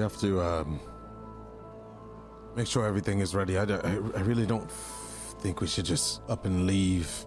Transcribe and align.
We 0.00 0.04
have 0.04 0.16
to 0.20 0.40
um, 0.40 0.80
make 2.56 2.66
sure 2.66 2.86
everything 2.86 3.18
is 3.20 3.34
ready. 3.34 3.58
I, 3.58 3.64
really 3.64 4.46
don't 4.46 4.64
f- 4.64 5.34
think 5.40 5.60
we 5.60 5.66
should 5.66 5.84
just 5.84 6.22
up 6.26 6.46
and 6.46 6.66
leave 6.66 7.26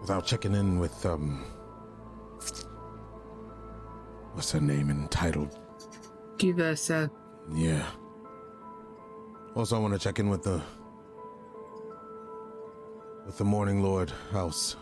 without 0.00 0.26
checking 0.26 0.52
in 0.52 0.80
with 0.80 1.06
um. 1.06 1.44
What's 4.32 4.50
her 4.50 4.60
name 4.60 4.90
entitled? 4.90 5.56
Duvessa. 6.38 7.08
Yeah. 7.54 7.86
Also, 9.54 9.76
I 9.76 9.78
want 9.78 9.92
to 9.94 10.00
check 10.00 10.18
in 10.18 10.28
with 10.28 10.42
the 10.42 10.60
with 13.26 13.38
the 13.38 13.44
Morning 13.44 13.80
Lord 13.80 14.10
house. 14.32 14.74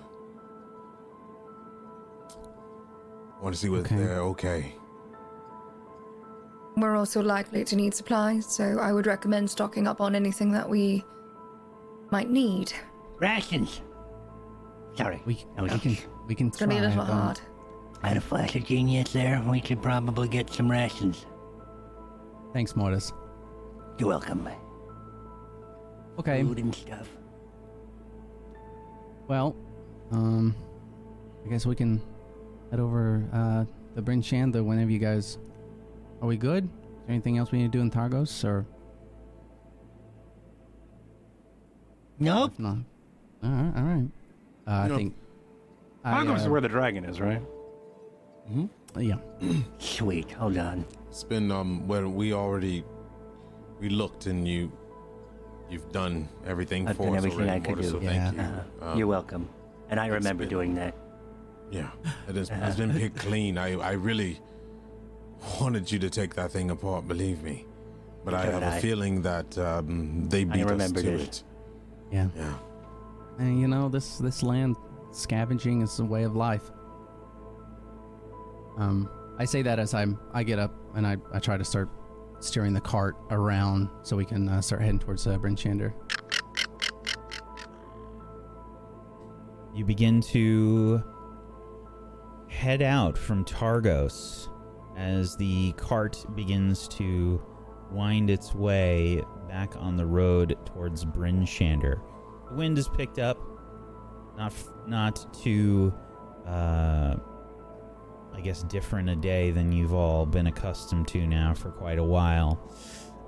I 3.38 3.42
Want 3.42 3.54
to 3.54 3.60
see 3.60 3.68
what 3.68 3.80
Okay. 3.80 3.96
they're 3.96 4.20
okay. 4.20 4.74
We're 6.80 6.96
also 6.96 7.20
likely 7.22 7.64
to 7.64 7.76
need 7.76 7.94
supplies, 7.94 8.46
so 8.46 8.78
I 8.80 8.92
would 8.92 9.06
recommend 9.06 9.50
stocking 9.50 9.86
up 9.86 10.00
on 10.00 10.14
anything 10.14 10.50
that 10.52 10.68
we 10.68 11.04
might 12.10 12.30
need. 12.30 12.72
Rations. 13.18 13.82
Sorry. 14.94 15.20
We, 15.26 15.44
that 15.56 15.62
was 15.62 15.72
we 15.72 15.78
can 15.78 15.96
we 16.26 16.34
can 16.34 16.46
It's 16.48 16.56
gonna 16.58 16.70
be 16.72 16.78
a 16.78 16.82
little 16.82 16.96
but- 17.04 17.12
hard. 17.12 17.40
I 18.02 18.08
had 18.08 18.16
a 18.16 18.20
flash 18.22 18.56
of 18.56 18.64
genius 18.64 19.12
there. 19.12 19.42
We 19.46 19.60
could 19.60 19.82
probably 19.82 20.26
get 20.26 20.48
some 20.48 20.70
rations. 20.70 21.26
Thanks, 22.54 22.74
Mortis. 22.74 23.12
You're 23.98 24.08
welcome. 24.08 24.48
Okay. 26.18 26.42
Food 26.42 26.58
and 26.60 26.74
stuff. 26.74 27.08
Well, 29.28 29.54
um, 30.12 30.56
I 31.44 31.50
guess 31.50 31.66
we 31.66 31.76
can 31.76 32.00
head 32.70 32.80
over 32.80 33.28
uh, 33.34 33.64
the 33.94 34.00
Bryn 34.00 34.22
Shander 34.22 34.64
whenever 34.64 34.90
you 34.90 34.98
guys. 34.98 35.36
Are 36.22 36.26
we 36.28 36.36
good? 36.36 36.64
Is 36.64 36.70
there 37.06 37.14
anything 37.14 37.38
else 37.38 37.50
we 37.50 37.58
need 37.58 37.72
to 37.72 37.78
do 37.78 37.80
in 37.80 37.90
Targos, 37.90 38.44
or 38.44 38.66
Nope. 42.18 42.52
if 42.52 42.58
not? 42.58 42.76
All 43.42 43.50
right, 43.50 43.72
all 43.76 43.82
right. 43.82 44.08
Uh, 44.66 44.70
I 44.70 44.88
No. 44.88 44.96
think. 44.96 45.16
I, 46.04 46.12
Argos 46.12 46.40
is 46.40 46.46
uh, 46.46 46.50
where 46.50 46.60
the 46.60 46.68
dragon 46.68 47.04
is, 47.04 47.20
right? 47.20 47.42
Hmm. 48.48 48.66
Yeah. 48.98 49.16
Sweet. 49.78 50.30
Hold 50.32 50.58
on. 50.58 50.84
It's 51.08 51.24
been 51.24 51.50
um 51.50 51.86
where 51.86 52.08
we 52.08 52.32
already 52.32 52.84
we 53.80 53.88
looked 53.88 54.26
and 54.26 54.46
you 54.46 54.72
you've 55.70 55.90
done 55.92 56.28
everything 56.46 56.88
I've 56.88 56.96
for 56.96 57.04
done 57.06 57.12
us 57.14 57.18
everything 57.18 57.40
already, 57.48 57.56
I 57.56 57.60
could 57.60 57.76
Mortis, 57.76 57.86
do. 57.86 57.92
so 57.92 58.00
thank 58.00 58.36
Yeah. 58.36 58.42
you. 58.44 58.84
Uh, 58.86 58.90
Um, 58.92 58.98
you're 58.98 59.06
welcome. 59.06 59.48
And 59.88 60.00
I 60.00 60.06
remember 60.08 60.42
been- 60.44 60.50
doing 60.50 60.74
that. 60.76 60.94
Yeah, 61.70 61.90
it 62.28 62.34
has, 62.34 62.48
has 62.48 62.76
been 62.76 62.92
picked 62.92 63.16
clean. 63.18 63.56
I 63.56 63.78
I 63.78 63.92
really 63.92 64.40
wanted 65.60 65.90
you 65.90 65.98
to 66.00 66.10
take 66.10 66.34
that 66.34 66.50
thing 66.52 66.70
apart. 66.70 67.08
Believe 67.08 67.42
me, 67.42 67.66
but 68.24 68.34
I 68.34 68.44
have 68.44 68.60
did 68.60 68.62
a 68.62 68.72
I. 68.72 68.80
feeling 68.80 69.22
that 69.22 69.56
um, 69.58 70.28
they 70.28 70.44
beat 70.44 70.66
us 70.66 70.92
to 70.92 71.02
this. 71.02 71.22
it. 71.22 71.42
Yeah. 72.12 72.28
Yeah. 72.36 72.54
And 73.38 73.60
you 73.60 73.68
know, 73.68 73.88
this 73.88 74.18
this 74.18 74.42
land 74.42 74.76
scavenging 75.12 75.82
is 75.82 75.98
a 75.98 76.04
way 76.04 76.24
of 76.24 76.36
life. 76.36 76.70
Um, 78.76 79.10
I 79.38 79.44
say 79.44 79.62
that 79.62 79.78
as 79.78 79.94
I'm 79.94 80.18
I 80.32 80.42
get 80.42 80.58
up 80.58 80.74
and 80.94 81.06
I, 81.06 81.16
I 81.32 81.38
try 81.38 81.56
to 81.56 81.64
start 81.64 81.88
steering 82.40 82.72
the 82.72 82.80
cart 82.80 83.16
around 83.30 83.88
so 84.02 84.16
we 84.16 84.24
can 84.24 84.48
uh, 84.48 84.60
start 84.60 84.82
heading 84.82 84.98
towards 84.98 85.26
uh, 85.26 85.38
Bryn 85.38 85.56
Shander. 85.56 85.92
You 89.74 89.84
begin 89.84 90.20
to 90.22 91.02
head 92.48 92.82
out 92.82 93.16
from 93.16 93.44
Targos 93.44 94.49
as 95.00 95.34
the 95.36 95.72
cart 95.72 96.24
begins 96.34 96.86
to 96.86 97.42
wind 97.90 98.28
its 98.28 98.54
way 98.54 99.22
back 99.48 99.74
on 99.76 99.96
the 99.96 100.04
road 100.04 100.56
towards 100.66 101.04
Bryn 101.04 101.44
Shander. 101.44 102.00
The 102.50 102.54
wind 102.54 102.76
is 102.76 102.86
picked 102.86 103.18
up, 103.18 103.38
not 104.36 104.52
not 104.86 105.32
too, 105.42 105.92
uh, 106.46 107.16
I 108.34 108.40
guess, 108.42 108.62
different 108.64 109.08
a 109.08 109.16
day 109.16 109.50
than 109.50 109.72
you've 109.72 109.94
all 109.94 110.26
been 110.26 110.48
accustomed 110.48 111.08
to 111.08 111.26
now 111.26 111.54
for 111.54 111.70
quite 111.70 111.98
a 111.98 112.04
while, 112.04 112.60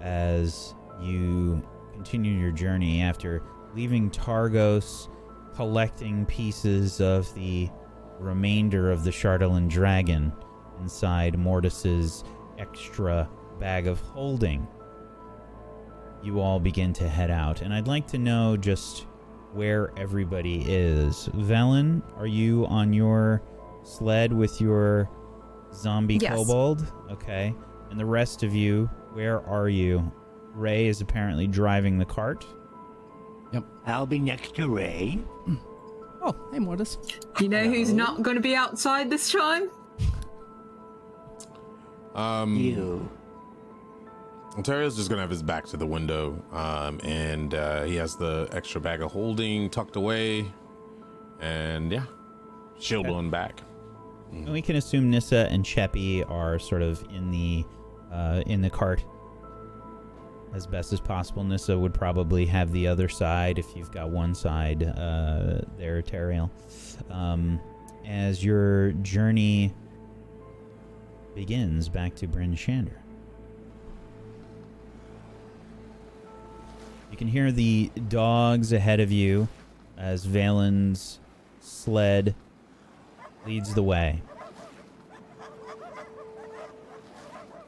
as 0.02 0.74
you 1.00 1.62
continue 1.94 2.38
your 2.38 2.52
journey 2.52 3.00
after 3.00 3.42
leaving 3.74 4.10
Targos 4.10 5.08
collecting 5.54 6.26
pieces 6.26 7.00
of 7.00 7.32
the 7.34 7.70
remainder 8.18 8.90
of 8.90 9.04
the 9.04 9.10
Chardalyn 9.10 9.68
dragon 9.68 10.32
inside 10.80 11.38
Mortis's 11.38 12.24
extra 12.58 13.28
bag 13.58 13.86
of 13.86 14.00
holding. 14.00 14.66
You 16.22 16.40
all 16.40 16.60
begin 16.60 16.92
to 16.94 17.08
head 17.08 17.30
out, 17.30 17.62
and 17.62 17.74
I'd 17.74 17.88
like 17.88 18.06
to 18.08 18.18
know 18.18 18.56
just 18.56 19.06
where 19.52 19.92
everybody 19.96 20.64
is. 20.66 21.28
Velen, 21.34 22.02
are 22.16 22.26
you 22.26 22.64
on 22.66 22.92
your 22.92 23.42
sled 23.82 24.32
with 24.32 24.60
your 24.60 25.10
zombie 25.74 26.16
Yes. 26.16 26.34
kobold? 26.34 26.86
Okay. 27.10 27.54
And 27.90 27.98
the 27.98 28.06
rest 28.06 28.42
of 28.42 28.54
you, 28.54 28.88
where 29.12 29.44
are 29.46 29.68
you? 29.68 30.10
Ray 30.54 30.86
is 30.86 31.00
apparently 31.00 31.46
driving 31.46 31.98
the 31.98 32.04
cart. 32.04 32.46
Yep. 33.52 33.64
I'll 33.86 34.06
be 34.06 34.18
next 34.18 34.54
to 34.56 34.68
Ray. 34.68 35.18
Oh, 36.22 36.34
hey 36.52 36.58
Mortis. 36.60 36.98
You 37.40 37.48
know 37.48 37.64
who's 37.64 37.92
not 37.92 38.22
going 38.22 38.36
to 38.36 38.40
be 38.42 38.54
outside 38.54 39.10
this 39.10 39.32
time? 39.32 39.70
Um, 42.14 42.56
You. 42.56 43.08
Ontario's 44.56 44.96
just 44.96 45.08
gonna 45.08 45.22
have 45.22 45.30
his 45.30 45.42
back 45.42 45.64
to 45.68 45.76
the 45.78 45.86
window, 45.86 46.42
um, 46.52 47.00
and 47.04 47.54
uh, 47.54 47.84
he 47.84 47.96
has 47.96 48.16
the 48.16 48.48
extra 48.52 48.80
bag 48.80 49.00
of 49.00 49.10
holding 49.10 49.70
tucked 49.70 49.96
away, 49.96 50.44
and 51.40 51.90
yeah, 51.90 52.04
shield 52.78 53.06
Okay. 53.06 53.14
on 53.14 53.30
back. 53.30 53.62
And 54.30 54.50
we 54.52 54.60
can 54.60 54.76
assume 54.76 55.08
Nissa 55.10 55.48
and 55.50 55.64
Cheppy 55.64 56.22
are 56.30 56.58
sort 56.58 56.82
of 56.82 57.02
in 57.14 57.30
the 57.30 57.64
uh, 58.12 58.42
in 58.46 58.60
the 58.60 58.68
cart 58.70 59.02
as 60.54 60.66
best 60.66 60.92
as 60.92 61.00
possible. 61.00 61.44
Nissa 61.44 61.78
would 61.78 61.94
probably 61.94 62.44
have 62.44 62.72
the 62.72 62.86
other 62.86 63.08
side 63.08 63.58
if 63.58 63.74
you've 63.74 63.90
got 63.90 64.10
one 64.10 64.34
side 64.34 64.82
uh, 64.82 65.60
there, 65.78 66.02
Teriel. 66.02 66.50
Um, 67.10 67.58
as 68.06 68.44
your 68.44 68.92
journey 68.92 69.72
begins 71.34 71.88
back 71.88 72.14
to 72.16 72.26
Bryn 72.26 72.54
Shander. 72.54 72.98
You 77.10 77.16
can 77.16 77.28
hear 77.28 77.52
the 77.52 77.90
dogs 78.08 78.72
ahead 78.72 79.00
of 79.00 79.12
you 79.12 79.48
as 79.98 80.24
Valen's 80.24 81.20
sled 81.60 82.34
leads 83.46 83.74
the 83.74 83.82
way. 83.82 84.22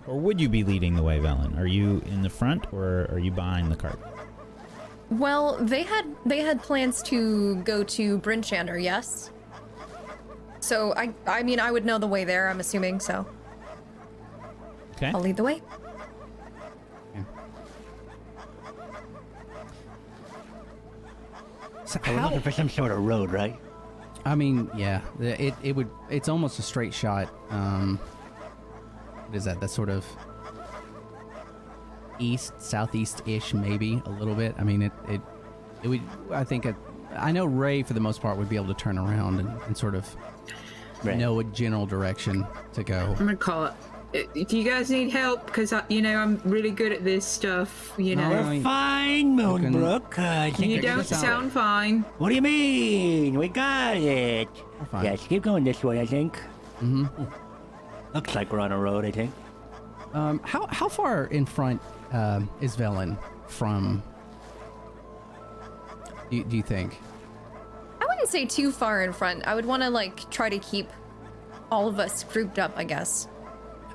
Or 0.06 0.18
would 0.18 0.40
you 0.40 0.48
be 0.48 0.64
leading 0.64 0.94
the 0.94 1.02
way, 1.02 1.18
Valen? 1.18 1.58
Are 1.58 1.66
you 1.66 2.02
in 2.06 2.22
the 2.22 2.30
front 2.30 2.66
or 2.72 3.06
are 3.10 3.18
you 3.18 3.30
behind 3.30 3.70
the 3.70 3.76
cart? 3.76 3.98
Well, 5.10 5.56
they 5.60 5.82
had 5.82 6.06
they 6.26 6.40
had 6.40 6.62
plans 6.62 7.02
to 7.04 7.56
go 7.56 7.84
to 7.84 8.18
Bryn 8.18 8.42
Shander, 8.42 8.82
yes. 8.82 9.30
So 10.60 10.94
I 10.96 11.14
I 11.26 11.42
mean 11.42 11.60
I 11.60 11.70
would 11.70 11.84
know 11.84 11.98
the 11.98 12.06
way 12.06 12.24
there. 12.24 12.48
I'm 12.48 12.60
assuming 12.60 13.00
so. 13.00 13.26
Okay. 15.04 15.12
I'll 15.14 15.20
lead 15.20 15.36
the 15.36 15.44
way. 15.44 15.60
So 21.84 22.00
We're 22.06 22.20
looking 22.22 22.40
for 22.40 22.50
some 22.50 22.68
sort 22.68 22.90
of 22.90 22.98
road, 23.04 23.30
right? 23.30 23.56
I 24.24 24.34
mean, 24.34 24.70
yeah, 24.74 25.02
it 25.20 25.54
it 25.62 25.76
would 25.76 25.90
it's 26.08 26.28
almost 26.30 26.58
a 26.58 26.62
straight 26.62 26.94
shot. 26.94 27.28
Um, 27.50 27.98
what 29.26 29.36
is 29.36 29.44
that? 29.44 29.60
That's 29.60 29.74
sort 29.74 29.90
of 29.90 30.06
east, 32.18 32.58
southeast 32.60 33.22
ish, 33.26 33.52
maybe 33.52 34.02
a 34.06 34.10
little 34.10 34.34
bit. 34.34 34.54
I 34.58 34.64
mean, 34.64 34.80
it 34.80 34.92
it 35.08 35.20
it 35.82 35.88
would. 35.88 36.00
I 36.32 36.42
think 36.42 36.64
it. 36.64 36.74
I 37.14 37.32
know 37.32 37.44
Ray 37.44 37.82
for 37.82 37.92
the 37.92 38.00
most 38.00 38.22
part 38.22 38.38
would 38.38 38.48
be 38.48 38.56
able 38.56 38.68
to 38.68 38.74
turn 38.74 38.96
around 38.98 39.38
and, 39.40 39.60
and 39.66 39.76
sort 39.76 39.94
of 39.94 40.08
Right. 41.04 41.18
know 41.18 41.38
a 41.38 41.44
general 41.44 41.84
direction 41.84 42.46
to 42.72 42.82
go. 42.82 42.96
I'm 43.18 43.26
going 43.26 43.28
to 43.28 43.36
call 43.36 43.66
it. 43.66 43.74
Uh, 44.14 44.18
Do 44.46 44.56
you 44.56 44.64
guys 44.64 44.90
need 44.90 45.10
help? 45.10 45.46
Because, 45.46 45.74
you 45.88 46.00
know, 46.00 46.16
I'm 46.18 46.40
really 46.44 46.70
good 46.70 46.92
at 46.92 47.02
this 47.04 47.24
stuff, 47.26 47.92
you 47.98 48.14
know. 48.14 48.22
I- 48.22 48.28
We're 48.56 48.62
fine, 48.62 49.36
can- 49.36 49.72
Moonbrook. 49.74 50.18
I 50.18 50.50
think 50.52 50.70
You 50.72 50.80
don't 50.80 51.04
sound 51.04 51.46
it. 51.48 51.52
fine. 51.52 52.00
What 52.18 52.28
do 52.28 52.34
you 52.36 52.42
mean? 52.42 53.36
We 53.38 53.48
got 53.48 53.96
it. 53.96 54.48
We're 54.78 54.86
fine. 54.86 55.04
Yes, 55.04 55.26
keep 55.26 55.42
going 55.42 55.64
this 55.64 55.82
way, 55.82 56.00
I 56.00 56.06
think. 56.06 56.38
hmm 56.78 57.06
Looks 58.14 58.34
like 58.36 58.52
we're 58.52 58.60
on 58.60 58.70
a 58.70 58.78
road, 58.78 59.04
I 59.04 59.10
think. 59.10 59.32
Um, 60.12 60.40
how 60.44 60.68
how 60.68 60.88
far 60.88 61.24
in 61.26 61.44
front 61.44 61.82
um, 62.12 62.48
is 62.60 62.76
Velen 62.76 63.18
from? 63.48 64.00
Do 66.30 66.44
do 66.44 66.56
you 66.56 66.62
think? 66.62 67.00
I 68.00 68.04
wouldn't 68.06 68.28
say 68.28 68.46
too 68.46 68.70
far 68.70 69.02
in 69.02 69.12
front. 69.12 69.44
I 69.48 69.56
would 69.56 69.64
want 69.66 69.82
to 69.82 69.90
like 69.90 70.30
try 70.30 70.48
to 70.48 70.58
keep 70.60 70.88
all 71.72 71.88
of 71.88 71.98
us 71.98 72.22
grouped 72.22 72.60
up, 72.60 72.74
I 72.76 72.84
guess. 72.84 73.26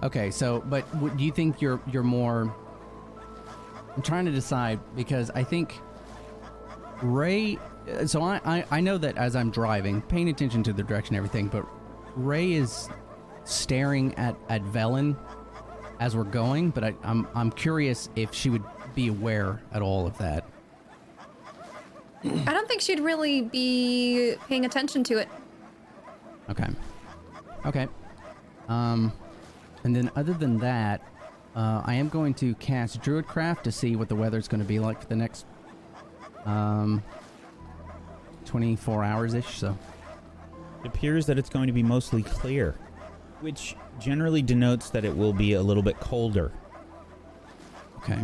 Okay, 0.01 0.31
so 0.31 0.63
but 0.67 0.89
w- 0.93 1.13
do 1.15 1.23
you 1.23 1.31
think 1.31 1.61
you're 1.61 1.81
you're 1.91 2.03
more? 2.03 2.53
I'm 3.95 4.01
trying 4.01 4.25
to 4.25 4.31
decide 4.31 4.79
because 4.95 5.29
I 5.31 5.43
think 5.43 5.79
Ray. 7.01 7.57
So 8.05 8.21
I, 8.21 8.39
I 8.45 8.65
I 8.71 8.81
know 8.81 8.97
that 8.97 9.17
as 9.17 9.35
I'm 9.35 9.51
driving, 9.51 10.01
paying 10.03 10.29
attention 10.29 10.63
to 10.63 10.73
the 10.73 10.83
direction, 10.83 11.15
and 11.15 11.25
everything, 11.25 11.47
but 11.47 11.65
Ray 12.15 12.53
is 12.53 12.89
staring 13.43 14.13
at 14.15 14.35
at 14.47 14.63
Velen 14.63 15.17
as 15.99 16.15
we're 16.15 16.23
going. 16.23 16.69
But 16.69 16.83
I, 16.83 16.95
I'm 17.03 17.27
I'm 17.35 17.51
curious 17.51 18.09
if 18.15 18.33
she 18.33 18.49
would 18.49 18.63
be 18.95 19.09
aware 19.09 19.61
at 19.73 19.81
all 19.81 20.07
of 20.07 20.17
that. 20.19 20.45
I 22.23 22.53
don't 22.53 22.67
think 22.67 22.81
she'd 22.81 22.99
really 22.99 23.43
be 23.43 24.35
paying 24.47 24.65
attention 24.65 25.03
to 25.05 25.17
it. 25.17 25.29
Okay. 26.49 26.67
Okay. 27.65 27.87
Um, 28.67 29.13
and 29.89 29.95
then 29.95 30.11
other 30.15 30.33
than 30.33 30.59
that, 30.59 31.01
uh, 31.55 31.81
I 31.83 31.95
am 31.95 32.09
going 32.09 32.35
to 32.35 32.53
cast 32.55 33.01
Druidcraft 33.01 33.63
to 33.63 33.71
see 33.71 33.95
what 33.95 34.07
the 34.07 34.15
weather's 34.15 34.47
going 34.47 34.61
to 34.61 34.67
be 34.67 34.77
like 34.77 35.01
for 35.01 35.07
the 35.07 35.15
next 35.15 35.47
um 36.45 37.01
24 38.45 39.03
hours 39.03 39.33
ish. 39.33 39.57
So 39.57 39.75
It 40.83 40.87
appears 40.87 41.25
that 41.25 41.39
it's 41.39 41.49
going 41.49 41.65
to 41.65 41.73
be 41.73 41.81
mostly 41.81 42.21
clear, 42.21 42.75
which 43.41 43.75
generally 43.99 44.43
denotes 44.43 44.91
that 44.91 45.03
it 45.03 45.15
will 45.17 45.33
be 45.33 45.53
a 45.53 45.61
little 45.61 45.81
bit 45.81 45.99
colder. 45.99 46.51
okay. 47.97 48.21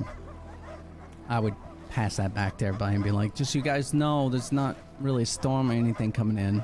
I 1.27 1.39
would 1.39 1.55
pass 1.89 2.17
that 2.17 2.35
back 2.35 2.59
to 2.59 2.67
everybody 2.67 2.93
and 2.93 3.03
be 3.03 3.09
like, 3.09 3.33
just 3.33 3.53
so 3.53 3.57
you 3.57 3.63
guys 3.65 3.91
know, 3.91 4.29
there's 4.29 4.51
not 4.51 4.75
really 4.99 5.23
a 5.23 5.25
storm 5.25 5.71
or 5.71 5.73
anything 5.73 6.11
coming 6.11 6.37
in. 6.37 6.63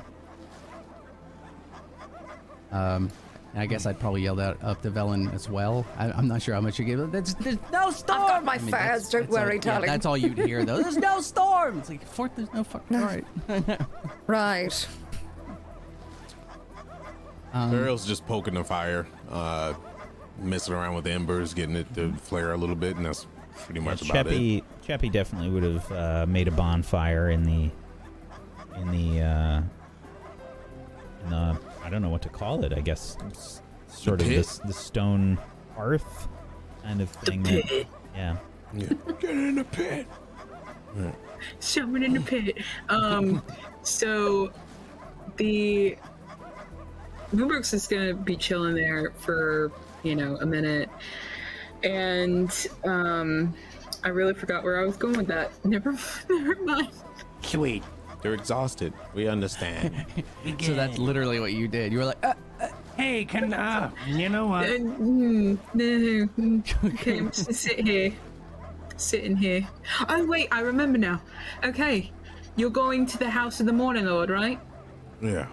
Um. 2.70 3.10
And 3.52 3.62
I 3.62 3.66
guess 3.66 3.84
I'd 3.86 3.98
probably 4.00 4.22
yell 4.22 4.36
that 4.36 4.56
up 4.62 4.82
to 4.82 4.90
Velen 4.90 5.32
as 5.34 5.48
well. 5.48 5.84
I, 5.98 6.10
I'm 6.10 6.26
not 6.28 6.40
sure 6.42 6.54
how 6.54 6.60
much 6.60 6.78
you 6.78 6.84
give. 6.84 7.10
There's, 7.12 7.34
there's 7.34 7.58
no 7.72 7.90
storm. 7.90 8.20
got 8.20 8.44
my 8.44 8.54
I 8.54 8.58
mean, 8.58 8.68
fires, 8.70 9.08
that's- 9.08 9.10
don't 9.10 9.20
that's 9.30 9.36
all- 9.36 9.44
worry, 9.44 9.60
yeah, 9.64 9.80
that's 9.80 10.06
all 10.06 10.16
you'd 10.16 10.38
hear 10.38 10.64
though. 10.64 10.82
There's 10.82 10.96
no 10.96 11.20
storm. 11.32 11.78
It's 11.78 11.88
like 11.88 12.06
Fort. 12.06 12.32
There's 12.36 12.52
no 12.54 12.64
fucking. 12.64 12.96
All 12.96 13.04
right. 13.04 13.24
Right. 14.26 14.86
Um, 17.52 17.74
Ariel's 17.74 18.06
just 18.06 18.26
poking 18.26 18.54
the 18.54 18.64
fire, 18.64 19.06
uh, 19.30 19.74
messing 20.38 20.72
around 20.74 20.94
with 20.94 21.04
the 21.04 21.10
embers, 21.12 21.52
getting 21.52 21.76
it 21.76 21.92
to 21.94 22.12
flare 22.14 22.52
a 22.52 22.56
little 22.56 22.76
bit, 22.76 22.96
and 22.96 23.04
that's 23.04 23.26
pretty 23.64 23.80
much 23.80 24.00
about 24.08 24.26
it. 24.28 24.30
Cheppy, 24.32 24.64
Cheppy 24.86 25.12
definitely 25.12 25.50
would 25.50 25.62
have 25.62 25.92
uh, 25.92 26.26
made 26.26 26.48
a 26.48 26.50
bonfire 26.50 27.28
in 27.30 27.42
the 27.44 27.70
in 28.80 28.90
the 28.90 29.20
uh, 29.20 29.62
in 31.24 31.30
the 31.30 31.58
I 31.84 31.90
don't 31.90 32.02
know 32.02 32.08
what 32.10 32.22
to 32.22 32.28
call 32.28 32.64
it. 32.64 32.72
I 32.72 32.80
guess 32.80 33.16
s- 33.30 33.62
sort 33.88 34.20
of 34.22 34.28
this 34.28 34.58
the 34.58 34.72
stone 34.72 35.38
hearth 35.74 36.28
kind 36.82 37.00
of 37.00 37.08
thing. 37.10 37.42
that- 37.44 37.64
pit. 37.64 37.86
yeah. 38.14 38.36
Yeah. 38.74 38.86
Get 39.20 39.30
in 39.30 39.54
the 39.56 39.64
pit. 39.64 40.06
Someone 41.60 42.02
in 42.02 42.14
the 42.14 42.20
pit. 42.20 42.58
Um, 42.88 43.42
so 43.82 44.52
the 45.36 45.96
Moonbrooks 47.34 47.72
is 47.74 47.86
gonna 47.86 48.14
be 48.14 48.36
chilling 48.36 48.74
there 48.74 49.12
for 49.18 49.72
you 50.02 50.14
know 50.14 50.36
a 50.40 50.46
minute, 50.46 50.88
and 51.82 52.66
um, 52.84 53.54
I 54.04 54.08
really 54.08 54.34
forgot 54.34 54.62
where 54.64 54.80
I 54.80 54.84
was 54.84 54.96
going 54.96 55.16
with 55.16 55.26
that. 55.28 55.50
Never, 55.64 55.92
never 56.28 56.56
mind. 56.62 56.88
Sweet. 57.42 57.82
They're 58.22 58.34
exhausted. 58.34 58.92
We 59.14 59.28
understand. 59.28 60.06
so 60.60 60.74
that's 60.74 60.98
literally 60.98 61.40
what 61.40 61.52
you 61.52 61.68
did. 61.68 61.92
You 61.92 61.98
were 61.98 62.04
like, 62.06 62.24
uh, 62.24 62.34
Hey, 62.96 63.24
can 63.24 63.54
uh, 63.54 63.90
you 64.06 64.28
know 64.28 64.46
what? 64.46 64.68
And, 64.68 64.98
mm, 64.98 65.58
no, 65.74 66.42
mm, 66.42 66.94
okay, 66.94 67.18
I'm 67.18 67.30
just 67.30 67.54
sit 67.54 67.80
here, 67.80 68.12
sitting 68.96 69.34
here. 69.34 69.66
Oh 70.08 70.26
wait, 70.26 70.48
I 70.52 70.60
remember 70.60 70.98
now. 70.98 71.20
Okay, 71.64 72.12
you're 72.56 72.70
going 72.70 73.06
to 73.06 73.18
the 73.18 73.30
house 73.30 73.60
of 73.60 73.66
the 73.66 73.72
Morning 73.72 74.04
Lord, 74.04 74.30
right? 74.30 74.60
yeah. 75.22 75.48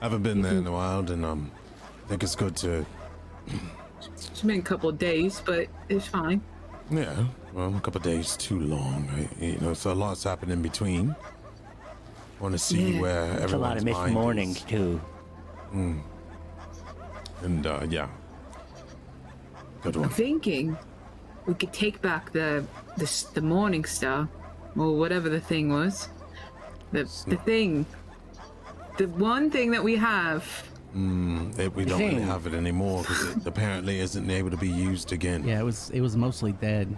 I 0.00 0.04
haven't 0.04 0.22
been 0.24 0.42
there 0.42 0.56
in 0.56 0.66
a 0.66 0.72
while, 0.72 1.10
and 1.10 1.24
um, 1.24 1.50
I 2.04 2.08
think 2.08 2.22
it's 2.22 2.34
good 2.34 2.56
to. 2.56 2.84
It's 4.02 4.42
been 4.42 4.58
a 4.58 4.62
couple 4.62 4.90
of 4.90 4.98
days, 4.98 5.40
but 5.44 5.68
it's 5.88 6.06
fine. 6.06 6.42
Yeah. 6.90 7.26
Well, 7.54 7.74
a 7.74 7.80
couple 7.80 8.00
days 8.00 8.36
too 8.36 8.60
long. 8.60 9.08
Right? 9.08 9.28
You 9.40 9.58
know, 9.60 9.74
so 9.74 9.92
a 9.92 9.94
lot's 9.94 10.24
happened 10.24 10.52
in 10.52 10.60
between. 10.60 11.16
Want 12.40 12.52
to 12.52 12.58
see 12.58 12.92
Yeah. 12.94 13.00
where 13.00 13.38
It's 13.42 13.52
a 13.52 13.58
lot 13.58 13.76
of 13.78 13.84
missed 13.84 14.08
mornings 14.08 14.56
is. 14.58 14.62
too. 14.64 15.00
And 15.72 17.66
uh, 17.66 17.86
yeah. 17.88 18.08
Good 19.82 19.96
I'm 19.96 20.08
thinking 20.08 20.76
we 21.46 21.54
could 21.54 21.72
take 21.72 22.00
back 22.02 22.32
the 22.32 22.64
the, 22.96 23.24
the 23.34 23.40
Morning 23.42 23.84
Star, 23.84 24.28
or 24.76 24.96
whatever 24.96 25.28
the 25.28 25.40
thing 25.40 25.70
was. 25.70 26.08
The 26.92 27.04
the 27.26 27.36
thing. 27.36 27.86
The 28.98 29.06
one 29.08 29.50
thing 29.50 29.70
that 29.72 29.84
we 29.84 29.96
have. 29.96 30.44
It, 30.94 31.74
we 31.74 31.84
don't 31.84 32.00
really 32.00 32.22
have 32.22 32.46
it 32.46 32.54
anymore 32.54 33.02
because 33.02 33.36
it 33.36 33.46
apparently 33.46 34.00
isn't 34.00 34.30
able 34.30 34.50
to 34.50 34.56
be 34.56 34.68
used 34.70 35.12
again. 35.12 35.44
yeah, 35.44 35.60
it 35.60 35.64
was 35.64 35.90
it 35.90 36.00
was 36.00 36.16
mostly 36.16 36.52
dead. 36.52 36.96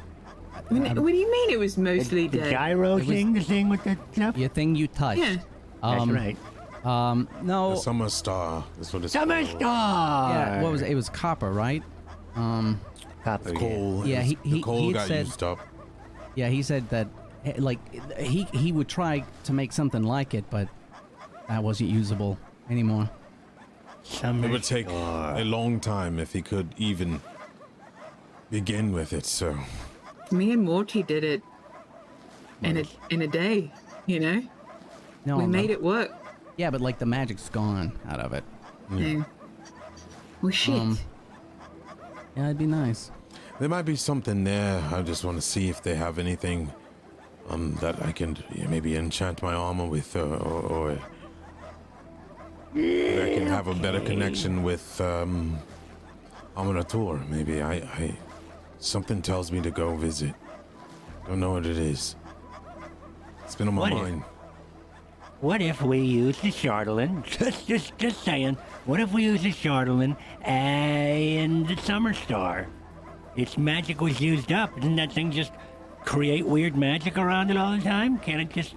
What 0.68 0.94
do 0.94 1.02
what 1.02 1.10
do 1.12 1.16
you 1.16 1.30
mean 1.30 1.50
it 1.50 1.58
was 1.58 1.78
mostly 1.78 2.28
The 2.28 2.38
dead? 2.38 2.50
gyro 2.52 2.92
It 2.92 2.98
was- 3.00 3.06
thing, 3.08 3.32
the 3.32 3.40
thing 3.42 3.68
with 3.68 3.84
the 3.84 3.96
stuff. 4.12 4.36
Your 4.36 4.48
thing 4.48 4.74
you 4.74 4.86
touched. 4.88 5.20
Yeah. 5.20 5.36
That's 5.82 6.02
Um, 6.02 6.10
right. 6.12 6.36
Um, 6.84 7.28
no. 7.42 7.70
The 7.70 7.76
summer 7.76 8.08
star. 8.08 8.64
That's 8.76 8.92
what 8.92 9.04
it's 9.04 9.12
Summer 9.12 9.42
called. 9.44 9.56
star. 9.60 10.30
yeah, 10.30 10.62
what 10.62 10.72
was 10.72 10.82
it? 10.82 10.90
It 10.90 10.94
was 10.94 11.08
copper, 11.08 11.50
right? 11.52 11.82
Um, 12.36 12.80
Copper, 13.24 13.44
The 13.44 13.52
yeah. 13.54 13.58
coal. 13.60 14.06
Yeah, 14.06 14.20
is- 14.22 14.26
he- 14.28 14.34
the 14.42 14.48
he- 14.56 14.62
coal 14.62 14.80
he 14.88 14.92
got 14.92 15.08
said- 15.08 15.26
used 15.26 15.42
up. 15.42 15.58
yeah, 16.34 16.48
he 16.48 16.62
said 16.62 16.88
that, 16.90 17.08
eh, 17.44 17.54
like, 17.58 17.78
he 18.18 18.46
he 18.52 18.70
would 18.72 18.88
try 18.88 19.24
to 19.44 19.52
make 19.52 19.72
something 19.72 20.02
like 20.04 20.34
it, 20.34 20.44
but 20.50 20.68
that 21.48 21.62
wasn't 21.62 21.90
usable 21.90 22.38
anymore. 22.70 23.10
Summer 24.04 24.46
It 24.46 24.50
would 24.52 24.62
take 24.62 24.88
star. 24.88 25.36
a 25.36 25.44
long 25.44 25.80
time 25.80 26.18
if 26.18 26.32
he 26.32 26.40
could 26.42 26.74
even 26.78 27.20
begin 28.50 28.92
with 28.92 29.12
it. 29.12 29.26
So 29.26 29.58
Me 30.30 30.52
and 30.52 30.62
Morty 30.62 31.02
did 31.02 31.24
it 31.24 31.42
in 32.62 32.76
a 32.78 32.84
in 33.10 33.22
a 33.22 33.26
day. 33.26 33.72
You 34.06 34.20
know, 34.20 34.42
No, 35.26 35.36
we 35.38 35.46
made 35.46 35.70
it 35.70 35.82
work. 35.82 36.10
Yeah, 36.56 36.70
but 36.70 36.80
like 36.80 36.98
the 36.98 37.06
magic's 37.06 37.48
gone 37.48 37.92
out 38.08 38.20
of 38.20 38.32
it. 38.32 38.44
Yeah. 38.90 39.24
Well, 40.42 40.50
shit. 40.52 40.74
Um, 40.80 40.98
Yeah, 42.36 42.46
it'd 42.46 42.58
be 42.58 42.66
nice. 42.66 43.10
there 43.60 43.68
might 43.68 43.82
be 43.84 43.96
something 43.96 44.44
there. 44.44 44.82
I 44.92 45.02
just 45.02 45.24
want 45.24 45.36
to 45.36 45.42
see 45.42 45.68
if 45.68 45.82
they 45.82 45.94
have 45.96 46.18
anything 46.18 46.70
um, 47.50 47.74
that 47.80 48.00
I 48.04 48.12
can 48.12 48.36
yeah, 48.54 48.66
maybe 48.68 48.96
enchant 48.96 49.42
my 49.42 49.54
armor 49.54 49.86
with, 49.86 50.14
uh, 50.16 50.20
or, 50.20 50.62
or 50.72 50.98
I 52.74 53.34
can 53.34 53.46
have 53.46 53.66
a 53.66 53.74
better 53.74 54.00
connection 54.00 54.62
with 54.62 55.00
um, 55.00 55.58
Aminator. 56.56 57.28
Maybe 57.28 57.60
I, 57.62 57.74
I 57.74 58.16
something 58.78 59.22
tells 59.22 59.50
me 59.52 59.60
to 59.62 59.70
go 59.70 59.94
visit. 59.96 60.34
Don't 61.26 61.40
know 61.40 61.52
what 61.52 61.66
it 61.66 61.78
is. 61.78 62.16
It's 63.44 63.54
been 63.54 63.68
on 63.68 63.74
my 63.74 63.80
What 63.82 63.92
if- 63.92 63.98
mind. 63.98 64.22
What 65.40 65.62
if 65.62 65.80
we 65.82 66.00
use 66.00 66.36
the 66.40 66.50
Chardalyn? 66.50 67.22
Just, 67.38 67.68
just, 67.68 67.96
just 67.96 68.24
saying. 68.24 68.56
What 68.86 68.98
if 68.98 69.12
we 69.12 69.22
use 69.22 69.40
the 69.40 69.52
Chardalyn 69.52 70.16
and 70.42 71.68
the 71.68 71.76
Summer 71.76 72.12
Star? 72.12 72.66
Its 73.36 73.56
magic 73.56 74.00
was 74.00 74.20
used 74.20 74.50
up. 74.50 74.74
Doesn't 74.74 74.96
that 74.96 75.12
thing 75.12 75.30
just 75.30 75.52
create 76.04 76.44
weird 76.44 76.76
magic 76.76 77.16
around 77.16 77.52
it 77.52 77.56
all 77.56 77.76
the 77.76 77.82
time? 77.84 78.18
Can't 78.18 78.40
it 78.40 78.50
just? 78.50 78.74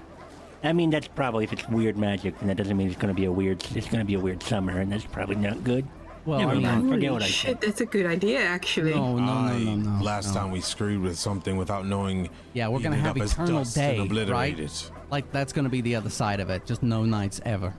I 0.64 0.72
mean, 0.72 0.92
that's 0.92 1.08
probably 1.08 1.46
if 1.46 1.52
it's 1.52 1.68
weird 1.68 1.98
magic, 1.98 2.38
then 2.38 2.48
that 2.50 2.58
doesn't 2.58 2.78
mean 2.78 2.88
it's 2.90 2.96
going 3.02 3.12
to 3.12 3.20
be 3.20 3.26
a 3.26 3.32
weird. 3.32 3.66
It's 3.76 3.88
going 3.88 4.02
to 4.02 4.06
be 4.06 4.14
a 4.14 4.20
weird 4.20 4.44
summer, 4.44 4.78
and 4.82 4.92
that's 4.92 5.06
probably 5.06 5.38
not 5.38 5.64
good. 5.64 5.88
Well, 6.26 6.40
Never 6.40 6.52
I 6.52 6.54
mean- 6.56 6.64
mind. 6.64 6.90
Forget 6.90 7.10
Holy 7.10 7.12
what 7.14 7.24
I 7.24 7.26
shit, 7.28 7.50
said. 7.50 7.62
that's 7.62 7.82
a 7.82 7.86
good 7.86 8.06
idea, 8.06 8.42
actually. 8.42 8.94
No, 8.94 9.18
no, 9.18 9.26
no, 9.26 9.32
I- 9.32 9.60
no, 9.64 9.76
no. 9.76 10.04
Last 10.04 10.28
no. 10.34 10.42
time 10.42 10.52
we 10.52 10.62
screwed 10.62 11.02
with 11.02 11.18
something 11.18 11.58
without 11.58 11.86
knowing. 11.88 12.30
Yeah, 12.54 12.68
we're 12.68 12.80
gonna 12.80 12.96
heated 12.96 13.08
have 13.08 13.18
up 13.18 13.24
as 13.24 13.34
eternal 13.34 13.58
dust 13.64 13.78
and 13.78 14.10
day, 14.10 14.26
right? 14.26 14.60
it. 14.60 14.92
Like 15.10 15.32
that's 15.32 15.52
gonna 15.52 15.70
be 15.70 15.82
the 15.82 15.96
other 15.96 16.10
side 16.12 16.40
of 16.40 16.50
it. 16.50 16.66
Just 16.66 16.84
no 16.84 17.04
nights 17.06 17.42
ever. 17.44 17.74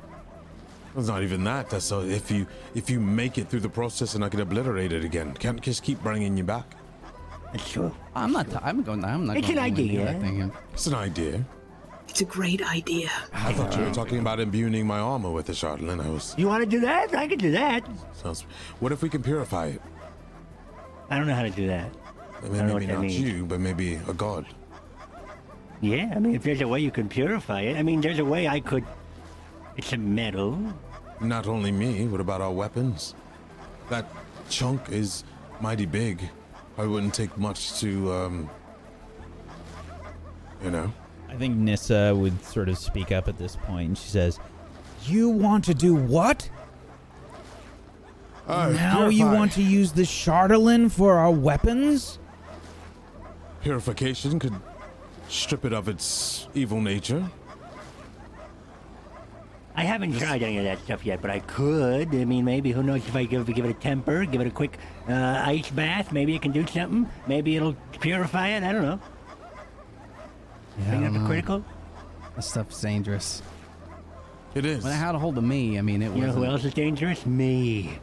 It's 0.96 1.08
not 1.08 1.22
even 1.22 1.44
that. 1.44 1.70
That's 1.70 1.84
so 1.86 2.00
if 2.02 2.30
you 2.30 2.46
if 2.74 2.90
you 2.90 3.00
make 3.00 3.38
it 3.38 3.48
through 3.48 3.60
the 3.60 3.68
process 3.68 4.14
and 4.14 4.24
I 4.24 4.28
can 4.28 4.40
obliterate 4.40 4.92
it 4.92 5.04
again, 5.04 5.32
can't 5.34 5.60
just 5.60 5.82
keep 5.82 6.02
bringing 6.02 6.36
you 6.36 6.44
back. 6.44 6.74
That's 7.52 7.70
true. 7.70 7.94
I'm 8.14 8.32
not. 8.32 8.50
T- 8.50 8.56
I'm 8.62 8.82
going. 8.82 9.04
I'm 9.04 9.26
not. 9.26 9.36
It's 9.36 9.46
going 9.46 9.58
an 9.58 9.64
idea. 9.64 10.04
That 10.04 10.20
thing. 10.20 10.52
It's 10.72 10.86
an 10.88 10.94
idea. 10.94 11.44
It's 12.08 12.20
a 12.20 12.24
great 12.24 12.62
idea. 12.62 13.10
I 13.32 13.52
thought 13.52 13.76
you 13.76 13.84
were 13.84 13.90
talking 13.90 14.18
about 14.18 14.38
imbuing 14.38 14.86
my 14.86 14.98
armor 14.98 15.30
with 15.30 15.46
the 15.46 15.52
Chardalyn. 15.52 16.38
You 16.38 16.46
want 16.46 16.62
to 16.62 16.68
do 16.68 16.80
that? 16.80 17.14
I 17.14 17.26
can 17.26 17.38
do 17.38 17.50
that. 17.52 17.88
Sounds. 18.12 18.42
What 18.80 18.92
if 18.92 19.02
we 19.02 19.08
can 19.08 19.22
purify 19.22 19.66
it? 19.68 19.82
I 21.08 21.16
don't 21.16 21.26
know 21.26 21.34
how 21.34 21.42
to 21.42 21.50
do 21.50 21.66
that. 21.68 21.90
I 22.38 22.40
don't 22.42 22.52
mean, 22.52 22.66
know 22.66 22.74
maybe 22.74 22.74
what 22.74 22.86
that 22.88 22.92
not 22.94 23.00
means. 23.02 23.20
you, 23.20 23.46
but 23.46 23.60
maybe 23.60 23.94
a 24.08 24.14
god. 24.14 24.46
Yeah, 25.80 26.12
I 26.14 26.18
mean, 26.18 26.34
if 26.34 26.42
there's 26.42 26.60
a 26.60 26.68
way 26.68 26.80
you 26.80 26.90
can 26.90 27.08
purify 27.08 27.62
it, 27.62 27.76
I 27.76 27.82
mean, 27.82 28.00
there's 28.00 28.18
a 28.18 28.24
way 28.24 28.46
I 28.46 28.60
could. 28.60 28.84
It's 29.76 29.92
a 29.92 29.96
metal. 29.96 30.58
Not 31.20 31.46
only 31.46 31.72
me. 31.72 32.06
What 32.06 32.20
about 32.20 32.40
our 32.40 32.52
weapons? 32.52 33.14
That 33.90 34.06
chunk 34.48 34.90
is 34.90 35.24
mighty 35.60 35.86
big. 35.86 36.20
I 36.78 36.84
wouldn't 36.84 37.14
take 37.14 37.36
much 37.38 37.80
to, 37.80 38.12
um, 38.12 38.50
you 40.62 40.70
know. 40.70 40.92
I 41.32 41.36
think 41.36 41.56
Nissa 41.56 42.14
would 42.14 42.44
sort 42.44 42.68
of 42.68 42.76
speak 42.76 43.10
up 43.10 43.26
at 43.26 43.38
this 43.38 43.56
point, 43.56 43.88
and 43.88 43.98
she 43.98 44.10
says, 44.10 44.38
"You 45.06 45.30
want 45.30 45.64
to 45.64 45.74
do 45.74 45.94
what? 45.94 46.50
Uh, 48.46 48.70
now 48.70 49.08
you 49.08 49.24
want 49.24 49.52
to 49.52 49.62
use 49.62 49.92
the 49.92 50.02
Chardalyn 50.02 50.90
for 50.90 51.14
our 51.14 51.30
weapons?" 51.30 52.18
purification 53.62 54.38
could 54.40 54.54
strip 55.28 55.64
it 55.64 55.72
of 55.72 55.88
its 55.88 56.48
evil 56.52 56.80
nature. 56.80 57.24
I 59.74 59.84
haven't 59.84 60.18
tried 60.18 60.42
any 60.42 60.58
of 60.58 60.64
that 60.64 60.80
stuff 60.80 61.06
yet, 61.06 61.22
but 61.22 61.30
I 61.30 61.38
could. 61.38 62.14
I 62.14 62.26
mean, 62.26 62.44
maybe 62.44 62.72
who 62.72 62.82
knows 62.82 63.06
if 63.06 63.16
I 63.16 63.24
give, 63.24 63.46
give 63.46 63.64
it 63.64 63.70
a 63.70 63.74
temper, 63.74 64.26
give 64.26 64.42
it 64.42 64.46
a 64.48 64.50
quick 64.50 64.76
uh, 65.08 65.42
ice 65.46 65.70
bath, 65.70 66.12
maybe 66.12 66.34
it 66.34 66.42
can 66.42 66.52
do 66.52 66.66
something. 66.66 67.08
Maybe 67.26 67.56
it'll 67.56 67.76
purify 68.00 68.48
it. 68.48 68.64
I 68.64 68.72
don't 68.72 68.82
know. 68.82 69.00
Yeah, 70.78 70.84
I 70.84 70.88
Bring 70.90 71.00
don't 71.02 71.10
up 71.10 71.16
a 71.16 71.18
know. 71.20 71.26
critical. 71.26 71.64
That 72.36 72.42
stuff's 72.42 72.80
dangerous. 72.80 73.42
It 74.54 74.64
is. 74.64 74.84
When 74.84 74.92
it 74.92 74.96
had 74.96 75.14
a 75.14 75.18
hold 75.18 75.38
of 75.38 75.44
me, 75.44 75.78
I 75.78 75.82
mean, 75.82 76.02
it 76.02 76.10
was. 76.10 76.18
You 76.18 76.26
know 76.26 76.32
who 76.32 76.44
else 76.44 76.64
is 76.64 76.74
dangerous? 76.74 77.24
Me. 77.24 77.98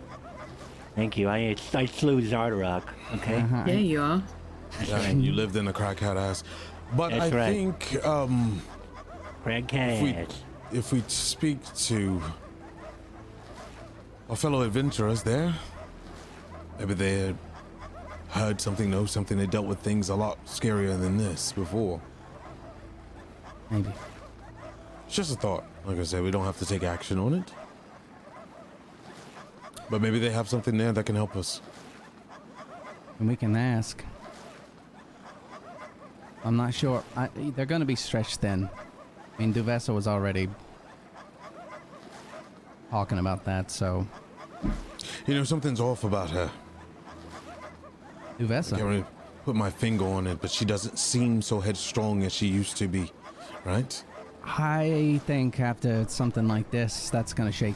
Thank 0.96 1.18
you. 1.18 1.30
I 1.30 1.56
I 1.74 1.86
slew 1.86 2.22
Xardorok. 2.22 2.84
Okay. 3.16 3.38
Uh-huh. 3.38 3.64
Yeah, 3.68 3.74
you 3.74 4.02
are. 4.02 4.24
Yeah, 4.86 5.10
you 5.12 5.32
lived 5.32 5.56
in 5.56 5.68
a 5.68 5.74
crackhead 5.74 6.16
ass. 6.18 6.44
But 6.96 7.10
That's 7.12 7.34
I 7.34 7.38
right. 7.38 7.54
think 7.54 8.06
um, 8.06 8.62
Craig 9.44 9.70
if 9.72 10.02
we 10.02 10.78
if 10.78 10.92
we 10.92 11.04
speak 11.08 11.60
to 11.76 12.22
our 14.30 14.36
fellow 14.36 14.62
adventurers 14.62 15.24
there, 15.24 15.54
maybe 16.78 16.94
they 16.94 17.20
had 17.20 17.38
heard 18.30 18.62
something, 18.62 18.90
know 18.90 19.06
something. 19.06 19.38
They 19.38 19.48
dealt 19.48 19.66
with 19.68 19.80
things 19.80 20.10
a 20.10 20.16
lot 20.16 20.44
scarier 20.46 21.00
than 21.00 21.18
this 21.18 21.52
before. 21.52 22.02
Maybe. 23.70 23.90
It's 25.06 25.16
just 25.16 25.34
a 25.34 25.36
thought. 25.36 25.64
Like 25.86 25.98
I 25.98 26.04
said, 26.04 26.24
we 26.24 26.32
don't 26.32 26.46
have 26.46 26.58
to 26.60 26.66
take 26.66 26.84
action 26.84 27.18
on 27.20 27.34
it. 27.34 27.54
But 29.90 30.02
maybe 30.02 30.20
they 30.20 30.30
have 30.30 30.48
something 30.48 30.78
there 30.78 30.92
that 30.92 31.06
can 31.06 31.16
help 31.16 31.36
us. 31.36 31.62
And 33.20 33.28
we 33.28 33.36
can 33.36 33.56
ask. 33.56 34.04
I'm 36.44 36.56
not 36.56 36.74
sure. 36.74 37.04
I, 37.16 37.30
they're 37.36 37.66
going 37.66 37.82
to 37.82 37.86
be 37.86 37.96
stretched 37.96 38.38
thin. 38.42 38.70
I 39.38 39.42
mean, 39.42 39.52
Duvessa 39.52 39.94
was 39.94 40.08
already 40.08 40.48
talking 42.92 43.20
about 43.20 43.44
that, 43.46 43.72
so. 43.72 44.08
You 45.28 45.36
know, 45.36 45.44
something's 45.44 45.80
off 45.80 46.04
about 46.04 46.30
her. 46.30 46.50
Duvessa? 48.38 48.76
I 48.76 48.78
can't 48.78 48.90
really 48.90 49.06
put 49.44 49.56
my 49.56 49.70
finger 49.70 50.06
on 50.06 50.28
it, 50.28 50.40
but 50.40 50.50
she 50.52 50.66
doesn't 50.66 50.98
seem 50.98 51.42
so 51.42 51.60
headstrong 51.60 52.24
as 52.24 52.32
she 52.32 52.48
used 52.48 52.78
to 52.78 52.88
be, 52.88 53.12
right? 53.66 54.04
I 54.44 55.20
think 55.26 55.60
after 55.60 56.06
something 56.08 56.48
like 56.48 56.72
this, 56.72 57.10
that's 57.10 57.34
going 57.34 57.50
to 57.50 57.56
shake. 57.56 57.76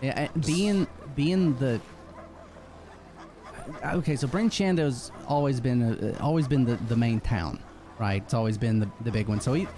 Yeah, 0.00 0.28
being 0.44 0.86
being 1.14 1.56
the 1.56 1.80
okay, 3.84 4.16
so 4.16 4.26
Bryn 4.26 4.50
Shander's 4.50 5.10
always 5.26 5.60
been 5.60 5.82
uh, 5.82 6.16
always 6.20 6.48
been 6.48 6.64
the, 6.64 6.76
the 6.88 6.96
main 6.96 7.20
town, 7.20 7.58
right? 7.98 8.22
It's 8.22 8.34
always 8.34 8.58
been 8.58 8.80
the, 8.80 8.88
the 9.02 9.10
big 9.10 9.28
one. 9.28 9.40
So 9.40 9.54
e- 9.56 9.68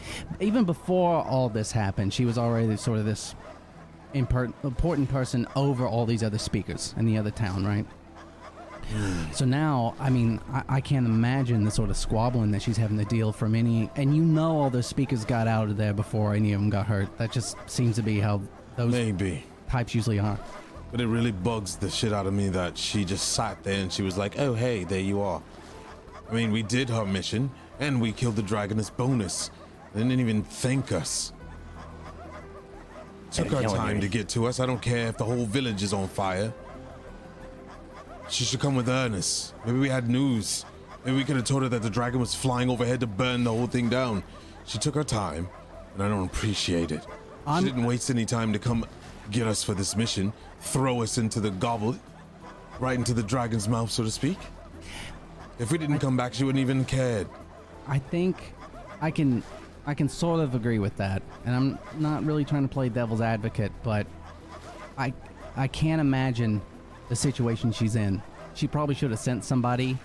even 0.41 0.65
before 0.65 1.25
all 1.25 1.49
this 1.49 1.73
happened, 1.73 2.13
she 2.13 2.25
was 2.25 2.39
already 2.39 2.77
sort 2.77 2.99
of 2.99 3.05
this 3.05 3.35
impor- 4.15 4.53
important 4.65 5.09
person 5.09 5.47
over 5.57 5.87
all 5.87 6.07
these 6.07 6.23
other 6.23 6.39
speakers 6.39 6.95
in 6.97 7.05
the 7.07 7.19
other 7.19 7.31
town, 7.31 7.65
right? 7.65 7.87
So 9.33 9.45
now, 9.45 9.95
I 9.99 10.11
mean, 10.11 10.41
I, 10.53 10.63
I 10.69 10.81
can't 10.81 11.07
imagine 11.07 11.65
the 11.65 11.71
sort 11.71 11.91
of 11.91 11.97
squabbling 11.97 12.51
that 12.53 12.63
she's 12.63 12.77
having 12.77 12.97
to 12.99 13.05
deal 13.05 13.33
from 13.33 13.55
any. 13.55 13.91
And 13.97 14.15
you 14.15 14.23
know, 14.23 14.59
all 14.61 14.71
those 14.71 14.87
speakers 14.87 15.25
got 15.25 15.49
out 15.49 15.69
of 15.69 15.77
there 15.77 15.93
before 15.93 16.35
any 16.35 16.53
of 16.53 16.61
them 16.61 16.71
got 16.71 16.87
hurt. 16.87 17.17
That 17.19 17.33
just 17.33 17.57
seems 17.67 17.97
to 17.97 18.03
be 18.03 18.21
how 18.21 18.41
those 18.77 18.93
Maybe. 18.93 19.45
types 19.69 19.95
usually 19.95 20.19
are. 20.19 20.39
But 20.93 21.01
it 21.01 21.09
really 21.09 21.33
bugs 21.33 21.77
the 21.77 21.91
shit 21.91 22.13
out 22.13 22.27
of 22.27 22.33
me 22.33 22.49
that 22.51 22.79
she 22.79 23.05
just 23.05 23.33
sat 23.33 23.63
there 23.65 23.81
and 23.83 23.93
she 23.93 24.03
was 24.03 24.17
like, 24.17 24.39
oh, 24.39 24.55
hey, 24.55 24.85
there 24.85 25.01
you 25.01 25.21
are. 25.21 25.43
I 26.31 26.35
mean, 26.35 26.53
we 26.53 26.63
did 26.63 26.89
her 26.89 27.05
mission 27.05 27.51
and 27.81 28.01
we 28.01 28.13
killed 28.13 28.37
the 28.37 28.43
dragon 28.43 28.79
as 28.79 28.89
bonus. 28.91 29.51
They 29.95 30.03
didn't 30.03 30.21
even 30.21 30.43
thank 30.45 30.93
us. 30.93 31.33
Took 33.33 33.49
Hey, 33.49 33.65
our 33.65 33.77
time 33.77 34.01
to 34.01 34.09
get 34.09 34.29
to 34.31 34.47
us. 34.47 34.61
I 34.61 34.67
don't 34.67 34.81
care 34.81 35.09
if 35.09 35.19
the 35.19 35.25
whole 35.25 35.45
village 35.45 35.83
is 35.83 35.93
on 35.93 36.07
fire. 36.09 36.53
She 38.29 38.45
should 38.45 38.61
come 38.61 38.75
with 38.75 38.89
Ernest. 38.89 39.55
Maybe 39.65 39.79
we 39.79 39.89
had 39.89 40.09
news. 40.09 40.65
Maybe 41.05 41.17
we 41.17 41.25
could 41.25 41.37
have 41.37 41.45
told 41.45 41.63
her 41.63 41.69
that 41.69 41.83
the 41.83 41.91
dragon 41.91 42.19
was 42.21 42.35
flying 42.35 42.69
overhead 42.69 43.01
to 43.01 43.07
burn 43.07 43.45
the 43.45 43.53
whole 43.53 43.67
thing 43.69 43.89
down. 43.89 44.23
She 44.65 44.79
took 44.79 44.95
her 44.97 45.05
time, 45.05 45.49
and 45.95 46.03
I 46.03 46.09
don't 46.09 46.25
appreciate 46.27 46.91
it. 46.91 47.07
I'm- 47.47 47.63
she 47.63 47.71
didn't 47.71 47.85
waste 47.85 48.11
any 48.11 48.25
time 48.25 48.53
to 48.53 48.59
come 48.59 48.85
get 49.31 49.47
us 49.47 49.63
for 49.63 49.75
this 49.75 49.95
mission, 49.97 50.33
throw 50.61 51.03
us 51.03 51.19
into 51.19 51.39
the 51.41 51.51
goblet, 51.51 52.01
right 52.81 52.99
into 52.99 53.15
the 53.15 53.23
dragon's 53.23 53.69
mouth, 53.69 53.91
so 53.91 54.03
to 54.03 54.11
speak. 54.11 54.39
If 55.59 55.71
we 55.71 55.79
didn't 55.79 56.01
come 56.01 56.17
back, 56.17 56.35
she 56.35 56.45
wouldn't 56.45 56.61
even 56.61 56.85
cared. 56.85 57.29
I 57.89 57.99
think 57.99 58.53
I 59.01 59.11
can 59.11 59.43
I 59.89 59.95
can 59.95 60.09
sort 60.09 60.41
of 60.41 60.57
agree 60.57 60.81
with 60.81 60.97
that. 60.97 61.23
And 61.45 61.55
I'm 61.55 61.79
not 62.01 62.25
really 62.25 62.45
trying 62.45 62.67
to 62.67 62.73
play 62.73 62.89
devil's 62.89 63.21
advocate, 63.21 63.71
but 63.85 64.07
I 64.99 65.13
I 65.57 65.69
can't 65.69 66.01
imagine 66.01 66.61
the 67.09 67.17
situation 67.17 67.73
she's 67.73 67.97
in. 67.97 68.23
She 68.55 68.67
probably 68.67 68.95
should 68.95 69.11
have 69.11 69.21
sent 69.21 69.45
somebody 69.45 69.99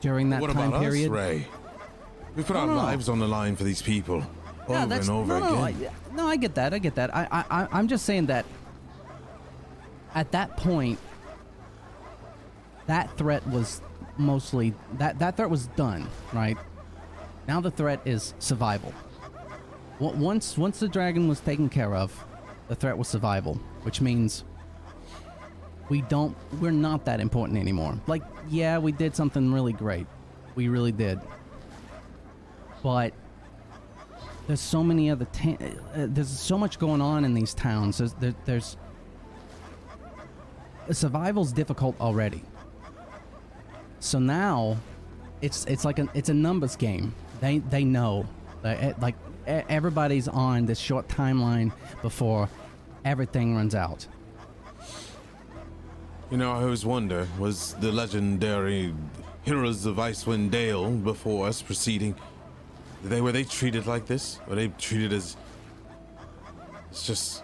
during 0.00 0.30
that 0.30 0.40
what 0.40 0.52
time 0.52 0.68
about 0.68 0.82
period. 0.82 1.10
us, 1.10 1.16
Ray? 1.16 1.46
We 2.36 2.42
put 2.42 2.56
our 2.56 2.66
No. 2.66 2.74
lives 2.74 3.08
on 3.08 3.18
the 3.18 3.28
line 3.28 3.56
for 3.56 3.64
these 3.64 3.82
people 3.82 4.24
over 4.68 4.94
and 4.94 5.10
over 5.10 5.40
no, 5.40 5.40
no, 5.40 5.64
again. 5.64 5.90
I, 6.12 6.14
no, 6.14 6.26
I 6.26 6.36
get 6.36 6.54
that. 6.54 6.72
I 6.72 6.78
get 6.78 6.94
that. 6.94 7.14
I, 7.14 7.26
I, 7.50 7.68
I'm 7.72 7.88
just 7.88 8.04
saying 8.04 8.26
that 8.26 8.46
at 10.14 10.30
that 10.32 10.56
point, 10.56 10.98
that 12.86 13.16
threat 13.16 13.46
was 13.48 13.82
mostly 14.16 14.74
that 14.94 15.18
that 15.18 15.36
threat 15.36 15.50
was 15.50 15.66
done, 15.68 16.06
right? 16.32 16.56
Now 17.48 17.60
the 17.60 17.70
threat 17.70 18.00
is 18.04 18.34
survival. 18.38 18.92
Once 19.98 20.56
once 20.56 20.80
the 20.80 20.88
dragon 20.88 21.28
was 21.28 21.40
taken 21.40 21.68
care 21.68 21.94
of, 21.94 22.24
the 22.68 22.74
threat 22.74 22.96
was 22.96 23.08
survival, 23.08 23.54
which 23.82 24.00
means 24.00 24.44
we 25.90 26.00
don't 26.02 26.34
we're 26.60 26.70
not 26.70 27.04
that 27.04 27.20
important 27.20 27.58
anymore. 27.58 27.98
Like, 28.06 28.22
yeah, 28.48 28.78
we 28.78 28.92
did 28.92 29.14
something 29.14 29.52
really 29.52 29.74
great. 29.74 30.06
We 30.54 30.68
really 30.68 30.92
did. 30.92 31.20
But 32.82 33.12
there's 34.46 34.60
so 34.60 34.82
many 34.82 35.10
other 35.10 35.26
ta- 35.26 35.58
uh, 35.60 36.06
there's 36.08 36.28
so 36.28 36.56
much 36.56 36.78
going 36.78 37.00
on 37.00 37.24
in 37.24 37.34
these 37.34 37.54
towns 37.54 37.98
there's 37.98 38.14
there, 38.14 38.34
there's 38.46 38.76
survival's 40.90 41.52
difficult 41.52 41.94
already 42.00 42.42
so 44.00 44.18
now 44.18 44.76
it's 45.40 45.64
it's 45.66 45.84
like 45.84 46.00
a 46.00 46.08
it's 46.14 46.30
a 46.30 46.34
numbers 46.34 46.74
game 46.74 47.14
they 47.40 47.58
they 47.58 47.84
know 47.84 48.26
eh, 48.64 48.92
like 49.00 49.14
everybody's 49.46 50.26
on 50.26 50.66
this 50.66 50.80
short 50.80 51.06
timeline 51.06 51.70
before 52.02 52.48
everything 53.04 53.54
runs 53.54 53.76
out 53.76 54.08
You 56.30 56.36
know, 56.36 56.52
I 56.52 56.62
always 56.62 56.86
wonder 56.86 57.26
was 57.40 57.74
the 57.80 57.90
legendary 57.90 58.94
heroes 59.42 59.84
of 59.84 59.96
Icewind 59.96 60.52
Dale 60.52 60.88
before 60.88 61.48
us 61.48 61.60
proceeding? 61.60 62.14
They 63.02 63.20
were 63.20 63.32
they 63.32 63.42
treated 63.42 63.86
like 63.86 64.06
this? 64.06 64.38
Were 64.46 64.54
they 64.54 64.68
treated 64.68 65.12
as 65.12 65.36
it's 66.88 67.04
just 67.04 67.42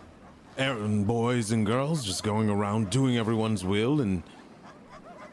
errand 0.56 1.08
boys 1.08 1.50
and 1.50 1.66
girls 1.66 2.04
just 2.04 2.22
going 2.22 2.48
around 2.48 2.90
doing 2.90 3.18
everyone's 3.18 3.64
will 3.64 4.02
and 4.02 4.22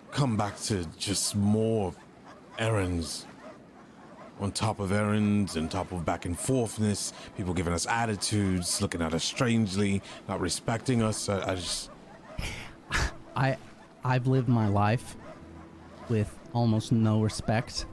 come 0.10 0.36
back 0.36 0.60
to 0.62 0.86
just 0.98 1.36
more 1.36 1.94
errands 2.58 3.28
on 4.40 4.52
top 4.52 4.80
of 4.80 4.92
errands 4.92 5.58
and 5.58 5.70
top 5.70 5.92
of 5.92 6.04
back 6.04 6.26
and 6.26 6.36
forthness, 6.36 7.14
people 7.38 7.54
giving 7.54 7.72
us 7.74 7.86
attitudes, 7.86 8.82
looking 8.82 9.04
at 9.04 9.14
us 9.14 9.24
strangely, 9.24 10.02
not 10.28 10.40
respecting 10.40 11.04
us. 11.04 11.30
I, 11.30 11.52
I 11.52 11.56
just 11.56 11.92
i 13.36 13.58
i've 14.04 14.28
lived 14.28 14.48
my 14.50 14.68
life 14.68 15.16
with 16.10 16.38
almost 16.54 16.92
no 16.92 17.22
respect 17.22 17.86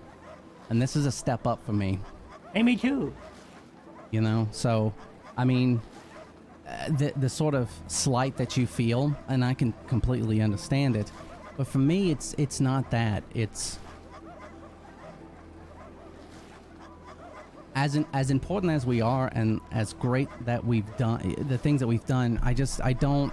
and 0.69 0.81
this 0.81 0.97
is 0.97 1.07
a 1.07 1.13
step 1.13 1.47
up 1.47 1.65
for 1.65 1.73
me 1.73 1.99
Hey, 2.53 2.63
me 2.65 2.77
too. 2.77 3.15
you 4.11 4.21
know 4.21 4.49
so 4.51 4.93
i 5.37 5.45
mean 5.45 5.81
uh, 6.67 6.89
the 6.99 7.13
the 7.17 7.29
sort 7.29 7.55
of 7.55 7.71
slight 7.87 8.37
that 8.37 8.57
you 8.57 8.67
feel 8.67 9.17
and 9.29 9.45
i 9.45 9.55
can 9.55 9.73
completely 9.87 10.41
understand 10.41 10.97
it 10.97 11.11
but 11.57 11.67
for 11.67 11.79
me 11.79 12.11
it's 12.11 12.35
it's 12.39 12.61
not 12.61 12.91
that 12.91 13.23
it's 13.35 13.79
as 17.77 17.95
in, 17.95 18.05
as 18.13 18.31
important 18.31 18.73
as 18.73 18.85
we 18.85 19.01
are 19.01 19.31
and 19.33 19.61
as 19.71 19.93
great 19.95 20.29
that 20.45 20.65
we've 20.65 20.97
done 20.97 21.35
the 21.49 21.57
things 21.59 21.81
that 21.81 21.87
we've 21.87 22.05
done 22.07 22.39
i 22.43 22.53
just 22.53 22.81
i 22.83 22.93
don't 22.93 23.33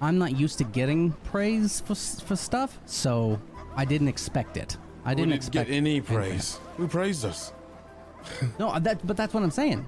I'm 0.00 0.18
not 0.18 0.36
used 0.38 0.58
to 0.58 0.64
getting 0.64 1.12
praise 1.24 1.80
for 1.80 1.94
for 1.94 2.36
stuff, 2.36 2.78
so 2.86 3.40
I 3.76 3.84
didn't 3.84 4.08
expect 4.08 4.56
it. 4.56 4.76
I 5.04 5.14
didn't 5.14 5.30
didn't 5.30 5.36
expect 5.36 5.68
get 5.68 5.74
any 5.74 6.00
praise. 6.00 6.60
Who 6.76 6.86
praised 6.86 7.24
us? 7.24 7.52
No, 8.58 8.68
uh, 8.68 8.78
that 8.80 9.04
but 9.06 9.16
that's 9.16 9.34
what 9.34 9.42
I'm 9.42 9.50
saying. 9.50 9.86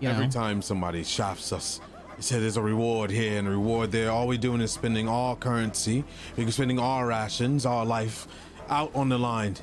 You 0.00 0.08
Every 0.10 0.26
know? 0.26 0.30
time 0.30 0.62
somebody 0.62 1.02
shafts 1.02 1.52
us, 1.52 1.80
they 2.16 2.22
say 2.22 2.38
there's 2.38 2.56
a 2.56 2.62
reward 2.62 3.10
here 3.10 3.38
and 3.38 3.48
a 3.48 3.50
reward 3.50 3.92
there. 3.92 4.10
All 4.10 4.28
we're 4.28 4.38
doing 4.38 4.60
is 4.60 4.70
spending 4.72 5.08
our 5.08 5.36
currency, 5.36 6.04
we're 6.36 6.50
spending 6.50 6.78
our 6.78 7.06
rations, 7.06 7.66
our 7.66 7.84
life 7.84 8.28
out 8.68 8.94
on 8.94 9.08
the 9.08 9.18
line. 9.18 9.56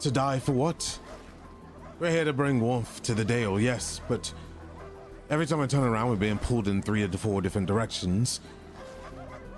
To 0.00 0.10
die 0.10 0.38
for 0.38 0.52
what? 0.52 0.98
We're 1.98 2.10
here 2.12 2.24
to 2.24 2.32
bring 2.32 2.60
warmth 2.60 3.02
to 3.02 3.14
the 3.14 3.24
Dale, 3.24 3.58
yes, 3.58 4.00
but 4.08 4.32
every 5.28 5.46
time 5.46 5.60
I 5.60 5.66
turn 5.66 5.82
around, 5.82 6.10
we're 6.10 6.16
being 6.16 6.38
pulled 6.38 6.68
in 6.68 6.80
three 6.80 7.02
or 7.02 7.08
four 7.08 7.42
different 7.42 7.66
directions. 7.66 8.40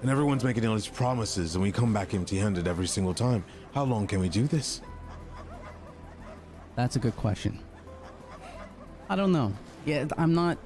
And 0.02 0.10
everyone's 0.10 0.44
making 0.44 0.66
all 0.66 0.74
these 0.74 0.88
promises, 0.88 1.54
and 1.54 1.62
we 1.62 1.70
come 1.70 1.92
back 1.92 2.14
empty 2.14 2.38
handed 2.38 2.66
every 2.66 2.86
single 2.86 3.12
time. 3.12 3.44
How 3.74 3.84
long 3.84 4.06
can 4.06 4.20
we 4.20 4.30
do 4.30 4.46
this? 4.46 4.80
That's 6.74 6.96
a 6.96 6.98
good 6.98 7.16
question. 7.16 7.58
I 9.10 9.16
don't 9.16 9.32
know. 9.32 9.52
Yeah, 9.84 10.06
I'm 10.16 10.34
not. 10.34 10.56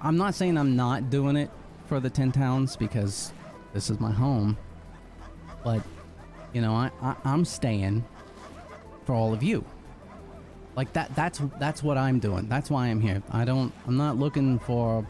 I'm 0.00 0.16
not 0.16 0.34
saying 0.34 0.56
I'm 0.56 0.76
not 0.76 1.10
doing 1.10 1.36
it 1.36 1.50
for 1.86 2.00
the 2.00 2.08
ten 2.08 2.32
towns 2.32 2.76
because 2.76 3.32
this 3.74 3.90
is 3.90 4.00
my 4.00 4.10
home. 4.10 4.56
But 5.62 5.82
you 6.54 6.62
know, 6.62 6.72
I, 6.74 6.90
I 7.02 7.14
I'm 7.24 7.44
staying 7.44 8.04
for 9.04 9.14
all 9.14 9.34
of 9.34 9.42
you. 9.42 9.64
Like 10.74 10.92
that. 10.94 11.14
That's 11.14 11.42
that's 11.58 11.82
what 11.82 11.98
I'm 11.98 12.18
doing. 12.18 12.48
That's 12.48 12.70
why 12.70 12.86
I'm 12.86 13.00
here. 13.00 13.22
I 13.30 13.44
don't. 13.44 13.72
I'm 13.86 13.98
not 13.98 14.16
looking 14.16 14.58
for 14.60 15.06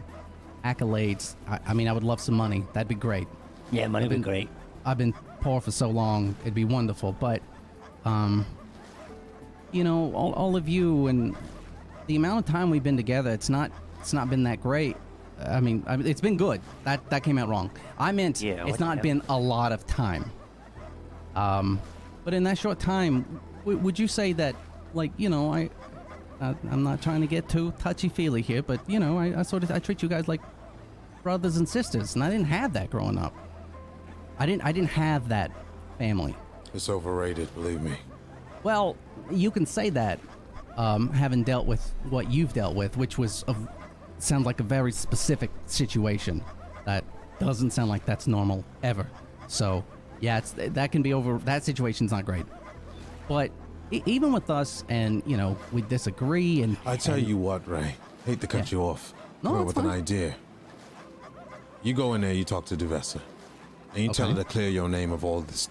accolades. 0.65 1.35
I, 1.49 1.59
I 1.67 1.75
mean, 1.75 1.89
I 1.89 1.93
would 1.93 2.05
love 2.05 2.21
some 2.21 2.35
money. 2.35 2.65
That'd 2.73 2.89
be 2.89 2.95
great. 2.95 3.27
Yeah, 3.71 3.87
money 3.89 4.05
would 4.05 4.11
be 4.11 4.15
been- 4.17 4.23
great. 4.23 4.49
I've 4.85 4.99
been 4.99 5.13
poor 5.41 5.61
for 5.61 5.71
so 5.71 5.89
long. 5.89 6.35
It'd 6.43 6.55
be 6.55 6.65
wonderful, 6.65 7.13
but 7.13 7.41
um, 8.05 8.45
you 9.71 9.85
know, 9.85 10.13
all, 10.15 10.33
all 10.33 10.57
of 10.57 10.69
you 10.69 11.07
and 11.07 11.37
the 12.09 12.17
amount 12.17 12.47
of 12.47 12.53
time 12.53 12.69
we've 12.69 12.83
been 12.83 12.97
together, 12.97 13.31
it's 13.31 13.49
not 13.49 13.71
it's 14.01 14.13
not 14.13 14.29
been 14.29 14.43
that 14.45 14.61
great. 14.61 14.97
I 15.41 15.61
mean, 15.61 15.85
I 15.87 15.97
mean 15.97 16.07
it's 16.09 16.21
been 16.21 16.37
good. 16.37 16.61
That 16.85 17.09
that 17.11 17.23
came 17.23 17.39
out 17.39 17.49
wrong. 17.49 17.71
I 17.99 18.11
meant 18.13 18.43
Yeah, 18.43 18.67
it's 18.67 18.81
not 18.81 19.03
been 19.03 19.23
a 19.29 19.39
lot 19.39 19.71
of 19.73 19.87
time. 19.87 20.31
Um, 21.37 21.81
but 22.25 22.35
in 22.35 22.43
that 22.45 22.59
short 22.59 22.79
time, 22.79 23.41
w- 23.61 23.79
would 23.79 23.99
you 23.99 24.07
say 24.09 24.33
that, 24.35 24.55
like, 24.95 25.13
you 25.17 25.29
know, 25.29 25.53
I, 25.53 25.71
I 26.41 26.55
I'm 26.71 26.83
not 26.83 27.01
trying 27.03 27.21
to 27.23 27.27
get 27.27 27.49
too 27.49 27.73
touchy 27.79 28.09
feely 28.09 28.43
here, 28.43 28.63
but 28.63 28.81
you 28.91 28.99
know, 28.99 29.19
I, 29.19 29.39
I 29.41 29.43
sort 29.43 29.63
of 29.63 29.71
I 29.71 29.79
treat 29.79 30.03
you 30.03 30.09
guys 30.09 30.29
like 30.29 30.41
brothers 31.23 31.57
and 31.57 31.69
sisters, 31.69 32.15
and 32.15 32.25
I 32.25 32.31
didn't 32.31 32.47
have 32.47 32.73
that 32.75 32.91
growing 32.91 33.19
up. 33.19 33.35
I 34.39 34.47
didn't 34.47 34.65
I 34.65 34.73
didn't 34.73 34.91
have 34.91 35.29
that 35.29 35.51
family. 35.99 36.35
It's 36.75 36.89
overrated, 36.89 37.53
believe 37.55 37.81
me. 37.83 37.95
Well, 38.63 38.97
you 39.31 39.51
can 39.51 39.67
say 39.67 39.91
that, 39.91 40.19
um, 40.77 41.11
having 41.13 41.43
dealt 41.43 41.67
with 41.67 41.95
what 42.09 42.31
you've 42.31 42.53
dealt 42.53 42.75
with, 42.75 42.97
which 42.97 43.19
was 43.19 43.45
a, 43.49 43.55
sounds 44.19 44.47
like 44.47 44.61
a 44.61 44.65
very 44.65 44.93
specific 44.93 45.51
situation 45.67 46.43
that 46.87 47.05
doesn't 47.39 47.73
sound 47.73 47.91
like 47.91 48.05
that's 48.07 48.27
normal 48.27 48.65
ever. 48.83 49.07
So, 49.49 49.85
yeah, 50.21 50.39
it's 50.39 50.53
that 50.57 50.93
can 50.93 51.03
be 51.03 51.13
over. 51.13 51.39
That 51.39 51.63
situation's 51.65 52.11
not 52.13 52.25
great. 52.25 52.47
But 53.29 53.51
e- 53.91 54.03
even 54.07 54.33
with 54.33 54.49
us, 54.51 54.85
and 54.89 55.23
you 55.27 55.37
know, 55.37 55.57
we 55.73 55.83
disagree, 55.83 56.63
and 56.63 56.77
I 56.87 56.97
tell 56.97 57.17
and- 57.17 57.27
you 57.27 57.37
what, 57.37 57.69
Ray. 57.69 57.97
Hate 58.25 58.41
to 58.41 58.47
cut 58.47 58.71
Yeah. 58.73 58.79
you 58.79 58.85
off. 58.85 59.13
No, 59.43 59.51
Come 59.51 59.59
up 59.63 59.67
it's 59.69 59.75
with 59.77 59.85
an 59.85 59.91
idea. 59.91 60.37
You 61.83 61.95
go 61.95 62.15
in 62.15 62.21
there, 62.21 62.33
you 62.33 62.45
talk 62.45 62.65
to 62.67 62.77
Duvessa, 62.77 63.21
and 63.95 64.05
you 64.05 64.13
tell 64.13 64.29
her 64.29 64.37
to 64.37 64.45
clear 64.45 64.69
your 64.69 64.89
name 64.89 65.11
of 65.11 65.25
all 65.25 65.41
this 65.41 65.69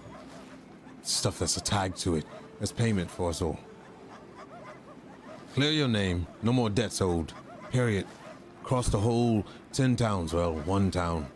stuff 1.02 1.38
that's 1.38 1.60
tagged 1.62 1.96
to 1.98 2.16
it 2.16 2.26
as 2.60 2.70
payment 2.70 3.10
for 3.10 3.30
us 3.30 3.40
all. 3.40 3.58
Clear 5.54 5.70
your 5.70 5.88
name. 5.88 6.26
No 6.42 6.52
more 6.52 6.70
debts 6.70 7.00
owed. 7.00 7.32
Period. 7.70 8.06
Across 8.62 8.90
the 8.90 8.98
whole 8.98 9.44
ten 9.72 9.96
towns. 9.96 10.32
Well, 10.32 10.54
one 10.54 10.90
town. 10.90 11.26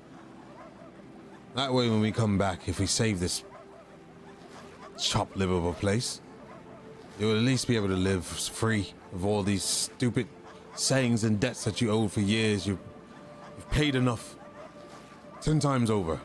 That 1.54 1.72
way, 1.72 1.88
when 1.88 2.00
we 2.00 2.12
come 2.12 2.36
back, 2.36 2.68
if 2.68 2.78
we 2.78 2.86
save 2.86 3.18
this 3.18 3.44
chop 4.98 5.34
liver 5.36 5.54
of 5.54 5.64
a 5.64 5.72
place, 5.72 6.20
you 7.18 7.26
will 7.26 7.36
at 7.36 7.42
least 7.42 7.66
be 7.66 7.76
able 7.76 7.88
to 7.88 7.94
live 7.94 8.26
free 8.26 8.92
of 9.14 9.24
all 9.24 9.42
these 9.42 9.64
stupid 9.64 10.28
sayings 10.74 11.24
and 11.24 11.40
debts 11.40 11.64
that 11.64 11.80
you 11.80 11.90
owe 11.90 12.08
for 12.08 12.20
years. 12.20 12.66
You, 12.66 12.78
you've 13.56 13.70
paid 13.70 13.94
enough. 13.94 14.35
Ten 15.46 15.60
times 15.60 15.92
over. 15.92 16.20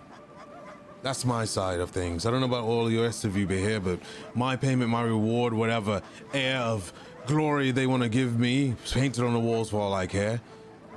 That's 1.04 1.26
my 1.26 1.46
side 1.46 1.80
of 1.80 1.92
things. 1.92 2.26
I 2.26 2.32
don't 2.32 2.40
know 2.40 2.48
about 2.48 2.64
all 2.64 2.86
the 2.86 2.98
rest 2.98 3.24
of 3.24 3.38
you 3.38 3.46
here, 3.46 3.80
but 3.80 4.00
my 4.34 4.56
payment, 4.56 4.90
my 4.90 5.04
reward, 5.04 5.54
whatever 5.54 6.02
air 6.34 6.58
of 6.58 6.92
glory 7.28 7.70
they 7.70 7.86
want 7.86 8.02
to 8.02 8.10
give 8.10 8.40
me, 8.40 8.74
painted 8.90 9.24
on 9.24 9.34
the 9.34 9.40
walls 9.40 9.70
for 9.70 9.80
all 9.80 9.94
I 9.94 10.08
care. 10.08 10.42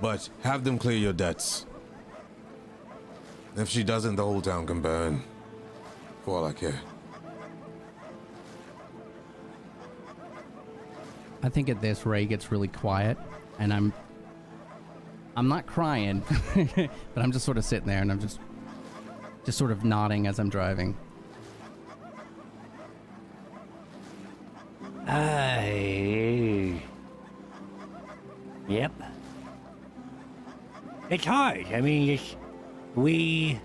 But 0.00 0.26
have 0.42 0.64
them 0.64 0.78
clear 0.78 0.96
your 0.96 1.12
debts. 1.12 1.66
If 3.58 3.68
she 3.68 3.84
doesn't, 3.84 4.16
the 4.16 4.24
whole 4.24 4.40
town 4.40 4.66
can 4.66 4.80
burn. 4.80 5.22
For 6.24 6.38
all 6.38 6.46
I 6.46 6.54
care. 6.54 6.80
I 11.42 11.50
think 11.50 11.68
at 11.68 11.82
this 11.82 12.06
Ray 12.06 12.24
gets 12.24 12.50
really 12.50 12.68
quiet, 12.68 13.18
and 13.58 13.70
I'm 13.70 13.92
I'm 15.36 15.48
not 15.48 15.66
crying, 15.66 16.22
but 16.54 17.22
I'm 17.22 17.32
just 17.32 17.44
sort 17.44 17.58
of 17.58 17.64
sitting 17.64 17.88
there, 17.88 18.00
and 18.00 18.10
I'm 18.12 18.20
just 18.20 18.38
just 19.44 19.58
sort 19.58 19.72
of 19.72 19.84
nodding 19.84 20.26
as 20.26 20.38
I'm 20.38 20.48
driving. 20.48 20.96
I. 25.06 26.80
Yep. 28.68 28.92
It's 31.10 31.24
hard. 31.24 31.66
I 31.66 31.80
mean, 31.82 32.10
it's, 32.10 32.36
we 32.94 33.60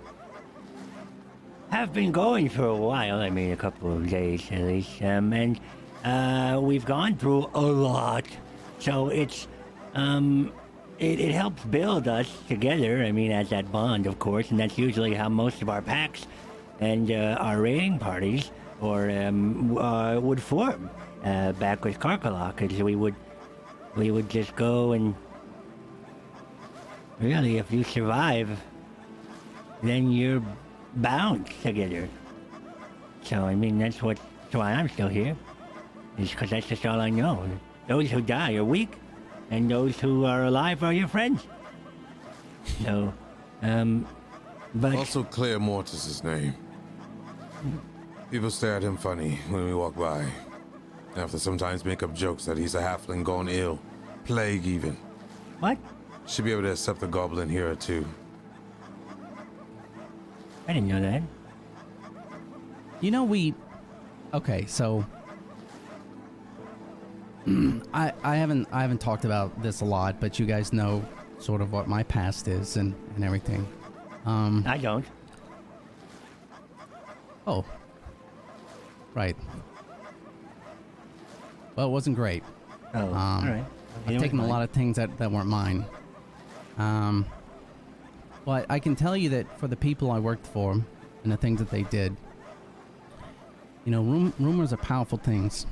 have 1.70 1.94
been 1.94 2.12
going 2.12 2.50
for 2.50 2.66
a 2.66 2.76
while. 2.76 3.20
I 3.20 3.30
mean, 3.30 3.52
a 3.52 3.58
couple 3.58 3.96
of 3.96 4.10
days 4.10 4.44
at 4.52 4.62
least, 4.62 5.02
um, 5.02 5.32
and 5.32 5.60
uh, 6.04 6.60
we've 6.62 6.86
gone 6.86 7.16
through 7.16 7.50
a 7.54 7.62
lot. 7.62 8.26
So 8.80 9.08
it's 9.10 9.48
um, 9.94 10.52
it, 11.00 11.20
it 11.20 11.32
helps 11.32 11.64
build 11.66 12.08
us 12.08 12.30
together. 12.48 13.04
I 13.04 13.12
mean, 13.12 13.32
as 13.32 13.50
that 13.50 13.72
bond, 13.72 14.06
of 14.06 14.20
course, 14.20 14.52
and 14.52 14.60
that's 14.60 14.78
usually 14.78 15.14
how 15.14 15.30
most 15.30 15.62
of 15.62 15.70
our 15.70 15.82
packs 15.82 16.28
and 16.80 17.10
uh, 17.12 17.38
our 17.40 17.62
raiding 17.62 18.00
parties 18.00 18.52
or 18.82 19.10
um, 19.10 19.78
uh, 19.78 20.20
would 20.20 20.42
form 20.42 20.90
uh, 21.24 21.52
back 21.54 21.84
with 21.84 22.00
Karkalok, 22.00 22.58
because 22.58 22.82
we 22.84 22.96
would 22.96 23.16
we 23.96 24.12
would 24.12 24.30
just 24.30 24.56
go 24.56 24.94
and 24.94 25.16
really, 27.20 27.58
if 27.58 27.72
you 27.72 27.84
survive, 27.84 28.50
then 29.84 30.12
you're 30.12 30.44
bound 30.96 31.50
together. 31.62 32.08
So 33.24 33.46
I 33.46 33.56
mean, 33.56 33.78
that's 33.78 34.02
what 34.02 34.18
that's 34.44 34.56
why 34.56 34.72
I'm 34.74 34.90
still 34.90 35.10
here, 35.10 35.36
is 36.18 36.32
because 36.32 36.50
that's 36.50 36.68
just 36.68 36.86
all 36.86 37.00
I 37.00 37.10
know. 37.10 37.44
Those 37.88 38.10
who 38.12 38.22
die 38.22 38.56
are 38.56 38.64
weak, 38.64 38.94
and 39.50 39.70
those 39.70 40.00
who 40.00 40.26
are 40.26 40.46
alive 40.46 40.84
are 40.84 40.94
your 40.94 41.08
friends. 41.08 41.46
So, 42.84 43.14
um, 43.62 44.08
but 44.76 44.96
Also, 44.96 45.24
clear 45.24 45.60
Mortis's 45.60 46.24
name. 46.24 46.54
People 48.32 48.52
stare 48.52 48.76
at 48.76 48.84
him 48.84 48.98
funny 48.98 49.40
when 49.50 49.66
we 49.66 49.74
walk 49.74 49.96
by. 49.96 50.26
After 51.16 51.40
sometimes 51.40 51.84
make 51.84 52.04
up 52.04 52.14
jokes 52.14 52.46
that 52.46 52.58
he's 52.58 52.76
a 52.76 52.82
halfling 52.82 53.24
gone 53.24 53.50
ill, 53.50 53.80
plague 54.26 54.66
even. 54.66 54.96
what? 55.60 55.78
Should 56.28 56.46
be 56.46 56.52
able 56.52 56.62
to 56.62 56.72
accept 56.72 57.00
the 57.00 57.08
goblin 57.08 57.50
here 57.50 57.74
too. 57.76 58.06
I 60.68 60.74
didn't 60.74 60.88
know 60.88 61.02
that. 61.02 61.24
You 63.02 63.10
know, 63.10 63.24
we. 63.24 63.56
Okay, 64.34 64.66
so. 64.68 65.04
I 67.48 68.14
I 68.24 68.36
haven't 68.36 68.68
I 68.72 68.82
haven't 68.82 69.00
talked 69.02 69.26
about 69.26 69.62
this 69.64 69.82
a 69.82 69.86
lot, 69.86 70.20
but 70.20 70.40
you 70.40 70.46
guys 70.46 70.72
know 70.74 71.04
sort 71.40 71.62
of 71.62 71.72
what 71.72 71.88
my 71.88 72.04
past 72.04 72.48
is 72.48 72.78
and 72.78 72.94
and 73.16 73.24
everything. 73.24 73.68
Um. 74.26 74.64
I 74.68 74.78
don't. 74.78 75.06
Oh. 77.48 77.66
Right. 79.16 79.36
Well, 81.76 81.88
it 81.88 81.92
wasn't 81.92 82.16
great. 82.16 82.44
Oh, 82.94 83.00
Um, 83.08 83.14
all 83.16 83.42
right. 83.46 83.66
I've 84.08 84.18
taken 84.22 84.40
a 84.40 84.46
lot 84.46 84.62
of 84.62 84.70
things 84.72 84.98
that, 84.98 85.18
that 85.18 85.32
weren't 85.32 85.48
mine. 85.48 85.86
Um, 86.78 87.26
but 88.46 88.66
I 88.70 88.80
can 88.80 88.96
tell 88.96 89.16
you 89.18 89.30
that 89.30 89.60
for 89.60 89.68
the 89.68 89.76
people 89.76 90.12
I 90.12 90.20
worked 90.20 90.46
for 90.48 90.72
and 90.74 91.32
the 91.32 91.38
things 91.38 91.60
that 91.60 91.70
they 91.70 91.84
did, 91.84 92.16
you 93.86 93.92
know, 93.92 94.02
rum- 94.04 94.34
rumors 94.40 94.72
are 94.74 94.78
powerful 94.78 95.18
things. 95.18 95.66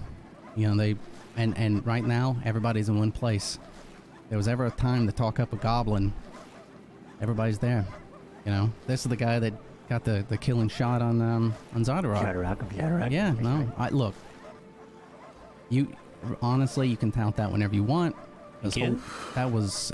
You 0.55 0.67
know, 0.69 0.75
they, 0.75 0.95
and, 1.37 1.57
and 1.57 1.85
right 1.85 2.03
now, 2.03 2.35
everybody's 2.43 2.89
in 2.89 2.99
one 2.99 3.11
place. 3.11 3.59
There 4.29 4.37
was 4.37 4.47
ever 4.47 4.65
a 4.65 4.71
time 4.71 5.05
to 5.05 5.13
talk 5.13 5.39
up 5.39 5.53
a 5.53 5.55
goblin, 5.55 6.11
everybody's 7.21 7.59
there. 7.59 7.85
You 8.45 8.51
know, 8.51 8.71
this 8.87 9.05
is 9.05 9.09
the 9.09 9.15
guy 9.15 9.39
that 9.39 9.53
got 9.87 10.03
the, 10.03 10.25
the 10.27 10.37
killing 10.37 10.67
shot 10.67 11.01
on 11.01 11.21
um 11.21 11.53
on 11.73 11.83
Xardorok. 11.85 12.21
Shadowrock 12.21 12.61
of 12.61 13.11
Yeah, 13.11 13.31
no. 13.39 13.71
I 13.77 13.89
look. 13.89 14.15
You 15.69 15.95
honestly, 16.41 16.87
you 16.87 16.97
can 16.97 17.11
count 17.11 17.37
that 17.37 17.51
whenever 17.51 17.75
you 17.75 17.83
want. 17.83 18.15
Thank 18.61 18.73
This 18.73 18.77
you. 18.77 19.01
That 19.35 19.51
was. 19.51 19.91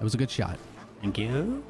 It 0.00 0.04
was 0.04 0.14
a 0.14 0.18
good 0.18 0.30
shot. 0.30 0.58
Thank 1.00 1.18
you. 1.18 1.62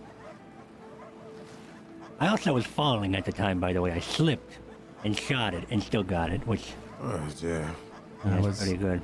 I 2.19 2.29
also 2.29 2.55
was 2.55 2.65
falling 2.65 3.15
at 3.15 3.25
the 3.25 3.33
time, 3.33 3.61
by 3.61 3.73
the 3.73 3.81
way. 3.81 3.93
I 3.93 4.01
slipped 4.01 4.59
and 5.05 5.19
shot 5.19 5.55
it 5.55 5.65
and 5.71 5.83
still 5.83 6.05
got 6.05 6.31
it, 6.31 6.47
which 6.47 6.73
Oh, 7.03 7.21
yeah. 7.43 7.69
That 8.25 8.41
is 8.41 8.47
was 8.47 8.59
pretty 8.59 8.77
good. 8.77 9.01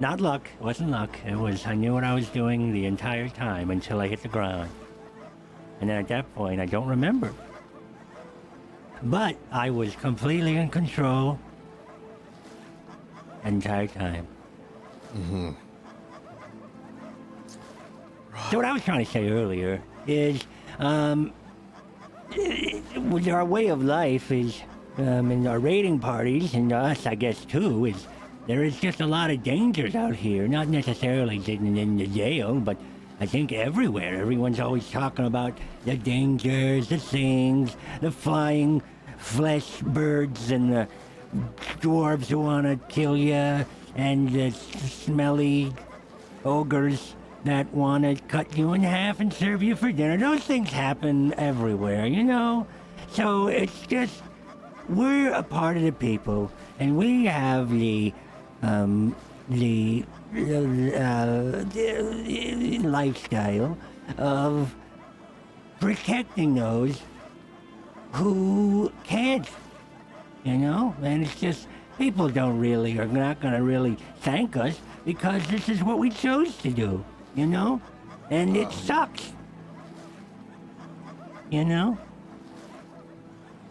Not 0.00 0.20
luck. 0.20 0.48
It 0.58 0.64
wasn't 0.64 0.90
luck. 0.90 1.16
It 1.26 1.36
was 1.36 1.66
I 1.66 1.74
knew 1.74 1.94
what 1.94 2.04
I 2.04 2.14
was 2.14 2.28
doing 2.28 2.72
the 2.72 2.86
entire 2.86 3.28
time 3.28 3.70
until 3.70 4.00
I 4.00 4.08
hit 4.08 4.22
the 4.22 4.28
ground. 4.28 4.70
And 5.80 5.90
then 5.90 5.98
at 5.98 6.08
that 6.08 6.32
point, 6.34 6.60
I 6.60 6.66
don't 6.66 6.88
remember. 6.88 7.32
But 9.02 9.36
I 9.50 9.70
was 9.70 9.96
completely 9.96 10.56
in 10.56 10.68
control 10.68 11.38
entire 13.44 13.86
time. 13.88 14.26
Mm-hmm. 15.14 15.50
So 18.50 18.56
what 18.56 18.64
I 18.64 18.72
was 18.72 18.84
trying 18.84 19.04
to 19.04 19.10
say 19.10 19.28
earlier 19.30 19.82
is, 20.06 20.42
um, 20.78 21.32
our 23.28 23.44
way 23.44 23.68
of 23.68 23.82
life 23.82 24.30
is, 24.30 24.60
um, 24.98 25.30
and 25.30 25.46
our 25.46 25.58
raiding 25.58 25.98
parties, 25.98 26.54
and 26.54 26.72
us, 26.72 27.06
I 27.06 27.14
guess 27.14 27.44
too, 27.44 27.86
is 27.86 28.06
there 28.46 28.64
is 28.64 28.78
just 28.80 29.00
a 29.00 29.06
lot 29.06 29.30
of 29.30 29.42
dangers 29.42 29.94
out 29.94 30.16
here. 30.16 30.48
Not 30.48 30.68
necessarily 30.68 31.36
in, 31.46 31.76
in 31.76 31.96
the 31.96 32.06
jail, 32.06 32.54
but 32.54 32.76
I 33.20 33.26
think 33.26 33.52
everywhere. 33.52 34.20
Everyone's 34.20 34.58
always 34.58 34.90
talking 34.90 35.26
about 35.26 35.56
the 35.84 35.96
dangers, 35.96 36.88
the 36.88 36.98
things, 36.98 37.76
the 38.00 38.10
flying 38.10 38.82
flesh 39.18 39.80
birds, 39.80 40.50
and 40.50 40.72
the 40.72 40.88
dwarves 41.80 42.26
who 42.26 42.40
want 42.40 42.66
to 42.66 42.76
kill 42.92 43.16
you, 43.16 43.64
and 43.94 44.28
the 44.32 44.50
smelly 44.50 45.72
ogres 46.44 47.14
that 47.44 47.72
want 47.72 48.04
to 48.04 48.16
cut 48.26 48.56
you 48.56 48.72
in 48.72 48.82
half 48.82 49.20
and 49.20 49.32
serve 49.32 49.62
you 49.62 49.76
for 49.76 49.92
dinner. 49.92 50.16
Those 50.16 50.42
things 50.44 50.70
happen 50.70 51.34
everywhere, 51.34 52.06
you 52.06 52.24
know? 52.24 52.66
So 53.12 53.48
it's 53.48 53.86
just, 53.86 54.22
we're 54.88 55.32
a 55.32 55.42
part 55.42 55.76
of 55.76 55.82
the 55.82 55.92
people, 55.92 56.50
and 56.78 56.96
we 56.96 57.26
have 57.26 57.70
the, 57.70 58.12
um, 58.62 59.14
the, 59.48 60.04
uh, 60.34 61.64
the 61.72 62.78
lifestyle 62.82 63.76
of 64.18 64.74
protecting 65.80 66.54
those 66.54 67.02
who 68.12 68.92
can't 69.04 69.48
you 70.44 70.58
know? 70.58 70.94
And 71.02 71.22
it's 71.22 71.38
just, 71.40 71.68
people 71.98 72.28
don't 72.28 72.58
really, 72.58 72.98
are 72.98 73.06
not 73.06 73.40
going 73.40 73.54
to 73.54 73.62
really 73.62 73.96
thank 74.20 74.56
us 74.56 74.80
because 75.04 75.46
this 75.48 75.68
is 75.68 75.82
what 75.82 75.98
we 75.98 76.10
chose 76.10 76.56
to 76.58 76.70
do, 76.70 77.04
you 77.34 77.46
know? 77.46 77.80
And 78.30 78.56
it 78.56 78.72
sucks. 78.72 79.32
You 81.50 81.64
know? 81.64 81.98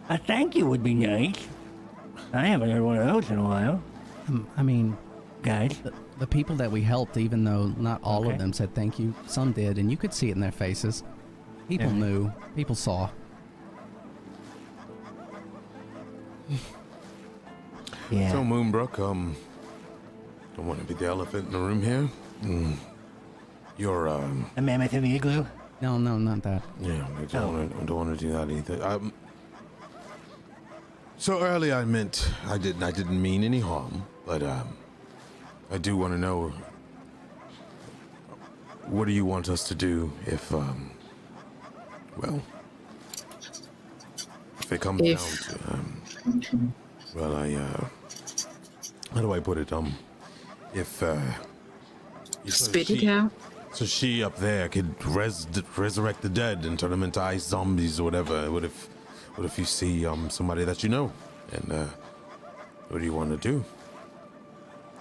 A 0.08 0.18
thank 0.18 0.54
you 0.54 0.66
would 0.66 0.82
be 0.82 0.94
nice. 0.94 1.36
I 2.32 2.46
haven't 2.46 2.70
heard 2.70 2.82
one 2.82 2.98
of 2.98 3.06
those 3.06 3.30
in 3.30 3.38
a 3.38 3.42
while, 3.42 3.82
I 4.56 4.62
mean, 4.62 4.96
guys. 5.42 5.78
the, 5.82 5.92
the 6.18 6.26
people 6.26 6.56
that 6.56 6.70
we 6.70 6.82
helped, 6.82 7.16
even 7.16 7.44
though 7.44 7.66
not 7.76 8.00
all 8.02 8.22
Okay. 8.24 8.32
of 8.32 8.38
them 8.38 8.52
said 8.52 8.74
thank 8.74 8.98
you, 8.98 9.14
some 9.26 9.52
did, 9.52 9.78
and 9.78 9.90
you 9.90 9.96
could 9.96 10.12
see 10.14 10.28
it 10.30 10.32
in 10.34 10.40
their 10.40 10.52
faces. 10.52 11.02
People 11.68 11.88
Yeah. 11.88 11.92
knew. 11.98 12.32
People 12.56 12.74
saw. 12.74 13.08
Yeah. 18.10 18.30
So, 18.30 18.42
Moonbrook, 18.44 18.98
um, 18.98 19.34
don't 20.56 20.66
want 20.66 20.80
to 20.80 20.86
be 20.86 20.92
the 20.92 21.06
elephant 21.06 21.46
in 21.46 21.52
the 21.52 21.58
room 21.58 21.80
here. 21.82 22.08
Mm. 22.42 22.76
You're, 23.78 24.08
um, 24.08 24.50
a 24.56 24.60
mammoth 24.60 24.92
in 24.92 25.02
the 25.02 25.14
igloo? 25.16 25.46
No, 25.80 25.96
no, 25.96 26.18
not 26.18 26.42
that. 26.42 26.62
yeah, 26.80 27.06
I 27.16 27.22
Oh. 27.22 27.24
don't, 27.26 27.52
wanna, 27.54 27.64
I 27.80 27.84
don't 27.84 27.96
want 27.96 28.18
to 28.18 28.22
do 28.26 28.32
that 28.32 28.50
either. 28.50 28.84
Um, 28.86 29.12
so 31.16 31.40
early, 31.40 31.72
I 31.72 31.84
meant 31.86 32.30
I 32.46 32.58
didn't. 32.58 32.82
I 32.82 32.90
didn't 32.90 33.20
mean 33.22 33.44
any 33.44 33.60
harm, 33.60 34.02
but 34.26 34.42
um, 34.42 34.76
I 35.70 35.78
do 35.78 35.96
want 35.96 36.12
to 36.14 36.18
know. 36.18 36.52
What 38.86 39.06
do 39.06 39.12
you 39.12 39.24
want 39.24 39.48
us 39.48 39.66
to 39.68 39.74
do 39.74 40.12
if, 40.26 40.52
um, 40.52 40.90
well, 42.16 42.42
if 44.60 44.72
it 44.72 44.80
comes 44.80 45.00
If- 45.02 45.48
down 45.48 45.58
to, 45.60 45.72
um, 45.74 46.72
well, 47.14 47.36
I, 47.36 47.54
uh, 47.54 47.84
how 49.14 49.20
do 49.20 49.32
I 49.32 49.40
put 49.40 49.58
it? 49.58 49.72
Um, 49.72 49.94
if, 50.74 51.02
uh, 51.02 51.20
Spit 52.46 52.90
it 52.90 53.04
out. 53.08 53.30
So 53.72 53.86
she 53.86 54.22
up 54.24 54.36
there 54.36 54.68
could 54.68 55.02
res- 55.06 55.46
resurrect 55.76 56.20
the 56.22 56.28
dead 56.28 56.64
and 56.64 56.76
turn 56.78 56.90
them 56.90 57.04
into 57.04 57.20
ice 57.20 57.44
zombies 57.44 58.00
or 58.00 58.02
whatever. 58.02 58.50
What 58.50 58.64
if, 58.64 58.88
what 59.36 59.44
if 59.46 59.58
you 59.58 59.64
see 59.64 60.04
um 60.04 60.28
somebody 60.28 60.64
that 60.64 60.82
you 60.82 60.88
know, 60.88 61.12
and 61.52 61.72
uh, 61.72 61.86
what 62.88 62.98
do 62.98 63.04
you 63.04 63.12
want 63.14 63.30
to 63.30 63.48
do? 63.48 63.64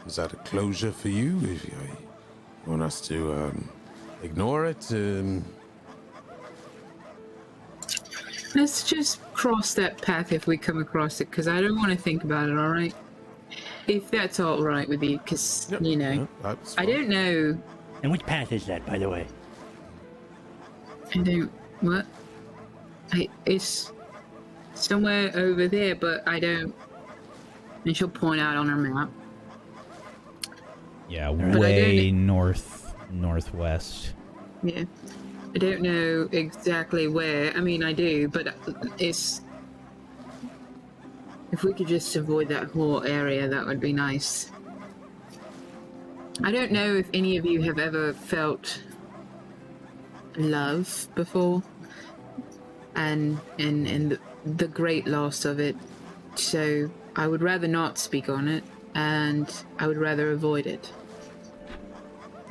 Is 0.05 0.15
that 0.15 0.33
a 0.33 0.35
closure 0.37 0.91
for 0.91 1.09
you? 1.09 1.37
If 1.43 1.65
you, 1.65 1.71
you 2.65 2.71
want 2.71 2.81
us 2.81 3.01
to 3.01 3.33
um, 3.33 3.69
ignore 4.23 4.65
it? 4.65 4.91
Um, 4.91 5.45
Let's 8.53 8.83
just 8.83 9.21
cross 9.33 9.73
that 9.75 10.01
path 10.01 10.33
if 10.33 10.45
we 10.45 10.57
come 10.57 10.81
across 10.81 11.21
it, 11.21 11.29
because 11.29 11.47
I 11.47 11.61
don't 11.61 11.77
want 11.77 11.91
to 11.91 11.97
think 11.97 12.23
about 12.23 12.49
it. 12.49 12.57
All 12.57 12.69
right, 12.69 12.93
if 13.87 14.11
that's 14.11 14.39
all 14.39 14.61
right 14.61 14.87
with 14.89 15.01
you, 15.01 15.19
because 15.19 15.67
Yep, 15.71 15.81
you 15.81 15.95
know, 15.95 16.27
yep, 16.43 16.57
I 16.77 16.85
don't 16.85 17.07
know. 17.07 17.57
And 18.03 18.11
which 18.11 18.25
path 18.25 18.51
is 18.51 18.65
that, 18.65 18.85
by 18.85 18.97
the 18.97 19.07
way? 19.07 19.25
I 21.15 21.19
don't. 21.19 21.51
What? 21.79 22.05
I 23.13 23.29
it's 23.45 23.93
somewhere 24.73 25.31
over 25.35 25.67
there, 25.67 25.95
but 25.95 26.27
I 26.27 26.39
don't. 26.39 26.75
And 27.85 27.95
she'll 27.95 28.09
point 28.09 28.41
out 28.41 28.57
on 28.57 28.67
her 28.67 28.75
map. 28.75 29.09
Yeah, 31.11 31.29
way 31.29 32.09
north 32.09 32.95
northwest. 33.11 34.13
Yeah. 34.63 34.85
I 35.53 35.57
don't 35.57 35.81
know 35.81 36.29
exactly 36.31 37.09
where. 37.09 37.51
I 37.53 37.59
mean, 37.59 37.83
I 37.83 37.91
do, 37.91 38.29
but 38.29 38.55
it's. 38.97 39.41
If 41.51 41.63
we 41.63 41.73
could 41.73 41.87
just 41.87 42.15
avoid 42.15 42.47
that 42.47 42.69
whole 42.69 43.03
area, 43.03 43.49
that 43.49 43.65
would 43.65 43.81
be 43.81 43.91
nice. 43.91 44.49
I 46.41 46.51
don't 46.53 46.71
know 46.71 46.95
if 46.95 47.09
any 47.13 47.35
of 47.35 47.45
you 47.45 47.61
have 47.63 47.77
ever 47.77 48.13
felt 48.13 48.81
love 50.37 51.09
before, 51.13 51.61
and 52.95 53.37
and 53.59 53.85
and 53.85 54.11
the, 54.13 54.19
the 54.45 54.67
great 54.69 55.07
loss 55.07 55.43
of 55.43 55.59
it. 55.59 55.75
So 56.35 56.89
I 57.17 57.27
would 57.27 57.41
rather 57.41 57.67
not 57.67 57.97
speak 57.97 58.29
on 58.29 58.47
it, 58.47 58.63
and 58.95 59.53
I 59.77 59.87
would 59.87 59.97
rather 59.97 60.31
avoid 60.31 60.65
it. 60.67 60.93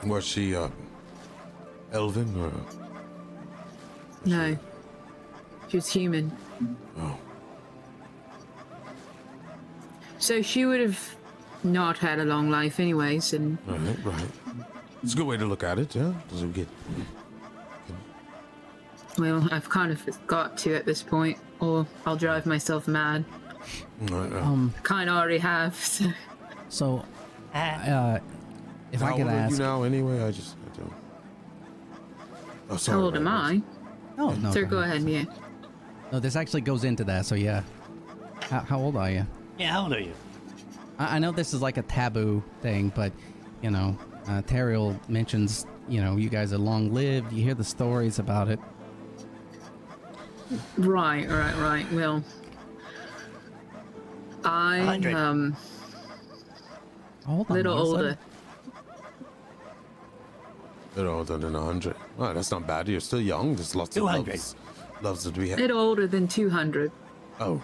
Was 0.06 0.24
she 0.26 0.54
uh, 0.56 0.68
Elvin 1.92 2.34
or? 2.40 2.52
No, 4.24 4.56
she 5.68 5.76
was 5.76 5.88
human. 5.88 6.30
Oh, 6.98 7.16
So 10.18 10.42
she 10.42 10.66
would 10.66 10.80
have 10.80 11.16
not 11.64 11.96
had 11.98 12.18
a 12.18 12.24
long 12.24 12.50
life, 12.50 12.78
anyways, 12.80 13.32
and 13.32 13.56
right, 13.66 13.96
right. 14.04 14.28
It's 15.02 15.14
a 15.14 15.16
good 15.16 15.26
way 15.26 15.36
to 15.38 15.46
look 15.46 15.64
at 15.64 15.78
it. 15.78 15.94
Yeah. 15.94 16.12
Does 16.28 16.42
it 16.42 16.52
get? 16.52 16.68
well, 19.18 19.48
I've 19.50 19.68
kind 19.68 19.90
of 19.92 20.26
got 20.26 20.58
to 20.58 20.74
at 20.74 20.84
this 20.84 21.02
point, 21.02 21.38
or 21.58 21.86
I'll 22.04 22.16
drive 22.16 22.44
myself 22.46 22.86
mad. 22.86 23.24
Right, 24.02 24.30
right. 24.30 24.42
Um, 24.42 24.74
Kind 24.82 25.08
of 25.08 25.16
already 25.16 25.38
have. 25.38 25.74
So. 25.76 26.04
so, 26.68 27.04
uh, 27.54 28.18
if 28.92 29.02
I 29.02 29.06
How 29.10 29.12
could 29.16 29.22
old 29.22 29.30
are 29.30 29.36
ask. 29.36 29.52
you 29.52 29.58
now? 29.58 29.82
Anyway, 29.82 30.22
I 30.22 30.30
just 30.30 30.56
I 30.56 30.76
don't. 30.78 30.92
Oh, 32.70 32.76
sorry. 32.76 32.98
How 32.98 33.04
old 33.04 33.16
am 33.16 33.28
I? 33.28 33.62
Oh, 34.18 34.30
no. 34.30 34.50
Sir, 34.52 34.64
go 34.64 34.78
ahead. 34.78 35.02
Yeah. 35.02 35.24
No, 36.12 36.20
this 36.20 36.36
actually 36.36 36.60
goes 36.60 36.84
into 36.84 37.04
that, 37.04 37.26
so 37.26 37.34
yeah. 37.34 37.62
How, 38.42 38.60
how 38.60 38.78
old 38.80 38.96
are 38.96 39.10
you? 39.10 39.26
Yeah, 39.58 39.72
how 39.72 39.82
old 39.82 39.92
are 39.92 40.00
you? 40.00 40.12
I, 40.98 41.16
I 41.16 41.18
know 41.18 41.32
this 41.32 41.54
is 41.54 41.62
like 41.62 41.76
a 41.78 41.82
taboo 41.82 42.42
thing, 42.62 42.92
but, 42.94 43.12
you 43.62 43.70
know, 43.70 43.96
uh, 44.26 44.42
Teriel 44.42 44.96
mentions, 45.08 45.66
you 45.88 46.00
know, 46.00 46.16
you 46.16 46.28
guys 46.28 46.52
are 46.52 46.58
long 46.58 46.92
lived. 46.92 47.32
You 47.32 47.42
hear 47.44 47.54
the 47.54 47.64
stories 47.64 48.18
about 48.18 48.48
it. 48.48 48.58
Right, 50.76 51.28
right, 51.28 51.56
right. 51.56 51.92
Well, 51.92 52.24
I 54.44 54.78
hundred. 54.80 55.14
um 55.14 55.56
Hold 57.26 57.50
on. 57.50 57.56
little 57.56 57.78
older. 57.78 58.02
that? 58.08 58.18
Older. 60.96 61.02
They're 61.02 61.12
older 61.12 61.38
than 61.38 61.52
100. 61.52 61.96
Well, 62.16 62.34
that's 62.34 62.50
not 62.50 62.66
bad. 62.66 62.88
You're 62.88 63.00
still 63.00 63.20
young. 63.20 63.54
There's 63.54 63.74
lots 63.74 63.96
of 63.96 64.02
200. 64.02 64.28
loves, 64.28 64.56
loves 65.02 65.24
that 65.24 65.36
we 65.36 65.50
have. 65.50 65.58
Bit 65.58 65.70
older 65.70 66.06
than 66.06 66.28
200. 66.28 66.92
Oh, 67.40 67.62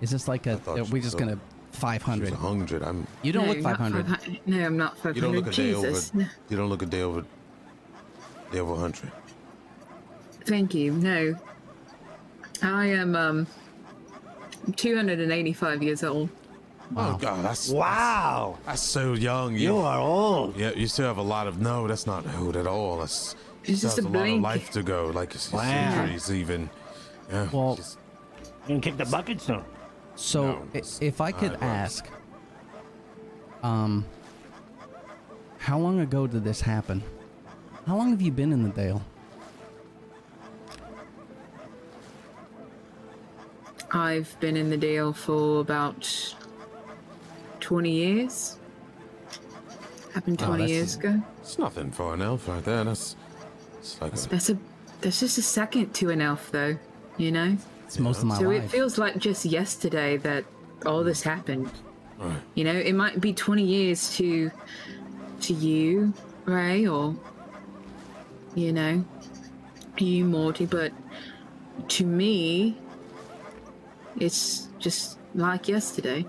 Is 0.00 0.10
this 0.10 0.28
like 0.28 0.46
a? 0.46 0.58
thought 0.58 0.78
Are 0.78 0.84
we 0.84 1.00
just 1.00 1.18
gonna 1.18 1.38
five 1.72 2.02
she's 2.02 2.30
hundred? 2.32 2.82
I'm. 2.82 3.06
You 3.22 3.32
don't 3.32 3.46
no, 3.46 3.52
look 3.52 3.62
five 3.62 3.76
hundred. 3.76 4.06
500. 4.06 4.40
No, 4.46 4.66
I'm 4.66 4.76
not 4.76 4.96
500. 4.96 5.16
You 5.16 5.22
don't 5.22 5.34
look 5.34 5.46
a 5.46 5.50
day 5.50 5.74
over. 5.74 5.88
Jesus. 5.88 6.14
No. 6.14 6.26
You 6.48 6.56
don't 6.56 6.68
look 6.68 6.82
a 6.82 6.86
day 6.86 7.02
over. 7.02 7.24
Day 8.52 8.60
over 8.60 8.72
100. 8.72 9.10
Thank 10.44 10.74
you. 10.74 10.92
No. 10.92 11.34
I 12.62 12.86
am 12.86 13.16
um 13.16 13.46
285 14.76 15.82
years 15.82 16.04
old. 16.04 16.28
Oh 16.94 17.16
God, 17.18 17.44
that's 17.44 17.68
Wow. 17.70 18.58
That's 18.66 18.82
so 18.82 19.14
young. 19.14 19.56
You 19.56 19.78
are 19.78 19.98
old. 19.98 20.56
Yeah, 20.56 20.70
you 20.76 20.86
still 20.86 21.06
have 21.06 21.16
a 21.18 21.22
lot 21.22 21.46
of. 21.46 21.60
No, 21.60 21.86
that's 21.88 22.06
not 22.06 22.24
old 22.38 22.56
at 22.56 22.66
all. 22.66 22.98
That's. 22.98 23.34
It's 23.64 23.78
still 23.78 23.90
just 23.90 23.98
a 23.98 24.06
a 24.06 24.08
lot 24.08 24.28
of 24.28 24.40
life 24.40 24.70
to 24.72 24.82
go. 24.82 25.06
Like 25.06 25.34
it's 25.34 25.52
Wow. 25.52 25.62
centuries 25.62 26.30
even. 26.30 26.70
Yeah. 27.30 27.48
Well- 27.52 27.76
she's- 27.76 27.96
You 28.68 28.74
can 28.74 28.80
kick 28.80 28.96
the 28.96 29.04
bucket 29.06 29.40
soon. 29.40 29.62
So, 30.16 30.42
No, 30.44 30.62
if 31.00 31.20
I 31.20 31.30
could 31.32 31.52
I 31.52 31.54
was. 31.54 31.62
ask, 31.62 32.08
um, 33.62 34.04
how 35.58 35.78
long 35.78 36.00
ago 36.00 36.26
did 36.26 36.42
this 36.44 36.60
happen? 36.60 37.02
How 37.86 37.96
long 37.96 38.10
have 38.10 38.22
you 38.22 38.30
been 38.32 38.52
in 38.52 38.62
the 38.62 38.70
Dale? 38.70 39.02
I've 43.92 44.36
been 44.40 44.56
in 44.56 44.70
the 44.70 44.76
Dale 44.76 45.12
for 45.12 45.60
about 45.60 46.34
20 47.66 47.90
years. 47.90 48.58
Happened 50.14 50.40
Oh, 50.40 50.46
20 50.46 50.62
that's- 50.62 50.70
years 50.70 50.94
ago. 50.96 51.20
it's 51.40 51.58
nothing 51.58 51.90
for 51.90 52.14
an 52.14 52.22
elf 52.22 52.46
right 52.48 52.64
there. 52.64 52.84
That's. 52.84 53.16
It's 53.80 54.00
like 54.00 54.14
a, 54.14 54.28
That's 54.28 54.50
a 54.50 54.58
that's 55.00 55.18
just 55.20 55.36
a 55.38 55.42
second 55.42 55.92
to 55.94 56.10
an 56.10 56.20
elf 56.22 56.50
though, 56.52 56.76
you 57.18 57.32
know? 57.32 57.56
It's 57.86 57.98
most 57.98 58.18
of 58.18 58.24
my 58.26 58.38
so 58.38 58.44
life. 58.48 58.64
it 58.64 58.70
feels 58.70 58.98
like 58.98 59.18
just 59.18 59.44
yesterday 59.44 60.16
that 60.18 60.44
all 60.86 61.02
this 61.02 61.22
happened. 61.22 61.70
Right. 62.18 62.36
You 62.54 62.62
know, 62.64 62.72
it 62.72 62.94
might 62.94 63.20
be 63.20 63.32
20 63.32 63.62
years 63.64 64.14
to 64.16 64.50
to 65.40 65.52
you, 65.52 66.14
Ray, 66.44 66.86
or 66.86 67.16
you 68.54 68.72
know, 68.72 69.04
you 69.98 70.24
Morty, 70.24 70.66
but 70.66 70.92
to 71.88 72.04
me 72.06 72.78
it's 74.18 74.68
just 74.78 75.18
like 75.34 75.66
yesterday. 75.68 76.24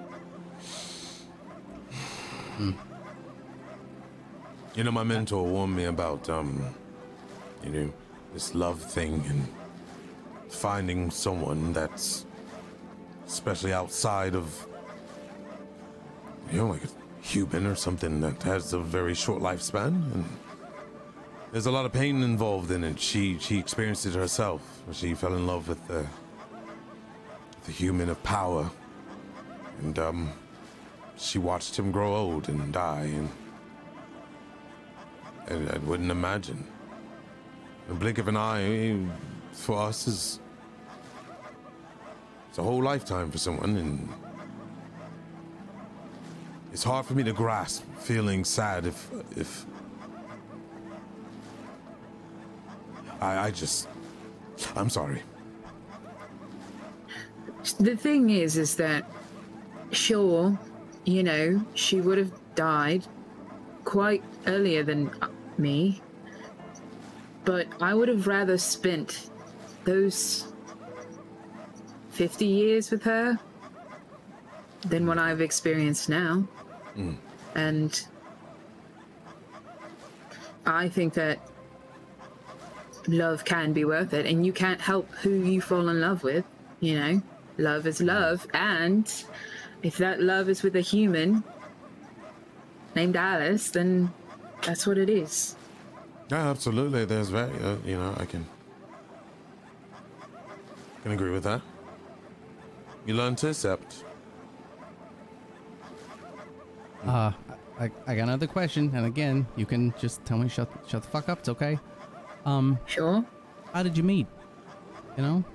You 4.76 4.84
know, 4.84 4.92
my 4.92 5.04
mentor 5.04 5.44
warned 5.44 5.76
me 5.76 5.86
about, 5.86 6.30
um, 6.30 6.76
you 7.64 7.70
know, 7.70 7.94
this 8.34 8.54
love 8.54 8.82
thing 8.82 9.24
and 9.28 9.48
finding 10.50 11.10
someone 11.10 11.74
that's, 11.74 12.26
especially 13.28 13.74
outside 13.74 14.36
of, 14.36 14.68
you 16.52 16.60
know, 16.60 16.68
like 16.68 16.84
a 16.84 16.90
human 17.22 17.66
or 17.66 17.76
something 17.76 18.22
that 18.22 18.44
has 18.44 18.74
a 18.74 18.80
very 18.80 19.14
short 19.16 19.42
lifespan. 19.42 20.14
And 20.14 20.26
there's 21.52 21.66
a 21.66 21.72
lot 21.72 21.86
of 21.86 21.94
pain 21.94 22.24
involved 22.24 22.72
in 22.72 22.84
it. 22.84 23.00
She 23.00 23.40
she 23.40 23.58
experienced 23.58 24.06
it 24.06 24.14
herself. 24.14 24.62
She 24.92 25.14
fell 25.14 25.34
in 25.34 25.48
love 25.48 25.68
with 25.68 25.86
the 25.88 26.06
the 27.66 27.72
human 27.72 28.10
of 28.10 28.22
power, 28.24 28.70
and 29.82 29.98
um, 30.00 30.32
she 31.18 31.40
watched 31.40 31.78
him 31.78 31.92
grow 31.92 32.16
old 32.16 32.50
and 32.50 32.72
die 32.72 33.12
and. 33.14 33.30
I, 35.50 35.54
I 35.54 35.78
wouldn't 35.80 36.12
imagine. 36.12 36.66
A 37.90 37.94
blink 37.94 38.18
of 38.18 38.28
an 38.28 38.36
eye 38.36 38.64
eh, 38.64 38.98
for 39.54 39.80
us 39.82 40.08
is 40.08 40.40
it's 42.50 42.58
a 42.58 42.64
whole 42.64 42.84
lifetime 42.84 43.32
for 43.32 43.38
someone, 43.38 43.78
and 43.78 44.10
it's 46.74 46.84
hard 46.84 47.06
for 47.06 47.14
me 47.14 47.24
to 47.24 47.32
grasp 47.32 47.84
feeling 48.00 48.44
sad 48.44 48.86
if 48.86 49.10
if 49.38 49.66
I, 53.22 53.48
I 53.48 53.52
just 53.52 53.88
I'm 54.76 54.90
sorry. 54.90 55.22
The 57.80 57.96
thing 57.96 58.30
is, 58.30 58.58
is 58.58 58.76
that 58.76 59.10
sure, 59.92 60.58
you 61.08 61.24
know, 61.24 61.66
she 61.74 62.02
would 62.02 62.18
have 62.18 62.34
died 62.54 63.08
quite 63.86 64.22
earlier 64.46 64.84
than 64.84 65.10
me, 65.58 66.02
but 67.46 67.66
I 67.82 67.94
would 67.94 68.10
have 68.10 68.28
rather 68.28 68.58
spent 68.58 69.30
those 69.86 70.52
50 72.10 72.46
years 72.46 72.92
with 72.92 73.04
her 73.04 73.40
than 74.82 75.08
what 75.08 75.18
I've 75.18 75.40
experienced 75.40 76.10
now. 76.10 76.46
Hmm. 76.94 77.14
And 77.56 78.06
I 80.66 80.90
think 80.90 81.14
that 81.14 81.40
love 83.08 83.46
can 83.46 83.72
be 83.72 83.86
worth 83.86 84.14
it, 84.14 84.26
and 84.26 84.46
you 84.46 84.52
can't 84.52 84.82
help 84.82 85.10
who 85.16 85.30
you 85.30 85.62
fall 85.62 85.88
in 85.88 86.02
love 86.02 86.24
with, 86.24 86.44
you 86.82 87.00
know? 87.00 87.22
Love 87.58 87.88
is 87.88 88.00
hmm. 88.00 88.08
love, 88.08 88.46
and 88.54 89.24
if 89.88 89.98
that 89.98 90.20
love 90.22 90.50
is 90.50 90.64
with 90.64 90.76
a 90.76 90.82
human 90.82 91.42
named 92.94 93.16
Alice, 93.16 93.70
then 93.70 94.12
that's 94.64 94.86
what 94.86 94.98
it 94.98 95.10
is. 95.10 95.56
Yeah, 96.30 96.50
absolutely. 96.50 97.06
There's 97.06 97.30
very 97.30 97.54
uh, 97.64 97.78
you 97.86 97.96
know 97.98 98.14
I 98.18 98.26
can 98.26 98.46
can 101.04 101.14
agree 101.14 101.32
with 101.32 101.44
that. 101.46 101.62
You 103.06 103.14
learn 103.14 103.38
to 103.38 103.48
accept. 103.48 104.04
Uh, 107.06 107.32
I, 107.80 107.86
I 108.08 108.16
got 108.16 108.24
another 108.24 108.48
question, 108.48 108.92
and 108.94 109.06
again, 109.06 109.48
you 109.56 109.66
can 109.66 109.94
just 109.98 110.26
tell 110.26 110.38
me 110.38 110.50
shut 110.50 110.70
shut 110.86 111.04
the 111.04 111.08
fuck 111.08 111.30
up. 111.30 111.40
It's 111.40 111.50
okay. 111.56 111.80
Um, 112.46 112.78
Sure. 112.88 113.24
how 113.72 113.84
did 113.84 113.96
you 113.96 114.04
meet? 114.04 114.28
You 115.16 115.24
know, 115.24 115.46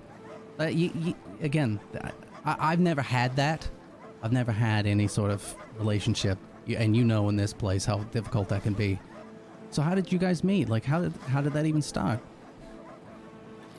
uh, 0.58 0.64
you, 0.80 0.90
you, 0.94 1.14
again, 1.42 1.80
I, 2.46 2.72
I've 2.72 2.80
never 2.80 3.02
had 3.02 3.36
that. 3.36 3.68
I've 4.22 4.32
never 4.32 4.52
had 4.52 4.86
any 4.86 5.08
sort 5.08 5.30
of 5.30 5.54
relationship, 5.78 6.38
and 6.68 6.96
you 6.96 7.04
know 7.04 7.28
in 7.28 7.36
this 7.36 7.52
place 7.52 7.84
how 7.84 7.98
difficult 7.98 8.48
that 8.50 8.62
can 8.62 8.74
be. 8.74 8.98
So 9.70 9.82
how 9.82 9.94
did 9.94 10.12
you 10.12 10.18
guys 10.18 10.44
meet? 10.44 10.68
Like, 10.68 10.84
how 10.84 11.00
did 11.00 11.12
how 11.28 11.40
did 11.40 11.52
that 11.54 11.66
even 11.66 11.82
start? 11.82 12.20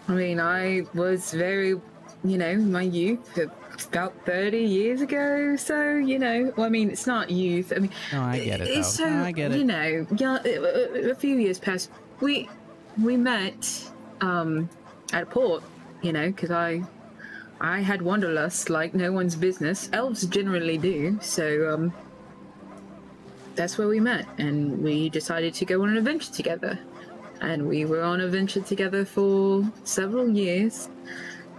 I 0.07 0.13
mean, 0.13 0.39
I 0.39 0.83
was 0.93 1.31
very, 1.31 1.69
you 1.69 2.37
know, 2.37 2.57
my 2.57 2.81
youth, 2.81 3.37
uh, 3.37 3.45
about 3.87 4.13
30 4.25 4.57
years 4.57 5.01
ago. 5.01 5.55
So, 5.55 5.95
you 5.95 6.19
know, 6.19 6.53
well, 6.57 6.65
I 6.65 6.69
mean, 6.69 6.89
it's 6.89 7.07
not 7.07 7.29
youth. 7.29 7.71
I 7.73 7.79
mean, 7.79 7.91
No, 8.11 8.21
I 8.21 8.39
get 8.39 8.61
it, 8.61 8.67
It's 8.67 8.93
so, 8.93 9.09
No, 9.09 9.23
I 9.23 9.31
get 9.31 9.51
it. 9.51 9.57
You 9.57 9.63
know, 9.63 10.07
yeah, 10.17 10.39
a, 10.43 11.11
a 11.11 11.15
few 11.15 11.37
years 11.37 11.57
past, 11.59 11.89
we 12.19 12.49
we 13.01 13.17
met 13.17 13.89
um, 14.21 14.69
at 15.13 15.23
a 15.23 15.25
port, 15.25 15.63
you 16.01 16.11
know, 16.11 16.27
because 16.27 16.51
I 16.51 16.83
I 17.61 17.81
had 17.81 18.01
wanderlust 18.01 18.69
like 18.69 18.93
no 18.93 19.11
one's 19.11 19.35
business. 19.35 19.89
Elves 19.93 20.25
generally 20.25 20.77
do. 20.77 21.19
So, 21.21 21.73
um, 21.73 21.93
that's 23.55 23.77
where 23.77 23.87
we 23.87 23.99
met, 23.99 24.25
and 24.37 24.81
we 24.81 25.09
decided 25.09 25.53
to 25.55 25.65
go 25.65 25.83
on 25.83 25.89
an 25.89 25.97
adventure 25.97 26.31
together. 26.31 26.79
And 27.41 27.67
we 27.67 27.85
were 27.85 28.01
on 28.01 28.19
an 28.19 28.25
adventure 28.25 28.61
together 28.61 29.05
for 29.05 29.63
several 29.83 30.29
years 30.29 30.89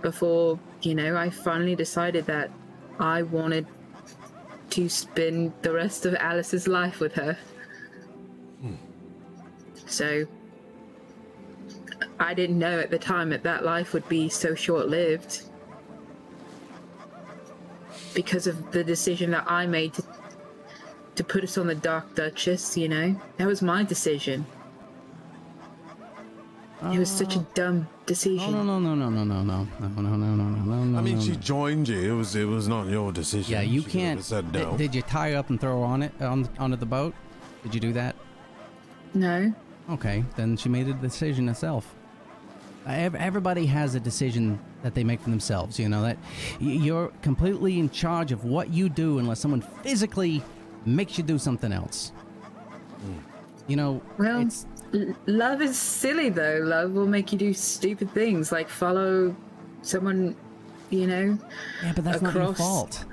before, 0.02 0.58
you 0.82 0.94
know, 0.94 1.16
I 1.16 1.30
finally 1.30 1.76
decided 1.76 2.26
that 2.26 2.50
I 2.98 3.22
wanted 3.22 3.66
to 4.70 4.88
spend 4.88 5.52
the 5.62 5.72
rest 5.72 6.04
of 6.06 6.14
Alice's 6.16 6.66
life 6.66 7.00
with 7.00 7.12
her. 7.14 7.36
So 9.86 10.26
I 12.18 12.34
didn't 12.34 12.58
know 12.58 12.80
at 12.80 12.90
the 12.90 12.98
time 12.98 13.30
that 13.30 13.42
that 13.44 13.64
life 13.64 13.92
would 13.92 14.08
be 14.08 14.28
so 14.28 14.54
short 14.54 14.88
lived 14.88 15.42
because 18.14 18.46
of 18.46 18.70
the 18.72 18.84
decision 18.84 19.30
that 19.32 19.44
I 19.46 19.66
made 19.66 19.94
to 19.94 20.04
to 21.16 21.22
put 21.24 21.44
us 21.44 21.56
on 21.56 21.68
the 21.68 21.74
Dark 21.76 22.14
Duchess, 22.16 22.76
you 22.76 22.88
know? 22.88 23.14
That 23.36 23.46
was 23.46 23.62
my 23.62 23.84
decision. 23.84 24.44
It 26.92 26.98
was 26.98 27.08
such 27.08 27.36
a 27.36 27.38
dumb 27.54 27.88
decision. 28.04 28.54
Oh 28.54 28.62
no 28.62 28.78
no 28.78 28.94
no 28.94 29.08
no 29.08 29.24
no 29.24 29.24
no 29.24 29.42
no 29.42 29.88
no 29.88 29.88
no 29.88 30.16
no 30.16 30.34
no 30.34 30.44
no 30.44 30.84
no. 30.84 30.98
I 30.98 31.02
mean, 31.02 31.16
no, 31.16 31.20
she 31.22 31.30
no. 31.30 31.36
joined 31.36 31.88
you. 31.88 32.12
It 32.12 32.16
was 32.16 32.36
it 32.36 32.44
was 32.44 32.68
not 32.68 32.88
your 32.88 33.10
decision. 33.10 33.52
Yeah, 33.52 33.62
you 33.62 33.80
She 33.82 33.90
can't. 33.90 34.22
Said 34.22 34.52
Di- 34.52 34.60
no. 34.60 34.76
Did 34.76 34.94
you 34.94 35.00
tie 35.00 35.30
her 35.30 35.38
up 35.38 35.48
and 35.48 35.58
throw 35.58 35.80
her 35.80 35.86
on 35.86 36.02
it 36.02 36.12
on 36.20 36.48
onto 36.58 36.76
the 36.76 36.84
boat? 36.84 37.14
Did 37.62 37.74
you 37.74 37.80
do 37.80 37.92
that? 37.94 38.16
No. 39.14 39.54
Okay, 39.88 40.24
then 40.36 40.56
she 40.58 40.68
made 40.68 40.88
a 40.88 40.92
decision 40.94 41.48
herself. 41.48 41.94
Ev- 42.86 43.14
Everybody 43.14 43.66
has 43.66 43.94
a 43.94 44.00
decision 44.00 44.58
that 44.82 44.94
they 44.94 45.04
make 45.04 45.20
for 45.20 45.30
themselves. 45.30 45.78
You 45.78 45.88
know 45.88 46.02
that 46.02 46.18
you're 46.60 47.08
completely 47.22 47.78
in 47.78 47.88
charge 47.90 48.30
of 48.32 48.44
what 48.44 48.70
you 48.70 48.88
do 48.88 49.18
unless 49.18 49.40
someone 49.40 49.62
physically 49.82 50.42
makes 50.84 51.16
you 51.16 51.24
do 51.24 51.38
something 51.38 51.72
else. 51.72 52.12
Mm. 53.06 53.14
You 53.68 53.76
know, 53.76 54.02
Well, 54.18 54.40
it's 54.42 54.66
love 55.26 55.62
is 55.62 55.78
silly 55.78 56.28
though. 56.28 56.60
Love 56.62 56.92
will 56.92 57.06
make 57.06 57.32
you 57.32 57.38
do 57.38 57.54
stupid 57.54 58.10
things 58.12 58.52
like 58.52 58.68
follow 58.68 59.34
someone, 59.82 60.36
you 60.90 61.06
know. 61.06 61.38
yeah, 61.82 61.92
but 61.94 62.04
that's 62.04 62.20
not 62.20 62.34
your 62.34 62.54
fault. 62.54 63.04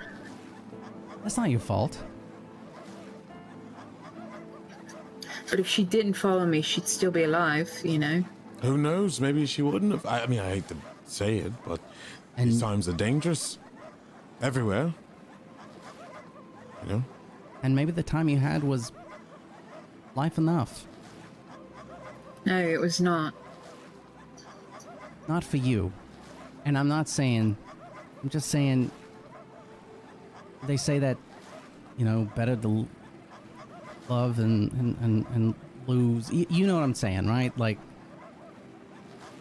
That's 1.24 1.38
not 1.38 1.50
your 1.50 1.60
fault. 1.62 1.98
But 5.50 5.60
if 5.60 5.68
she 5.68 5.84
didn't 5.84 6.14
follow 6.14 6.46
me, 6.46 6.62
she'd 6.62 6.88
still 6.88 7.12
be 7.12 7.24
alive, 7.24 7.70
you 7.84 8.00
know. 8.00 8.24
Who 8.62 8.78
knows? 8.78 9.20
Maybe 9.20 9.46
she 9.46 9.62
wouldn't 9.62 9.92
have. 9.92 10.06
I, 10.06 10.22
I 10.24 10.28
mean, 10.28 10.40
I 10.40 10.50
hate 10.50 10.68
to 10.68 10.76
say 11.06 11.38
it, 11.38 11.52
but 11.66 11.80
these 12.38 12.60
times 12.60 12.88
are 12.88 12.94
dangerous. 12.94 13.58
Everywhere. 14.42 14.94
You 16.84 16.90
know? 16.90 17.04
And 17.64 17.76
maybe 17.76 17.92
the 17.92 18.04
time 18.04 18.28
you 18.30 18.38
had 18.38 18.64
was 18.64 18.92
life 20.16 20.38
enough. 20.38 20.88
No, 22.46 22.60
it 22.60 22.80
was 22.80 23.00
not. 23.00 23.34
Not 25.28 25.44
for 25.44 25.58
you. 25.58 25.92
And 26.66 26.78
I'm 26.78 26.88
not 26.88 27.08
saying, 27.08 27.56
I'm 28.22 28.30
just 28.30 28.50
saying, 28.50 28.90
they 30.64 30.78
say 30.78 31.00
that, 31.00 31.18
you 31.98 32.06
know, 32.06 32.30
better 32.36 32.56
to 32.56 32.88
love 34.10 34.40
and, 34.40 34.72
and, 34.74 34.98
and, 35.02 35.26
and 35.34 35.56
lose. 35.88 36.32
You, 36.32 36.46
you 36.50 36.68
know 36.68 36.76
what 36.76 36.84
I'm 36.84 36.96
saying, 36.96 37.28
right? 37.28 37.56
Like, 37.58 37.78
y- 37.78 37.91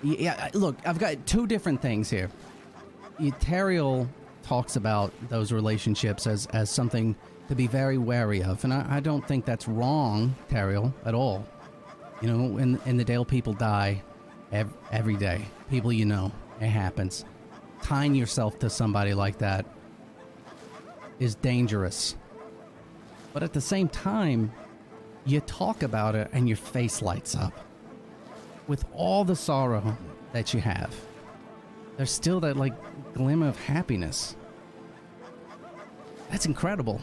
yeah, 0.03 0.49
look, 0.55 0.77
I've 0.85 0.99
got 0.99 1.27
two 1.27 1.47
different 1.47 1.83
things 1.83 2.11
here. 2.11 2.31
Teriel 3.19 4.09
talks 4.43 4.77
about 4.77 5.13
those 5.29 5.53
relationships 5.53 6.27
as, 6.27 6.47
as 6.47 6.71
something 6.71 7.15
to 7.49 7.55
be 7.55 7.67
very 7.67 7.99
wary 7.99 8.43
of. 8.43 8.63
And 8.65 8.73
I, 8.73 8.87
I 8.89 9.01
don't 9.01 9.27
think 9.27 9.45
that's 9.45 9.69
wrong, 9.69 10.35
Teriel, 10.49 10.93
at 11.05 11.15
all. 11.15 11.45
You 12.23 12.29
know, 12.29 12.59
in, 12.59 12.81
in 12.87 12.97
the 12.97 13.05
Dale, 13.05 13.25
people 13.25 13.53
die 13.53 14.03
ev- 14.53 14.73
every 14.91 15.17
day. 15.17 15.45
People 15.69 15.93
you 15.93 16.05
know, 16.05 16.33
it 16.61 16.69
happens. 16.69 17.25
Tying 17.83 18.15
yourself 18.15 18.59
to 18.61 18.71
somebody 18.71 19.15
like 19.15 19.39
that 19.39 19.67
is 21.19 21.35
dangerous. 21.35 22.17
But 23.33 23.43
at 23.43 23.53
the 23.53 23.61
same 23.61 23.89
time, 23.89 24.53
you 25.25 25.41
talk 25.41 25.83
about 25.83 26.15
it 26.15 26.31
and 26.33 26.49
your 26.49 26.57
face 26.57 27.03
lights 27.03 27.35
up. 27.35 27.53
With 28.71 28.85
all 28.95 29.25
the 29.25 29.35
sorrow 29.35 29.99
that 30.33 30.55
you 30.55 30.61
have, 30.61 30.95
there's 31.97 32.13
still 32.13 32.39
that 32.39 32.57
like 32.57 32.73
glimmer 33.15 33.49
of 33.49 33.59
happiness. 33.59 34.37
That's 36.31 36.47
incredible. 36.47 37.01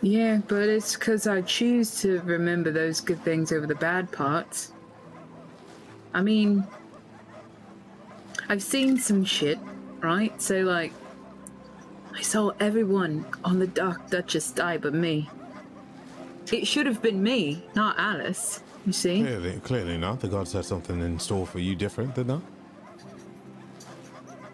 Yeah, 0.00 0.42
but 0.46 0.68
it's 0.68 0.94
because 0.94 1.26
I 1.26 1.40
choose 1.40 2.00
to 2.02 2.20
remember 2.20 2.70
those 2.70 3.00
good 3.00 3.20
things 3.24 3.50
over 3.50 3.66
the 3.66 3.74
bad 3.74 4.12
parts. 4.12 4.72
I 6.14 6.20
mean, 6.20 6.64
I've 8.48 8.62
seen 8.62 8.96
some 8.96 9.24
shit, 9.24 9.58
right? 9.98 10.40
So, 10.40 10.60
like, 10.60 10.92
I 12.14 12.22
saw 12.22 12.52
everyone 12.60 13.26
on 13.42 13.58
the 13.58 13.66
Dark 13.66 14.08
Duchess 14.08 14.52
die 14.52 14.78
but 14.78 14.94
me. 14.94 15.28
It 16.52 16.66
should 16.66 16.86
have 16.86 17.00
been 17.00 17.22
me, 17.22 17.64
not 17.74 17.98
Alice, 17.98 18.62
you 18.86 18.92
see? 18.92 19.22
Clearly, 19.22 19.58
clearly 19.60 19.96
not. 19.96 20.20
The 20.20 20.28
gods 20.28 20.52
had 20.52 20.64
something 20.66 21.00
in 21.00 21.18
store 21.18 21.46
for 21.46 21.58
you 21.58 21.74
different 21.74 22.14
than 22.14 22.26
that. 22.28 22.42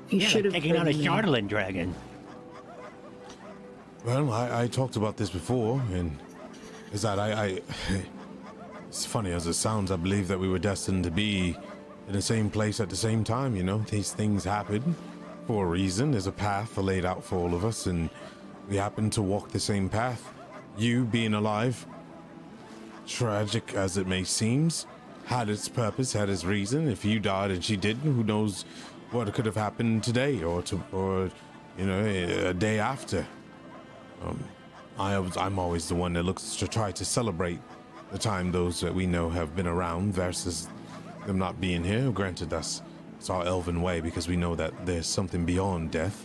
You 0.09 0.21
Yeah, 0.21 0.29
should 0.29 0.45
like 0.45 0.55
have 0.55 0.63
taken 0.63 0.77
out 0.77 0.89
a 0.89 0.93
been. 0.93 1.01
Chardalyn 1.01 1.49
dragon. 1.49 1.95
Well, 4.05 4.33
I, 4.33 4.63
I 4.63 4.67
talked 4.69 4.97
about 4.97 5.17
this 5.17 5.29
before, 5.29 5.83
and 5.93 6.17
is 6.93 7.03
that 7.03 7.19
I, 7.19 7.33
I. 7.47 7.63
It's 8.89 9.05
funny 9.05 9.33
as 9.33 9.47
it 9.47 9.53
sounds. 9.53 9.91
I 9.91 9.97
believe 9.97 10.29
that 10.29 10.41
we 10.41 10.49
were 10.49 10.59
destined 10.59 11.05
to 11.05 11.11
be 11.11 11.55
in 12.07 12.15
the 12.15 12.23
same 12.23 12.49
place 12.49 12.81
at 12.81 12.89
the 12.89 12.97
same 12.97 13.23
time. 13.23 13.55
You 13.55 13.63
know, 13.63 13.79
these 13.91 14.13
things 14.13 14.45
happen 14.45 14.97
for 15.47 15.67
a 15.67 15.69
reason. 15.69 16.13
There's 16.13 16.27
a 16.27 16.33
path 16.33 16.79
laid 16.79 17.05
out 17.05 17.23
for 17.23 17.37
all 17.37 17.53
of 17.55 17.67
us, 17.67 17.85
and 17.85 18.09
we 18.67 18.77
happen 18.77 19.11
to 19.11 19.21
walk 19.21 19.51
the 19.51 19.61
same 19.61 19.91
path. 19.91 20.33
You 20.79 21.05
being 21.05 21.35
alive, 21.35 21.85
tragic 23.05 23.75
as 23.75 23.97
it 23.97 24.07
may 24.07 24.23
seem, 24.23 24.71
had 25.25 25.49
its 25.49 25.69
purpose, 25.69 26.13
had 26.13 26.29
its 26.29 26.45
reason. 26.45 26.89
If 26.89 27.05
you 27.05 27.19
died 27.19 27.51
and 27.51 27.65
she 27.65 27.77
didn't, 27.77 28.03
who 28.03 28.23
knows 28.23 28.65
what 29.11 29.33
could 29.35 29.45
have 29.45 29.57
happened 29.57 30.05
today 30.05 30.45
or 30.45 30.63
to, 30.63 30.81
or 30.93 31.31
you 31.77 31.87
know, 31.87 32.05
a, 32.05 32.55
day 32.55 32.79
after. 32.79 33.27
Um, 34.25 34.45
I, 35.01 35.17
I'm 35.37 35.59
always 35.59 35.89
the 35.89 35.97
one 35.97 36.13
that 36.13 36.23
looks 36.23 36.55
to 36.57 36.69
try 36.69 36.93
to 36.93 37.05
celebrate 37.05 37.59
the 38.13 38.19
time 38.19 38.53
those 38.53 38.81
that 38.81 38.95
we 38.95 39.05
know 39.05 39.29
have 39.31 39.57
been 39.57 39.67
around 39.67 40.15
versus 40.15 40.69
them 41.27 41.39
not 41.39 41.61
being 41.61 41.83
here. 41.83 42.13
Granted, 42.13 42.51
that's 42.51 42.83
it's 43.17 43.31
our 43.31 43.45
elven 43.45 43.83
way 43.83 44.01
because 44.01 44.29
we 44.29 44.37
know 44.37 44.55
that 44.55 44.87
there's 44.87 45.09
something 45.09 45.45
beyond 45.45 45.91
death. 45.91 46.25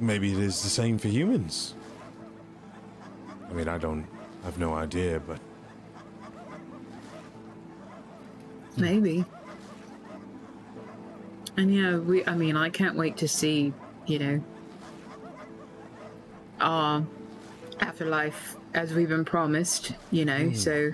Maybe 0.00 0.32
it 0.32 0.38
is 0.38 0.62
the 0.62 0.68
same 0.68 0.98
for 0.98 1.08
humans. 1.08 1.74
I 3.48 3.52
mean, 3.52 3.68
I 3.68 3.78
don't, 3.78 4.06
I 4.42 4.46
have 4.46 4.58
no 4.58 4.74
idea, 4.74 5.20
but 5.20 5.38
Maybe. 8.76 9.24
And 11.56 11.74
yeah, 11.74 11.96
we 11.98 12.24
I 12.26 12.34
mean, 12.34 12.56
I 12.56 12.68
can't 12.70 12.96
wait 12.96 13.16
to 13.18 13.28
see, 13.28 13.72
you 14.06 14.18
know, 14.18 14.44
our 16.60 17.06
afterlife 17.80 18.56
as 18.74 18.92
we've 18.92 19.08
been 19.08 19.24
promised, 19.24 19.92
you 20.10 20.24
know, 20.24 20.48
hmm. 20.48 20.54
so 20.54 20.92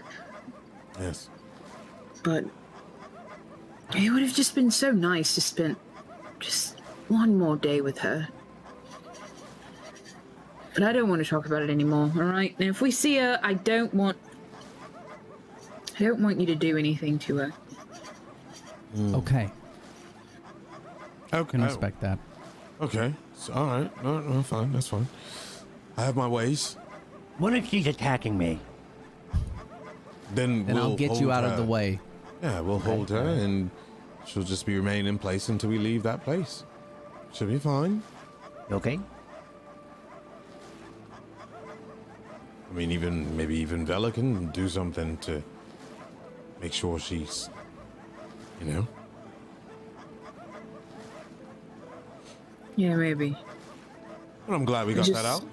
yes. 0.98 1.30
but 2.22 2.44
it 3.96 4.10
would 4.10 4.22
have 4.22 4.34
just 4.34 4.54
been 4.54 4.70
so 4.70 4.92
nice 4.92 5.34
to 5.34 5.40
spend 5.40 5.76
just 6.38 6.78
one 7.08 7.38
more 7.38 7.56
day 7.56 7.80
with 7.80 7.98
her. 7.98 8.28
But 10.74 10.84
I 10.84 10.92
don't 10.92 11.08
want 11.08 11.22
to 11.22 11.28
talk 11.28 11.46
about 11.46 11.62
it 11.62 11.70
anymore, 11.70 12.12
alright? 12.16 12.58
Now, 12.60 12.66
if 12.66 12.80
we 12.80 12.90
see 12.90 13.16
her, 13.16 13.38
I 13.42 13.54
don't 13.54 13.92
want 13.92 14.16
I 15.98 16.04
don't 16.04 16.22
want 16.22 16.40
you 16.40 16.46
to 16.46 16.54
do 16.54 16.78
anything 16.78 17.18
to 17.20 17.36
her. 17.36 17.52
Okay, 18.98 19.50
Okay. 21.32 21.50
can 21.50 21.62
respect 21.62 22.00
that. 22.00 22.18
Okay. 22.80 23.14
So, 23.34 23.52
all 23.52 23.66
right. 23.66 24.04
No, 24.04 24.20
no, 24.20 24.42
fine. 24.42 24.72
That's 24.72 24.88
fine. 24.88 25.06
I 25.96 26.04
have 26.04 26.16
my 26.16 26.26
ways. 26.26 26.76
What 27.38 27.54
if 27.54 27.68
she's 27.68 27.86
attacking 27.86 28.36
me? 28.36 28.58
Then 30.34 30.64
Then 30.66 30.74
we'll 30.74 30.84
I'll 30.84 30.96
get 30.96 31.12
you 31.20 31.30
hold 31.30 31.32
out 31.32 31.44
of 31.44 31.56
the 31.56 31.64
way. 31.64 32.00
Yeah, 32.42 32.60
we'll 32.60 32.78
hold 32.78 33.10
her, 33.10 33.28
and 33.28 33.70
she'll 34.26 34.42
just 34.42 34.64
be 34.66 34.76
remain 34.76 35.06
in 35.06 35.18
place 35.18 35.48
until 35.50 35.70
we 35.70 35.78
leave 35.78 36.02
that 36.04 36.24
place. 36.24 36.64
Should 37.32 37.48
be 37.48 37.58
fine. 37.58 38.02
Okay. 38.72 38.98
I 42.70 42.72
mean, 42.72 42.90
even 42.92 43.36
maybe 43.36 43.56
even 43.56 43.84
Vela 43.84 44.12
can 44.12 44.46
do 44.52 44.68
something 44.68 45.16
to 45.18 45.42
make 46.60 46.72
sure 46.72 46.98
she's, 46.98 47.50
you 48.60 48.72
know. 48.72 48.86
Yeah, 52.76 52.94
maybe. 52.94 53.36
But 54.46 54.54
I'm 54.54 54.64
glad 54.64 54.86
we 54.86 54.94
got 54.94 55.04
Just- 55.06 55.20
that 55.22 55.26
out. 55.28 55.44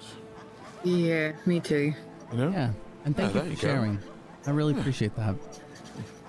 Yeah, 0.84 1.32
me 1.44 1.60
too. 1.60 1.92
You 2.32 2.38
know. 2.38 2.50
Yeah, 2.50 2.70
and 3.04 3.16
thank 3.16 3.34
Yeah, 3.34 3.42
you 3.42 3.46
for 3.46 3.50
you 3.50 3.56
go. 3.56 3.60
sharing. 3.60 3.98
I 4.46 4.50
really 4.50 4.78
appreciate 4.78 5.14
that. 5.16 5.34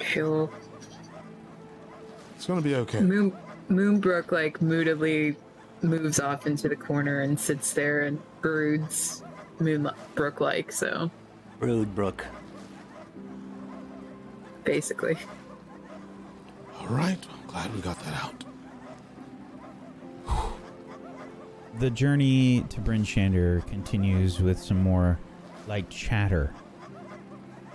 Sure. 0.02 0.50
It's 2.36 2.48
gonna 2.48 2.62
be 2.62 2.76
okay. 2.76 3.02
Moon 3.02 3.32
Moonbrook 3.70 4.32
like 4.32 4.62
moodily 4.62 5.36
moves 5.84 6.20
off 6.20 6.48
into 6.48 6.68
the 6.68 6.76
corner 6.76 7.22
and 7.22 7.40
sits 7.40 7.74
there 7.74 8.02
and 8.02 8.20
broods 8.42 9.24
Moonbrook 9.60 10.40
like, 10.40 10.72
so 10.72 11.12
Brood 11.60 11.94
Brook. 11.96 12.26
basically. 14.64 15.18
All 16.80 16.88
right. 16.88 17.18
I'm 17.32 17.48
glad 17.48 17.74
we 17.74 17.82
got 17.82 18.00
that 18.06 18.24
out. 18.24 18.44
The 21.80 21.90
journey 21.90 22.66
to 22.70 22.82
Bryn 22.82 23.04
Shander 23.04 23.66
continues 23.68 24.40
with 24.40 24.60
some 24.60 24.82
more 24.84 25.18
light 25.68 25.90
chatter. 25.90 26.54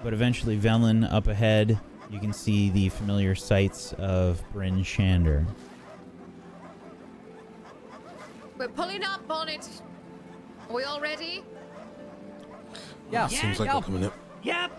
But 0.02 0.12
eventually, 0.12 0.58
Velen 0.58 1.10
up 1.10 1.26
ahead, 1.26 1.78
you 2.10 2.20
can 2.20 2.32
see 2.32 2.70
the 2.70 2.90
familiar 2.90 3.34
sights 3.34 3.92
of 3.94 4.42
Bryn 4.52 4.84
Shander. 4.84 5.46
We're 8.58 8.68
pulling 8.68 9.02
up 9.02 9.28
on 9.30 9.48
it. 9.48 9.68
Are 10.68 10.74
we 10.76 10.84
all 10.84 11.00
ready? 11.00 11.42
Yeah. 13.14 13.28
yeah 13.30 13.40
Seems 13.40 13.60
like 13.60 13.68
yeah. 13.68 13.72
they're 13.74 13.82
coming 13.82 14.04
up. 14.04 14.14
Yep. 14.42 14.70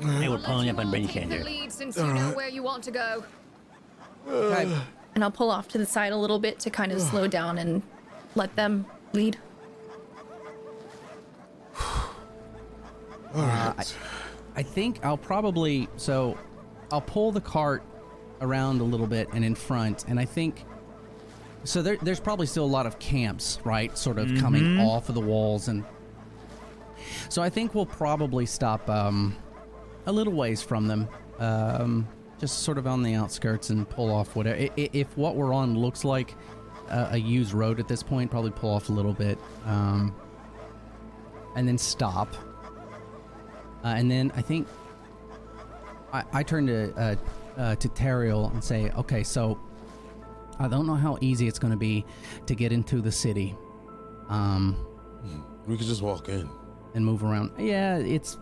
They 0.00 0.28
were 0.28 0.38
pulling 0.38 0.70
up 0.70 0.78
on 0.78 0.90
Bryn 0.90 1.08
Shander. 1.08 1.40
in 1.40 1.44
lead 1.44 1.72
since 1.72 1.96
you 1.96 2.04
know 2.04 2.30
where 2.30 2.48
you 2.48 2.62
want 2.62 2.84
to 2.84 2.90
go. 2.90 3.24
Okay. 4.28 4.72
And 5.14 5.24
I'll 5.24 5.30
pull 5.30 5.50
off 5.50 5.68
to 5.68 5.78
the 5.78 5.86
side 5.86 6.12
a 6.12 6.16
little 6.16 6.38
bit 6.38 6.58
to 6.60 6.70
kind 6.70 6.92
of 6.92 7.00
slow 7.00 7.26
down 7.26 7.58
and 7.58 7.82
let 8.34 8.54
them 8.54 8.86
lead. 9.12 9.38
All 13.34 13.42
right. 13.42 13.68
Uh, 13.68 13.74
I, 13.76 13.84
I 14.56 14.62
think 14.62 15.04
I'll 15.04 15.18
probably 15.18 15.88
so 15.96 16.38
I'll 16.90 17.00
pull 17.00 17.32
the 17.32 17.40
cart 17.40 17.82
around 18.40 18.80
a 18.80 18.84
little 18.84 19.06
bit 19.06 19.28
and 19.32 19.44
in 19.44 19.54
front, 19.54 20.04
and 20.08 20.18
I 20.18 20.24
think 20.24 20.64
so. 21.64 21.82
There, 21.82 21.96
there's 22.00 22.20
probably 22.20 22.46
still 22.46 22.64
a 22.64 22.66
lot 22.66 22.86
of 22.86 22.98
camps, 22.98 23.58
right? 23.64 23.96
Sort 23.98 24.18
of 24.18 24.28
mm-hmm. 24.28 24.40
coming 24.40 24.80
off 24.80 25.08
of 25.08 25.14
the 25.14 25.20
walls 25.20 25.68
and 25.68 25.84
so 27.28 27.42
I 27.42 27.50
think 27.50 27.74
we'll 27.74 27.86
probably 27.86 28.46
stop 28.46 28.88
um, 28.88 29.36
a 30.06 30.12
little 30.12 30.32
ways 30.32 30.62
from 30.62 30.86
them, 30.86 31.08
um, 31.38 32.08
just 32.40 32.60
sort 32.60 32.78
of 32.78 32.86
on 32.86 33.02
the 33.02 33.14
outskirts, 33.14 33.70
and 33.70 33.88
pull 33.88 34.12
off 34.12 34.36
whatever. 34.36 34.68
If 34.76 35.16
what 35.16 35.36
we're 35.36 35.52
on 35.52 35.76
looks 35.78 36.04
like 36.04 36.34
a, 36.88 37.08
a 37.12 37.16
used 37.16 37.52
road 37.52 37.80
at 37.80 37.88
this 37.88 38.02
point, 38.02 38.30
probably 38.30 38.50
pull 38.50 38.70
off 38.70 38.88
a 38.88 38.92
little 38.92 39.14
bit, 39.14 39.38
um, 39.64 40.14
and 41.56 41.66
then 41.66 41.78
stop. 41.78 42.34
Uh, 43.84 43.88
and 43.88 44.10
then 44.10 44.32
I 44.36 44.42
think 44.42 44.66
I, 46.12 46.24
I 46.32 46.42
turn 46.42 46.66
to 46.66 46.92
uh, 46.94 47.16
uh, 47.56 47.74
to 47.76 47.88
Teriel 47.88 48.52
and 48.52 48.62
say, 48.62 48.90
"Okay, 48.90 49.22
so 49.22 49.58
I 50.58 50.66
don't 50.66 50.86
know 50.86 50.94
how 50.94 51.18
easy 51.20 51.46
it's 51.46 51.58
going 51.58 51.70
to 51.70 51.78
be 51.78 52.04
to 52.46 52.54
get 52.54 52.72
into 52.72 53.00
the 53.00 53.12
city, 53.12 53.54
um, 54.28 54.76
we 55.66 55.76
could 55.76 55.86
just 55.86 56.02
walk 56.02 56.28
in. 56.28 56.48
And 56.94 57.04
move 57.04 57.22
around. 57.22 57.52
Yeah, 57.58 57.96
it's 57.98 58.38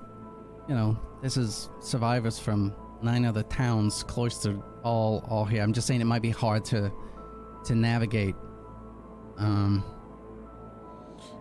you 0.68 0.74
know 0.74 0.98
this 1.22 1.36
is 1.36 1.68
survivors 1.80 2.38
from 2.38 2.74
nine 3.02 3.24
other 3.24 3.42
towns 3.44 4.02
close 4.02 4.38
to 4.38 4.62
all 4.82 5.24
all 5.28 5.44
here. 5.44 5.62
I'm 5.62 5.72
just 5.72 5.86
saying 5.86 6.00
it 6.00 6.04
might 6.06 6.22
be 6.22 6.30
hard 6.30 6.64
to 6.66 6.92
to 7.64 7.74
navigate. 7.74 8.34
Um, 9.38 9.84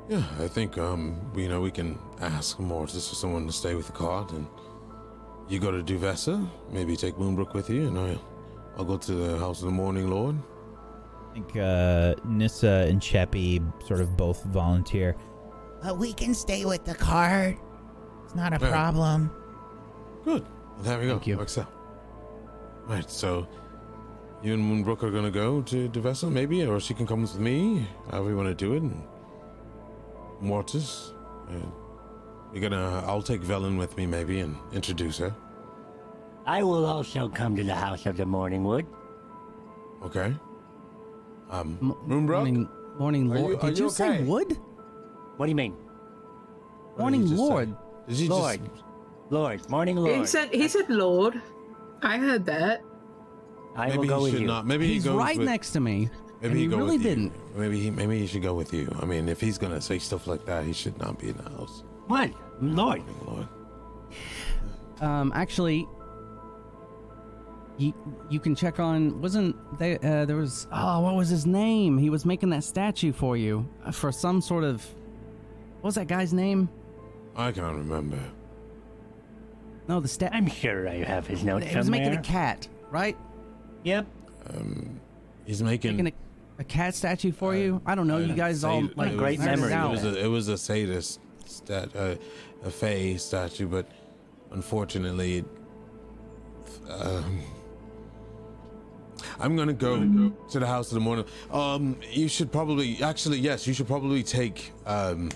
Yeah, 0.10 0.24
I 0.40 0.48
think 0.48 0.78
um, 0.78 1.20
you 1.36 1.48
know 1.50 1.62
we 1.62 1.72
can 1.72 1.98
ask 2.22 2.60
more 2.60 2.80
Mortis 2.80 3.10
for 3.10 3.16
someone 3.16 3.48
to 3.48 3.54
stay 3.54 3.74
with 3.76 3.88
the 3.88 3.94
cart, 3.94 4.32
and 4.32 4.48
you 5.48 5.60
go 5.60 5.72
to 5.72 5.82
Duvessa. 5.82 6.48
Maybe 6.72 6.96
take 6.96 7.16
Moonbrook 7.16 7.54
with 7.54 7.70
you, 7.70 7.88
and 7.88 7.98
I, 7.98 8.18
I'll 8.78 8.86
go 8.86 8.98
to 8.98 9.12
the 9.14 9.40
House 9.40 9.60
of 9.62 9.66
the 9.66 9.72
Morning 9.72 10.10
Lord. 10.10 10.36
I 11.30 11.34
think 11.34 11.56
uh, 11.58 12.16
Nissa 12.24 12.86
and 12.90 13.02
Cheppy 13.02 13.62
sort 13.88 14.00
of 14.00 14.16
both 14.16 14.44
volunteer. 14.46 15.16
Uh, 15.86 15.94
we 15.94 16.14
can 16.14 16.34
stay 16.34 16.66
with 16.66 16.84
the 16.86 16.96
cart. 16.96 17.58
It's 18.24 18.36
not 18.36 18.54
a 18.54 18.60
Yeah. 18.60 18.72
problem. 18.72 19.30
Good. 20.24 20.44
Well, 20.44 20.84
there 20.84 21.00
we 21.00 21.06
go. 21.06 21.12
Thank 21.14 21.28
you. 21.28 21.38
Works 21.38 21.58
out. 21.58 21.68
Right. 22.88 23.10
So, 23.10 23.48
you 24.42 24.54
and 24.54 24.64
Moonbrook 24.64 25.04
are 25.04 25.12
gonna 25.12 25.32
go 25.32 25.62
to 25.64 25.88
Duvessa, 25.90 26.30
maybe, 26.30 26.66
or 26.66 26.80
she 26.80 26.94
can 26.94 27.06
come 27.06 27.22
with 27.22 27.38
me. 27.40 27.88
However 28.12 28.30
you 28.32 28.36
want 28.38 28.50
to 28.50 28.56
do 28.56 28.74
it. 28.74 28.82
And 28.84 29.02
Mortis, 30.42 31.14
you're 32.54 32.62
gonna. 32.62 33.04
I'll 33.06 33.22
take 33.22 33.42
Velen 33.42 33.78
with 33.78 33.96
me, 33.98 34.06
maybe, 34.06 34.40
and 34.40 34.56
introduce 34.74 35.18
her. 35.20 35.34
I 36.46 36.62
will 36.64 36.86
also 36.86 37.28
come 37.28 37.56
to 37.56 37.64
the 37.64 37.74
House 37.76 38.06
of 38.06 38.18
the 38.18 38.24
Morningwood. 38.26 38.86
Okay. 40.04 40.36
Um, 41.50 41.78
m- 41.82 41.96
Moonbrook. 42.08 42.28
morning, 42.38 42.70
morning 43.00 43.32
Are 43.32 43.38
you- 43.38 43.44
lord. 43.44 43.56
are 43.64 43.70
Did 43.70 43.78
you 43.80 43.86
you, 43.86 43.90
say 43.92 44.10
okay? 44.16 44.24
wood? 44.24 44.58
What 45.38 45.46
do 45.48 45.50
you 45.52 45.56
mean? 45.56 45.74
What 45.74 47.00
Morning 47.02 47.28
he 47.28 47.34
lord. 47.36 47.76
Did 48.08 48.18
you 48.20 48.30
Lord. 48.30 48.60
just? 48.62 48.84
Lord, 49.30 49.70
morning 49.70 49.98
He 49.98 50.02
Lord. 50.04 50.28
said 50.30 50.54
he 50.54 50.68
said 50.68 50.90
Lord. 50.90 51.42
I 52.02 52.18
heard 52.18 52.46
that. 52.46 52.82
I 53.76 53.88
Maybe 53.88 53.98
will 54.00 54.06
go 54.08 54.18
he 54.20 54.24
with 54.24 54.32
should 54.34 54.42
you. 54.42 54.48
not. 54.48 54.66
Maybe 54.68 54.88
He's 54.88 55.04
he 55.04 55.10
goes 55.10 55.18
right 55.18 55.38
with, 55.38 55.48
next 55.48 55.72
to 55.72 55.80
me. 55.80 56.10
Maybe 56.42 56.48
and 56.48 56.54
he 56.56 56.62
he 56.62 56.68
really 56.68 56.98
didn't. 56.98 57.34
Maybe 57.58 57.80
he. 57.80 57.90
Maybe 57.90 58.20
he 58.20 58.28
should 58.28 58.44
go 58.44 58.54
with 58.54 58.74
you. 58.74 58.88
I 59.02 59.06
mean, 59.06 59.28
if 59.28 59.42
he's 59.42 59.58
gonna 59.58 59.82
say 59.82 60.00
stuff 60.00 60.28
like 60.28 60.46
that, 60.46 60.64
he 60.64 60.72
should 60.74 60.98
not 61.00 61.20
be 61.20 61.30
in 61.30 61.38
the 61.38 61.50
house. 61.50 61.84
What? 62.08 62.32
Lord. 62.62 63.02
Lord. 63.26 63.48
Um, 65.02 65.32
actually, 65.36 65.88
you 67.78 67.94
you 68.30 68.40
can 68.40 68.56
check 68.56 68.80
on. 68.80 69.20
Wasn't 69.22 69.56
there 69.80 69.98
Uh, 70.04 70.26
there 70.26 70.38
was. 70.38 70.68
Oh, 70.72 71.02
what 71.02 71.16
was 71.16 71.28
his 71.30 71.46
name? 71.46 71.98
He 71.98 72.10
was 72.10 72.26
making 72.26 72.50
that 72.52 72.64
statue 72.64 73.12
for 73.12 73.36
you 73.36 73.68
uh, 73.84 73.92
for 73.92 74.12
some 74.12 74.40
sort 74.40 74.64
of. 74.64 74.86
What 75.86 75.90
was 75.90 75.96
that 75.98 76.08
guy's 76.08 76.34
name? 76.34 76.68
I 77.36 77.52
can't 77.52 77.76
remember. 77.76 78.18
No, 79.88 80.00
the 80.00 80.08
stat. 80.08 80.32
I'm 80.34 80.48
sure 80.48 80.90
I 80.90 81.04
have 81.04 81.28
his 81.28 81.44
notes 81.44 81.68
He 81.68 81.78
was 81.78 81.86
somewhere. 81.86 82.02
making 82.10 82.18
a 82.18 82.24
cat, 82.24 82.68
right? 82.90 83.16
Yep. 83.84 84.08
Um, 84.50 85.00
He's 85.46 85.62
making. 85.62 85.92
Making 85.98 86.08
a, 86.58 86.62
a 86.62 86.64
cat 86.64 86.96
statue 86.96 87.32
for 87.32 87.56
you. 87.56 87.84
I 87.86 87.94
don't 87.94 88.08
know. 88.08 88.18
You 88.18 88.34
guys 88.34 88.64
all 88.64 88.82
Sad- 88.82 88.98
like 88.98 89.12
it 89.12 89.18
great 89.20 89.38
was- 89.38 89.48
nerded 89.48 89.70
memory. 89.70 89.74
It 89.74 89.92
was 89.92 90.04
a, 90.06 90.24
it 90.24 90.28
was 90.28 90.48
a 90.48 90.58
sadist 90.58 91.20
stat, 91.46 91.96
uh, 91.96 92.16
a 92.64 92.72
Fey 92.72 93.18
statue, 93.18 93.68
but 93.68 93.88
unfortunately, 94.54 95.38
it, 95.38 95.46
um, 96.90 97.42
I'm 99.40 99.56
gonna 99.56 99.72
go 99.74 100.00
to 100.50 100.60
the 100.60 100.66
house 100.66 100.90
in 100.92 100.96
the 100.96 101.02
morning. 101.02 101.26
Um, 101.52 101.96
you 102.12 102.28
should 102.28 102.52
probably, 102.52 103.04
actually, 103.04 103.38
yes, 103.38 103.68
you 103.68 103.74
should 103.76 103.86
probably 103.86 104.24
take 104.24 104.72
um, 104.88 105.30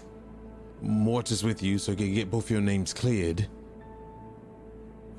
Mortis 0.81 1.43
with 1.43 1.61
you 1.63 1.77
so 1.77 1.91
you 1.91 1.97
can 1.97 2.13
get 2.13 2.29
both 2.31 2.49
your 2.49 2.61
names 2.61 2.93
cleared. 2.93 3.47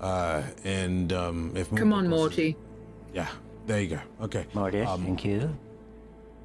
Uh, 0.00 0.42
and 0.64 1.12
um, 1.12 1.52
if 1.54 1.68
Come 1.74 1.92
on, 1.92 2.06
Moonbrook 2.06 2.10
wants 2.10 2.36
Morty. 2.36 2.56
yeah, 3.12 3.28
there 3.66 3.80
you 3.82 3.88
go. 3.88 4.00
Okay, 4.22 4.46
Morty. 4.54 4.80
Um, 4.80 5.04
thank 5.04 5.24
you. 5.24 5.54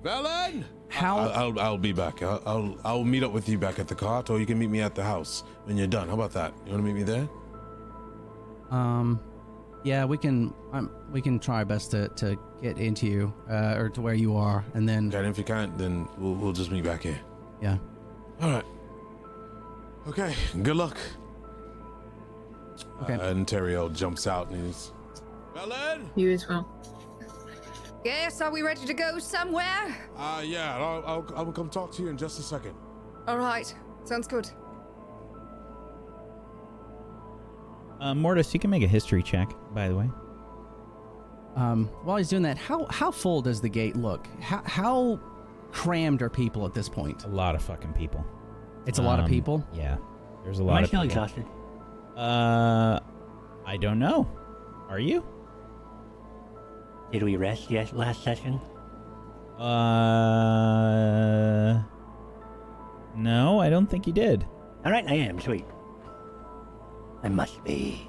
Velen. 0.04 0.64
How- 0.90 1.18
I'll, 1.20 1.30
I'll 1.32 1.60
I'll 1.60 1.78
be 1.78 1.94
back. 1.94 2.22
I'll, 2.22 2.42
I'll 2.46 2.78
I'll 2.84 3.04
meet 3.04 3.24
up 3.24 3.32
with 3.32 3.48
you 3.50 3.58
back 3.58 3.80
at 3.80 3.88
the 3.88 3.96
cart, 3.96 4.30
or 4.30 4.40
you 4.40 4.46
can 4.46 4.60
meet 4.60 4.70
me 4.70 4.82
at 4.82 4.94
the 4.96 5.04
house 5.04 5.44
when 5.64 5.78
you're 5.78 5.88
done. 5.88 6.08
How 6.10 6.14
about 6.16 6.32
that? 6.34 6.54
You 6.66 6.74
want 6.74 6.86
to 6.86 6.94
meet 6.94 6.96
me 6.96 7.04
there? 7.04 7.28
Um, 8.72 9.20
yeah, 9.84 10.04
we 10.06 10.18
can. 10.18 10.54
Um, 10.74 10.92
we 11.12 11.22
can 11.22 11.40
try 11.40 11.58
our 11.58 11.66
best 11.66 11.92
to, 11.92 12.10
to 12.10 12.38
get 12.62 12.78
into 12.78 13.08
you, 13.08 13.34
uh, 13.50 13.76
or 13.78 13.90
to 13.90 14.02
where 14.02 14.14
you 14.16 14.36
are, 14.36 14.64
and 14.74 14.88
then 14.88 15.08
Okay. 15.08 15.18
And 15.20 15.28
if 15.28 15.38
you 15.38 15.44
can't, 15.46 15.78
then 15.78 16.08
we'll 16.18 16.34
we'll 16.36 16.54
just 16.54 16.72
meet 16.72 16.84
back 16.84 17.04
here. 17.04 17.20
yeah. 17.62 17.78
All 18.42 18.52
right. 18.52 18.66
Okay. 20.08 20.36
Good 20.62 20.76
luck. 20.76 20.98
Okay. 23.04 23.14
Uh, 23.16 23.30
and 23.30 23.48
Teriel 23.48 23.94
jumps 23.94 24.28
out 24.28 24.50
and 24.50 24.66
he's. 24.66 24.92
Velen. 25.56 26.08
You 26.16 26.32
as 26.32 26.48
well. 26.48 26.70
Yes, 28.04 28.40
are 28.40 28.52
we 28.52 28.62
ready 28.62 28.86
to 28.86 28.94
go 28.94 29.18
somewhere? 29.18 29.98
Uh 30.16 30.44
yeah. 30.46 30.78
I'll, 30.78 31.04
I'll 31.08 31.34
I'll 31.36 31.52
come 31.52 31.70
talk 31.70 31.92
to 31.94 32.04
you 32.04 32.10
in 32.10 32.18
just 32.18 32.40
a 32.40 32.44
second. 32.44 32.76
All 33.28 33.38
right, 33.40 33.74
sounds 34.04 34.28
good. 34.28 34.48
Uh, 38.00 38.14
Mortis, 38.14 38.54
you 38.54 38.60
can 38.60 38.70
make 38.70 38.84
a 38.84 38.88
history 38.88 39.24
check, 39.24 39.52
by 39.74 39.88
the 39.88 39.96
way. 39.96 40.10
Um, 41.56 41.88
while 42.04 42.18
he's 42.18 42.30
doing 42.30 42.44
that, 42.44 42.58
how 42.58 42.86
how 42.92 43.10
full 43.10 43.42
does 43.42 43.62
the 43.62 43.70
gate 43.70 43.96
look? 43.96 44.28
How 44.42 44.62
how 44.66 45.20
crammed 45.72 46.22
are 46.22 46.30
people 46.30 46.66
at 46.66 46.74
this 46.76 46.90
point? 46.90 47.24
A 47.24 47.28
lot 47.30 47.56
of 47.56 47.64
fucking 47.64 47.94
people. 47.94 48.24
It's 48.86 49.00
a 49.00 49.02
lot 49.02 49.20
of 49.20 49.26
Um, 49.26 49.32
people. 49.32 49.66
Yeah, 49.74 49.98
there's 50.44 50.60
a 50.60 50.62
Am 50.62 50.68
lot 50.68 50.78
I 50.78 50.82
of 50.82 50.88
still 50.88 51.02
people. 51.02 51.24
exhausted? 51.24 51.46
Uh, 52.18 53.00
I 53.66 53.78
don't 53.78 54.00
know. 54.00 54.28
Are 54.90 55.00
you? 55.00 55.24
Did 57.12 57.24
we 57.24 57.36
rest 57.36 57.70
yes 57.72 57.92
last 57.94 58.24
session? 58.24 58.60
Uh, 60.46 61.82
no, 63.16 63.60
I 63.60 63.70
don't 63.70 63.90
think 63.90 64.06
you 64.08 64.14
did. 64.14 64.46
All 64.86 64.92
right, 64.92 65.06
I 65.08 65.14
am. 65.16 65.40
Sweet. 65.40 65.66
I 67.24 67.30
must 67.30 67.64
be. 67.64 68.08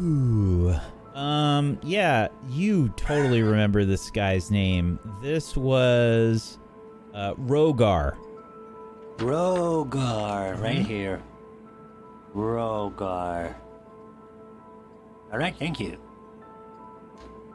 Ooh. 0.00 0.74
Um, 1.14 1.78
yeah, 1.82 2.28
you 2.48 2.88
totally 2.90 3.42
remember 3.42 3.84
this 3.84 4.10
guy's 4.10 4.50
name. 4.50 4.98
This 5.22 5.56
was 5.56 6.58
uh, 7.12 7.34
Rogar. 7.34 8.16
Rogar, 9.18 10.60
right 10.60 10.76
Mm-hmm. 10.78 10.84
here. 10.84 11.22
Rogar. 12.34 13.54
All 15.32 15.38
right, 15.38 15.54
thank 15.56 15.80
you. 15.80 15.96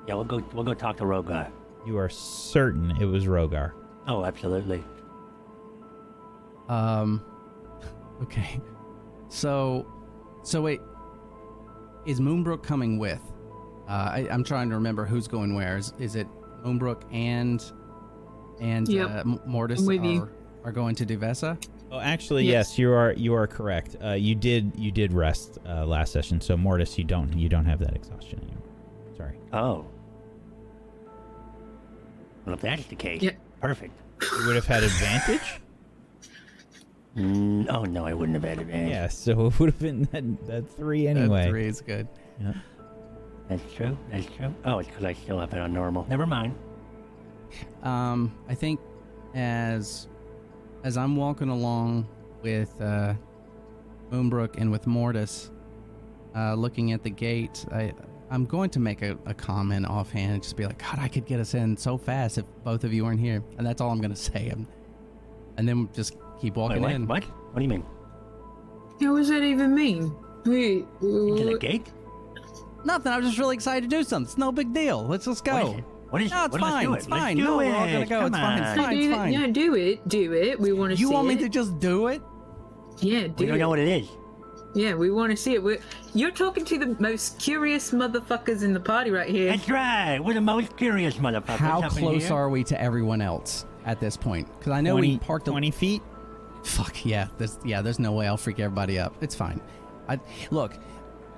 Yeah, 0.07 0.15
we'll 0.15 0.23
go. 0.23 0.43
We'll 0.53 0.63
go 0.63 0.73
talk 0.73 0.97
to 0.97 1.03
Rogar. 1.03 1.51
You 1.85 1.97
are 1.97 2.09
certain 2.09 2.91
it 2.99 3.05
was 3.05 3.25
Rogar. 3.25 3.73
Oh, 4.07 4.25
absolutely. 4.25 4.83
Um, 6.67 7.23
okay. 8.23 8.59
So, 9.27 9.85
so 10.43 10.61
wait, 10.61 10.81
is 12.05 12.19
Moonbrook 12.19 12.63
coming 12.63 12.97
with? 12.97 13.21
Uh, 13.87 13.91
I, 13.91 14.27
I'm 14.31 14.43
trying 14.43 14.69
to 14.69 14.75
remember 14.75 15.05
who's 15.05 15.27
going 15.27 15.53
where. 15.55 15.77
Is, 15.77 15.93
is 15.99 16.15
it 16.15 16.27
Moonbrook 16.65 17.03
and 17.13 17.63
and 18.59 18.87
Yep. 18.87 19.09
uh, 19.09 19.13
M- 19.19 19.39
Mortis 19.45 19.79
I'm 19.81 19.85
with 19.85 20.01
are, 20.01 20.05
you. 20.05 20.29
Are 20.69 20.71
going 20.71 20.93
to 20.95 21.05
Duvessa? 21.05 21.57
Oh, 21.91 21.99
actually, 21.99 22.45
Yes. 22.45 22.69
yes, 22.71 22.79
you 22.79 22.91
are. 22.93 23.13
You 23.13 23.33
are 23.33 23.47
correct. 23.47 23.95
Uh, 24.03 24.11
you 24.11 24.35
did. 24.35 24.71
You 24.77 24.91
did 24.91 25.11
rest 25.11 25.57
uh, 25.67 25.85
last 25.85 26.13
session. 26.13 26.39
So 26.39 26.55
Mortis, 26.55 26.97
you 26.97 27.03
don't. 27.03 27.35
You 27.35 27.49
don't 27.49 27.65
have 27.65 27.79
that 27.79 27.95
exhaustion 27.95 28.39
anymore. 28.43 28.63
Sorry. 29.17 29.35
Oh. 29.51 29.85
Well, 32.45 32.53
if 32.55 32.61
that's 32.61 32.85
the 32.85 32.95
case, 32.95 33.21
Yeah. 33.23 33.31
perfect. 33.61 33.93
You 34.21 34.45
would 34.47 34.55
have 34.55 34.67
had 34.67 34.83
advantage. 34.83 35.61
Mm, 37.17 37.65
oh 37.69 37.83
no, 37.85 38.05
I 38.05 38.13
wouldn't 38.13 38.35
have 38.35 38.43
had 38.43 38.59
advantage. 38.59 38.91
Yeah, 38.91 39.07
so 39.07 39.47
it 39.47 39.59
would 39.59 39.69
have 39.71 39.79
been 39.79 40.03
that, 40.11 40.45
that 40.47 40.69
three 40.69 41.07
anyway. 41.07 41.27
That 41.27 41.33
anyway. 41.33 41.49
three 41.49 41.65
is 41.65 41.81
good. 41.81 42.07
Yeah. 42.39 42.53
That's 43.49 43.73
true. 43.73 43.97
That's 44.11 44.27
true. 44.27 44.53
Oh, 44.63 44.77
it's 44.77 44.87
because 44.89 45.03
I 45.05 45.13
still 45.13 45.39
have 45.39 45.51
it 45.53 45.59
on 45.59 45.73
normal. 45.73 46.05
Never 46.07 46.27
mind. 46.27 46.53
Um, 47.81 48.31
I 48.47 48.53
think 48.53 48.79
as 49.33 50.07
as 50.83 50.97
I'm 50.97 51.15
walking 51.15 51.49
along 51.49 52.07
with 52.41 52.79
uh, 52.81 53.13
Moonbrook 54.11 54.57
and 54.57 54.71
with 54.71 54.87
Mortis, 54.87 55.51
uh, 56.35 56.53
looking 56.53 56.91
at 56.91 57.03
the 57.03 57.09
gate, 57.09 57.65
I 57.71 57.93
I'm 58.31 58.45
going 58.45 58.69
to 58.71 58.79
make 58.79 59.01
a, 59.01 59.17
a 59.25 59.33
comment 59.33 59.87
offhand 59.87 60.33
and 60.33 60.43
just 60.43 60.55
be 60.55 60.65
like, 60.65 60.77
God, 60.77 60.99
I 60.99 61.07
could 61.07 61.25
get 61.25 61.39
us 61.39 61.55
in 61.55 61.75
so 61.75 61.97
fast 61.97 62.37
if 62.37 62.45
both 62.63 62.83
of 62.83 62.93
you 62.93 63.03
weren't 63.03 63.19
here, 63.19 63.43
and 63.57 63.65
that's 63.65 63.81
all 63.81 63.89
I'm 63.89 64.01
gonna 64.01 64.15
say. 64.31 64.51
i 64.51 64.55
and 65.57 65.67
then 65.67 65.89
just 65.93 66.13
keep 66.39 66.55
Wait, 66.55 66.61
walking 66.61 66.81
what? 66.81 66.91
in. 66.91 67.07
What? 67.07 67.23
What 67.23 67.55
do 67.55 67.61
you 67.63 67.69
mean? 67.69 67.83
What 68.99 69.17
does 69.17 69.29
that 69.29 69.43
even 69.43 69.73
mean? 69.73 70.15
Wait, 70.45 70.85
Into 71.01 71.45
the 71.45 71.57
gate? 71.59 71.91
Nothing. 72.85 73.11
I'm 73.11 73.21
just 73.23 73.37
really 73.37 73.55
excited 73.55 73.89
to 73.89 73.95
do 73.97 74.03
something. 74.03 74.29
It's 74.29 74.37
no 74.37 74.51
big 74.51 74.73
deal. 74.73 75.05
Let's 75.05 75.25
just 75.25 75.45
What 75.47 75.63
is 75.63 75.69
go. 75.81 75.83
It? 76.09 76.11
What 76.13 76.21
is 76.21 76.31
No, 76.31 76.41
it? 76.43 76.45
it's 76.45 76.51
What- 76.53 76.61
let's 76.61 76.73
fine. 76.73 76.85
do 76.85 76.93
It's 76.93 77.05
it. 77.05 77.09
Let's 77.11 77.23
fine. 77.23 77.37
do 77.37 77.43
No, 77.43 77.57
we're 77.57 77.75
all 77.75 77.85
gonna 77.85 78.05
go. 78.05 78.25
It's 78.25 78.29
Come 78.29 78.31
fine. 78.31 78.63
It's 78.63 78.81
fine. 78.81 78.95
do, 78.97 79.13
fine. 79.15 79.33
Yeah, 79.33 79.47
do 79.47 79.75
it. 79.75 80.07
Do 80.07 80.33
it. 80.33 80.59
We 80.59 80.73
want 80.73 80.91
to 80.91 80.97
see 80.97 81.03
it. 81.03 81.05
You 81.07 81.11
want 81.11 81.27
me 81.27 81.33
it. 81.35 81.39
to 81.39 81.49
just 81.49 81.79
do 81.79 82.07
it? 82.07 82.21
Yeah, 82.99 83.21
We 83.23 83.27
do 83.29 83.45
don't 83.47 83.55
it. 83.55 83.59
know 83.59 83.69
what 83.69 83.79
it 83.79 83.87
is. 83.87 84.09
Yeah, 84.75 84.93
we 84.93 85.09
want 85.09 85.31
to 85.31 85.37
see 85.37 85.53
it. 85.55 85.63
We're, 85.63 85.79
you're 86.13 86.29
talking 86.31 86.63
to 86.65 86.77
the 86.77 86.95
most 86.99 87.39
curious 87.39 87.91
motherfuckers 87.91 88.61
in 88.63 88.71
the 88.73 88.79
party 88.79 89.09
right 89.09 89.27
here. 89.29 89.51
That's 89.51 89.67
right. 89.69 90.19
We're 90.19 90.35
the 90.35 90.41
most 90.41 90.77
curious 90.77 91.15
motherfuckers. 91.15 91.57
How 91.57 91.79
up 91.81 91.93
in 91.93 92.03
close 92.03 92.27
here. 92.27 92.35
are 92.35 92.49
we 92.49 92.63
to 92.65 92.79
everyone 92.79 93.19
else 93.21 93.65
at 93.85 93.99
this 93.99 94.15
point? 94.15 94.47
Because 94.59 94.73
I 94.73 94.81
know 94.81 94.91
20, 94.93 95.07
we 95.13 95.17
parked 95.19 95.47
a 95.47 95.51
20 95.51 95.71
feet? 95.71 96.01
Fuck 96.63 97.03
yeah, 97.05 97.29
there's 97.37 97.57
yeah, 97.65 97.81
there's 97.81 97.99
no 97.99 98.11
way 98.11 98.27
I'll 98.27 98.37
freak 98.37 98.59
everybody 98.59 98.99
up. 98.99 99.15
It's 99.21 99.33
fine. 99.33 99.59
I 100.07 100.19
look, 100.51 100.73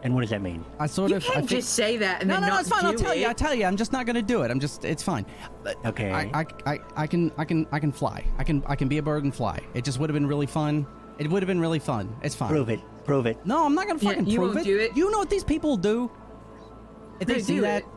And 0.03 0.15
what 0.15 0.21
does 0.21 0.31
that 0.31 0.41
mean? 0.41 0.65
I 0.79 0.87
sort 0.87 1.11
You 1.11 1.17
of. 1.17 1.23
You 1.23 1.27
can't 1.31 1.37
I 1.37 1.47
think, 1.47 1.49
just 1.61 1.73
say 1.73 1.97
that 1.97 2.21
and 2.21 2.27
no, 2.27 2.35
then 2.35 2.41
no, 2.41 2.47
no, 2.47 2.53
not 2.53 2.61
it's 2.61 2.69
fine. 2.69 2.85
I'll 2.85 2.93
tell 2.93 3.11
it. 3.11 3.19
you. 3.19 3.27
I 3.27 3.33
tell 3.33 3.53
you. 3.53 3.65
I'm 3.65 3.77
just 3.77 3.91
not 3.91 4.05
gonna 4.07 4.21
do 4.21 4.41
it. 4.41 4.49
I'm 4.49 4.59
just. 4.59 4.83
It's 4.83 5.03
fine. 5.03 5.25
But 5.63 5.77
Okay. 5.85 6.11
I, 6.11 6.41
I, 6.41 6.45
I, 6.65 6.79
I 6.95 7.07
can, 7.07 7.31
I 7.37 7.45
can, 7.45 7.67
I 7.71 7.79
can 7.79 7.91
fly. 7.91 8.23
I 8.39 8.43
can, 8.43 8.63
I 8.67 8.75
can 8.75 8.87
be 8.87 8.97
a 8.97 9.03
bird 9.03 9.23
and 9.23 9.33
fly. 9.33 9.59
It 9.75 9.83
just 9.83 9.99
would 9.99 10.09
have 10.09 10.15
been 10.15 10.25
really 10.27 10.47
fun. 10.47 10.87
It 11.19 11.29
would 11.29 11.43
have 11.43 11.47
been 11.47 11.59
really 11.59 11.77
fun. 11.79 12.15
It's 12.23 12.33
fine. 12.33 12.49
Prove 12.49 12.69
it. 12.69 12.79
Prove 13.05 13.27
it. 13.27 13.37
No, 13.45 13.63
I'm 13.65 13.75
not 13.75 13.85
gonna 13.87 13.99
fucking 13.99 14.09
Yeah, 14.09 14.15
fucking 14.21 14.31
you 14.33 14.39
prove 14.39 14.55
won't 14.55 14.67
it. 14.67 14.69
do 14.71 14.79
it. 14.79 14.97
You 14.97 15.11
know 15.11 15.19
what 15.19 15.29
these 15.29 15.43
people 15.43 15.77
do? 15.77 16.09
If 17.19 17.27
No, 17.27 17.33
they 17.35 17.41
see 17.41 17.55
do 17.55 17.61
that, 17.61 17.83
it. 17.83 17.87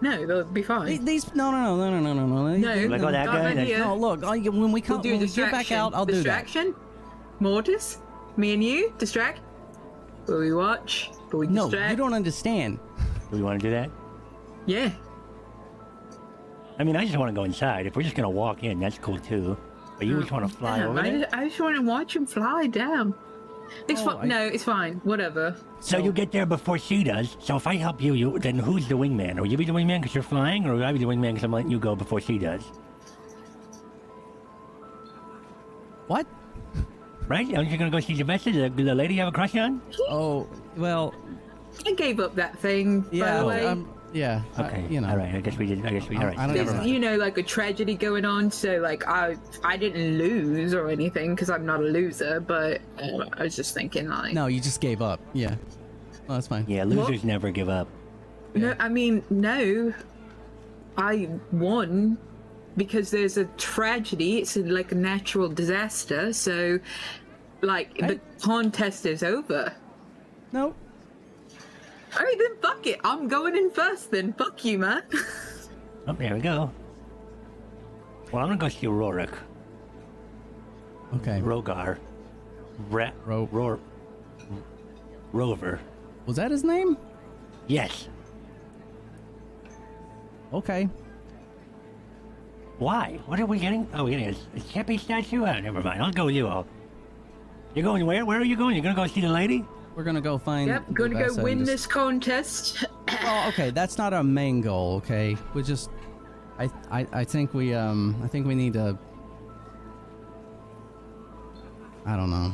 No, 0.00 0.26
they'll 0.26 0.44
be 0.44 0.62
fine. 0.62 1.04
these 1.04 1.32
no, 1.36 1.52
no, 1.52 1.76
no, 1.76 1.88
no, 1.90 2.00
no, 2.00 2.12
no, 2.12 2.26
no. 2.26 2.56
No, 2.56 2.88
Like, 2.88 3.00
oh, 3.00 3.12
that 3.12 3.26
guy, 3.26 3.50
an. 3.52 3.78
No, 3.78 3.96
look. 3.96 4.24
I, 4.24 4.38
when 4.38 4.72
we 4.72 4.80
come, 4.80 5.00
We'll 5.02 5.12
when 5.12 5.20
we 5.20 5.28
get 5.28 5.52
back 5.52 5.70
out, 5.70 5.94
I'll 5.94 6.04
do 6.04 6.14
that. 6.14 6.24
distraction. 6.24 6.74
Mortis, 7.40 7.98
me 8.36 8.52
and 8.54 8.62
you 8.64 8.92
distract. 8.98 9.40
Will 10.26 10.38
we 10.40 10.52
watch? 10.54 11.10
Will 11.32 11.40
we 11.40 11.46
No, 11.46 11.64
distract? 11.70 11.90
you 11.90 11.96
don't 11.96 12.14
understand. 12.14 12.78
Do 13.30 13.36
we 13.36 13.42
want 13.42 13.60
to 13.60 13.66
do 13.66 13.70
that? 13.70 13.90
Yeah. 14.66 14.90
I 16.78 16.84
mean, 16.84 16.96
I 16.96 17.04
just 17.04 17.16
want 17.16 17.28
to 17.28 17.34
go 17.34 17.44
inside. 17.44 17.86
If 17.86 17.94
we're 17.96 18.02
just 18.02 18.16
gonna 18.16 18.30
walk 18.30 18.64
in, 18.64 18.80
that's 18.80 18.98
cool 18.98 19.18
too. 19.18 19.56
But 19.98 20.06
you 20.08 20.18
just 20.18 20.32
want 20.32 20.48
to 20.48 20.54
mm. 20.54 20.58
fly 20.58 20.78
Damn, 20.78 20.90
over 20.90 20.98
I, 21.00 21.02
there. 21.10 21.20
just, 21.20 21.34
I 21.34 21.48
just 21.48 21.60
want 21.60 21.76
to 21.76 21.82
watch 21.82 22.16
him 22.16 22.26
fly 22.26 22.66
down. 22.66 23.14
It's 23.88 24.00
Oh, 24.02 24.06
fine. 24.06 24.16
I- 24.22 24.26
No, 24.26 24.46
it's 24.46 24.64
fine. 24.64 25.00
Whatever. 25.04 25.56
So 25.80 25.98
you 25.98 26.10
get 26.12 26.32
there 26.32 26.46
before 26.46 26.78
she 26.78 27.04
does. 27.04 27.36
So 27.40 27.56
if 27.56 27.66
I 27.66 27.76
help 27.76 28.02
you, 28.02 28.14
you 28.14 28.38
then 28.38 28.58
who's 28.58 28.88
the 28.88 28.96
wingman? 28.96 29.38
Will 29.38 29.46
you 29.46 29.56
be 29.56 29.64
the 29.64 29.72
wingman 29.72 30.00
because 30.00 30.14
you're 30.14 30.24
flying, 30.24 30.66
or 30.66 30.74
will 30.74 30.84
I 30.84 30.92
be 30.92 30.98
the 30.98 31.04
wingman 31.06 31.32
because 31.34 31.44
I'm 31.44 31.52
letting 31.52 31.70
you 31.70 31.78
go 31.78 31.94
before 31.94 32.20
she 32.20 32.38
does? 32.38 32.62
What? 36.06 36.26
Right? 37.26 37.46
Aren't 37.56 37.70
you 37.70 37.78
gonna 37.78 37.90
go 37.90 38.00
see 38.00 38.14
the 38.14 38.24
best 38.24 38.46
of 38.46 38.54
the, 38.54 38.68
the 38.68 38.94
lady 38.94 39.14
you 39.14 39.20
have 39.20 39.28
a 39.28 39.32
crush 39.32 39.56
on? 39.56 39.80
Oh, 40.10 40.46
well, 40.76 41.14
I 41.86 41.92
gave 41.92 42.20
up 42.20 42.34
that 42.36 42.58
thing. 42.58 43.00
by 43.00 43.08
yeah, 43.12 43.38
the 43.40 43.46
way. 43.46 43.66
um, 43.66 43.88
yeah. 44.12 44.42
I- 44.56 44.64
Okay. 44.66 44.84
you 44.90 45.00
know, 45.00 45.08
All 45.08 45.16
right. 45.16 45.34
I 45.34 45.40
guess 45.40 45.56
we 45.56 45.66
did. 45.66 45.84
I 45.86 45.90
guess 45.90 46.08
we. 46.08 46.16
I- 46.16 46.20
All 46.20 46.26
right. 46.26 46.38
I 46.38 46.46
don't 46.46 46.54
There's, 46.56 46.72
mind. 46.72 46.88
you 46.90 46.98
know, 46.98 47.16
like 47.16 47.38
a 47.38 47.42
tragedy 47.42 47.94
going 47.94 48.24
on. 48.26 48.50
So, 48.50 48.78
like, 48.78 49.06
I 49.08 49.36
I 49.64 49.76
didn't 49.78 50.18
lose 50.18 50.74
or 50.74 50.88
anything 50.90 51.34
because 51.34 51.48
I'm 51.50 51.64
not 51.64 51.80
a 51.80 51.84
loser. 51.84 52.40
But 52.40 52.80
uh, 53.02 53.24
I 53.32 53.44
was 53.44 53.56
just 53.56 53.72
thinking, 53.74 54.08
like, 54.08 54.34
No, 54.34 54.46
you 54.46 54.60
just 54.60 54.80
gave 54.82 55.00
up. 55.00 55.18
Yeah. 55.32 55.56
Oh, 56.28 56.34
that's 56.34 56.46
fine. 56.46 56.64
Yeah, 56.68 56.84
losers 56.84 57.24
never 57.24 57.50
give 57.50 57.68
up. 57.68 57.88
no. 58.54 58.74
I 58.78 58.88
mean, 58.88 59.22
no. 59.30 59.92
I 60.96 61.28
won 61.50 62.18
because 62.76 63.10
there's 63.10 63.36
a 63.36 63.44
tragedy. 63.56 64.38
It's 64.38 64.56
like 64.56 64.92
a 64.92 64.96
natural 64.96 65.48
disaster. 65.48 66.32
So, 66.32 66.78
like, 67.62 67.96
Hey. 68.00 68.06
the 68.08 68.20
contest 68.40 69.06
is 69.06 69.22
over. 69.22 69.72
No. 70.52 70.74
All 72.16 72.22
right, 72.24 72.36
then 72.38 72.56
fuck 72.62 72.86
it. 72.86 73.00
I'm 73.04 73.26
going 73.28 73.56
in 73.56 73.70
first. 73.70 74.10
Then 74.10 74.32
fuck 74.34 74.64
you, 74.64 74.78
man. 74.78 75.02
Oh, 76.06 76.12
there 76.12 76.34
we 76.34 76.40
go. 76.40 76.70
Well, 78.30 78.42
I'm 78.42 78.48
gonna 78.48 78.58
go 78.58 78.68
see 78.68 78.86
Rorik, 78.88 79.32
Okay. 81.16 81.40
Rogar, 81.40 81.96
Ra- 82.90 83.10
Ro- 83.24 83.48
Ror- 83.50 83.80
Rover. 85.32 85.80
Was 86.26 86.36
that 86.36 86.50
his 86.50 86.62
name? 86.62 86.98
Yes. 87.68 88.08
Okay. 90.52 90.90
Why? 92.84 93.18
What 93.24 93.40
are 93.40 93.46
we 93.46 93.58
getting? 93.58 93.88
Oh, 93.94 94.04
we're 94.04 94.10
getting 94.10 94.28
a, 94.28 94.58
a 94.58 94.60
Cheppy 94.60 95.00
statue? 95.00 95.42
Oh, 95.46 95.58
never 95.58 95.80
mind. 95.80 96.02
I'll 96.02 96.12
go 96.12 96.26
with 96.26 96.34
you 96.34 96.46
all. 96.46 96.66
You're 97.74 97.82
going 97.82 98.04
where? 98.04 98.26
Where 98.26 98.38
are 98.38 98.44
you 98.44 98.56
going? 98.56 98.76
You're 98.76 98.82
gonna 98.82 98.94
go 98.94 99.06
see 99.06 99.22
the 99.22 99.28
lady? 99.28 99.64
We're 99.96 100.04
gonna 100.04 100.20
go 100.20 100.36
find. 100.36 100.68
yep, 100.68 100.92
gonna 100.92 101.14
go 101.26 101.42
win 101.42 101.60
just- 101.60 101.70
this 101.70 101.86
contest. 101.86 102.84
Oh, 103.26 103.46
okay. 103.50 103.70
That's 103.70 103.96
not 103.96 104.12
our 104.12 104.24
main 104.24 104.60
goal. 104.60 104.96
Okay. 104.96 105.36
We 105.54 105.62
just. 105.62 105.88
I, 106.58 106.68
I 106.90 107.06
I 107.12 107.24
think 107.24 107.54
we 107.54 107.72
um 107.72 108.20
I 108.24 108.28
think 108.28 108.46
we 108.46 108.54
need 108.54 108.72
to. 108.74 108.98
I 112.04 112.16
don't 112.16 112.30
know. 112.30 112.52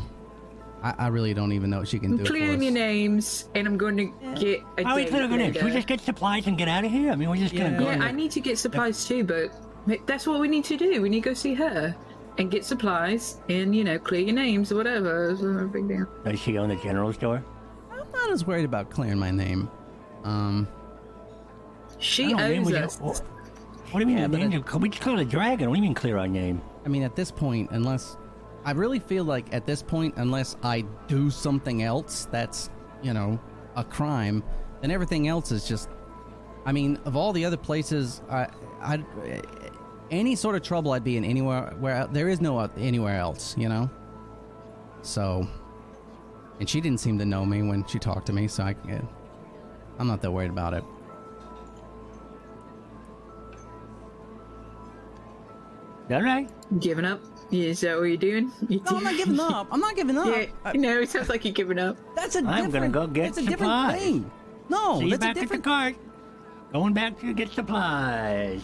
I, 0.83 0.95
I 0.99 1.07
really 1.09 1.35
don't 1.35 1.53
even 1.53 1.71
know 1.71 1.79
what 1.79 1.89
she 1.89 1.99
can 1.99 2.13
I'm 2.13 2.19
do. 2.19 2.25
clearing 2.25 2.63
your 2.63 2.73
names, 2.73 3.49
and 3.55 3.67
I'm 3.67 3.79
going 3.79 3.97
to 3.97 4.35
get 4.39 4.63
a 4.79 4.85
How 4.85 4.93
are 4.93 4.97
we 4.97 5.05
date 5.05 5.11
clearing 5.11 5.41
it? 5.41 5.55
Should 5.55 5.65
we 5.65 5.73
just 5.73 5.87
get 5.89 6.01
supplies 6.01 6.47
and 6.47 6.57
get 6.59 6.69
out 6.69 6.85
of 6.85 6.91
here? 6.91 7.11
I 7.11 7.17
mean, 7.17 7.31
we're 7.31 7.37
just 7.37 7.55
gonna 7.55 7.79
go. 7.79 7.91
Yeah, 7.91 8.03
I 8.05 8.13
need 8.13 8.31
to 8.33 8.41
get 8.41 8.59
supplies 8.59 9.07
too, 9.07 9.25
but 9.25 9.51
that's 10.07 10.27
what 10.27 10.41
we 10.41 10.49
need 10.49 10.65
to 10.65 10.77
do. 10.77 11.03
We 11.03 11.09
need 11.09 11.23
to 11.23 11.31
go 11.31 11.35
see 11.35 11.55
her 11.55 11.97
and 12.39 12.51
get 12.51 12.65
supplies 12.65 13.41
and, 13.49 13.75
you 13.75 13.85
know, 13.85 13.99
clear 13.99 14.21
your 14.23 14.35
names 14.35 14.73
or 14.73 14.77
whatever. 14.77 15.31
It's 15.31 15.43
not 15.43 15.63
a 15.63 15.67
big 15.67 15.89
deal. 15.89 16.07
Does 16.25 16.41
she 16.41 16.59
own 16.59 16.69
the 16.69 16.77
general 16.77 17.13
store? 17.13 17.45
I'm 17.91 18.11
not 18.13 18.31
as 18.31 18.47
worried 18.47 18.65
about 18.65 18.91
clearing 18.91 19.19
my 19.19 19.31
name. 19.31 19.71
Um. 20.25 20.69
She 21.99 22.27
I 22.27 22.29
don't 22.29 22.39
mean 22.39 22.59
owns 22.59 22.67
we 22.71 22.77
us. 22.77 22.99
What, 22.99 23.19
what 23.91 23.93
do 23.95 24.01
you 24.01 24.07
mean? 24.07 24.19
Yeah, 24.19 24.27
we, 24.27 24.59
but 24.59 24.81
we 24.81 24.89
just 24.89 25.03
call 25.03 25.19
it 25.19 25.23
a 25.23 25.25
dragon. 25.25 25.69
What 25.69 25.77
do 25.77 25.83
you 25.83 25.87
mean 25.87 25.95
clear 25.95 26.17
our 26.17 26.29
name? 26.29 26.63
I 26.87 26.89
mean, 26.89 27.03
at 27.03 27.15
this 27.15 27.31
point, 27.31 27.71
unless 27.73 28.17
I 28.65 28.73
really 28.73 29.01
feel 29.01 29.25
like 29.25 29.53
at 29.53 29.67
this 29.67 29.83
point, 29.83 30.15
unless 30.17 30.57
I 30.63 30.83
do 31.09 31.31
something 31.31 31.83
else 31.83 32.27
that's, 32.31 32.71
you 33.03 33.13
know, 33.13 33.39
a 33.77 33.85
crime, 33.85 34.43
then 34.81 34.91
everything 34.91 35.29
else 35.29 35.51
is 35.53 35.67
just. 35.67 35.91
I 36.65 36.73
mean, 36.73 36.99
of 37.05 37.17
all 37.17 37.33
the 37.33 37.45
other 37.45 37.57
places, 37.57 38.23
I, 38.31 38.49
I, 38.81 39.03
any 40.11 40.35
sort 40.35 40.57
of 40.57 40.63
trouble 40.63 40.93
I'd 40.93 41.05
be 41.05 41.17
in 41.17 41.25
anywhere 41.25 41.75
where 41.79 42.07
there 42.09 42.29
is 42.29 42.41
no 42.41 42.59
uh, 42.59 42.69
anywhere 42.79 43.17
else, 43.19 43.57
you 43.57 43.69
know. 43.69 43.89
So, 45.03 45.47
and 46.59 46.69
she 46.69 46.81
didn't 46.81 47.01
seem 47.01 47.19
to 47.19 47.25
know 47.25 47.47
me 47.47 47.63
when 47.63 47.87
she 47.87 47.99
talked 47.99 48.27
to 48.27 48.33
me, 48.33 48.49
so 48.49 48.65
I, 48.65 48.75
I'm 49.99 50.07
not 50.07 50.21
that 50.23 50.31
worried 50.31 50.51
about 50.51 50.75
it. 50.75 50.85
All 56.11 56.23
right. 56.23 56.49
Giving 56.81 57.05
up? 57.05 57.21
Is 57.53 57.81
that 57.81 57.97
what 57.97 58.05
you're 58.05 58.17
doing? 58.17 58.51
You 58.69 58.81
No, 58.91 58.97
I'm 58.97 59.05
not 59.05 59.17
giving 59.17 59.41
up. 59.41 59.69
I'm 59.71 59.81
not 59.81 59.97
giving 59.97 60.19
up. 60.19 60.27
Yeah, 60.27 60.47
I- 60.65 60.73
no, 60.73 61.01
it 61.01 61.09
sounds 61.09 61.29
like 61.29 61.45
you're 61.45 61.55
giving 61.55 61.79
up. 61.79 61.97
That's 62.17 62.35
a 62.37 62.39
I'm 62.41 62.65
different. 62.71 62.93
gonna 62.93 63.07
go 63.07 63.13
get 63.13 63.29
It's 63.29 63.39
a 63.39 63.43
different 63.47 63.93
thing. 63.99 64.31
No, 64.69 64.99
See 64.99 65.05
you 65.07 65.11
that's 65.11 65.19
a 65.25 65.27
back 65.27 65.37
at 65.37 65.41
different. 65.41 65.63
the 65.65 65.69
cart. 65.71 65.95
Going 66.73 66.93
back 66.95 67.19
to 67.21 67.33
get 67.33 67.51
supplies. 67.51 68.63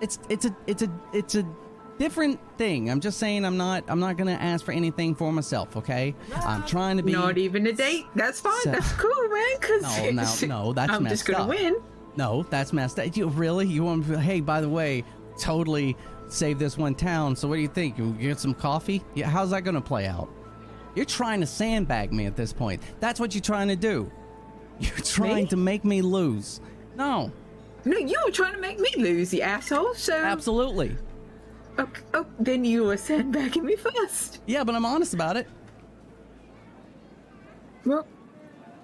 It's 0.00 0.18
it's 0.28 0.44
a 0.44 0.56
it's 0.66 0.82
a 0.82 0.90
it's 1.12 1.34
a 1.34 1.46
different 1.98 2.40
thing. 2.58 2.90
I'm 2.90 3.00
just 3.00 3.18
saying 3.18 3.44
I'm 3.44 3.56
not 3.56 3.84
I'm 3.88 4.00
not 4.00 4.16
gonna 4.16 4.32
ask 4.32 4.64
for 4.64 4.72
anything 4.72 5.14
for 5.14 5.32
myself. 5.32 5.76
Okay, 5.76 6.14
I'm 6.44 6.64
trying 6.66 6.96
to 6.96 7.02
be. 7.02 7.12
Not 7.12 7.38
even 7.38 7.66
a 7.66 7.72
date. 7.72 8.06
That's 8.14 8.40
fine. 8.40 8.60
So- 8.62 8.70
That's 8.72 8.92
cool, 8.92 9.28
man. 9.28 9.58
Cause 9.60 9.82
No, 9.82 10.10
no, 10.10 10.64
no, 10.66 10.72
that's 10.72 10.92
I'm 10.92 11.02
messed 11.04 11.12
just 11.14 11.26
gonna 11.26 11.44
up. 11.44 11.48
win. 11.48 11.76
No, 12.16 12.44
that's 12.50 12.72
messed 12.72 12.98
up. 12.98 13.16
You 13.16 13.28
really 13.28 13.66
you 13.66 13.84
want? 13.84 14.06
to- 14.06 14.20
Hey, 14.20 14.40
by 14.40 14.60
the 14.60 14.68
way, 14.68 15.04
totally 15.38 15.96
save 16.28 16.58
this 16.58 16.76
one 16.78 16.94
town. 16.94 17.36
So 17.36 17.48
what 17.48 17.56
do 17.56 17.60
you 17.62 17.68
think? 17.68 17.98
You 17.98 18.12
get 18.12 18.38
some 18.40 18.54
coffee? 18.54 19.02
Yeah, 19.14 19.28
how's 19.28 19.50
that 19.50 19.62
gonna 19.62 19.80
play 19.80 20.06
out? 20.06 20.28
You're 20.94 21.04
trying 21.06 21.40
to 21.40 21.46
sandbag 21.46 22.12
me 22.12 22.26
at 22.26 22.36
this 22.36 22.52
point. 22.52 22.80
That's 23.00 23.18
what 23.18 23.34
you're 23.34 23.42
trying 23.42 23.68
to 23.68 23.76
do. 23.76 24.10
You're 24.78 24.92
trying 24.98 25.44
Me? 25.44 25.46
to 25.46 25.56
make 25.56 25.84
me 25.84 26.02
lose. 26.02 26.60
No, 26.96 27.32
No, 27.84 27.96
you 27.98 28.16
were 28.24 28.30
trying 28.30 28.54
to 28.54 28.60
make 28.60 28.78
me 28.78 28.88
lose, 28.96 29.32
you 29.34 29.42
asshole. 29.42 29.94
So 29.94 30.14
absolutely. 30.14 30.96
Oh, 31.78 31.88
oh, 32.14 32.26
then 32.38 32.64
you 32.64 32.84
were 32.84 32.96
sandbagging 32.96 33.64
me 33.64 33.76
first. 33.76 34.40
Yeah, 34.46 34.64
but 34.64 34.74
I'm 34.74 34.86
honest 34.86 35.12
about 35.12 35.36
it. 35.36 35.46
Well, 37.84 38.06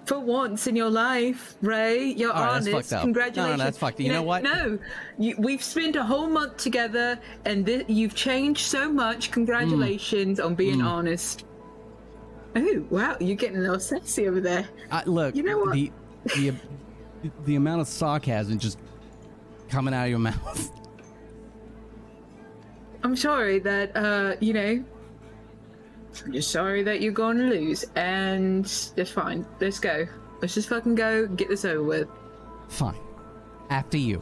for 0.07 0.19
once 0.19 0.67
in 0.67 0.75
your 0.77 0.91
life, 0.91 1.57
Ray, 1.63 2.05
you're 2.07 2.33
All 2.33 2.43
right, 2.45 2.55
that's 2.63 2.67
honest. 2.67 2.91
fucked 2.91 2.93
up. 2.93 2.93
No, 2.93 2.97
no, 2.99 3.05
Congratulations. 3.05 3.59
that's 3.63 3.79
fucked 3.79 3.95
up. 3.97 4.01
You 4.01 4.13
know 4.13 4.23
what? 4.23 4.43
No, 4.43 4.79
you, 5.19 5.35
we've 5.39 5.63
spent 5.63 5.97
a 5.97 6.03
whole 6.03 6.29
month 6.29 6.57
together, 6.57 7.19
and 7.45 7.65
thi- 7.65 7.85
you've 7.89 8.15
changed 8.15 8.67
so 8.67 8.91
much. 8.93 9.31
Congratulations 9.31 10.41
on 10.41 10.51
Hmm. 10.53 10.57
being 10.57 10.83
honest. 10.83 11.45
Oh 12.57 12.85
wow, 12.91 13.17
you're 13.21 13.37
getting 13.37 13.59
a 13.59 13.61
little 13.61 13.79
sexy 13.79 14.27
over 14.27 14.41
there. 14.41 14.69
I, 14.91 15.05
look, 15.05 15.37
You 15.37 15.45
know 15.45 15.59
what? 15.59 15.73
the 15.75 15.93
the 16.35 16.53
the 17.45 17.55
amount 17.55 17.81
of 17.81 17.87
sarcasm 17.87 18.59
just 18.59 18.79
coming 19.71 19.95
out 19.95 20.05
of 20.05 20.11
your 20.11 20.19
mouth. 20.19 20.73
I'm 23.03 23.17
sorry 23.17 23.59
that 23.61 23.97
uh, 23.97 24.37
you 24.41 24.53
know. 24.53 24.85
I'm 26.25 26.33
just 26.33 26.51
sorry 26.51 26.83
that 26.83 27.01
you're 27.01 27.13
going 27.13 27.39
to 27.39 27.45
lose, 27.45 27.85
and 27.95 28.65
that's 28.97 29.11
fine. 29.11 29.47
Let's 29.61 29.79
go. 29.79 30.07
Let's 30.43 30.55
just 30.55 30.69
fucking 30.69 30.97
go. 30.97 31.27
Get 31.29 31.49
this 31.49 31.65
over 31.65 31.83
with. 31.83 32.09
Fine. 32.69 32.99
After 33.71 33.97
you. 33.97 34.21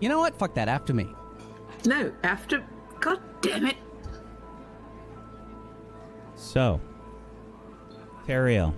You 0.00 0.08
know 0.08 0.18
what? 0.18 0.36
Fuck 0.38 0.54
that. 0.54 0.68
After 0.68 0.94
me. 0.94 1.06
No, 1.84 2.12
after. 2.22 2.64
God 3.00 3.20
damn 3.40 3.66
it. 3.66 3.76
So, 6.34 6.80
Teriel, 8.26 8.74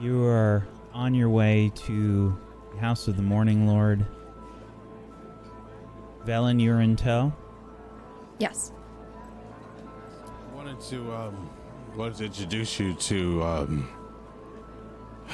you 0.00 0.24
are 0.24 0.66
on 0.94 1.14
your 1.14 1.28
way 1.28 1.70
to 1.74 2.28
the 2.28 2.45
House 2.76 3.08
of 3.08 3.16
the 3.16 3.22
Morning 3.22 3.66
Lord. 3.66 4.04
Velen, 6.24 6.60
you're 6.60 6.80
in 6.80 6.96
tow. 6.96 7.32
Yes. 8.38 8.72
wanted 10.54 10.80
to 10.80 11.14
um 11.14 11.50
wanted 11.96 12.16
to 12.16 12.24
introduce 12.24 12.78
you 12.80 12.92
to 12.94 13.42
um 13.44 13.88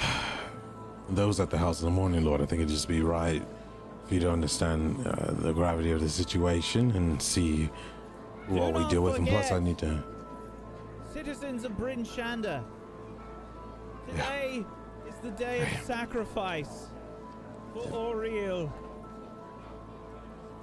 those 1.08 1.40
at 1.40 1.50
the 1.50 1.58
house 1.58 1.78
of 1.80 1.84
the 1.86 1.90
morning 1.90 2.24
lord 2.24 2.40
i 2.40 2.46
think 2.46 2.60
it'd 2.60 2.68
just 2.68 2.88
be 2.88 3.02
right 3.02 3.42
for 4.06 4.14
you 4.14 4.20
to 4.20 4.30
understand 4.30 5.04
uh, 5.06 5.32
the 5.32 5.52
gravity 5.52 5.90
of 5.90 6.00
the 6.00 6.08
situation 6.08 6.90
and 6.92 7.20
see 7.20 7.68
what 8.48 8.72
we 8.72 8.80
not 8.80 8.90
deal 8.90 9.02
with 9.02 9.16
and 9.16 9.26
plus 9.26 9.46
i 9.46 9.48
forget. 9.54 9.62
need 9.62 9.78
to 9.78 10.02
Citizens 11.12 11.64
of 11.64 11.76
Bryn 11.76 12.04
Shander, 12.04 12.64
today 14.08 14.64
is 15.06 15.14
the 15.22 15.30
day 15.32 15.60
of 15.60 15.82
sacrifice 15.84 16.86
for 17.74 18.14
Auril. 18.14 18.70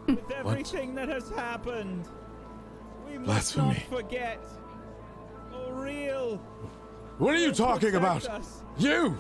With 0.08 0.32
everything 0.32 0.96
that 0.96 1.08
has 1.10 1.30
happened, 1.30 2.08
we 3.08 3.18
must 3.18 3.56
not 3.58 3.66
Blasphemy. 3.74 3.86
forget 3.98 4.44
Auril. 5.54 6.40
what 7.18 7.36
are 7.36 7.38
you 7.40 7.52
talking 7.52 7.96
about 7.96 8.26
us. 8.28 8.62
you 8.78 9.16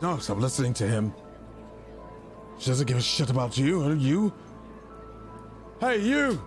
no 0.00 0.18
stop 0.18 0.38
listening 0.38 0.74
to 0.74 0.86
him 0.88 1.12
she 2.58 2.66
doesn't 2.68 2.86
give 2.86 2.96
a 2.96 3.00
shit 3.02 3.30
about 3.30 3.56
you 3.56 3.82
or 3.82 3.94
you 3.94 4.32
hey 5.80 5.98
you 6.00 6.42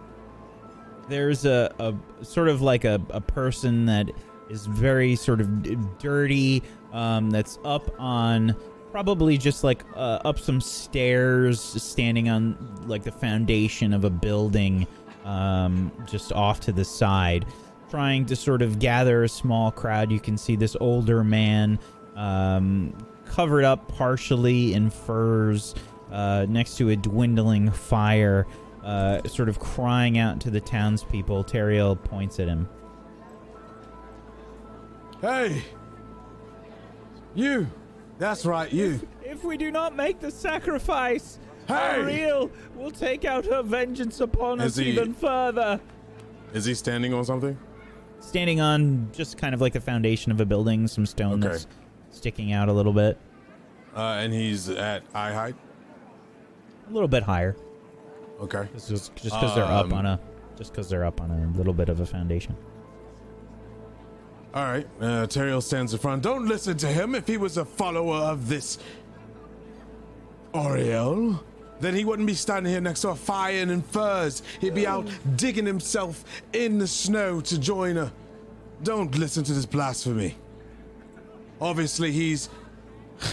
there's 1.07 1.45
a, 1.45 1.72
a 1.80 1.93
sort 2.26 2.47
of 2.49 2.61
like 2.61 2.84
a, 2.84 2.99
a 3.11 3.22
person 3.22 3.86
that 3.86 4.09
is 4.49 4.66
very 4.66 5.16
sort 5.16 5.39
of 5.39 5.61
d- 5.63 5.78
dirty 5.99 6.63
um, 6.93 7.30
that's 7.30 7.59
up 7.63 7.89
on 7.99 8.55
probably 8.95 9.37
just 9.37 9.61
like 9.61 9.83
uh, 9.97 10.19
up 10.23 10.39
some 10.39 10.61
stairs 10.61 11.59
standing 11.59 12.29
on 12.29 12.57
like 12.87 13.03
the 13.03 13.11
foundation 13.11 13.93
of 13.93 14.05
a 14.05 14.09
building 14.09 14.87
um, 15.25 15.91
just 16.05 16.31
off 16.31 16.61
to 16.61 16.71
the 16.71 16.85
side 16.85 17.45
trying 17.89 18.25
to 18.25 18.37
sort 18.37 18.61
of 18.61 18.79
gather 18.79 19.25
a 19.25 19.27
small 19.27 19.69
crowd 19.69 20.09
you 20.09 20.19
can 20.21 20.37
see 20.37 20.55
this 20.55 20.77
older 20.79 21.25
man 21.25 21.77
um, 22.15 22.95
covered 23.25 23.65
up 23.65 23.85
partially 23.89 24.73
in 24.73 24.89
furs 24.89 25.75
uh, 26.13 26.45
next 26.47 26.77
to 26.77 26.91
a 26.91 26.95
dwindling 26.95 27.69
fire 27.69 28.47
uh, 28.85 29.21
sort 29.27 29.49
of 29.49 29.59
crying 29.59 30.19
out 30.19 30.39
to 30.39 30.49
the 30.49 30.61
townspeople. 30.61 31.43
Teriel 31.43 32.01
points 32.01 32.39
at 32.39 32.47
him. 32.47 32.69
hey 35.19 35.61
you 37.33 37.67
that's 38.18 38.45
right 38.45 38.72
you 38.72 38.99
If 39.24 39.43
we 39.43 39.57
do 39.57 39.72
not 39.72 39.95
make 39.95 40.20
the 40.20 40.32
sacrifice, 40.32 41.39
Hey! 41.68 41.74
Auril 41.74 42.51
will 42.76 42.91
take 42.91 43.26
out 43.26 43.45
her 43.45 43.63
vengeance 43.63 44.20
upon 44.22 44.61
Is 44.61 44.74
us 44.74 44.84
he- 44.84 44.91
even 44.91 45.13
further. 45.13 45.80
is 46.53 46.66
he 46.66 46.74
standing 46.74 47.13
on 47.13 47.26
something 47.26 47.57
Standing 48.22 48.59
on 48.61 49.09
just 49.11 49.38
kind 49.38 49.53
of 49.53 49.61
like 49.61 49.74
the 49.74 49.82
foundation 49.82 50.32
of 50.32 50.39
a 50.41 50.45
building, 50.45 50.88
some 50.88 51.05
stone 51.05 51.43
Okay. 51.43 51.51
that's 51.51 51.68
sticking 52.11 52.53
out 52.53 52.70
a 52.70 52.74
little 52.74 52.93
bit, 52.93 53.20
uh, 53.95 53.99
and 54.20 54.34
he's 54.34 54.70
at 54.70 55.03
eye 55.13 55.32
height 55.34 55.55
a 56.89 56.93
little 56.93 57.07
bit 57.09 57.24
higher, 57.24 57.55
okay 58.39 58.68
just 58.74 58.89
just 58.89 59.11
because 59.24 59.53
they're 59.55 59.63
up 59.66 59.86
Um, 59.88 59.93
on 59.93 60.05
a 60.05 60.20
just 60.57 60.72
because 60.72 60.88
they're 60.89 61.03
up 61.05 61.20
on 61.22 61.30
a 61.32 61.57
little 61.57 61.74
bit 61.74 61.89
of 61.89 61.99
a 61.99 62.05
foundation. 62.05 62.55
All 64.56 64.64
right, 64.64 64.88
uh, 65.01 65.28
Teriel 65.28 65.62
stands 65.62 65.91
in 65.91 65.99
front. 65.99 66.24
Don't 66.24 66.47
listen 66.47 66.78
to 66.78 66.88
him. 66.88 67.14
If 67.14 67.28
he 67.28 67.36
was 67.36 67.58
a 67.58 67.66
follower 67.66 68.16
of 68.16 68.47
this 68.47 68.78
Auril, 70.53 71.41
then 71.82 71.93
he 71.93 72.06
wouldn't 72.06 72.26
be 72.26 72.36
standing 72.36 72.72
here 72.72 72.80
next 72.80 73.01
to 73.01 73.10
a 73.10 73.16
fire 73.16 73.58
and 73.58 73.70
in 73.70 73.82
furs. 73.82 74.43
He'd 74.62 74.74
be 74.74 74.88
out 74.88 75.10
digging 75.36 75.66
himself 75.66 76.24
in 76.53 76.78
the 76.78 76.88
snow 76.88 77.41
to 77.41 77.60
join 77.60 77.97
her. 77.97 78.14
Don't 78.82 79.14
listen 79.18 79.43
to 79.43 79.51
this 79.51 79.66
blasphemy. 79.66 80.38
Obviously, 81.60 82.14
he's 82.14 82.47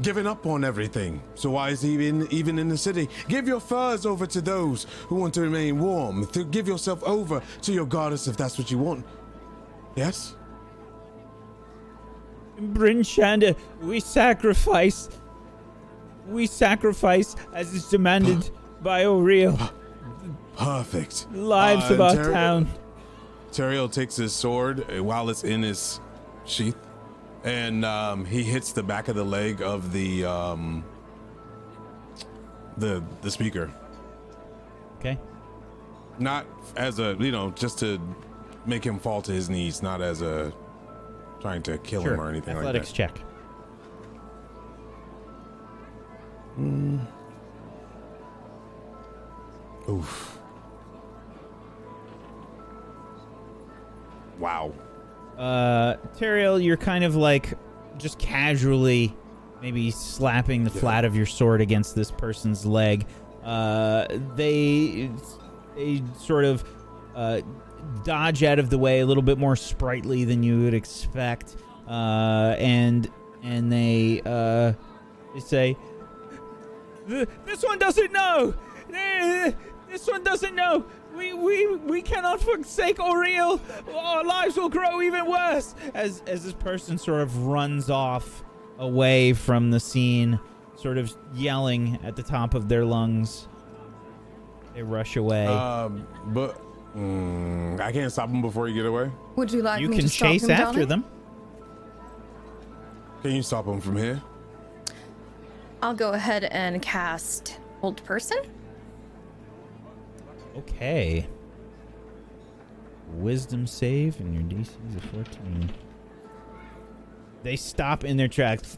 given 0.00 0.26
up 0.26 0.46
on 0.46 0.64
everything. 0.64 1.20
So 1.34 1.50
why 1.50 1.68
is 1.68 1.82
he 1.82 2.08
in, 2.08 2.26
even 2.32 2.58
in 2.58 2.70
the 2.70 2.78
city? 2.78 3.10
Give 3.28 3.46
your 3.46 3.60
furs 3.60 4.06
over 4.06 4.26
to 4.28 4.40
those 4.40 4.86
who 5.08 5.16
want 5.16 5.34
to 5.34 5.42
remain 5.42 5.78
warm. 5.78 6.26
To 6.28 6.44
give 6.44 6.66
yourself 6.66 7.02
over 7.02 7.42
to 7.60 7.72
your 7.74 7.84
goddess 7.84 8.26
if 8.26 8.38
that's 8.38 8.56
what 8.56 8.70
you 8.70 8.78
want. 8.78 9.04
Yes? 9.96 10.36
In 12.58 12.72
Bryn 12.72 13.02
we 13.82 14.00
sacrifice. 14.00 15.08
We 16.28 16.46
sacrifice 16.46 17.34
as 17.54 17.72
is 17.74 17.88
demanded 17.88 18.50
by 18.82 19.04
Auril. 19.04 19.70
Perfect. 20.56 21.26
Lives 21.32 21.90
Uh, 21.90 21.94
of 21.94 22.00
our 22.00 22.14
Ter- 22.14 22.32
town. 22.32 22.68
Teriel 23.50 23.90
takes 23.90 24.16
his 24.16 24.32
sword 24.32 24.84
uh, 24.90 25.02
while 25.02 25.28
it's 25.30 25.42
in 25.42 25.62
his 25.62 26.00
sheath, 26.44 26.76
and 27.44 27.84
um, 27.84 28.24
he 28.24 28.42
hits 28.42 28.72
the 28.72 28.82
back 28.82 29.08
of 29.08 29.16
the 29.16 29.24
leg 29.24 29.60
of 29.62 29.92
the 29.92 30.24
um, 30.24 30.84
the 32.76 33.02
the 33.22 33.30
speaker. 33.30 33.70
Okay. 34.98 35.18
Not 36.18 36.46
as 36.76 36.98
a 36.98 37.16
you 37.18 37.32
know 37.32 37.50
just 37.52 37.78
to 37.80 37.98
make 38.70 38.84
him 38.84 38.98
fall 38.98 39.20
to 39.22 39.32
his 39.32 39.50
knees, 39.50 39.82
not 39.82 40.00
as 40.00 40.22
a 40.22 40.52
trying 41.40 41.62
to 41.62 41.76
kill 41.78 42.02
Sure. 42.02 42.14
him 42.14 42.20
or 42.20 42.28
anything 42.30 42.56
Athletics 42.56 42.90
like 42.98 43.12
that. 43.12 43.20
Athletics 43.20 43.22
check. 43.22 43.26
that. 46.58 47.06
Oof. 49.88 50.38
Wow. 54.38 54.72
Uh, 55.36 55.94
Teriel, 56.18 56.62
you're 56.62 56.76
kind 56.76 57.04
of 57.04 57.16
like 57.16 57.54
just 57.98 58.18
casually 58.18 59.14
maybe 59.60 59.90
slapping 59.90 60.64
the 60.64 60.70
flat 60.70 61.04
of 61.04 61.14
your 61.14 61.26
sword 61.26 61.60
against 61.60 61.94
this 61.94 62.10
person's 62.10 62.64
leg. 62.64 63.06
Uh, 63.44 64.06
they, 64.36 65.10
they 65.76 66.02
sort 66.18 66.44
of 66.46 66.64
uh, 67.14 67.40
dodge 68.04 68.42
out 68.42 68.58
of 68.58 68.70
the 68.70 68.78
way 68.78 69.00
a 69.00 69.06
little 69.06 69.22
bit 69.22 69.38
more 69.38 69.56
sprightly 69.56 70.24
than 70.24 70.42
you 70.42 70.62
would 70.64 70.74
expect, 70.74 71.56
uh, 71.88 72.54
and 72.58 73.10
and 73.42 73.70
they 73.72 74.22
uh, 74.24 74.72
say, 75.40 75.76
"This 77.06 77.62
one 77.62 77.78
doesn't 77.78 78.12
know. 78.12 78.54
Eh, 78.92 79.52
This 79.88 80.06
one 80.06 80.22
doesn't 80.22 80.54
know. 80.54 80.84
We 81.16 81.32
we 81.34 81.76
we 81.76 82.02
cannot 82.02 82.40
forsake 82.40 82.98
Auril. 82.98 83.60
Our 83.94 84.24
lives 84.24 84.56
will 84.56 84.68
grow 84.68 85.02
even 85.02 85.26
worse." 85.26 85.74
As 85.94 86.22
as 86.26 86.44
this 86.44 86.52
person 86.54 86.98
sort 86.98 87.20
of 87.22 87.46
runs 87.46 87.90
off 87.90 88.44
away 88.78 89.32
from 89.32 89.70
the 89.70 89.80
scene, 89.80 90.38
sort 90.76 90.96
of 90.98 91.14
yelling 91.34 91.98
at 92.04 92.16
the 92.16 92.22
top 92.22 92.54
of 92.54 92.68
their 92.68 92.84
lungs. 92.84 93.48
They 94.74 94.82
rush 94.84 95.16
away. 95.16 95.46
Um, 95.48 96.06
but 96.28 96.60
mm, 96.96 97.80
I 97.80 97.92
can't 97.92 98.10
stop 98.12 98.28
him 98.28 98.42
before 98.42 98.68
you 98.68 98.74
get 98.74 98.86
away. 98.86 99.10
Would 99.36 99.52
you 99.52 99.62
like 99.62 99.80
you 99.80 99.88
me 99.88 99.96
can 99.96 100.04
to 100.06 100.10
stop 100.10 100.28
chase 100.28 100.44
him, 100.44 100.50
after 100.50 100.72
Johnny? 100.72 100.84
them. 100.86 101.04
Can 103.22 103.32
you 103.32 103.42
stop 103.42 103.66
him 103.66 103.80
from 103.80 103.96
here? 103.96 104.22
I'll 105.82 105.94
go 105.94 106.12
ahead 106.12 106.44
and 106.44 106.80
cast 106.82 107.58
Hold 107.80 108.02
Person. 108.04 108.38
Okay. 110.56 111.26
Wisdom 113.14 113.66
save, 113.66 114.20
and 114.20 114.34
your 114.34 114.42
DC 114.42 114.68
is 114.88 114.96
a 114.96 115.00
14. 115.08 115.72
They 117.42 117.56
stop 117.56 118.04
in 118.04 118.16
their 118.16 118.28
tracks. 118.28 118.76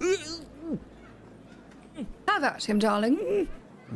Have 2.29 2.45
at 2.45 2.65
him, 2.65 2.79
darling. 2.79 3.49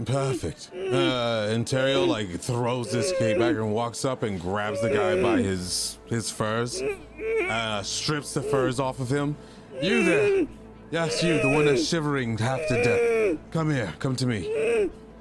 Perfect. 0.05 0.70
Uh, 0.74 1.49
Ontario 1.53 2.05
like 2.05 2.28
throws 2.40 2.92
this 2.92 3.12
cape 3.18 3.38
back 3.38 3.57
and 3.57 3.72
walks 3.72 4.05
up 4.05 4.22
and 4.22 4.40
grabs 4.40 4.80
the 4.82 4.90
guy 4.90 5.20
by 5.20 5.38
his 5.38 5.99
his 6.07 6.30
furs, 6.30 6.82
uh, 7.49 7.82
strips 7.82 8.34
the 8.34 8.42
furs 8.42 8.78
off 8.78 9.01
of 9.01 9.09
him. 9.09 9.36
You 9.80 10.05
there? 10.05 10.47
Yes, 10.90 11.22
you, 11.22 11.40
the 11.40 11.49
one 11.49 11.64
that's 11.64 11.86
shivering 11.86 12.36
half 12.38 12.61
to 12.68 12.82
death. 12.84 13.38
Come 13.51 13.70
here, 13.70 13.92
come 13.99 14.14
to 14.16 14.26
me. 14.26 14.42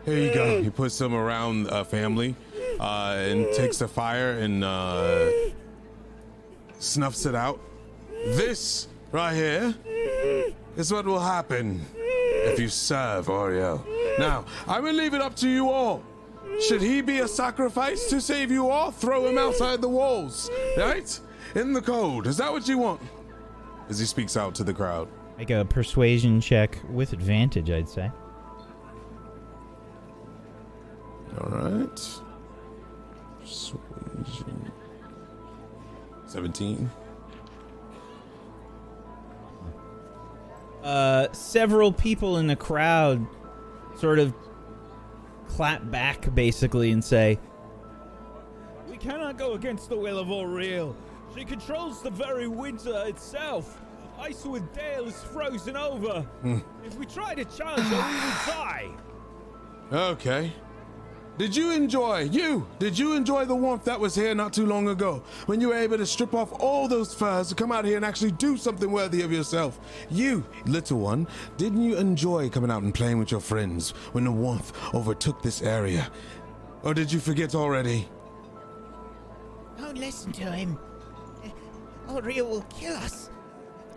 Here 0.05 0.19
you 0.19 0.33
go. 0.33 0.61
He 0.61 0.69
puts 0.69 0.99
him 0.99 1.13
around 1.13 1.67
a 1.67 1.83
family, 1.83 2.35
uh, 2.79 3.15
and 3.17 3.47
takes 3.53 3.79
the 3.79 3.87
fire 3.87 4.31
and 4.31 4.63
uh, 4.63 5.29
snuffs 6.79 7.25
it 7.25 7.33
out. 7.33 7.59
This 8.35 8.87
right 9.15 9.33
here 9.33 9.73
is 10.75 10.91
what 10.91 11.05
will 11.05 11.21
happen 11.21 11.79
if 11.95 12.59
you 12.59 12.67
serve 12.67 13.27
Auril. 13.27 13.81
Now, 14.19 14.43
I 14.67 14.81
will 14.81 14.93
leave 14.93 15.13
it 15.13 15.21
up 15.21 15.37
to 15.37 15.47
you 15.47 15.69
all. 15.69 16.03
Should 16.67 16.81
he 16.81 16.99
be 16.99 17.19
a 17.19 17.27
sacrifice 17.27 18.09
to 18.09 18.19
save 18.19 18.51
you 18.51 18.69
all, 18.69 18.91
throw 18.91 19.25
him 19.25 19.37
outside 19.37 19.79
the 19.79 19.87
walls, 19.87 20.51
right? 20.77 21.17
In 21.55 21.71
the 21.71 21.81
cold. 21.81 22.27
Is 22.27 22.35
that 22.37 22.51
what 22.51 22.67
you 22.67 22.77
want? 22.77 22.99
As 23.87 23.99
he 23.99 24.05
speaks 24.05 24.35
out 24.35 24.53
to 24.55 24.65
the 24.65 24.73
crowd. 24.73 25.07
Make 25.37 25.49
a 25.49 25.63
persuasion 25.63 26.41
check 26.41 26.77
with 26.89 27.13
advantage, 27.13 27.71
I'd 27.71 27.87
say. 27.87 28.11
All 31.39 31.49
right. 31.51 32.19
Persuasion. 33.39 34.71
17. 36.25 36.89
Uh, 40.85 41.31
several 41.31 41.91
people 41.91 42.37
in 42.37 42.45
the 42.45 42.55
crowd 42.55 43.25
sort 43.97 44.19
of 44.19 44.35
clap 45.47 45.89
back, 45.89 46.33
basically, 46.35 46.91
and 46.91 47.03
say, 47.03 47.39
We 48.87 48.97
cannot 48.97 49.35
go 49.35 49.53
against 49.53 49.89
the 49.89 49.97
will 49.97 50.19
of 50.19 50.27
Auril. 50.27 50.95
She 51.35 51.43
controls 51.43 52.03
the 52.03 52.11
very 52.11 52.47
winter 52.47 53.03
itself. 53.07 53.81
Icewind 54.19 54.71
Dale 54.73 55.07
is 55.07 55.23
frozen 55.23 55.75
over. 55.75 56.23
if 56.85 56.95
we 56.99 57.07
try 57.07 57.33
to 57.33 57.45
challenge 57.45 57.87
her, 57.87 57.95
we 57.95 58.13
will 58.13 58.53
die. 58.53 58.89
Okay. 59.91 60.53
Did 61.37 61.53
you 61.53 61.71
enjoy, 61.71 62.29
you, 62.31 62.65
did 62.79 62.97
you 62.97 63.13
enjoy 63.13 63.43
the 63.43 63.55
warmth 63.55 63.83
that 63.83 63.99
was 63.99 64.15
here 64.15 64.33
not 64.33 64.53
too 64.53 64.65
long 64.65 64.87
ago 64.87 65.21
when 65.47 65.59
you 65.59 65.69
were 65.69 65.75
able 65.75 65.97
to 65.97 66.05
strip 66.05 66.33
off 66.33 66.53
all 66.61 66.87
those 66.87 67.13
furs 67.13 67.49
to 67.49 67.55
come 67.55 67.73
out 67.73 67.83
here 67.83 67.97
and 67.97 68.05
actually 68.05 68.31
do 68.31 68.55
something 68.55 68.89
worthy 68.89 69.21
of 69.21 69.33
yourself? 69.33 69.77
You, 70.09 70.45
little 70.65 70.99
one, 70.99 71.27
didn't 71.57 71.81
you 71.81 71.97
enjoy 71.97 72.49
coming 72.49 72.71
out 72.71 72.83
and 72.83 72.93
playing 72.93 73.19
with 73.19 73.31
your 73.31 73.41
friends 73.41 73.89
when 74.13 74.23
the 74.23 74.31
warmth 74.31 74.71
overtook 74.93 75.41
this 75.41 75.61
area? 75.61 76.09
Or 76.83 76.93
did 76.93 77.11
you 77.11 77.19
forget 77.19 77.53
already? 77.53 78.07
Don't 79.77 79.97
listen 79.97 80.31
to 80.33 80.51
him. 80.51 80.79
Auril 82.07 82.49
will 82.49 82.65
kill 82.79 82.93
us. 82.93 83.29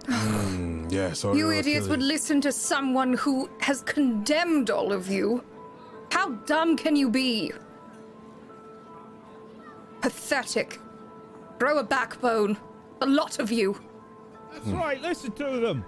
Mm, 0.07 0.91
yes, 0.91 1.24
or 1.24 1.36
You 1.36 1.53
idiots 1.53 1.86
would 1.86 2.03
listen 2.03 2.41
to 2.41 2.51
someone 2.51 3.12
who 3.12 3.49
has 3.61 3.82
condemned 3.82 4.70
all 4.70 4.93
of 4.93 5.09
you. 5.09 5.45
How 6.11 6.31
dumb 6.47 6.77
can 6.77 6.97
you 6.97 7.11
be? 7.11 7.53
Pathetic. 10.01 10.81
Grow 11.59 11.79
a 11.79 11.83
backbone. 11.83 12.57
A 13.01 13.07
lot 13.07 13.39
of 13.39 13.53
you. 13.53 13.81
That's 14.53 14.67
right, 14.69 15.01
listen 15.01 15.33
to 15.33 15.61
them. 15.61 15.85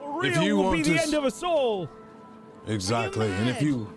Auril 0.00 0.44
you 0.44 0.56
will 0.56 0.72
be 0.72 0.78
want 0.78 0.84
the 0.84 0.94
to 0.94 1.02
end 1.02 1.14
of 1.14 1.24
us 1.24 1.42
all. 1.42 1.88
Exactly. 2.66 3.30
And 3.30 3.48
if 3.48 3.62
you. 3.62 3.92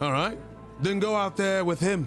All 0.00 0.12
right. 0.12 0.38
Then 0.80 0.98
go 0.98 1.14
out 1.14 1.36
there 1.36 1.64
with 1.64 1.80
him. 1.80 2.06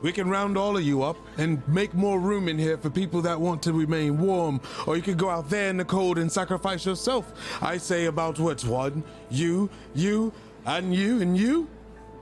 We 0.00 0.12
can 0.12 0.28
round 0.28 0.56
all 0.56 0.76
of 0.76 0.82
you 0.82 1.02
up 1.02 1.16
and 1.38 1.66
make 1.66 1.92
more 1.94 2.20
room 2.20 2.48
in 2.48 2.58
here 2.58 2.78
for 2.78 2.88
people 2.88 3.20
that 3.22 3.40
want 3.40 3.62
to 3.64 3.72
remain 3.72 4.18
warm. 4.18 4.60
Or 4.86 4.96
you 4.96 5.02
could 5.02 5.18
go 5.18 5.28
out 5.28 5.50
there 5.50 5.70
in 5.70 5.76
the 5.76 5.84
cold 5.84 6.18
and 6.18 6.30
sacrifice 6.30 6.86
yourself. 6.86 7.32
I 7.60 7.78
say 7.78 8.04
about 8.06 8.38
what, 8.38 8.64
one? 8.64 9.02
You, 9.30 9.68
you, 9.94 10.32
and 10.66 10.94
you, 10.94 11.20
and 11.20 11.36
you? 11.36 11.68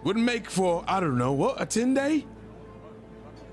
Would 0.05 0.17
make 0.17 0.49
for, 0.49 0.85
I 0.87 1.01
don't 1.01 1.19
know, 1.19 1.33
what, 1.33 1.61
a 1.61 1.67
10 1.67 1.95
day? 1.95 2.25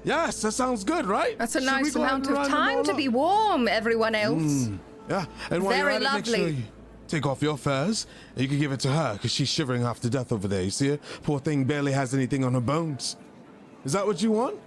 Yes, 0.03 0.41
that 0.41 0.51
sounds 0.51 0.83
good, 0.83 1.05
right? 1.05 1.37
That's 1.37 1.55
a 1.55 1.61
Should 1.61 1.65
nice 1.65 1.95
amount 1.95 2.29
of 2.29 2.47
time 2.47 2.83
to 2.83 2.93
be 2.93 3.07
warm, 3.07 3.67
everyone 3.67 4.15
else. 4.15 4.65
Hmm, 4.65 4.75
yeah, 5.09 5.25
and 5.49 5.63
while 5.63 5.71
Very 5.71 5.93
you're 5.95 6.03
at 6.05 6.13
it, 6.13 6.13
make 6.13 6.25
sure 6.25 6.37
lovely. 6.37 6.53
you 6.55 6.63
take 7.07 7.25
off 7.25 7.41
your 7.41 7.57
furs. 7.57 8.05
You 8.35 8.47
can 8.47 8.59
give 8.59 8.71
it 8.71 8.81
to 8.81 8.89
her 8.89 9.13
because 9.13 9.31
she's 9.31 9.47
shivering 9.49 9.81
half 9.81 9.99
to 10.01 10.09
death 10.09 10.31
over 10.31 10.47
there. 10.47 10.61
You 10.61 10.71
see 10.71 10.89
her? 10.89 10.99
Poor 11.23 11.39
thing 11.39 11.63
barely 11.63 11.91
has 11.93 12.13
anything 12.13 12.43
on 12.43 12.53
her 12.53 12.61
bones. 12.61 13.15
Is 13.85 13.91
that 13.93 14.05
what 14.05 14.21
you 14.21 14.31
want? 14.31 14.59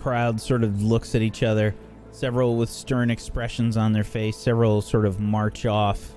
the 0.00 0.02
crowd 0.02 0.40
sort 0.40 0.64
of 0.64 0.82
looks 0.82 1.14
at 1.14 1.22
each 1.22 1.42
other, 1.42 1.74
several 2.12 2.56
with 2.56 2.70
stern 2.70 3.10
expressions 3.10 3.76
on 3.76 3.92
their 3.92 4.04
face, 4.04 4.36
several 4.36 4.80
sort 4.80 5.04
of 5.04 5.20
march 5.20 5.66
off. 5.66 6.14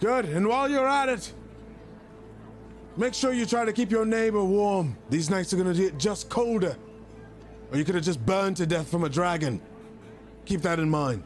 Good. 0.00 0.24
And 0.24 0.48
while 0.48 0.68
you're 0.68 0.88
at 0.88 1.08
it, 1.08 1.32
make 2.96 3.14
sure 3.14 3.32
you 3.32 3.46
try 3.46 3.64
to 3.64 3.72
keep 3.72 3.90
your 3.90 4.04
neighbor 4.04 4.42
warm. 4.42 4.96
These 5.10 5.30
nights 5.30 5.52
are 5.52 5.56
gonna 5.56 5.74
get 5.74 5.98
just 5.98 6.28
colder. 6.28 6.76
Or 7.70 7.78
you 7.78 7.84
could 7.84 7.94
have 7.94 8.04
just 8.04 8.24
burned 8.26 8.56
to 8.56 8.66
death 8.66 8.90
from 8.90 9.04
a 9.04 9.08
dragon. 9.08 9.62
Keep 10.44 10.62
that 10.62 10.80
in 10.80 10.90
mind. 10.90 11.22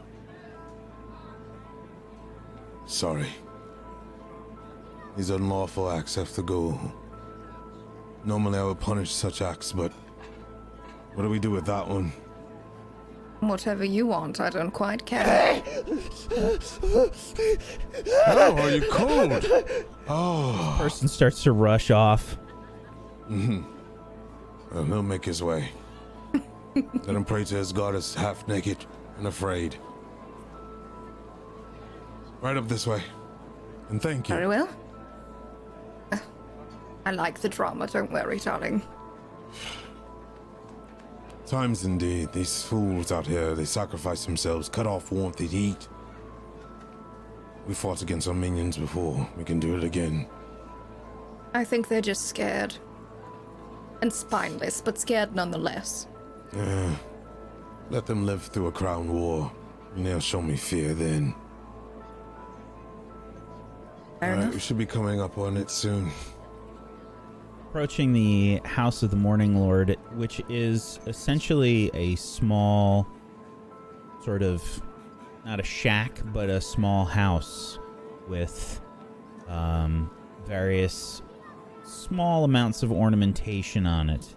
Sorry. 2.87 3.29
These 5.17 5.31
unlawful 5.31 5.91
acts 5.91 6.15
have 6.17 6.33
to 6.35 6.43
go. 6.43 6.79
Normally 8.25 8.59
I 8.59 8.65
would 8.65 8.81
punish 8.81 9.13
such 9.13 9.41
acts, 9.41 9.73
but 9.73 9.93
what 11.15 11.23
do 11.23 11.31
we 11.31 11.39
do 11.39 11.51
with 11.51 11.65
that 11.67 11.89
one? 11.89 12.13
Whatever 13.41 13.85
you 13.85 14.07
want, 14.07 14.41
I 14.41 14.51
don't 14.51 14.71
quite 14.71 15.07
care. 15.07 15.63
Oh, 18.27 18.57
are 18.59 18.71
you 18.71 18.83
cold? 18.91 19.47
Oh, 20.09 20.77
Person 20.79 21.09
starts 21.09 21.43
to 21.45 21.53
rush 21.53 21.91
off. 21.91 22.37
Mm-hmm. 23.31 23.63
Well, 24.73 24.85
he'll 24.85 25.03
make 25.03 25.25
his 25.25 25.43
way. 25.43 25.71
Let 26.75 27.17
him 27.17 27.25
pray 27.25 27.45
to 27.45 27.55
his 27.55 27.73
goddess, 27.73 28.15
half 28.15 28.47
naked 28.49 28.85
and 29.19 29.27
afraid. 29.27 29.77
Right 32.41 32.57
up 32.57 32.69
this 32.69 32.87
way. 32.87 33.03
And 33.89 34.01
thank 34.03 34.29
you. 34.29 34.35
Very 34.35 34.49
well. 34.49 34.69
I 37.07 37.13
like 37.13 37.39
the 37.39 37.49
drama, 37.49 37.87
don't 37.87 38.11
worry, 38.11 38.41
darling. 38.41 38.83
Times 41.47 41.85
indeed. 41.85 42.33
These 42.33 42.65
fools 42.65 43.13
out 43.13 43.25
here, 43.25 43.55
they 43.55 43.65
sacrifice 43.65 44.27
themselves, 44.27 44.69
cut 44.69 44.89
off 44.89 45.13
warmth 45.13 45.37
to 45.37 45.45
eat. 45.47 45.87
We 47.69 47.75
fought 47.75 48.03
against 48.03 48.27
our 48.27 48.35
minions 48.35 48.77
before. 48.77 49.29
We 49.37 49.45
can 49.45 49.61
do 49.61 49.77
it 49.77 49.85
again. 49.85 50.27
I 51.55 51.63
think 51.63 51.87
they're 51.87 52.01
just 52.01 52.27
scared. 52.27 52.77
And 54.03 54.13
spineless, 54.13 54.81
but 54.81 54.99
scared 54.99 55.33
nonetheless. 55.33 56.09
Yeah. 56.53 56.97
Let 57.89 58.07
them 58.07 58.27
live 58.27 58.43
through 58.43 58.67
a 58.67 58.73
crown 58.73 59.13
war, 59.15 59.53
and 59.95 60.05
they'll 60.05 60.19
show 60.19 60.43
me 60.43 60.57
fear 60.57 60.93
then. 60.93 61.37
Fair 64.19 64.31
Alright, 64.31 64.43
enough. 64.43 64.55
we 64.55 64.61
should 64.61 64.79
be 64.79 64.87
coming 64.87 65.21
up 65.21 65.39
on 65.39 65.57
it 65.57 65.71
soon. 65.71 66.11
Approaching 67.77 68.15
the 68.15 68.63
House 68.65 69.03
of 69.03 69.11
the 69.11 69.17
Morning 69.17 69.55
Lord, 69.55 69.99
which 70.15 70.41
is 70.49 70.99
essentially 71.07 71.91
a 71.93 72.15
small, 72.17 73.07
sort 74.25 74.43
of, 74.43 74.83
not 75.45 75.61
a 75.61 75.63
shack, 75.63 76.23
but 76.33 76.49
a 76.49 76.59
small 76.59 77.05
house 77.05 77.79
with 78.29 78.81
um, 79.47 80.11
various 80.47 81.21
small 81.85 82.45
amounts 82.45 82.83
of 82.83 82.91
ornamentation 82.91 83.87
on 83.87 84.09
it. 84.09 84.35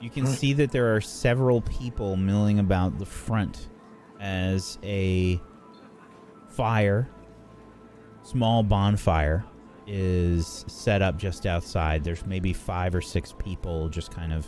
You 0.00 0.08
can 0.08 0.26
see 0.26 0.54
that 0.54 0.70
there 0.70 0.96
are 0.96 1.00
several 1.02 1.60
people 1.60 2.16
milling 2.16 2.58
about 2.58 2.98
the 2.98 3.04
front 3.04 3.68
as 4.18 4.78
a 4.82 5.38
fire, 6.48 7.10
small 8.22 8.62
bonfire, 8.62 9.44
is 9.86 10.64
set 10.68 11.02
up 11.02 11.16
just 11.16 11.46
outside. 11.46 12.04
There's 12.04 12.24
maybe 12.26 12.52
five 12.52 12.94
or 12.94 13.00
six 13.00 13.32
people 13.38 13.88
just 13.88 14.10
kind 14.10 14.32
of 14.32 14.46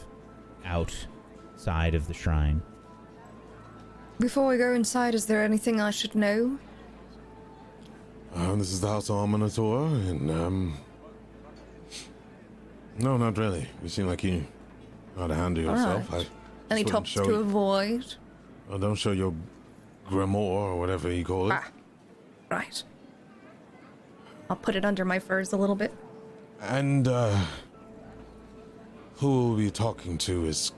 outside 0.65 1.95
of 1.95 2.07
the 2.09 2.15
shrine. 2.15 2.63
Before 4.19 4.47
we 4.49 4.57
go 4.57 4.73
inside, 4.73 5.15
is 5.15 5.27
there 5.27 5.43
anything 5.45 5.81
I 5.81 5.91
should 5.91 6.15
know? 6.15 6.59
Uh, 8.35 8.55
this 8.57 8.73
is 8.73 8.81
the 8.81 8.89
House 8.89 9.11
of 9.11 9.17
Amaunator, 9.17 9.87
and 10.11 10.31
um. 10.31 10.79
No, 12.99 13.17
not 13.19 13.37
really. 13.37 13.67
You 13.83 13.89
seem 13.91 14.07
like 14.07 14.25
you 14.25 14.33
know 15.17 15.23
how 15.23 15.27
to 15.27 15.35
handle 15.35 15.65
yourself. 15.65 16.11
Alright. 16.11 16.29
I 16.71 16.75
Any 16.75 16.83
just 16.83 16.93
tops 16.93 17.15
to 17.15 17.25
you- 17.25 17.35
avoid? 17.37 18.15
Well, 18.69 18.79
don't 18.79 18.95
show 18.95 19.13
your 19.13 19.35
grimoire 20.09 20.35
or 20.73 20.79
whatever 20.79 21.13
you 21.13 21.25
call 21.25 21.51
it. 21.53 21.55
Ah, 21.55 21.71
right. 22.51 22.83
I'll 24.49 24.57
put 24.57 24.77
it 24.77 24.85
under 24.85 25.05
my 25.05 25.19
furs 25.19 25.53
a 25.53 25.57
little 25.57 25.77
bit. 25.77 25.93
And 26.61 27.09
uh 27.09 27.45
who 29.17 29.49
we'll 29.49 29.57
be 29.57 29.71
talking 29.71 30.19
to 30.19 30.47
is 30.47 30.73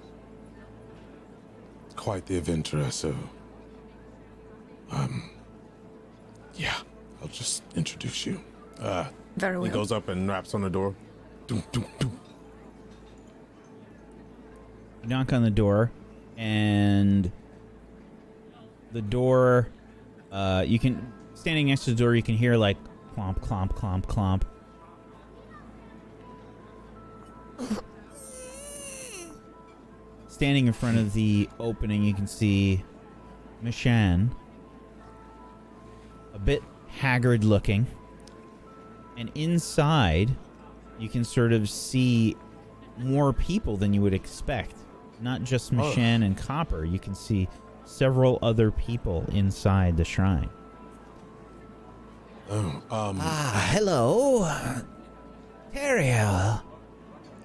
quite 1.96 2.26
the 2.26 2.36
adventurer, 2.38 2.90
so 2.90 3.14
um 4.90 5.30
yeah, 6.54 6.74
I'll 7.22 7.28
just 7.28 7.62
introduce 7.76 8.26
you. 8.26 8.40
Uh 8.80 9.08
Very 9.36 9.56
well. 9.56 9.64
he 9.64 9.70
goes 9.70 9.92
up 9.92 10.08
and 10.08 10.28
raps 10.28 10.54
on 10.54 10.62
the 10.62 10.70
door. 10.70 10.94
Dum, 11.46 11.62
dum, 11.72 11.84
dum. 11.98 12.20
You 15.02 15.08
knock 15.08 15.32
on 15.32 15.42
the 15.42 15.50
door, 15.50 15.90
and 16.36 17.30
the 18.92 19.00
door. 19.02 19.68
Uh, 20.30 20.62
you 20.66 20.78
can 20.78 21.10
standing 21.34 21.68
next 21.68 21.84
to 21.84 21.90
the 21.90 21.96
door. 21.96 22.14
You 22.14 22.22
can 22.22 22.36
hear 22.36 22.56
like 22.56 22.76
clomp, 23.18 23.40
clomp, 23.40 23.72
clomp, 23.74 24.06
clomp. 24.06 24.42
Standing 30.28 30.68
in 30.68 30.72
front 30.72 30.98
of 30.98 31.12
the 31.14 31.48
opening, 31.58 32.04
you 32.04 32.14
can 32.14 32.28
see 32.28 32.84
Mishan, 33.64 34.30
a 36.32 36.38
bit 36.38 36.62
haggard 36.86 37.42
looking, 37.42 37.86
and 39.16 39.32
inside, 39.34 40.30
you 41.00 41.08
can 41.08 41.24
sort 41.24 41.52
of 41.52 41.68
see 41.68 42.36
more 42.98 43.32
people 43.32 43.76
than 43.76 43.92
you 43.92 44.00
would 44.02 44.14
expect. 44.14 44.76
Not 45.20 45.42
just 45.42 45.72
Mishan 45.72 46.24
and 46.24 46.38
Copper. 46.38 46.84
You 46.84 47.00
can 47.00 47.16
see 47.16 47.48
several 47.84 48.38
other 48.42 48.70
people 48.70 49.24
inside 49.32 49.96
the 49.96 50.04
shrine. 50.04 50.48
Oh, 52.50 52.82
um 52.90 53.18
Ah, 53.20 53.68
hello. 53.72 54.48
Teriel. 55.74 56.62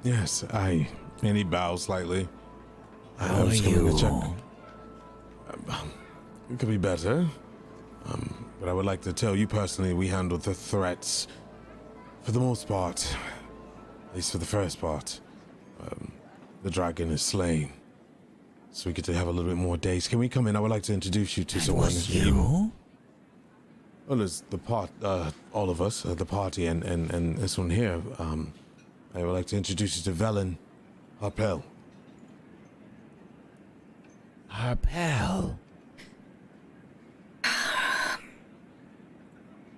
yes, 0.04 0.44
I 0.54 0.88
and 1.22 1.38
he 1.38 1.44
bows 1.44 1.84
slightly. 1.84 2.28
How 3.18 3.36
I 3.36 3.40
are 3.42 3.46
was 3.46 3.62
coming 3.62 3.96
to 3.96 4.02
check. 4.02 4.12
you? 4.12 4.36
It 6.52 6.60
could 6.60 6.70
be 6.70 6.78
better. 6.78 7.26
Um, 8.06 8.46
but 8.60 8.68
I 8.70 8.74
would 8.74 8.86
like 8.86 9.02
to 9.02 9.14
tell 9.14 9.36
you 9.36 9.48
personally, 9.48 9.94
we 9.94 10.08
handled 10.08 10.42
the 10.42 10.54
threats 10.54 11.28
for 12.22 12.32
the 12.32 12.40
most 12.40 12.68
part. 12.68 13.16
At 14.10 14.16
least 14.16 14.32
for 14.32 14.38
the 14.40 14.46
first 14.46 14.80
part. 14.82 15.20
Um, 15.82 16.12
the 16.64 16.70
dragon 16.70 17.12
is 17.12 17.22
slain. 17.22 17.72
So 18.72 18.90
we 18.90 18.94
get 18.94 19.06
to 19.06 19.14
have 19.14 19.28
a 19.28 19.32
little 19.32 19.50
bit 19.52 19.58
more 19.58 19.78
days. 19.78 20.08
Can 20.08 20.20
we 20.20 20.28
come 20.30 20.48
in? 20.48 20.56
I 20.56 20.60
would 20.60 20.72
like 20.72 20.84
to 20.84 20.94
introduce 20.94 21.38
you 21.38 21.44
to 21.46 21.56
That 21.56 21.64
someone. 21.64 21.86
was 21.86 22.10
you? 22.14 22.72
Well, 24.08 24.22
it's 24.22 24.42
the 24.50 24.58
part, 24.58 24.90
uh, 25.02 25.32
all 25.54 25.70
of 25.70 25.82
us, 25.82 26.06
uh, 26.06 26.14
the 26.14 26.26
party, 26.26 26.66
and, 26.66 26.84
and, 26.84 27.10
and 27.12 27.38
this 27.38 27.58
one 27.58 27.70
here. 27.70 28.02
Um, 28.20 28.54
I 29.16 29.24
would 29.24 29.32
like 29.32 29.46
to 29.48 29.58
introduce 29.58 29.98
you 29.98 30.04
to 30.12 30.24
Velen 30.24 30.58
Harpell. 31.22 31.64
Harpell. 34.52 35.58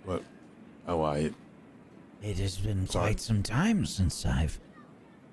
What? 0.06 0.24
Oh, 0.88 1.02
I. 1.02 1.32
It 2.22 2.38
has 2.38 2.58
been 2.58 2.88
Sorry. 2.88 3.06
quite 3.08 3.20
some 3.20 3.42
time 3.42 3.86
since 3.86 4.26
I've 4.26 4.60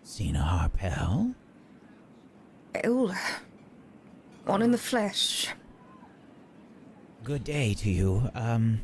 seen 0.03 0.34
a 0.36 0.40
Harpell. 0.40 1.34
Oh, 2.84 3.14
one 4.47 4.62
in 4.62 4.70
the 4.70 4.78
flesh. 4.78 5.49
Good 7.24 7.44
day 7.44 7.74
to 7.74 7.90
you. 7.90 8.30
Um. 8.34 8.80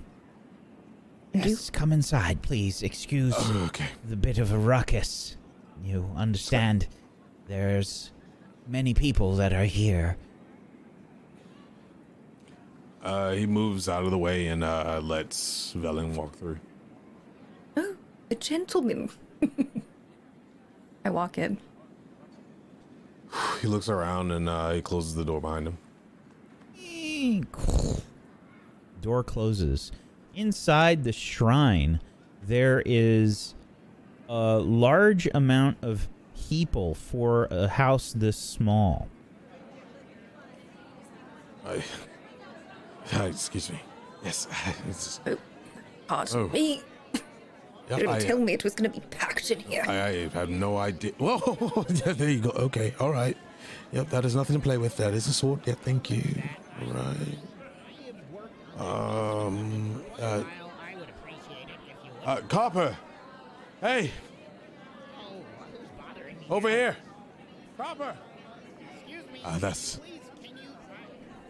And 1.34 1.44
you- 1.44 1.50
Yes, 1.50 1.70
come 1.70 1.92
inside, 1.92 2.40
please. 2.42 2.82
Excuse 2.82 3.34
Oh, 3.36 3.64
okay. 3.68 3.86
the 4.08 4.16
bit 4.16 4.38
of 4.38 4.52
a 4.52 4.58
ruckus. 4.58 5.36
You 5.84 6.10
understand 6.16 6.86
there's 7.46 8.10
many 8.66 8.94
people 8.94 9.36
that 9.36 9.52
are 9.52 9.64
here. 9.66 10.16
Uh, 13.02 13.32
he 13.32 13.46
moves 13.46 13.88
out 13.88 14.04
of 14.04 14.10
the 14.10 14.18
way 14.18 14.48
and 14.48 14.64
uh, 14.64 15.00
lets 15.02 15.72
Velen 15.74 16.14
walk 16.14 16.34
through. 16.36 16.58
Oh, 17.76 17.94
a 18.30 18.34
gentleman. 18.34 19.10
I 21.04 21.10
walk 21.10 21.38
in. 21.38 21.58
He 23.60 23.66
looks 23.68 23.88
around 23.88 24.30
and 24.32 24.48
uh, 24.48 24.70
he 24.72 24.82
closes 24.82 25.14
the 25.14 25.24
door 25.24 25.40
behind 25.40 25.68
him. 25.68 25.78
Door 29.00 29.24
closes. 29.24 29.92
Inside 30.34 31.04
the 31.04 31.12
shrine, 31.12 32.00
there 32.46 32.82
is 32.84 33.54
a 34.28 34.58
large 34.58 35.28
amount 35.34 35.78
of 35.82 36.08
people 36.48 36.94
for 36.94 37.46
a 37.50 37.68
house 37.68 38.12
this 38.16 38.36
small. 38.36 39.08
I, 41.66 41.82
uh, 43.18 43.22
excuse 43.24 43.70
me. 43.70 43.80
Yes. 44.24 44.46
It's, 44.88 45.20
Pardon 46.06 46.36
Oh. 46.40 46.48
me. 46.48 46.82
yep, 47.12 47.22
Didn't 48.00 48.08
I, 48.08 48.18
tell 48.18 48.38
me 48.38 48.54
it 48.54 48.64
was 48.64 48.74
going 48.74 48.90
to 48.90 49.00
be 49.00 49.04
packed 49.08 49.50
in 49.50 49.60
here. 49.60 49.84
I, 49.86 49.92
I 50.08 50.28
have 50.28 50.48
no 50.48 50.78
idea. 50.78 51.12
Whoa! 51.18 51.84
yeah, 51.90 52.12
there 52.12 52.30
you 52.30 52.40
go. 52.40 52.50
Okay, 52.50 52.94
all 52.98 53.10
right. 53.12 53.36
Yep, 53.92 54.08
that 54.10 54.24
is 54.24 54.34
nothing 54.34 54.56
to 54.56 54.62
play 54.62 54.78
with. 54.78 54.96
That 54.96 55.12
is 55.14 55.26
a 55.26 55.32
sword. 55.32 55.60
Yeah, 55.66 55.74
thank 55.74 56.10
you. 56.10 56.22
All 56.86 56.92
right. 56.94 57.16
Um. 58.78 60.02
Uh, 60.20 60.42
uh, 62.24 62.36
Copper. 62.48 62.96
Hey. 63.80 64.10
Over 66.50 66.68
here. 66.68 66.96
Copper. 67.76 68.14
Excuse 69.06 69.24
me? 69.32 69.40
Uh, 69.44 69.58
that's. 69.58 70.00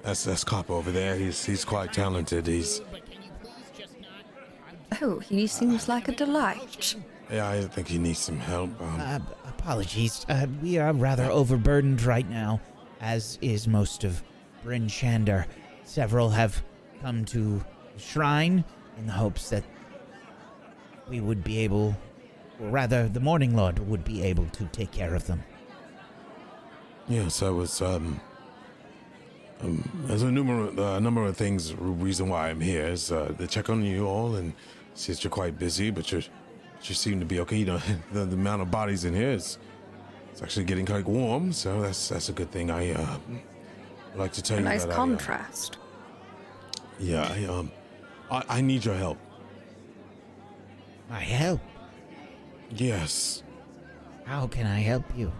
That's 0.02 0.24
that's 0.24 0.44
Copper 0.44 0.72
over 0.72 0.90
there. 0.90 1.16
He's 1.16 1.44
he's 1.44 1.64
quite 1.64 1.92
talented. 1.92 2.46
He's 2.46 2.80
Oh, 5.02 5.18
he 5.18 5.46
seems 5.46 5.88
like 5.88 6.08
a 6.08 6.12
delight. 6.12 6.94
yeah. 7.30 7.48
I 7.48 7.60
think 7.62 7.88
he 7.88 7.98
needs 7.98 8.18
some 8.20 8.38
help. 8.38 8.70
Um, 8.80 9.00
Uh, 9.00 9.18
apologies. 9.46 10.24
Uh, 10.28 10.46
we 10.62 10.78
are 10.78 10.92
rather 10.92 11.24
overburdened 11.24 12.02
right 12.02 12.28
now, 12.28 12.60
as 13.00 13.38
is 13.42 13.68
most 13.68 14.02
of 14.04 14.22
Bryn 14.64 14.86
Shander. 14.86 15.44
Several 15.84 16.30
have 16.30 16.62
come 17.00 17.24
to 17.26 17.62
the 17.94 18.00
shrine 18.00 18.64
in 18.98 19.06
the 19.06 19.12
hopes 19.12 19.50
that 19.50 19.64
we 21.08 21.20
would 21.20 21.42
be 21.42 21.58
able, 21.58 21.96
or 22.60 22.68
rather, 22.68 23.08
the 23.08 23.20
Morning 23.20 23.56
Lord 23.56 23.78
would 23.88 24.04
be 24.04 24.22
able 24.22 24.46
to 24.46 24.64
take 24.66 24.90
care 24.90 25.14
of 25.14 25.26
them. 25.26 25.42
Yes, 27.08 27.42
I 27.42 27.50
was. 27.50 27.80
Um, 27.80 28.20
um, 29.60 30.04
there's 30.06 30.22
a 30.22 30.30
number, 30.30 30.80
uh, 30.80 31.00
number 31.00 31.24
of 31.24 31.36
things. 31.36 31.74
Reason 31.74 32.28
why 32.28 32.50
I'm 32.50 32.60
here 32.60 32.86
is 32.86 33.10
uh, 33.10 33.34
to 33.38 33.46
check 33.46 33.70
on 33.70 33.82
you 33.84 34.06
all 34.06 34.36
and 34.36 34.52
see 34.94 35.12
that 35.12 35.24
you're 35.24 35.30
quite 35.30 35.58
busy, 35.58 35.90
but 35.90 36.12
you're, 36.12 36.22
you 36.82 36.94
seem 36.94 37.18
to 37.18 37.26
be 37.26 37.40
okay. 37.40 37.56
You 37.56 37.66
know, 37.66 37.80
the, 38.12 38.24
the 38.24 38.34
amount 38.36 38.62
of 38.62 38.70
bodies 38.70 39.04
in 39.04 39.14
here 39.14 39.30
is, 39.30 39.58
it's 40.30 40.42
actually 40.42 40.64
getting 40.64 40.86
quite 40.86 41.06
warm, 41.06 41.52
so 41.52 41.80
that's 41.80 42.08
that's 42.08 42.28
a 42.28 42.32
good 42.32 42.50
thing. 42.50 42.70
I 42.70 42.92
uh, 42.92 43.18
like 44.14 44.32
to 44.34 44.42
tell 44.42 44.58
A 44.58 44.60
you 44.60 44.64
nice 44.66 44.84
that 44.84 44.94
contrast. 44.94 45.76
I, 45.76 45.84
uh, 45.84 45.87
yeah, 46.98 47.32
I 47.32 47.44
um, 47.44 47.70
I, 48.30 48.44
I 48.48 48.60
need 48.60 48.84
your 48.84 48.94
help. 48.96 49.18
My 51.08 51.20
help? 51.20 51.60
Yes. 52.70 53.42
How 54.24 54.46
can 54.46 54.66
I 54.66 54.80
help 54.80 55.04
you? 55.16 55.32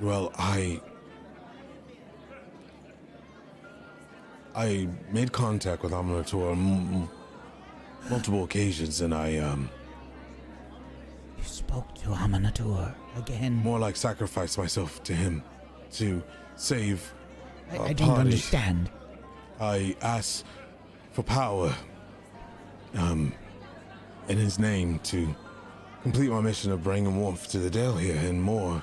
Well, 0.00 0.32
I. 0.36 0.80
I 4.54 4.86
made 5.10 5.32
contact 5.32 5.82
with 5.82 5.92
Amaunator 5.92 6.52
on 6.52 6.58
m- 6.58 7.08
multiple 8.10 8.44
occasions, 8.44 9.00
and 9.00 9.14
I, 9.14 9.38
um, 9.38 9.70
You 11.38 11.44
spoke 11.44 11.94
to 11.96 12.08
Amaunator 12.10 12.94
again. 13.16 13.54
more 13.54 13.78
like 13.78 13.96
sacrificed 13.96 14.58
myself 14.58 15.02
to 15.04 15.14
him 15.14 15.42
to 15.92 16.22
save. 16.56 17.14
I, 17.70 17.78
I 17.78 17.92
don't 17.94 18.10
understand. 18.18 18.90
I 19.62 19.94
ask 20.02 20.44
for 21.12 21.22
power, 21.22 21.72
um, 22.94 23.32
in 24.28 24.36
his 24.36 24.58
name 24.58 24.98
to 25.04 25.32
complete 26.02 26.30
my 26.30 26.40
mission 26.40 26.72
of 26.72 26.82
bringing 26.82 27.16
warmth 27.16 27.48
to 27.50 27.60
the 27.60 27.70
Dale 27.70 27.96
here 27.96 28.16
and 28.16 28.42
more. 28.42 28.82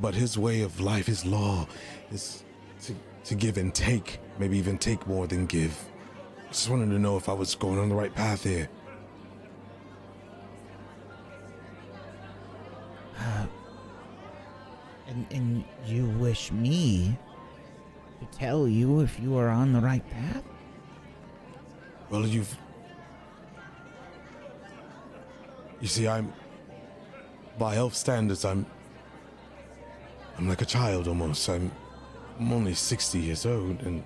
But 0.00 0.14
his 0.14 0.38
way 0.38 0.62
of 0.62 0.80
life, 0.80 1.06
his 1.06 1.26
law, 1.26 1.66
is 2.10 2.44
to 2.84 2.94
to 3.24 3.34
give 3.34 3.58
and 3.58 3.74
take, 3.74 4.20
maybe 4.38 4.56
even 4.56 4.78
take 4.78 5.06
more 5.06 5.26
than 5.26 5.44
give. 5.44 5.78
Just 6.48 6.70
wanted 6.70 6.86
to 6.86 6.98
know 6.98 7.18
if 7.18 7.28
I 7.28 7.34
was 7.34 7.54
going 7.54 7.78
on 7.78 7.90
the 7.90 7.94
right 7.94 8.14
path 8.14 8.44
here. 8.44 8.70
And, 15.10 15.26
and 15.30 15.64
you 15.86 16.06
wish 16.18 16.52
me 16.52 17.16
to 18.20 18.38
tell 18.38 18.68
you 18.68 19.00
if 19.00 19.18
you 19.20 19.36
are 19.36 19.48
on 19.48 19.72
the 19.72 19.80
right 19.80 20.08
path? 20.10 20.44
Well, 22.10 22.26
you've. 22.26 22.56
You 25.80 25.88
see, 25.88 26.08
I'm. 26.08 26.32
By 27.58 27.76
elf 27.76 27.94
standards, 27.94 28.44
I'm. 28.44 28.66
I'm 30.36 30.48
like 30.48 30.62
a 30.62 30.66
child 30.66 31.08
almost. 31.08 31.48
I'm. 31.48 31.70
I'm 32.38 32.52
only 32.52 32.74
60 32.74 33.18
years 33.18 33.46
old, 33.46 33.82
and. 33.82 34.02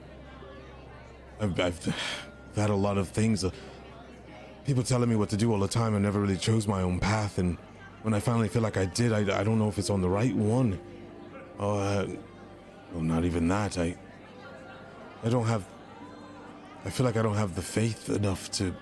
I've, 1.41 1.59
I've 1.59 1.97
had 2.55 2.71
a 2.71 2.75
lot 2.75 2.99
of 2.99 3.09
things. 3.09 3.45
Uh, 3.45 3.51
people 4.65 4.85
telling 4.85 5.09
me 5.09 5.17
what 5.17 5.29
to 5.31 5.37
do 5.37 5.53
all 5.53 5.59
the 5.59 5.67
time. 5.69 5.97
I 5.97 5.99
never 5.99 6.21
really 6.21 6.37
chose 6.37 6.69
my 6.69 6.83
own 6.83 7.01
path, 7.01 7.39
and 7.39 7.59
when 8.03 8.15
I 8.15 8.21
finally 8.21 8.49
feel 8.49 8.63
like 8.63 8.77
I 8.77 8.85
did, 8.85 9.13
I, 9.13 9.41
I 9.41 9.45
don't 9.45 9.59
know 9.59 9.69
if 9.69 9.79
it's 9.79 9.91
on 9.91 10.01
the 10.01 10.09
right 10.09 10.35
one. 10.35 10.79
Oh, 11.59 11.79
uh, 11.79 12.07
well, 12.93 13.03
not 13.03 13.25
even 13.25 13.49
that. 13.49 13.79
I. 13.79 13.97
I 15.25 15.29
don't 15.29 15.47
have 15.47 15.65
I 16.85 16.91
feel 16.91 17.07
like 17.07 17.17
I 17.17 17.23
don't 17.23 17.37
have 17.37 17.55
the 17.55 17.63
faith 17.63 18.09
enough 18.09 18.51
to 18.53 18.75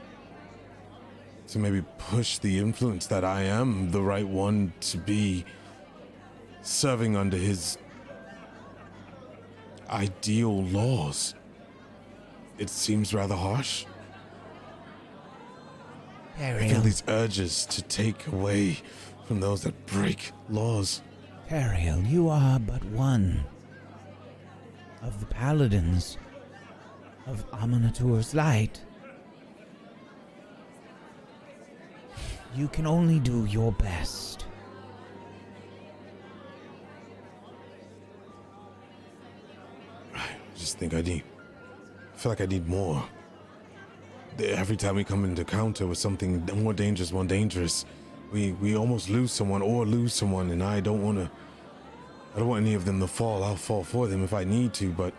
to 1.49 1.59
maybe 1.59 1.82
push 1.99 2.38
the 2.38 2.59
influence 2.59 3.07
that 3.07 3.24
I 3.24 3.43
am 3.43 3.91
the 3.91 4.01
right 4.01 4.26
one 4.26 4.72
to 4.80 4.99
be 4.99 5.45
serving 6.62 7.16
under 7.16 7.36
his 7.36 7.76
ideal 9.88 10.62
laws. 10.64 11.34
It 12.59 12.70
seems 12.70 13.12
rather 13.12 13.34
harsh. 13.34 13.84
I 16.38 16.68
feel 16.68 16.80
these 16.80 17.03
urges 17.09 17.66
to 17.66 17.82
take 17.82 18.26
away 18.28 18.78
from 19.26 19.41
those 19.41 19.62
that 19.62 19.86
break 19.86 20.32
laws. 20.49 21.03
Teriel, 21.49 22.09
you 22.09 22.28
are 22.28 22.59
but 22.61 22.82
one 22.84 23.45
of 25.03 25.20
the 25.20 25.26
paladins 25.26 26.16
of 27.26 27.48
Amaunator's 27.52 28.34
light. 28.34 28.80
You 32.54 32.68
can 32.68 32.86
only 32.86 33.20
do 33.20 33.44
your 33.44 33.72
best. 33.72 34.46
I 40.14 40.26
just 40.56 40.78
think 40.78 40.94
I 40.94 41.02
need. 41.02 41.22
I 42.14 42.16
feel 42.16 42.32
like 42.32 42.40
I 42.40 42.46
need 42.46 42.66
more. 42.66 43.04
Every 44.38 44.76
time 44.76 44.96
we 44.96 45.04
come 45.04 45.24
into 45.24 45.44
counter 45.44 45.86
with 45.86 45.98
something 45.98 46.44
more 46.54 46.72
dangerous, 46.72 47.12
more 47.12 47.24
dangerous, 47.24 47.84
we 48.32 48.52
we 48.52 48.76
almost 48.76 49.10
lose 49.10 49.32
someone 49.32 49.62
or 49.62 49.86
lose 49.86 50.14
someone, 50.14 50.50
and 50.50 50.62
I 50.62 50.80
don't 50.80 51.02
want 51.02 51.18
to. 51.18 51.30
I 52.34 52.38
don't 52.38 52.48
want 52.48 52.64
any 52.64 52.74
of 52.74 52.84
them 52.84 53.00
to 53.00 53.06
fall. 53.06 53.42
I'll 53.44 53.56
fall 53.56 53.84
for 53.84 54.06
them 54.06 54.24
if 54.24 54.32
I 54.32 54.44
need 54.44 54.72
to, 54.74 54.90
but 54.92 55.12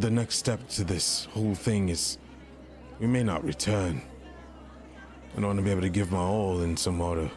the 0.00 0.10
next 0.10 0.36
step 0.36 0.66
to 0.68 0.84
this 0.84 1.26
whole 1.26 1.54
thing 1.54 1.88
is 1.88 2.18
we 2.98 3.06
may 3.06 3.22
not 3.22 3.44
return. 3.44 4.02
I 5.32 5.36
don't 5.36 5.46
want 5.46 5.58
to 5.58 5.64
be 5.64 5.70
able 5.70 5.82
to 5.82 5.88
give 5.88 6.12
my 6.12 6.18
all 6.18 6.62
in 6.62 6.76
some 6.76 7.00
order. 7.00 7.30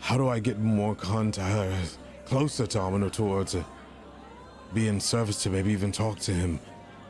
How 0.00 0.16
do 0.16 0.28
I 0.28 0.38
get 0.38 0.58
more 0.58 0.94
contact, 0.94 1.54
uh, 1.54 2.26
closer 2.26 2.66
to 2.66 2.78
Amaunator 2.78 3.48
to 3.50 3.60
uh, 3.60 3.64
be 4.74 4.88
in 4.88 5.00
service 5.00 5.42
to, 5.44 5.50
maybe 5.50 5.70
even 5.72 5.92
talk 5.92 6.18
to 6.20 6.32
him? 6.32 6.58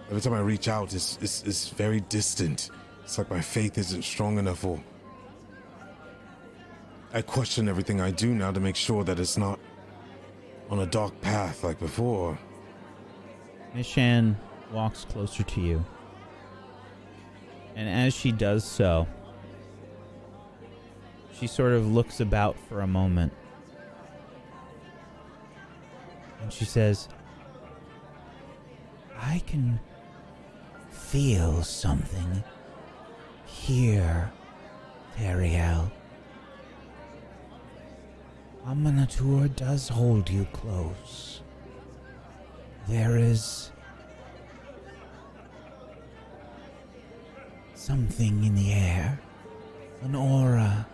Every 0.08 0.20
time 0.20 0.34
I 0.34 0.40
reach 0.40 0.68
out, 0.68 0.94
it's, 0.94 1.18
it's, 1.22 1.42
it's 1.44 1.68
very 1.70 2.00
distant. 2.00 2.70
It's 3.02 3.18
like 3.18 3.30
my 3.30 3.40
faith 3.40 3.78
isn't 3.78 4.02
strong 4.02 4.38
enough 4.38 4.64
or. 4.64 4.80
I 7.14 7.22
question 7.22 7.68
everything 7.68 8.00
I 8.00 8.10
do 8.10 8.34
now 8.34 8.52
to 8.52 8.60
make 8.60 8.76
sure 8.76 9.04
that 9.04 9.18
it's 9.18 9.36
not 9.36 9.58
on 10.70 10.80
a 10.80 10.86
dark 10.86 11.18
path 11.20 11.62
like 11.62 11.78
before. 11.78 12.38
Miss 13.74 13.86
Shan 13.86 14.36
walks 14.70 15.04
closer 15.04 15.42
to 15.42 15.60
you. 15.60 15.84
And 17.74 17.88
as 17.88 18.12
she 18.12 18.32
does 18.32 18.64
so, 18.64 19.06
she 21.32 21.46
sort 21.46 21.72
of 21.72 21.90
looks 21.90 22.20
about 22.20 22.56
for 22.68 22.82
a 22.82 22.86
moment. 22.86 23.32
And 26.42 26.52
she 26.52 26.64
says, 26.64 27.08
I 29.18 29.40
can 29.46 29.80
feel 30.90 31.62
something 31.62 32.44
here, 33.46 34.30
Teriel. 35.16 35.90
Amaunator 38.66 39.54
does 39.56 39.88
hold 39.88 40.28
you 40.28 40.46
close. 40.52 41.31
There 42.88 43.16
is 43.16 43.70
something 47.74 48.44
in 48.44 48.54
the 48.54 48.72
air, 48.72 49.20
an 50.02 50.14
aura 50.14 50.86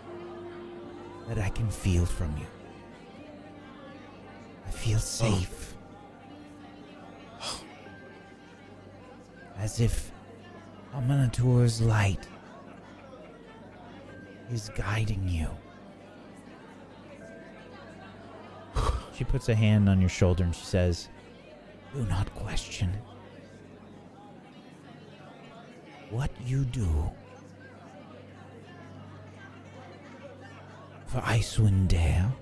that 1.28 1.38
I 1.38 1.48
can 1.50 1.68
feel 1.70 2.06
from 2.06 2.36
you. 2.38 2.46
I 4.66 4.70
feel 4.70 4.96
oh. 4.96 5.00
safe. 5.00 5.74
As 9.58 9.80
if 9.80 10.12
Amaunator's 10.94 11.80
light 11.80 12.26
is 14.50 14.70
guiding 14.76 15.28
you. 15.28 15.48
she 19.14 19.24
puts 19.24 19.48
a 19.48 19.54
hand 19.54 19.88
on 19.88 20.00
your 20.00 20.08
shoulder 20.08 20.44
and 20.44 20.54
she 20.54 20.64
says, 20.64 21.08
Do 21.94 22.04
not 22.04 22.32
question 22.34 22.92
what 26.10 26.30
you 26.44 26.64
do 26.64 27.10
for 31.06 31.20
Icewind 31.20 31.88
Dale 31.88 32.32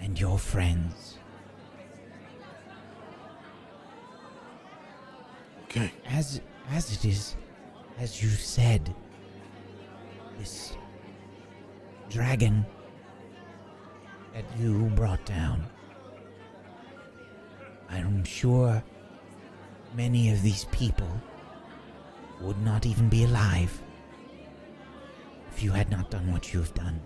and 0.00 0.18
your 0.18 0.38
friends. 0.38 1.18
Okay. 5.64 5.92
As 6.06 6.40
as 6.70 6.92
it 6.92 7.04
is, 7.04 7.36
as 7.98 8.22
you 8.22 8.28
said, 8.28 8.94
this 10.38 10.76
dragon 12.08 12.64
that 14.32 14.44
you 14.58 14.90
brought 14.94 15.24
down. 15.24 15.66
I'm 17.90 18.24
sure 18.24 18.82
many 19.94 20.30
of 20.30 20.42
these 20.42 20.64
people 20.66 21.10
would 22.40 22.60
not 22.62 22.86
even 22.86 23.08
be 23.08 23.24
alive 23.24 23.82
if 25.52 25.62
you 25.62 25.72
had 25.72 25.90
not 25.90 26.10
done 26.10 26.30
what 26.32 26.52
you 26.52 26.60
have 26.60 26.72
done. 26.74 27.00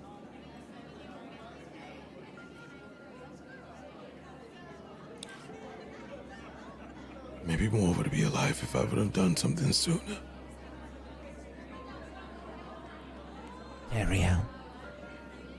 Maybe 7.47 7.69
more 7.69 7.95
would 7.95 8.11
be 8.11 8.23
alive 8.23 8.59
if 8.63 8.77
I 8.77 8.85
would 8.85 8.99
have 8.99 9.13
done 9.13 9.37
something 9.37 9.73
sooner. 9.73 10.19
Ariel, 13.93 14.41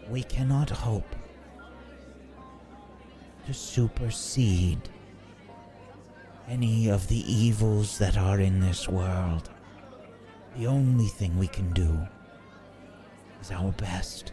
we 0.10 0.24
cannot 0.24 0.70
hope 0.70 1.16
to 3.46 3.54
supersede 3.54 4.90
any 6.48 6.90
of 6.90 7.08
the 7.08 7.32
evils 7.32 7.98
that 7.98 8.18
are 8.18 8.40
in 8.40 8.60
this 8.60 8.88
world. 8.88 9.50
The 10.58 10.68
only 10.68 11.08
thing 11.08 11.38
we 11.38 11.48
can 11.48 11.72
do 11.74 11.98
is 13.42 13.52
our 13.52 13.72
best. 13.74 14.32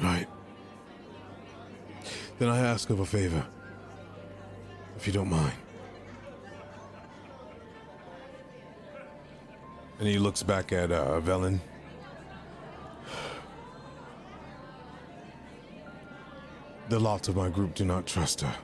Right. 0.00 0.26
Then 2.38 2.48
I 2.48 2.58
ask 2.58 2.90
of 2.90 3.00
a 3.00 3.06
favor. 3.06 3.44
If 4.96 5.06
you 5.06 5.12
don't 5.12 5.30
mind. 5.30 5.54
And 9.98 10.06
he 10.06 10.18
looks 10.18 10.42
back 10.42 10.72
at 10.72 10.92
uh, 10.92 11.20
Velen. 11.20 11.60
The 16.96 17.02
lot 17.02 17.28
of 17.28 17.36
my 17.36 17.50
group 17.50 17.74
do 17.74 17.84
not 17.84 18.06
trust 18.06 18.40
her. 18.40 18.56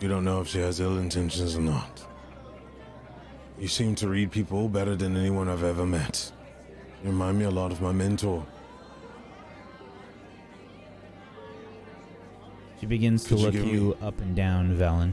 You 0.00 0.08
don't 0.08 0.24
know 0.24 0.40
if 0.40 0.48
she 0.48 0.60
has 0.60 0.80
ill 0.80 0.96
intentions 0.96 1.56
or 1.56 1.60
not. 1.60 2.02
You 3.58 3.68
seem 3.68 3.94
to 3.96 4.08
read 4.08 4.30
people 4.30 4.70
better 4.70 4.96
than 4.96 5.14
anyone 5.14 5.50
I've 5.50 5.62
ever 5.62 5.84
met. 5.84 6.32
You 7.04 7.10
remind 7.10 7.38
me 7.38 7.44
a 7.44 7.50
lot 7.50 7.70
of 7.70 7.82
my 7.82 7.92
mentor. 7.92 8.46
She 12.80 12.86
begins 12.86 13.24
to 13.24 13.28
Could 13.28 13.38
you 13.38 13.44
look 13.44 13.52
give 13.52 13.66
you 13.66 13.96
up 14.00 14.18
and 14.22 14.34
down, 14.34 14.74
Valen. 14.74 15.12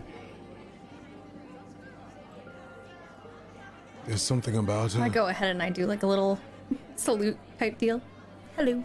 There's 4.05 4.21
something 4.21 4.55
about 4.55 4.93
her. 4.93 5.03
I 5.03 5.09
go 5.09 5.27
ahead 5.27 5.49
and 5.51 5.61
I 5.61 5.69
do 5.69 5.85
like 5.85 6.03
a 6.03 6.07
little 6.07 6.39
salute 6.95 7.37
type 7.59 7.77
deal. 7.77 8.01
Hello. 8.55 8.83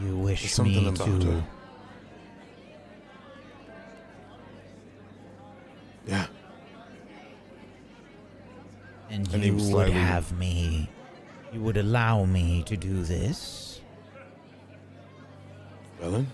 You 0.00 0.16
wish 0.16 0.52
something 0.52 0.74
me 0.74 0.88
about 0.88 1.20
to 1.20 1.30
her. 1.32 1.44
Yeah. 6.06 6.26
and 9.10 9.26
Her 9.28 9.38
you 9.38 9.54
would 9.54 9.62
slightly- 9.62 9.92
have 9.92 10.32
me 10.38 10.88
you 11.52 11.60
would 11.62 11.76
allow 11.78 12.24
me 12.24 12.62
to 12.64 12.76
do 12.76 13.02
this? 13.02 13.80
Ellen? 16.02 16.26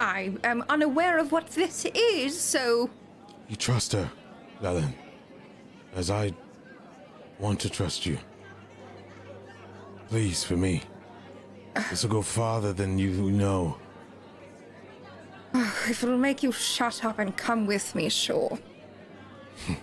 I 0.00 0.32
am 0.42 0.64
unaware 0.68 1.18
of 1.18 1.30
what 1.30 1.48
this 1.48 1.84
is, 1.94 2.38
so 2.40 2.90
You 3.48 3.56
trust 3.56 3.92
her, 3.92 4.10
Ellen. 4.62 4.94
As 5.94 6.10
I 6.10 6.32
want 7.38 7.60
to 7.60 7.70
trust 7.70 8.06
you. 8.06 8.18
Please, 10.08 10.44
for 10.44 10.56
me. 10.56 10.82
This 11.90 12.02
will 12.02 12.10
go 12.10 12.22
farther 12.22 12.72
than 12.72 12.98
you 12.98 13.10
know. 13.30 13.76
if 15.54 16.02
it'll 16.02 16.18
make 16.18 16.42
you 16.42 16.52
shut 16.52 17.04
up 17.04 17.18
and 17.18 17.36
come 17.36 17.66
with 17.66 17.94
me, 17.94 18.08
sure. 18.08 18.58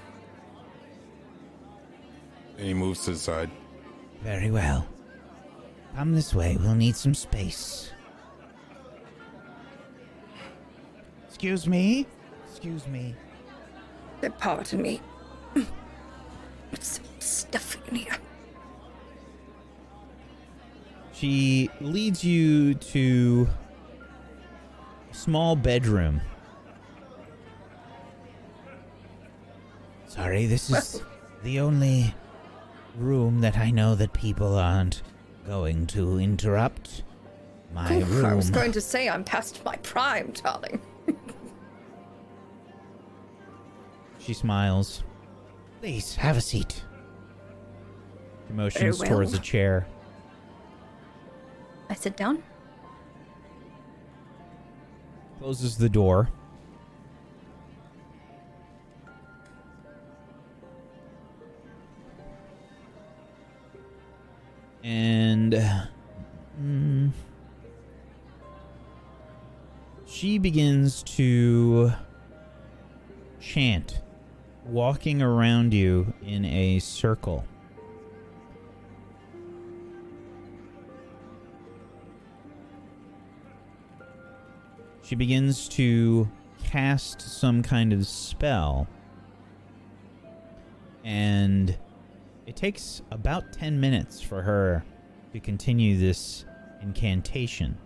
And 2.57 2.67
he 2.67 2.75
moves 2.75 3.05
to 3.05 3.11
the 3.13 3.17
side. 3.17 3.49
Very 4.21 4.51
well. 4.51 4.85
Come 5.95 6.13
this 6.13 6.35
way. 6.35 6.57
We'll 6.61 6.75
need 6.75 6.95
some 6.95 7.15
space. 7.15 7.91
Excuse 11.27 11.65
me? 11.65 12.05
Excuse 12.47 12.85
me. 12.85 13.15
Pardon 14.37 14.79
me. 14.79 15.01
Stuffy 16.79 17.79
in 17.89 17.95
here. 17.95 18.17
She 21.13 21.69
leads 21.79 22.23
you 22.23 22.73
to 22.75 23.47
a 25.11 25.13
small 25.13 25.55
bedroom. 25.55 26.21
Sorry, 30.07 30.45
this 30.45 30.69
is 30.69 31.01
the 31.43 31.59
only 31.59 32.13
room 32.97 33.41
that 33.41 33.57
I 33.57 33.71
know 33.71 33.95
that 33.95 34.13
people 34.13 34.57
aren't 34.57 35.03
going 35.45 35.87
to 35.87 36.19
interrupt 36.19 37.03
my 37.73 37.97
Oof, 37.97 38.09
room. 38.09 38.25
I 38.25 38.33
was 38.33 38.49
going 38.49 38.71
to 38.73 38.81
say 38.81 39.07
I'm 39.07 39.23
past 39.23 39.63
my 39.63 39.75
prime, 39.77 40.31
darling. 40.31 40.81
She 44.21 44.33
smiles. 44.33 45.03
Please, 45.81 46.15
have 46.17 46.37
a 46.37 46.41
seat. 46.41 46.83
She 48.45 48.53
motions 48.53 48.99
well. 48.99 49.09
towards 49.09 49.33
a 49.33 49.39
chair. 49.39 49.87
I 51.89 51.95
sit 51.95 52.15
down. 52.15 52.43
Closes 55.39 55.79
the 55.79 55.89
door. 55.89 56.29
And 64.83 65.53
mm, 66.61 67.11
she 70.05 70.37
begins 70.37 71.01
to 71.03 71.91
chant, 73.39 74.01
walking 74.71 75.21
around 75.21 75.73
you 75.73 76.13
in 76.25 76.45
a 76.45 76.79
circle. 76.79 77.43
She 85.03 85.15
begins 85.15 85.67
to 85.69 86.29
cast 86.63 87.19
some 87.19 87.61
kind 87.63 87.91
of 87.91 88.07
spell. 88.07 88.87
And 91.03 91.77
it 92.45 92.55
takes 92.55 93.01
about 93.11 93.51
10 93.51 93.77
minutes 93.79 94.21
for 94.21 94.41
her 94.41 94.85
to 95.33 95.39
continue 95.41 95.97
this 95.97 96.45
incantation. 96.81 97.77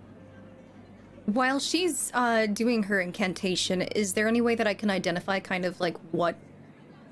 While 1.25 1.59
she's 1.59 2.11
uh, 2.13 2.45
doing 2.45 2.83
her 2.83 3.01
incantation, 3.01 3.81
is 3.81 4.13
there 4.13 4.27
any 4.27 4.41
way 4.41 4.53
that 4.53 4.67
I 4.67 4.75
can 4.75 4.91
identify 4.91 5.39
kind 5.39 5.65
of 5.65 5.79
like 5.79 5.97
what 6.11 6.35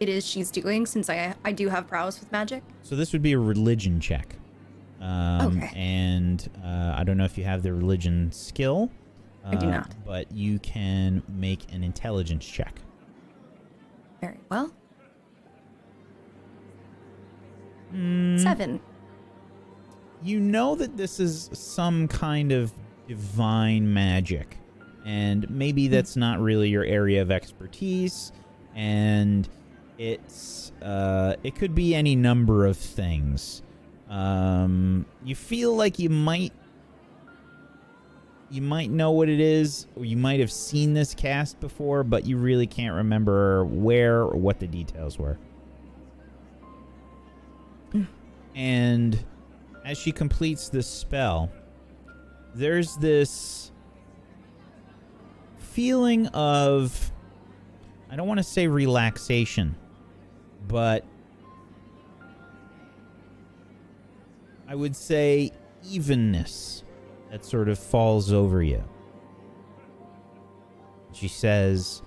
it 0.03 0.09
is 0.09 0.25
she's 0.27 0.51
doing 0.51 0.85
since 0.85 1.09
I 1.09 1.33
I 1.43 1.51
do 1.51 1.69
have 1.69 1.87
prowess 1.87 2.19
with 2.19 2.31
magic? 2.31 2.61
So 2.83 2.95
this 2.95 3.11
would 3.13 3.21
be 3.21 3.31
a 3.33 3.39
religion 3.39 3.99
check. 3.99 4.35
Um, 5.01 5.57
Okay. 5.57 5.71
And 5.75 6.49
uh, 6.63 6.93
I 6.95 7.03
don't 7.03 7.17
know 7.17 7.25
if 7.25 7.37
you 7.37 7.43
have 7.45 7.63
the 7.63 7.73
religion 7.73 8.31
skill. 8.31 8.91
I 9.45 9.55
do 9.55 9.67
uh, 9.67 9.71
not. 9.71 9.91
But 10.05 10.31
you 10.31 10.59
can 10.59 11.23
make 11.27 11.71
an 11.73 11.83
intelligence 11.83 12.45
check. 12.45 12.79
Very 14.21 14.39
well. 14.49 14.71
Mm, 17.93 18.39
Seven. 18.39 18.79
you 20.23 20.39
know 20.39 20.73
that 20.75 20.97
this 20.97 21.19
is 21.19 21.49
some 21.53 22.07
kind 22.07 22.51
of 22.51 22.73
divine 23.07 23.93
magic 23.93 24.57
and 25.05 25.47
maybe 25.49 25.87
that's 25.89 26.15
not 26.15 26.39
really 26.39 26.69
your 26.69 26.85
area 26.85 27.21
of 27.21 27.29
expertise 27.29 28.31
and 28.73 29.47
it's 29.97 30.71
uh, 30.81 31.35
it 31.43 31.55
could 31.55 31.75
be 31.75 31.95
any 31.95 32.15
number 32.15 32.65
of 32.65 32.77
things. 32.77 33.61
Um, 34.09 35.05
you 35.23 35.35
feel 35.35 35.75
like 35.75 35.99
you 35.99 36.09
might 36.09 36.53
you 38.49 38.61
might 38.61 38.91
know 38.91 39.11
what 39.11 39.29
it 39.29 39.39
is 39.39 39.87
or 39.95 40.05
you 40.05 40.17
might 40.17 40.39
have 40.39 40.51
seen 40.51 40.93
this 40.93 41.15
cast 41.15 41.59
before 41.59 42.03
but 42.03 42.27
you 42.27 42.37
really 42.37 42.67
can't 42.67 42.93
remember 42.93 43.65
where 43.65 44.21
or 44.21 44.37
what 44.37 44.59
the 44.59 44.67
details 44.67 45.17
were. 45.17 45.39
And 48.55 49.23
as 49.85 49.97
she 49.97 50.11
completes 50.11 50.69
this 50.69 50.87
spell, 50.87 51.51
there's 52.53 52.95
this 52.97 53.71
feeling 55.57 56.27
of 56.27 57.11
I 58.09 58.15
don't 58.15 58.27
want 58.27 58.37
to 58.37 58.43
say 58.43 58.67
relaxation, 58.67 59.75
but 60.67 61.05
I 64.67 64.75
would 64.75 64.95
say 64.95 65.51
evenness 65.83 66.83
that 67.31 67.45
sort 67.45 67.69
of 67.69 67.77
falls 67.77 68.31
over 68.31 68.61
you. 68.61 68.83
She 71.13 71.27
says, 71.27 72.01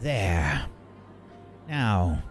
There. 0.00 0.66
Now, 1.68 2.22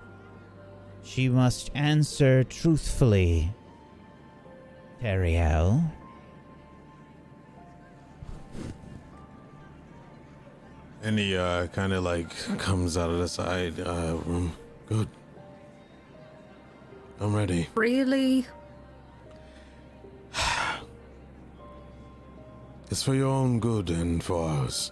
she 1.03 1.27
must 1.29 1.71
answer 1.73 2.43
truthfully. 2.43 3.53
Teriel. 5.01 5.91
And 11.01 11.19
he 11.19 11.35
uh, 11.35 11.67
kind 11.67 11.91
of 11.91 12.05
like 12.05 12.29
comes 12.57 12.97
out 12.97 13.09
of 13.09 13.19
the 13.19 13.27
side 13.27 13.79
uh, 13.81 14.17
room. 14.25 14.53
Good. 14.87 15.09
I'm 17.23 17.33
ready. 17.33 17.69
Really? 17.75 18.45
It's 22.91 23.01
for 23.01 23.15
your 23.15 23.29
own 23.29 23.59
good 23.59 23.89
and 23.89 24.21
for 24.21 24.47
ours. 24.47 24.91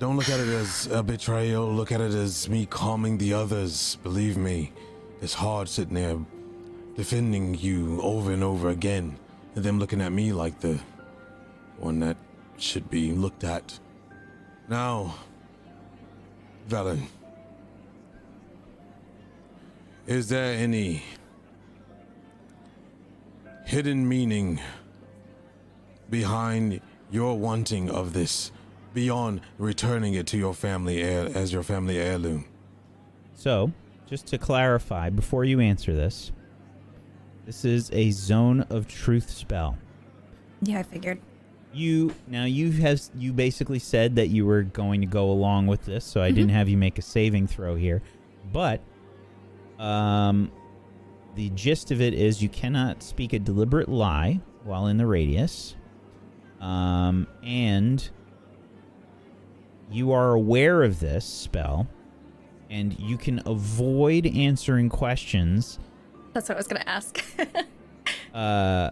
Don't 0.00 0.16
look 0.16 0.28
at 0.28 0.40
it 0.40 0.48
as 0.48 0.88
a 0.88 1.02
betrayal. 1.04 1.70
Look 1.70 1.92
at 1.92 2.00
it 2.00 2.14
as 2.14 2.48
me 2.48 2.66
calming 2.66 3.18
the 3.18 3.34
others. 3.34 3.96
Believe 4.02 4.36
me, 4.36 4.72
it's 5.20 5.34
hard 5.34 5.68
sitting 5.68 5.94
there 5.94 6.18
defending 6.96 7.54
you 7.54 8.00
over 8.00 8.32
and 8.32 8.42
over 8.42 8.70
again, 8.70 9.16
and 9.54 9.62
them 9.62 9.78
looking 9.78 10.00
at 10.00 10.10
me 10.10 10.32
like 10.32 10.58
the 10.60 10.80
one 11.78 12.00
that 12.00 12.16
should 12.56 12.88
be 12.90 13.12
looked 13.12 13.44
at. 13.44 13.78
Now, 14.68 15.14
Valen, 16.68 17.02
is 20.06 20.28
there 20.28 20.54
any 20.54 21.02
hidden 23.64 24.06
meaning 24.08 24.60
behind 26.10 26.80
your 27.10 27.38
wanting 27.38 27.90
of 27.90 28.12
this 28.12 28.52
beyond 28.92 29.40
returning 29.58 30.14
it 30.14 30.26
to 30.28 30.36
your 30.36 30.54
family 30.54 31.02
heir, 31.02 31.28
as 31.34 31.52
your 31.52 31.62
family 31.62 31.98
heirloom? 31.98 32.44
So, 33.34 33.72
just 34.06 34.26
to 34.28 34.38
clarify, 34.38 35.10
before 35.10 35.44
you 35.44 35.60
answer 35.60 35.94
this, 35.94 36.32
this 37.46 37.64
is 37.64 37.90
a 37.92 38.10
zone 38.10 38.60
of 38.70 38.86
truth 38.86 39.30
spell. 39.30 39.78
Yeah, 40.62 40.78
I 40.78 40.82
figured. 40.82 41.20
You 41.72 42.14
now 42.28 42.44
you 42.44 42.70
have 42.70 43.02
you 43.16 43.32
basically 43.32 43.80
said 43.80 44.14
that 44.16 44.28
you 44.28 44.46
were 44.46 44.62
going 44.62 45.00
to 45.00 45.08
go 45.08 45.30
along 45.30 45.66
with 45.66 45.84
this, 45.84 46.04
so 46.04 46.22
I 46.22 46.30
didn't 46.30 46.48
mm-hmm. 46.48 46.56
have 46.56 46.68
you 46.68 46.76
make 46.76 46.98
a 46.98 47.02
saving 47.02 47.48
throw 47.48 47.74
here. 47.74 48.00
But 48.52 48.80
um 49.78 50.50
the 51.34 51.50
gist 51.50 51.90
of 51.90 52.00
it 52.00 52.14
is 52.14 52.42
you 52.42 52.48
cannot 52.48 53.02
speak 53.02 53.32
a 53.32 53.38
deliberate 53.38 53.88
lie 53.88 54.40
while 54.62 54.86
in 54.86 54.96
the 54.96 55.06
radius. 55.06 55.74
Um 56.60 57.26
and 57.42 58.08
you 59.90 60.12
are 60.12 60.32
aware 60.32 60.82
of 60.82 61.00
this 61.00 61.24
spell 61.24 61.86
and 62.70 62.98
you 62.98 63.16
can 63.18 63.42
avoid 63.46 64.26
answering 64.26 64.88
questions 64.88 65.78
That's 66.32 66.48
what 66.48 66.56
I 66.56 66.58
was 66.58 66.66
gonna 66.66 66.84
ask. 66.86 67.22
uh 68.34 68.90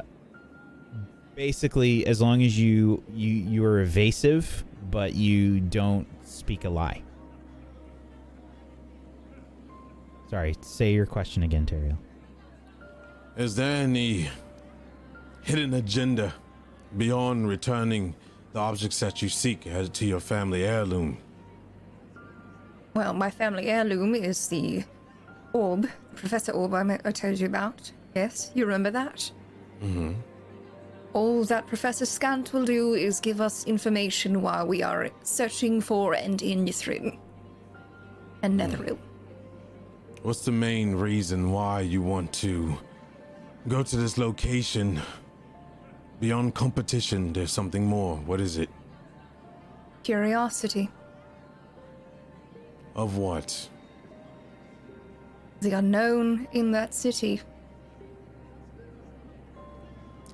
basically 1.35 2.07
as 2.07 2.21
long 2.21 2.43
as 2.43 2.59
you 2.59 3.03
you 3.15 3.29
you 3.33 3.65
are 3.65 3.81
evasive 3.81 4.65
but 4.91 5.15
you 5.15 5.61
don't 5.61 6.07
speak 6.27 6.65
a 6.65 6.69
lie 6.69 7.03
sorry 10.33 10.57
say 10.63 10.95
your 10.95 11.05
question 11.05 11.43
again 11.43 11.67
Teriel. 11.67 11.99
Is 13.37 13.55
there 13.55 13.83
any 13.83 14.31
hidden 15.43 15.75
agenda 15.75 16.33
beyond 16.97 17.47
returning 17.49 18.15
the 18.55 18.59
objects 18.59 18.99
that 19.01 19.21
you 19.21 19.29
seek 19.29 19.69
to 19.93 20.07
your 20.07 20.21
family 20.21 20.65
heirloom? 20.65 21.19
well, 22.95 23.13
my 23.13 23.31
family 23.31 23.67
heirloom 23.67 24.15
is 24.15 24.49
the 24.49 24.85
orb, 25.53 25.87
Professor 26.15 26.53
Orb 26.53 26.73
I, 26.75 26.99
I 27.05 27.11
told 27.11 27.39
you 27.39 27.47
about. 27.47 27.93
Yes, 28.15 28.51
you 28.55 28.65
remember 28.65 28.91
that? 28.91 29.31
Mm-hmm. 29.83 30.13
All 31.13 31.45
that 31.45 31.67
Professor 31.67 32.07
Skant 32.07 32.55
will 32.55 32.65
do 32.65 32.95
is 32.95 33.21
give 33.21 33.43
us 33.43 33.67
information 33.67 34.41
while 34.41 34.67
we 34.67 34.83
are 34.83 35.11
searching 35.23 35.83
for 35.83 36.15
and 36.15 36.41
in 36.41 36.65
Ythryn 36.65 37.19
and 38.43 38.59
Netheril. 38.59 38.99
What's 40.23 40.45
the 40.45 40.53
main 40.53 40.95
reason 40.95 41.51
why 41.51 41.81
you 41.81 42.01
want 42.01 42.33
to 42.35 42.79
go 43.67 43.83
to 43.83 43.97
this 43.97 44.17
location? 44.17 45.03
Beyond 46.21 46.55
competition, 46.55 47.33
there's 47.33 47.51
something 47.51 47.85
more. 47.85 48.19
What 48.19 48.41
is 48.41 48.57
it? 48.57 48.71
Curiosity. 50.05 50.89
Of 52.95 53.17
what? 53.17 53.69
The 55.61 55.73
unknown 55.73 56.47
in 56.53 56.71
that 56.71 56.95
city. 56.95 57.41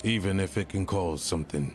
Even 0.05 0.39
if 0.39 0.59
it 0.59 0.69
can 0.69 0.85
cause 0.85 1.23
something. 1.23 1.75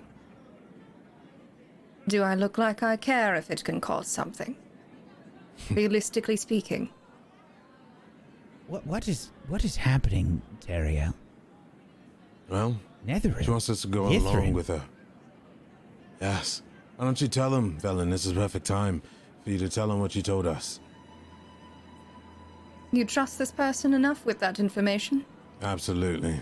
Do 2.07 2.21
I 2.21 2.35
look 2.35 2.59
like 2.59 2.83
I 2.83 2.95
care 2.95 3.33
if 3.33 3.49
it 3.49 3.63
can 3.63 3.81
cause 3.81 4.07
something? 4.07 4.55
Realistically 5.71 6.35
speaking. 6.35 6.89
What 8.73 8.87
what 8.87 9.07
is 9.07 9.29
what 9.49 9.63
is 9.63 9.75
happening, 9.75 10.41
Teriel? 10.65 11.13
Well, 12.49 12.75
Netheril. 13.07 13.43
she 13.43 13.51
wants 13.51 13.69
us 13.69 13.83
to 13.83 13.87
go 13.87 14.05
Ythryn. 14.05 14.21
along 14.21 14.53
with 14.53 14.69
her. 14.69 14.81
Yes. 16.19 16.63
Why 16.95 17.05
don't 17.05 17.21
you 17.21 17.27
tell 17.27 17.53
him, 17.53 17.77
Velen? 17.79 18.09
This 18.09 18.25
is 18.25 18.33
perfect 18.33 18.65
time 18.65 19.03
for 19.43 19.51
you 19.51 19.59
to 19.59 19.69
tell 19.69 19.91
him 19.91 19.99
what 19.99 20.15
you 20.15 20.23
told 20.23 20.47
us. 20.47 20.79
You 22.91 23.05
trust 23.05 23.37
this 23.37 23.51
person 23.51 23.93
enough 23.93 24.25
with 24.25 24.39
that 24.39 24.59
information? 24.59 25.23
Absolutely. 25.61 26.39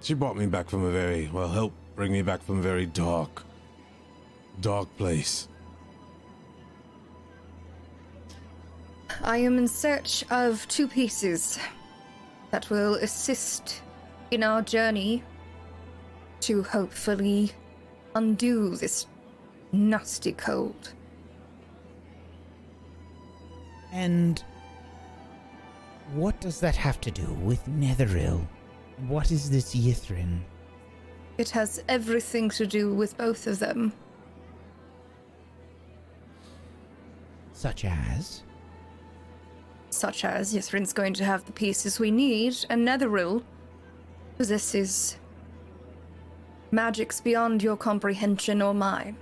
She 0.00 0.14
brought 0.14 0.38
me 0.38 0.46
back 0.46 0.70
from 0.70 0.84
a 0.84 0.90
very, 0.90 1.28
well, 1.30 1.48
helped 1.48 1.76
bring 1.96 2.12
me 2.12 2.22
back 2.22 2.42
from 2.42 2.60
a 2.60 2.62
very 2.62 2.86
dark, 2.86 3.42
dark 4.62 4.88
place. 4.96 5.48
I 9.22 9.38
am 9.38 9.58
in 9.58 9.68
search 9.68 10.24
of 10.30 10.66
two 10.68 10.88
pieces 10.88 11.58
that 12.50 12.68
will 12.70 12.94
assist 12.96 13.82
in 14.30 14.42
our 14.42 14.62
journey 14.62 15.22
to 16.40 16.62
hopefully 16.62 17.52
undo 18.14 18.76
this 18.76 19.06
nasty 19.72 20.32
cold. 20.32 20.92
And 23.92 24.42
what 26.12 26.40
does 26.40 26.60
that 26.60 26.76
have 26.76 27.00
to 27.02 27.10
do 27.10 27.26
with 27.42 27.64
Netheril? 27.66 28.46
What 29.08 29.30
is 29.30 29.50
this 29.50 29.74
Ythryn? 29.74 30.40
It 31.38 31.50
has 31.50 31.82
everything 31.88 32.50
to 32.50 32.66
do 32.66 32.92
with 32.92 33.16
both 33.16 33.46
of 33.46 33.58
them. 33.58 33.92
Such 37.52 37.84
as? 37.84 38.42
Such 39.94 40.24
as 40.24 40.52
Ythryn's 40.54 40.92
going 40.92 41.14
to 41.14 41.24
have 41.24 41.44
the 41.46 41.52
pieces 41.52 42.00
we 42.00 42.10
need, 42.10 42.56
and 42.68 42.86
Netheril 42.86 43.44
possesses 44.36 45.16
magics 46.72 47.20
beyond 47.20 47.62
your 47.62 47.76
comprehension 47.76 48.60
or 48.60 48.74
mine. 48.74 49.16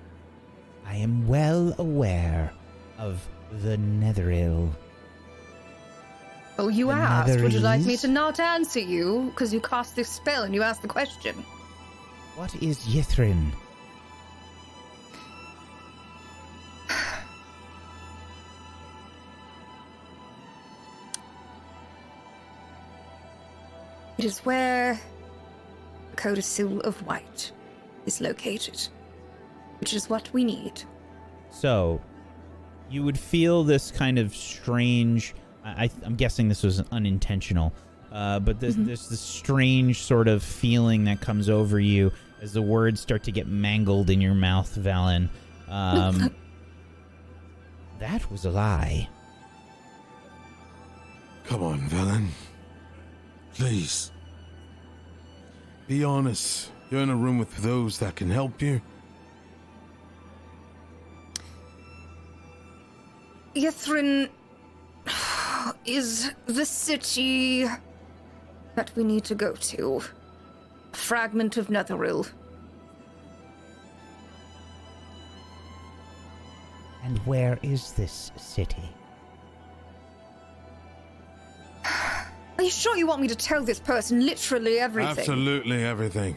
I 0.86 0.96
am 0.96 1.28
well 1.28 1.74
aware 1.76 2.50
of 2.96 3.20
the 3.60 3.76
Netheril. 3.76 4.70
Oh, 6.58 6.68
you 6.68 6.86
The 6.86 6.94
asked. 6.94 7.40
Would 7.40 7.52
you 7.52 7.60
like 7.60 7.82
me 7.82 7.98
to 7.98 8.08
not 8.08 8.40
answer 8.40 8.80
you 8.80 9.30
because 9.30 9.52
you 9.52 9.60
cast 9.60 9.94
this 9.94 10.08
spell 10.08 10.44
and 10.44 10.54
you 10.54 10.62
asked 10.62 10.80
the 10.80 10.88
question? 10.88 11.34
What 12.34 12.54
is 12.62 12.78
Yithrin? 12.78 13.52
It 24.18 24.24
is 24.24 24.40
where 24.40 24.98
the 26.10 26.16
Codicil 26.16 26.80
of 26.82 27.04
White 27.06 27.52
is 28.06 28.20
located, 28.20 28.88
which 29.80 29.94
is 29.94 30.08
what 30.08 30.32
we 30.32 30.44
need. 30.44 30.82
So, 31.50 32.00
you 32.90 33.02
would 33.02 33.18
feel 33.18 33.64
this 33.64 33.90
kind 33.90 34.18
of 34.18 34.34
strange. 34.34 35.34
I, 35.64 35.84
I, 35.84 35.90
I'm 36.04 36.14
guessing 36.16 36.48
this 36.48 36.62
was 36.62 36.80
unintentional, 36.92 37.72
uh, 38.10 38.40
but 38.40 38.60
this 38.60 38.74
this 38.76 39.06
this 39.08 39.20
strange 39.20 40.02
sort 40.02 40.28
of 40.28 40.42
feeling 40.42 41.04
that 41.04 41.20
comes 41.20 41.48
over 41.48 41.80
you 41.80 42.12
as 42.40 42.52
the 42.52 42.62
words 42.62 43.00
start 43.00 43.22
to 43.24 43.32
get 43.32 43.46
mangled 43.46 44.10
in 44.10 44.20
your 44.20 44.34
mouth, 44.34 44.76
Valen. 44.76 45.28
Um, 45.68 46.34
That 48.02 48.28
was 48.32 48.44
a 48.44 48.50
lie. 48.50 49.08
Come 51.44 51.62
on, 51.62 51.80
Velen. 51.82 52.26
Please. 53.54 54.10
Be 55.86 56.04
honest. 56.04 56.70
You're 56.90 57.02
in 57.02 57.10
a 57.10 57.16
room 57.16 57.38
with 57.38 57.56
those 57.58 57.98
that 57.98 58.16
can 58.16 58.30
help 58.30 58.60
you. 58.60 58.80
Ythryn 63.54 64.28
is 65.84 66.32
the 66.46 66.64
city 66.64 67.66
that 68.74 68.90
we 68.96 69.04
need 69.04 69.24
to 69.24 69.34
go 69.34 69.52
to. 69.52 70.02
A 70.92 70.96
fragment 70.96 71.56
of 71.56 71.68
Netheril. 71.68 72.30
And 77.04 77.18
where 77.20 77.58
is 77.62 77.92
this 77.92 78.30
city? 78.36 78.88
Are 82.62 82.64
you 82.64 82.70
sure 82.70 82.96
you 82.96 83.08
want 83.08 83.20
me 83.20 83.26
to 83.26 83.34
tell 83.34 83.64
this 83.64 83.80
person 83.80 84.24
literally 84.24 84.78
everything? 84.78 85.18
Absolutely 85.18 85.82
everything. 85.82 86.36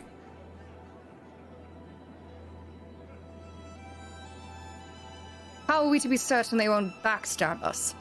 How 5.68 5.84
are 5.84 5.88
we 5.88 6.00
to 6.00 6.08
be 6.08 6.18
certain 6.18 6.58
they 6.58 6.68
won't 6.68 6.92
backstab 7.04 7.62
us? 7.62 7.94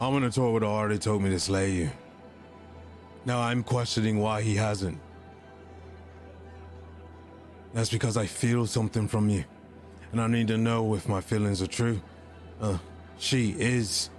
Amaunator 0.00 0.52
would 0.52 0.62
have 0.62 0.70
already 0.70 0.98
told 0.98 1.22
me 1.22 1.30
to 1.30 1.40
slay 1.40 1.72
you. 1.72 1.90
Now 3.24 3.40
I'm 3.40 3.64
questioning 3.64 4.20
why 4.20 4.40
he 4.42 4.54
hasn't. 4.54 5.00
That's 7.74 7.90
because 7.90 8.16
I 8.16 8.26
feel 8.26 8.68
something 8.68 9.08
from 9.08 9.28
you. 9.28 9.44
And 10.12 10.20
I 10.20 10.28
need 10.28 10.46
to 10.46 10.58
know 10.58 10.94
if 10.94 11.08
my 11.08 11.20
feelings 11.20 11.60
are 11.60 11.66
true. 11.66 12.00
Uh, 12.60 12.78
she 13.20 13.54
is 13.58 14.10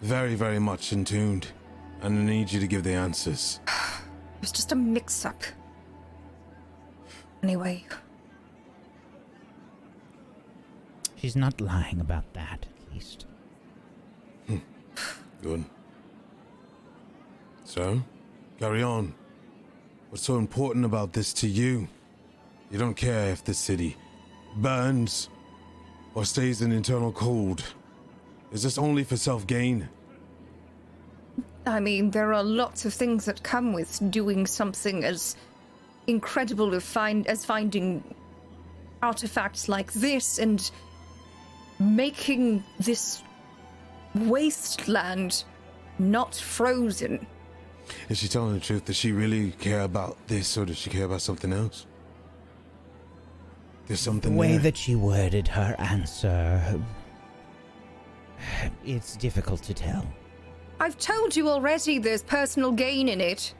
very, 0.00 0.36
very 0.36 0.60
much 0.60 0.92
in 0.92 1.04
tuned. 1.04 1.48
And 2.02 2.18
I 2.18 2.22
need 2.22 2.52
you 2.52 2.60
to 2.60 2.66
give 2.68 2.84
the 2.84 2.94
answers. 2.94 3.58
It 3.66 4.40
was 4.40 4.52
just 4.52 4.72
a 4.72 4.76
mix 4.76 5.26
up. 5.26 5.42
Anyway, 7.42 7.84
She's 11.20 11.36
not 11.36 11.60
lying 11.60 12.00
about 12.00 12.32
that, 12.32 12.64
at 12.64 12.94
least. 12.94 13.26
Hmm. 14.46 14.56
Good. 15.42 15.64
So, 17.64 18.00
carry 18.58 18.82
on. 18.82 19.12
What's 20.08 20.24
so 20.24 20.38
important 20.38 20.86
about 20.86 21.12
this 21.12 21.34
to 21.34 21.46
you? 21.46 21.88
You 22.70 22.78
don't 22.78 22.94
care 22.94 23.28
if 23.30 23.44
the 23.44 23.52
city 23.52 23.98
burns 24.56 25.28
or 26.14 26.24
stays 26.24 26.62
in 26.62 26.72
internal 26.72 27.12
cold. 27.12 27.64
Is 28.52 28.62
this 28.62 28.78
only 28.78 29.04
for 29.04 29.16
self 29.16 29.46
gain? 29.46 29.88
I 31.66 31.78
mean, 31.78 32.10
there 32.10 32.32
are 32.32 32.42
lots 32.42 32.84
of 32.84 32.94
things 32.94 33.26
that 33.26 33.42
come 33.42 33.72
with 33.72 34.10
doing 34.10 34.46
something 34.46 35.04
as 35.04 35.36
incredible 36.06 36.74
as, 36.74 36.84
find, 36.84 37.26
as 37.26 37.44
finding 37.44 38.02
artifacts 39.02 39.68
like 39.68 39.92
this 39.92 40.38
and 40.38 40.70
making 41.78 42.64
this 42.78 43.22
wasteland 44.14 45.44
not 45.98 46.34
frozen. 46.34 47.26
Is 48.08 48.18
she 48.18 48.28
telling 48.28 48.54
the 48.54 48.60
truth? 48.60 48.86
Does 48.86 48.96
she 48.96 49.12
really 49.12 49.52
care 49.52 49.82
about 49.82 50.16
this 50.28 50.56
or 50.56 50.64
does 50.64 50.78
she 50.78 50.90
care 50.90 51.04
about 51.04 51.22
something 51.22 51.52
else? 51.52 51.86
There's 53.86 54.00
something 54.00 54.32
The 54.32 54.38
way 54.38 54.52
there. 54.52 54.58
that 54.60 54.76
she 54.76 54.94
worded 54.94 55.48
her 55.48 55.74
answer. 55.78 56.80
It's 58.84 59.16
difficult 59.16 59.62
to 59.64 59.74
tell. 59.74 60.06
I've 60.78 60.96
told 60.96 61.36
you 61.36 61.48
already 61.48 61.98
there's 61.98 62.22
personal 62.22 62.72
gain 62.72 63.08
in 63.08 63.20
it. 63.20 63.54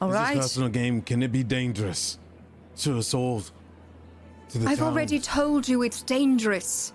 All 0.00 0.10
Is 0.10 0.14
right? 0.14 0.34
This 0.36 0.44
personal 0.44 0.68
game, 0.68 1.00
can 1.00 1.22
it 1.22 1.32
be 1.32 1.42
dangerous 1.42 2.18
to 2.78 2.98
us 2.98 3.14
all? 3.14 3.42
To 4.50 4.58
the 4.58 4.68
I've 4.68 4.78
town? 4.78 4.88
already 4.92 5.18
told 5.20 5.66
you 5.66 5.82
it's 5.82 6.02
dangerous. 6.02 6.92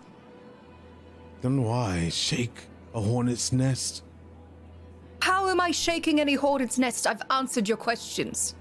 Then 1.42 1.64
why 1.64 2.10
shake 2.10 2.68
a 2.94 3.02
hornet's 3.02 3.52
nest? 3.52 4.04
How 5.22 5.48
am 5.50 5.60
I 5.60 5.72
shaking 5.72 6.20
any 6.20 6.36
hornet's 6.36 6.78
nest? 6.78 7.08
I've 7.08 7.22
answered 7.32 7.68
your 7.68 7.78
questions. 7.78 8.54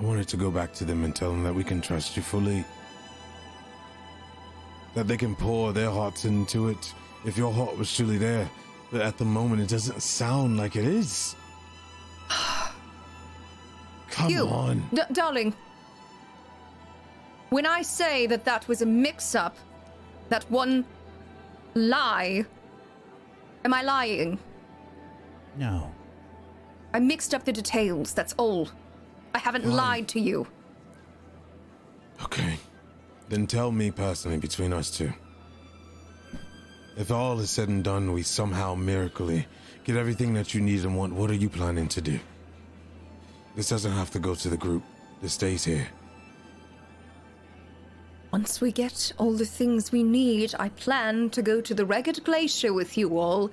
I 0.00 0.02
wanted 0.02 0.28
to 0.28 0.36
go 0.36 0.50
back 0.50 0.72
to 0.74 0.84
them 0.84 1.04
and 1.04 1.14
tell 1.14 1.30
them 1.30 1.42
that 1.44 1.54
we 1.54 1.64
can 1.64 1.80
trust 1.80 2.16
you 2.16 2.22
fully. 2.22 2.64
That 4.94 5.06
they 5.08 5.16
can 5.16 5.34
pour 5.36 5.72
their 5.72 5.90
hearts 5.90 6.24
into 6.24 6.68
it 6.68 6.94
if 7.24 7.36
your 7.38 7.52
heart 7.52 7.76
was 7.78 7.94
truly 7.94 8.18
there. 8.18 8.48
But 8.90 9.02
at 9.02 9.18
the 9.18 9.24
moment, 9.24 9.62
it 9.62 9.68
doesn't 9.68 10.02
sound 10.02 10.56
like 10.56 10.76
it 10.76 10.84
is. 10.84 11.34
Come 14.10 14.30
you, 14.30 14.46
on. 14.46 14.88
D- 14.92 15.02
darling. 15.12 15.54
When 17.50 17.66
I 17.66 17.82
say 17.82 18.26
that 18.26 18.44
that 18.44 18.66
was 18.68 18.82
a 18.82 18.86
mix-up, 18.86 19.56
that 20.28 20.44
one 20.50 20.84
lie, 21.74 22.44
am 23.64 23.74
I 23.74 23.82
lying? 23.82 24.38
No. 25.56 25.92
I 26.92 27.00
mixed 27.00 27.34
up 27.34 27.44
the 27.44 27.52
details. 27.52 28.12
That's 28.12 28.34
all. 28.34 28.68
I 29.34 29.38
haven't 29.38 29.62
Fine. 29.62 29.76
lied 29.76 30.08
to 30.08 30.20
you. 30.20 30.46
Okay. 32.22 32.58
Then 33.28 33.46
tell 33.46 33.72
me 33.72 33.90
personally 33.90 34.38
between 34.38 34.72
us 34.72 34.90
two. 34.90 35.12
If 36.96 37.10
all 37.10 37.40
is 37.40 37.50
said 37.50 37.68
and 37.68 37.82
done, 37.82 38.12
we 38.12 38.22
somehow 38.22 38.74
miraculously 38.74 39.46
get 39.82 39.96
everything 39.96 40.34
that 40.34 40.54
you 40.54 40.60
need 40.60 40.84
and 40.84 40.96
want, 40.96 41.14
what 41.14 41.30
are 41.30 41.34
you 41.34 41.48
planning 41.48 41.88
to 41.88 42.00
do? 42.00 42.18
This 43.56 43.68
doesn't 43.68 43.92
have 43.92 44.10
to 44.12 44.18
go 44.18 44.34
to 44.34 44.48
the 44.48 44.56
group. 44.56 44.82
This 45.20 45.34
stays 45.34 45.64
here. 45.64 45.88
Once 48.32 48.60
we 48.60 48.72
get 48.72 49.12
all 49.18 49.32
the 49.32 49.46
things 49.46 49.92
we 49.92 50.02
need, 50.02 50.54
I 50.58 50.68
plan 50.70 51.30
to 51.30 51.42
go 51.42 51.60
to 51.60 51.74
the 51.74 51.84
Reghed 51.84 52.24
Glacier 52.24 52.72
with 52.72 52.96
you 52.98 53.18
all 53.18 53.50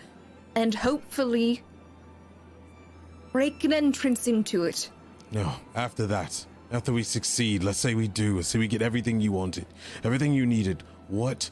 and 0.56 0.74
hopefully 0.74 1.62
break 3.32 3.64
an 3.64 3.74
entrance 3.74 4.28
into 4.28 4.64
it. 4.64 4.90
No, 5.32 5.54
after 5.76 6.06
that, 6.08 6.46
after 6.72 6.92
we 6.92 7.04
succeed, 7.04 7.64
let's 7.64 7.80
say 7.80 7.96
we 7.96 8.10
do, 8.10 8.36
let's 8.36 8.50
say 8.50 8.60
we 8.60 8.68
get 8.68 8.82
everything 8.82 9.22
you 9.22 9.32
wanted, 9.32 9.66
everything 10.04 10.34
you 10.34 10.46
needed, 10.46 10.84
what 11.08 11.50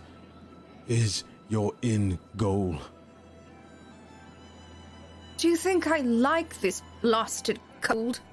is 0.90 1.24
your 1.48 1.74
end 1.82 2.18
goal? 2.36 2.78
Do 5.38 5.48
you 5.48 5.56
think 5.56 5.88
I 5.88 6.00
like 6.00 6.60
this 6.60 6.82
blasted 7.02 7.60
cold? 7.82 8.20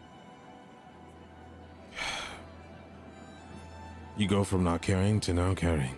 You 4.18 4.26
go 4.26 4.44
from 4.44 4.64
not 4.64 4.80
caring 4.80 5.20
to 5.20 5.34
now 5.34 5.52
caring. 5.52 5.94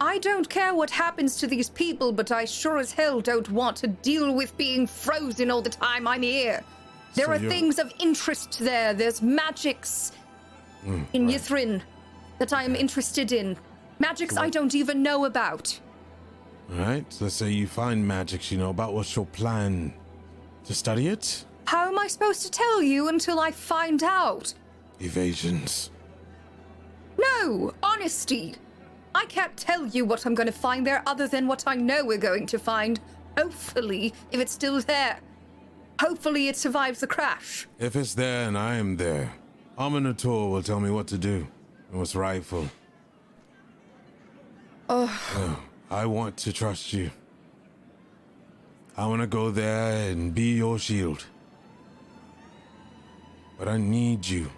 I 0.00 0.16
don't 0.18 0.48
care 0.48 0.74
what 0.74 0.88
happens 0.88 1.36
to 1.36 1.46
these 1.46 1.68
people, 1.68 2.12
but 2.12 2.32
I 2.32 2.46
sure 2.46 2.78
as 2.78 2.92
hell 2.92 3.20
don't 3.20 3.50
want 3.50 3.76
to 3.78 3.88
deal 3.88 4.34
with 4.34 4.56
being 4.56 4.86
frozen 4.86 5.50
all 5.50 5.60
the 5.60 5.68
time 5.68 6.08
I'm 6.08 6.22
here. 6.22 6.64
There 7.14 7.26
So 7.26 7.32
are 7.32 7.36
you're- 7.36 7.48
things 7.48 7.78
of 7.78 7.92
interest 8.00 8.58
there. 8.60 8.92
There's 8.94 9.22
magics 9.22 10.12
mm, 10.84 11.04
in 11.12 11.26
right. 11.26 11.36
Ythryn 11.36 11.80
that 12.38 12.52
I 12.52 12.64
am 12.64 12.74
interested 12.74 13.32
in. 13.32 13.56
Magics 13.98 14.36
I 14.36 14.50
don't 14.50 14.74
even 14.74 15.02
know 15.02 15.24
about. 15.24 15.78
Alright, 16.72 17.12
so 17.12 17.24
let's 17.26 17.36
say 17.36 17.50
you 17.50 17.66
find 17.66 18.06
magics 18.06 18.50
you 18.50 18.58
know 18.58 18.70
about, 18.70 18.92
what's 18.94 19.14
your 19.14 19.26
plan? 19.26 19.92
To 20.64 20.74
study 20.74 21.08
it? 21.08 21.44
How 21.66 21.88
am 21.88 21.98
I 21.98 22.06
supposed 22.08 22.42
to 22.42 22.50
tell 22.50 22.82
you 22.82 23.08
until 23.08 23.38
I 23.38 23.50
find 23.50 24.02
out? 24.02 24.54
Evasions. 25.00 25.90
No, 27.18 27.72
honesty. 27.82 28.54
I 29.14 29.26
can't 29.26 29.56
tell 29.56 29.86
you 29.86 30.04
what 30.04 30.26
I'm 30.26 30.34
going 30.34 30.46
to 30.46 30.52
find 30.52 30.86
there 30.86 31.02
other 31.06 31.28
than 31.28 31.46
what 31.46 31.64
I 31.66 31.74
know 31.76 32.04
we're 32.04 32.18
going 32.18 32.46
to 32.46 32.58
find. 32.58 32.98
Hopefully, 33.38 34.12
if 34.32 34.40
it's 34.40 34.52
still 34.52 34.80
there. 34.80 35.20
Hopefully, 36.00 36.48
it 36.48 36.56
survives 36.56 37.00
the 37.00 37.06
crash. 37.06 37.66
If 37.78 37.96
it's 37.96 38.14
there 38.14 38.48
and 38.48 38.58
I 38.58 38.76
am 38.76 38.96
there, 38.96 39.32
Amaunator 39.78 40.50
will 40.50 40.62
tell 40.62 40.80
me 40.80 40.90
what 40.90 41.06
to 41.08 41.18
do 41.18 41.46
and 41.90 41.98
what's 41.98 42.14
rightful. 42.14 42.68
Oh, 44.88 45.60
I 45.90 46.06
want 46.06 46.36
to 46.38 46.52
trust 46.52 46.92
you. 46.92 47.10
I 48.96 49.06
want 49.06 49.22
to 49.22 49.26
go 49.26 49.50
there 49.50 50.10
and 50.10 50.34
be 50.34 50.52
your 50.56 50.78
shield. 50.78 51.24
But 53.58 53.68
I 53.68 53.76
need 53.76 54.26
you 54.26 54.50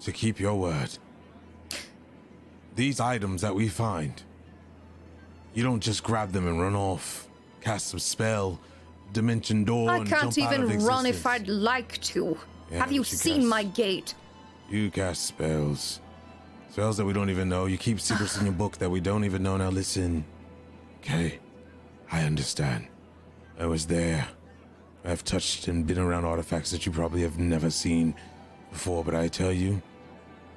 to 0.00 0.12
keep 0.12 0.38
your 0.38 0.54
word. 0.54 0.98
These 2.74 3.00
items 3.00 3.42
that 3.42 3.54
we 3.54 3.68
find, 3.68 4.22
you 5.52 5.62
don't 5.62 5.80
just 5.80 6.02
grab 6.02 6.32
them 6.32 6.46
and 6.46 6.60
run 6.60 6.74
off, 6.74 7.28
cast 7.60 7.88
some 7.88 8.00
spell, 8.00 8.58
dimension 9.12 9.64
door, 9.64 9.90
I 9.90 10.04
can't 10.04 10.32
jump 10.34 10.52
out 10.52 10.60
of 10.60 10.70
even 10.72 10.84
run 10.84 11.06
if. 11.06 11.26
I'd 11.26 11.48
like 11.48 12.00
to. 12.02 12.38
Yeah, 12.70 12.78
Have 12.78 12.92
you 12.92 13.04
seen 13.04 13.40
guess- 13.40 13.48
my 13.50 13.64
gate? 13.64 14.14
You 14.70 14.90
cast 14.90 15.26
spells. 15.26 16.00
Spells 16.70 16.96
that 16.96 17.04
we 17.04 17.12
don't 17.12 17.28
even 17.28 17.48
know. 17.48 17.66
You 17.66 17.76
keep 17.76 18.00
secrets 18.00 18.38
in 18.38 18.46
your 18.46 18.54
book 18.54 18.78
that 18.78 18.88
we 18.90 19.00
don't 19.00 19.24
even 19.24 19.42
know. 19.42 19.56
Now 19.58 19.68
listen. 19.68 20.24
Okay. 21.00 21.38
I 22.10 22.22
understand. 22.22 22.86
I 23.58 23.66
was 23.66 23.86
there. 23.86 24.26
I've 25.04 25.24
touched 25.24 25.68
and 25.68 25.86
been 25.86 25.98
around 25.98 26.24
artifacts 26.24 26.70
that 26.70 26.86
you 26.86 26.92
probably 26.92 27.22
have 27.22 27.38
never 27.38 27.70
seen 27.70 28.14
before, 28.70 29.04
but 29.04 29.14
I 29.14 29.28
tell 29.28 29.52
you, 29.52 29.82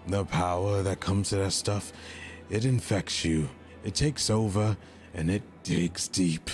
the 0.07 0.23
power 0.23 0.83
that 0.83 0.99
comes 0.99 1.29
to 1.29 1.37
that 1.37 1.51
stuff, 1.51 1.91
it 2.49 2.63
infects 2.63 3.25
you. 3.25 3.49
It 3.83 3.95
takes 3.95 4.29
over 4.29 4.77
and 5.13 5.29
it 5.31 5.41
digs 5.63 6.07
deep. 6.07 6.49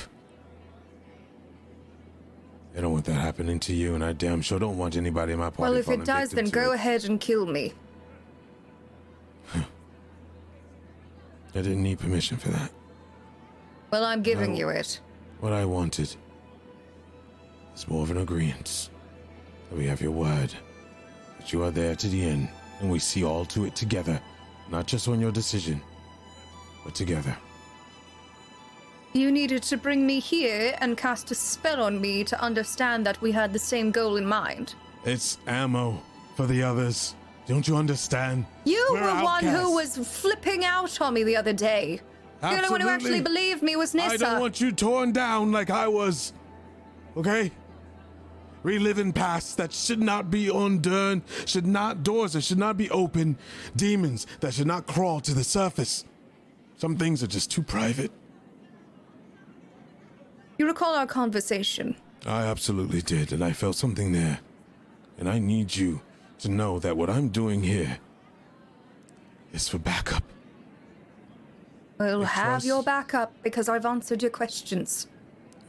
I 2.76 2.80
don't 2.82 2.94
want 2.94 3.06
that 3.06 3.14
happening 3.14 3.60
to 3.62 3.74
you, 3.74 3.96
and 3.96 4.04
I 4.04 4.14
damn 4.14 4.42
sure 4.42 4.58
don't 4.60 4.78
want 4.78 4.96
anybody 4.96 5.34
in 5.34 5.40
my 5.40 5.50
party 5.50 5.62
Well, 5.62 5.76
if 5.76 5.90
it 5.90 6.06
does, 6.06 6.30
then 6.32 6.50
go 6.50 6.72
it. 6.72 6.76
ahead 6.76 7.04
and 7.04 7.20
kill 7.20 7.46
me. 7.46 7.74
I 9.54 9.62
didn't 11.56 11.84
need 11.84 12.00
permission 12.00 12.38
for 12.38 12.48
that. 12.50 12.72
Well, 13.92 14.06
I'm 14.06 14.22
giving 14.22 14.54
No. 14.54 14.58
you 14.60 14.70
it. 14.70 15.02
What 15.42 15.52
I 15.52 15.66
wanted 15.66 16.16
is 17.76 17.88
more 17.90 18.04
of 18.04 18.12
an 18.12 18.18
agreement. 18.20 18.90
That 19.70 19.78
we 19.78 19.86
have 19.88 20.02
your 20.02 20.12
word. 20.12 20.54
That 21.40 21.52
you 21.52 21.62
are 21.64 21.72
there 21.72 21.96
to 21.96 22.08
the 22.08 22.24
end, 22.24 22.48
and 22.80 22.90
we 22.90 23.00
see 23.00 23.26
all 23.26 23.44
to 23.46 23.66
it 23.66 23.76
together. 23.76 24.22
Not 24.70 24.88
just 24.88 25.10
on 25.10 25.20
your 25.20 25.32
decision, 25.34 25.82
but 26.86 26.96
together. 26.96 27.36
You 29.14 29.32
needed 29.32 29.64
to 29.64 29.78
bring 29.78 30.06
me 30.06 30.20
here 30.20 30.76
and 30.80 30.98
cast 30.98 31.32
a 31.32 31.36
spell 31.36 31.84
on 31.84 32.00
me 32.00 32.24
to 32.24 32.42
understand 32.42 33.06
that 33.06 33.22
we 33.22 33.32
had 33.32 33.52
the 33.52 33.60
same 33.60 33.92
goal 33.92 34.16
in 34.16 34.26
mind. 34.26 34.76
It's 35.04 35.38
ammo 35.48 36.02
for 36.36 36.46
the 36.46 36.64
others. 36.64 37.16
Don't 37.46 37.68
you 37.68 37.76
understand? 37.76 38.46
You 38.64 38.88
We're 38.92 39.02
were 39.02 39.24
one 39.24 39.44
who 39.44 39.74
was 39.76 39.98
flipping 39.98 40.64
out 40.64 41.02
on 41.02 41.14
me 41.14 41.24
the 41.24 41.36
other 41.36 41.54
day. 41.54 42.00
The 42.40 42.56
only 42.56 42.70
one 42.70 42.82
who 42.82 42.90
actually 42.90 43.22
believed 43.22 43.62
me 43.62 43.76
was 43.76 43.94
Nissa. 43.94 44.14
I 44.14 44.18
don't 44.18 44.40
want 44.40 44.62
you 44.62 44.72
torn 44.72 45.12
down 45.12 45.52
like 45.52 45.70
I 45.70 45.88
was. 45.88 46.34
Okay? 47.18 47.52
reliving 48.64 49.12
past 49.12 49.58
that 49.58 49.74
should 49.74 50.00
not 50.00 50.30
be 50.30 50.50
undone, 50.50 51.24
should 51.46 51.66
not 51.66 52.04
doors 52.04 52.34
that 52.34 52.44
should 52.44 52.58
not 52.58 52.78
be 52.78 52.90
open, 52.92 53.38
demons 53.76 54.28
that 54.40 54.54
should 54.54 54.68
not 54.68 54.86
crawl 54.86 55.20
to 55.20 55.34
the 55.34 55.44
surface. 55.44 56.06
Some 56.78 56.96
things 56.98 57.24
are 57.24 57.28
just 57.28 57.52
too 57.52 57.64
private. 57.64 58.12
You 60.62 60.68
recall 60.68 60.94
our 60.94 61.08
conversation? 61.08 61.96
I 62.24 62.44
absolutely 62.44 63.02
did, 63.02 63.34
and 63.34 63.44
I 63.44 63.52
felt 63.52 63.76
something 63.76 64.12
there. 64.12 64.42
And 65.18 65.28
I 65.28 65.40
need 65.40 65.76
you 65.76 66.02
to 66.38 66.50
know 66.50 66.78
that 66.78 66.96
what 66.96 67.10
I'm 67.10 67.30
doing 67.30 67.64
here 67.64 67.98
is 69.54 69.68
for 69.68 69.80
backup. 69.80 70.22
We'll 71.98 72.22
I 72.22 72.26
have 72.28 72.64
your 72.64 72.84
backup 72.84 73.34
because 73.42 73.70
I've 73.70 73.88
answered 73.88 74.22
your 74.22 74.30
questions. 74.30 75.08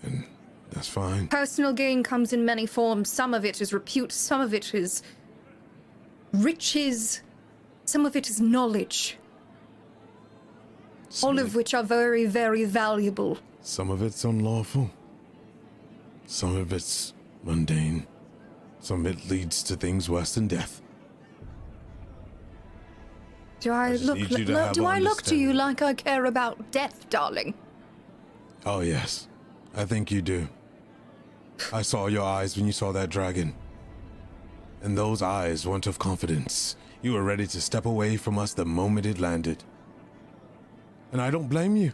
And 0.02 0.26
that's 0.72 0.88
fine. 0.88 1.26
Personal 1.28 1.72
gain 1.72 2.02
comes 2.02 2.34
in 2.34 2.44
many 2.44 2.66
forms. 2.66 3.10
Some 3.10 3.32
of 3.32 3.46
it 3.46 3.62
is 3.62 3.72
repute, 3.72 4.12
some 4.12 4.42
of 4.42 4.52
it 4.52 4.74
is 4.74 5.02
riches, 6.34 7.22
some 7.86 8.04
of 8.04 8.14
it 8.14 8.28
is 8.28 8.42
knowledge, 8.42 9.16
all 11.22 11.38
of 11.38 11.54
which 11.54 11.72
are 11.72 11.82
very, 11.82 12.26
very 12.26 12.66
valuable. 12.66 13.38
Some 13.62 13.90
of 13.90 14.02
it's 14.02 14.24
unlawful. 14.24 14.90
Some 16.26 16.56
of 16.56 16.72
it's 16.72 17.14
mundane. 17.44 18.06
Some 18.80 19.06
of 19.06 19.12
it 19.12 19.30
leads 19.30 19.62
to 19.64 19.76
things 19.76 20.10
worse 20.10 20.34
than 20.34 20.48
death. 20.48 20.82
Do 23.60 23.72
I, 23.72 23.92
just 23.92 24.04
look? 24.04 24.18
need 24.18 24.30
you 24.30 24.44
to 24.46 24.52
lo- 24.52 24.72
do 24.72 24.84
I 24.86 24.98
look 24.98 25.22
to 25.22 25.36
you 25.36 25.52
like 25.52 25.82
I 25.82 25.94
care 25.94 26.24
about 26.24 26.72
death, 26.72 27.08
darling? 27.08 27.54
Oh, 28.66 28.80
yes. 28.80 29.28
I 29.76 29.84
think 29.84 30.10
you 30.10 30.20
do. 30.20 30.48
I 31.72 31.82
saw 31.82 32.08
your 32.08 32.24
eyes 32.24 32.56
when 32.56 32.66
you 32.66 32.72
saw 32.72 32.90
that 32.90 33.08
dragon. 33.08 33.54
And 34.82 34.98
those 34.98 35.22
eyes 35.22 35.64
weren't 35.64 35.86
of 35.86 36.00
confidence. 36.00 36.74
You 37.02 37.12
were 37.12 37.22
ready 37.22 37.46
to 37.46 37.60
step 37.60 37.86
away 37.86 38.16
from 38.16 38.36
us 38.36 38.52
the 38.52 38.64
moment 38.64 39.06
it 39.06 39.20
landed. 39.20 39.62
And 41.12 41.20
I 41.22 41.30
don't 41.30 41.48
blame 41.48 41.76
you. 41.76 41.92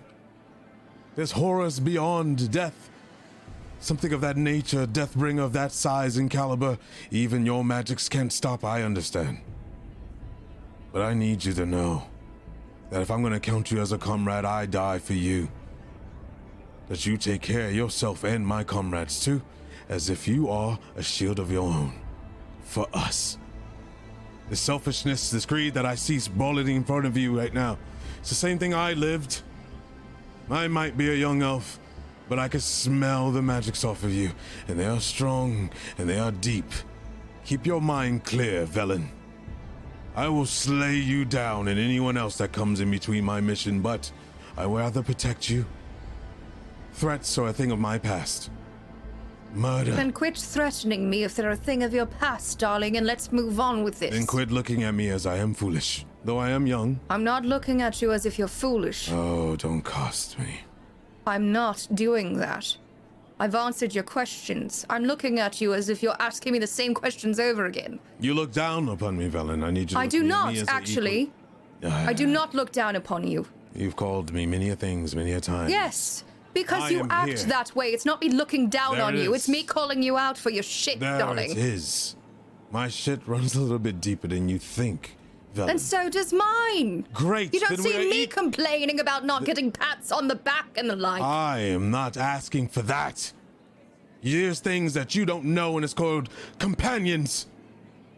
There's 1.19 1.33
horrors 1.33 1.81
beyond 1.81 2.53
death. 2.53 2.91
Something 3.81 4.13
of 4.13 4.21
that 4.21 4.37
nature, 4.37 4.87
Deathbringer 4.87 5.43
of 5.43 5.53
that 5.53 5.73
size 5.73 6.17
and 6.17 6.31
caliber, 6.31 6.79
even 7.11 7.45
your 7.45 7.65
magics 7.65 8.09
can't 8.09 8.33
stop, 8.33 8.65
I 8.65 8.85
understand. 8.85 9.41
But 10.93 11.03
I 11.03 11.15
need 11.15 11.45
you 11.45 11.53
to 11.55 11.67
know 11.67 12.05
that 12.91 13.03
if 13.03 13.11
I'm 13.11 13.25
gonna 13.25 13.41
count 13.41 13.73
you 13.73 13.81
as 13.81 13.91
a 13.91 13.99
comrade, 13.99 14.45
I 14.45 14.67
die 14.67 15.01
for 15.01 15.15
you 15.15 15.49
that 16.87 17.05
you 17.05 17.17
take 17.17 17.43
care 17.43 17.67
of 17.67 17.75
yourself 17.75 18.23
and 18.23 18.47
my 18.47 18.63
comrades 18.63 19.19
too, 19.19 19.43
as 19.89 20.11
if 20.11 20.29
you 20.29 20.49
are 20.49 20.79
a 20.95 21.03
shield 21.03 21.41
of 21.41 21.51
your 21.51 21.69
own. 21.69 21.95
For 22.63 22.87
us. 22.93 23.39
The 24.51 24.55
selfishness, 24.55 25.33
this 25.33 25.47
greed 25.47 25.75
that 25.75 25.85
I 25.85 25.97
see 25.97 26.21
sprawling 26.21 26.69
in 26.69 26.85
front 26.85 27.07
of 27.07 27.17
you 27.17 27.37
right 27.37 27.53
now, 27.53 27.77
it's 28.21 28.29
the 28.29 28.37
same 28.37 28.61
thing 28.61 28.73
I 28.73 28.93
lived. 28.93 29.43
I 30.51 30.69
might 30.69 30.97
be 30.97 31.11
a 31.11 31.15
young 31.15 31.43
elf, 31.43 31.79
but 32.29 32.39
I 32.39 32.49
can 32.49 32.61
smell 32.61 33.31
the 33.31 33.43
magics 33.43 33.85
off 33.85 34.03
of 34.03 34.13
you, 34.13 34.31
and 34.67 34.79
they 34.79 34.87
are 34.87 35.01
strong 35.01 35.71
and 35.99 36.09
they 36.09 36.19
are 36.19 36.33
deep. 36.33 36.71
Keep 37.45 37.67
your 37.67 37.81
mind 37.81 38.25
clear, 38.25 38.67
Velen. 38.67 39.09
I 40.17 40.29
will 40.29 40.47
slay 40.47 40.97
you 40.97 41.25
down 41.25 41.69
and 41.69 41.79
anyone 41.79 42.17
else 42.17 42.37
that 42.39 42.53
comes 42.53 42.81
in 42.81 42.91
between 42.91 43.25
my 43.25 43.41
mission, 43.41 43.81
but 43.81 44.11
I 44.57 44.67
will 44.67 44.79
rather 44.79 45.03
protect 45.03 45.49
you 45.49 45.65
Threats 46.99 47.39
are 47.39 47.47
a 47.47 47.53
thing 47.53 47.71
of 47.71 47.79
my 47.79 47.97
past. 47.97 48.51
Murder. 49.55 49.93
Then 49.93 50.11
quit 50.11 50.37
threatening 50.37 51.09
me 51.09 51.23
if 51.23 51.37
they're 51.37 51.53
a 51.53 51.57
thing 51.57 51.85
of 51.85 51.95
your 51.95 52.07
past, 52.07 52.59
darling, 52.59 52.97
and 52.97 53.07
let's 53.07 53.31
move 53.31 53.61
on 53.61 53.85
with 53.85 54.01
this. 54.01 54.11
Then 54.11 54.27
quit 54.27 54.51
looking 54.51 54.83
at 54.83 54.95
me 54.95 55.09
as 55.11 55.25
I 55.25 55.37
am 55.37 55.55
foolish. 55.55 56.05
Though 56.25 56.39
I 56.39 56.51
am 56.51 56.67
young. 56.67 57.01
I'm 57.11 57.25
not 57.25 57.45
looking 57.45 57.81
at 57.83 58.03
you 58.03 58.13
as 58.13 58.27
if 58.27 58.39
you're 58.39 58.49
foolish. 58.49 59.11
Oh, 59.11 59.57
don't 59.57 59.83
cost 59.83 60.39
me. 60.39 60.61
I'm 61.27 61.53
not 61.53 61.87
doing 61.95 62.39
that. 62.39 62.77
I've 63.41 63.55
answered 63.55 63.95
your 63.95 64.03
questions. 64.05 64.85
I'm 64.91 65.05
looking 65.05 65.39
at 65.39 65.61
you 65.61 65.73
as 65.75 65.89
if 65.89 66.03
you're 66.03 66.17
asking 66.19 66.53
me 66.55 66.59
the 66.59 66.67
same 66.67 66.93
questions 66.93 67.39
over 67.39 67.67
again. 67.67 68.01
You 68.19 68.35
look 68.35 68.51
down 68.53 68.89
upon 68.89 69.17
me, 69.17 69.29
Velen. 69.29 69.63
I 69.63 69.71
need 69.71 69.91
you 69.91 69.95
to 69.95 69.99
I 69.99 70.07
do 70.09 70.25
not, 70.25 70.57
actually. 70.69 71.31
I 71.85 72.13
do 72.13 72.27
not 72.27 72.55
look 72.55 72.73
down 72.73 72.97
upon 72.97 73.27
you. 73.27 73.47
You've 73.75 73.95
called 73.95 74.33
me 74.33 74.45
many 74.47 74.71
a 74.71 74.77
things, 74.77 75.15
many 75.15 75.33
a 75.33 75.41
time. 75.41 75.69
Yes, 75.71 76.25
because 76.53 76.83
I 76.83 76.89
you 76.89 77.07
act 77.11 77.29
here. 77.29 77.49
that 77.49 77.77
way. 77.77 77.89
It's 77.91 78.05
not 78.05 78.21
me 78.21 78.31
looking 78.31 78.69
down 78.69 78.97
There 78.97 79.05
on 79.05 79.17
it 79.17 79.23
you. 79.23 79.35
It's 79.35 79.49
me 79.49 79.63
calling 79.63 80.03
you 80.03 80.19
out 80.19 80.37
for 80.37 80.51
your 80.51 80.65
shit, 80.65 80.99
There 80.99 81.19
darling. 81.19 81.53
it 81.53 81.59
is. 81.59 82.17
My 82.73 82.89
shit 82.89 83.21
runs 83.29 83.55
a 83.55 83.61
little 83.61 83.79
bit 83.79 84.01
deeper 84.01 84.27
than 84.27 84.49
you 84.49 84.59
think, 84.59 85.17
And 85.67 85.81
so 85.81 86.09
does 86.11 86.33
mine. 86.33 87.07
Great. 87.13 87.53
You 87.55 87.61
don't 87.61 87.79
see 87.79 87.97
me 88.11 88.23
e- 88.25 88.27
complaining 88.27 89.01
about 89.01 89.25
not 89.25 89.45
getting 89.45 89.73
pats 89.73 90.13
on 90.13 90.29
the 90.29 90.35
back 90.35 90.77
and 90.77 90.89
the 90.89 90.97
like. 90.97 91.23
I 91.23 91.61
am 91.61 91.91
not 91.91 92.17
asking 92.17 92.69
for 92.69 92.83
that. 92.83 93.33
There's 94.23 94.61
things 94.61 94.95
that 94.95 95.15
you 95.15 95.25
don't 95.25 95.45
know, 95.47 95.77
and 95.77 95.85
it's 95.85 95.95
called 95.95 96.29
companions. 96.59 97.47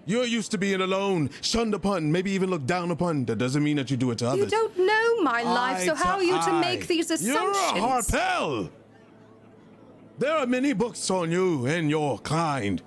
You're 0.07 0.25
used 0.25 0.51
to 0.53 0.59
being 0.59 0.81
alone, 0.81 1.31
shunned 1.43 1.75
upon, 1.75 2.11
maybe 2.11 2.31
even 2.33 2.51
looked 2.51 2.67
down 2.67 2.91
upon. 2.91 3.27
That 3.27 3.37
doesn't 3.37 3.63
mean 3.63 3.77
that 3.77 3.91
you 3.91 3.97
do 3.97 4.11
it 4.11 4.19
to 4.19 4.29
others. 4.29 4.41
you 4.41 4.47
don't 4.51 4.77
know 4.79 5.23
my 5.23 5.43
life, 5.43 5.79
Eye 5.83 5.87
so 5.87 5.95
how 5.95 6.17
are 6.17 6.23
you 6.23 6.41
to 6.43 6.61
make 6.61 6.87
these 6.87 7.11
assumptions? 7.11 7.35
You're 7.35 7.51
a 7.51 8.03
Harpell. 8.03 8.71
There 10.19 10.33
are 10.37 10.47
many 10.47 10.73
books 10.73 11.11
on 11.11 11.31
you 11.31 11.67
and 11.67 11.89
your 11.89 12.19
kind. 12.19 12.83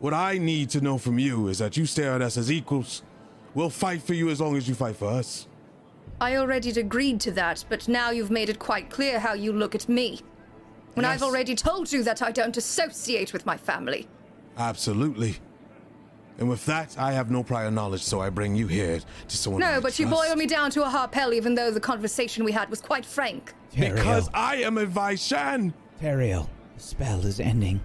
What 0.00 0.12
I 0.12 0.38
need 0.38 0.70
to 0.70 0.80
know 0.80 0.98
from 0.98 1.18
you 1.18 1.48
is 1.48 1.58
that 1.58 1.76
you 1.76 1.86
stare 1.86 2.14
at 2.14 2.22
us 2.22 2.36
as 2.36 2.50
equals. 2.50 3.02
We'll 3.54 3.70
fight 3.70 4.02
for 4.02 4.14
you 4.14 4.30
as 4.30 4.40
long 4.40 4.56
as 4.56 4.68
you 4.68 4.74
fight 4.74 4.96
for 4.96 5.08
us. 5.08 5.46
I 6.20 6.36
already 6.36 6.70
agreed 6.70 7.20
to 7.22 7.32
that, 7.32 7.64
but 7.68 7.88
now 7.88 8.10
you've 8.10 8.30
made 8.30 8.48
it 8.48 8.58
quite 8.58 8.90
clear 8.90 9.18
how 9.18 9.34
you 9.34 9.52
look 9.52 9.74
at 9.74 9.88
me. 9.88 10.20
And 10.96 11.06
I've 11.06 11.22
already 11.22 11.54
told 11.54 11.90
you 11.90 12.02
that 12.04 12.22
I 12.22 12.30
don't 12.30 12.56
associate 12.56 13.32
with 13.32 13.46
my 13.46 13.56
family. 13.56 14.06
Absolutely. 14.58 15.36
And 16.38 16.48
with 16.48 16.64
that, 16.66 16.98
I 16.98 17.12
have 17.12 17.30
no 17.30 17.42
prior 17.42 17.70
knowledge, 17.70 18.02
so 18.02 18.20
I 18.20 18.30
bring 18.30 18.54
you 18.54 18.66
here 18.66 19.00
to 19.28 19.36
someone. 19.36 19.62
I 19.62 19.74
No, 19.74 19.80
but 19.80 19.98
you 19.98 20.06
trust. 20.06 20.28
boil 20.28 20.36
me 20.36 20.46
down 20.46 20.70
to 20.72 20.82
a 20.84 20.88
Harpell, 20.88 21.34
even 21.34 21.54
though 21.54 21.70
the 21.70 21.80
conversation 21.80 22.44
we 22.44 22.52
had 22.52 22.70
was 22.70 22.80
quite 22.80 23.04
frank. 23.04 23.54
Because 23.74 24.28
I 24.34 24.56
am 24.56 24.78
a 24.78 24.86
Vaishan. 24.86 25.72
Teriel, 26.00 26.48
the 26.76 26.82
spell 26.82 27.24
is 27.26 27.40
ending. 27.40 27.80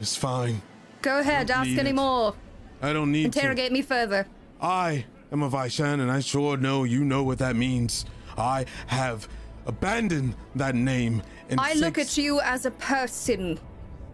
It's 0.00 0.16
fine. 0.16 0.62
Go 1.02 1.20
ahead, 1.20 1.50
ask 1.50 1.70
any 1.70 1.90
it. 1.90 1.94
more. 1.94 2.34
I 2.82 2.92
don't 2.92 3.12
need 3.12 3.32
to 3.32 3.38
Interrogate 3.38 3.72
me 3.72 3.82
further. 3.82 4.26
To. 4.60 4.66
I 4.66 5.04
am 5.32 5.42
a 5.42 5.50
Vaishan, 5.50 6.00
and 6.00 6.10
I 6.10 6.20
sure 6.20 6.56
know 6.56 6.84
you 6.84 7.04
know 7.04 7.22
what 7.22 7.38
that 7.38 7.56
means. 7.56 8.04
I 8.36 8.66
have 8.86 9.28
abandoned 9.66 10.34
that 10.54 10.74
name. 10.74 11.22
And 11.48 11.60
I 11.60 11.74
look 11.74 11.98
at 11.98 12.16
you 12.16 12.40
as 12.40 12.66
a 12.66 12.70
person, 12.72 13.58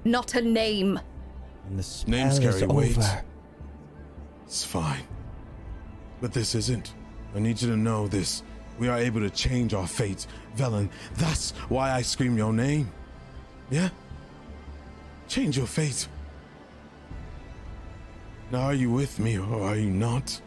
not 0.05 0.35
a 0.35 0.43
name. 0.43 0.98
And 1.66 1.78
the 1.78 1.82
spell 1.82 2.10
Names 2.10 2.39
is 2.39 2.59
carry 2.60 2.66
weight. 2.66 2.97
over. 2.97 3.24
It's 4.47 4.64
fine. 4.64 5.02
But 6.20 6.32
this 6.32 6.55
isn't. 6.55 6.94
I 7.35 7.40
need 7.40 7.60
you 7.60 7.68
to 7.68 7.77
know 7.77 8.09
this. 8.09 8.43
We 8.78 8.89
are 8.89 8.98
able 8.98 9.20
to 9.20 9.31
change 9.31 9.74
our 9.74 9.86
fate, 9.86 10.27
Velen. 10.56 10.89
That's 11.14 11.51
why 11.68 11.93
I 11.93 12.02
scream 12.02 12.36
your 12.36 12.52
name. 12.52 12.90
Yeah? 13.70 13.89
Change 15.28 15.56
your 15.56 15.66
fate. 15.66 16.09
Now, 18.51 18.62
are 18.62 18.74
you 18.74 18.90
with 18.90 19.18
me 19.18 19.39
or 19.39 19.62
are 19.62 19.77
you 19.77 19.90
not? 19.90 20.40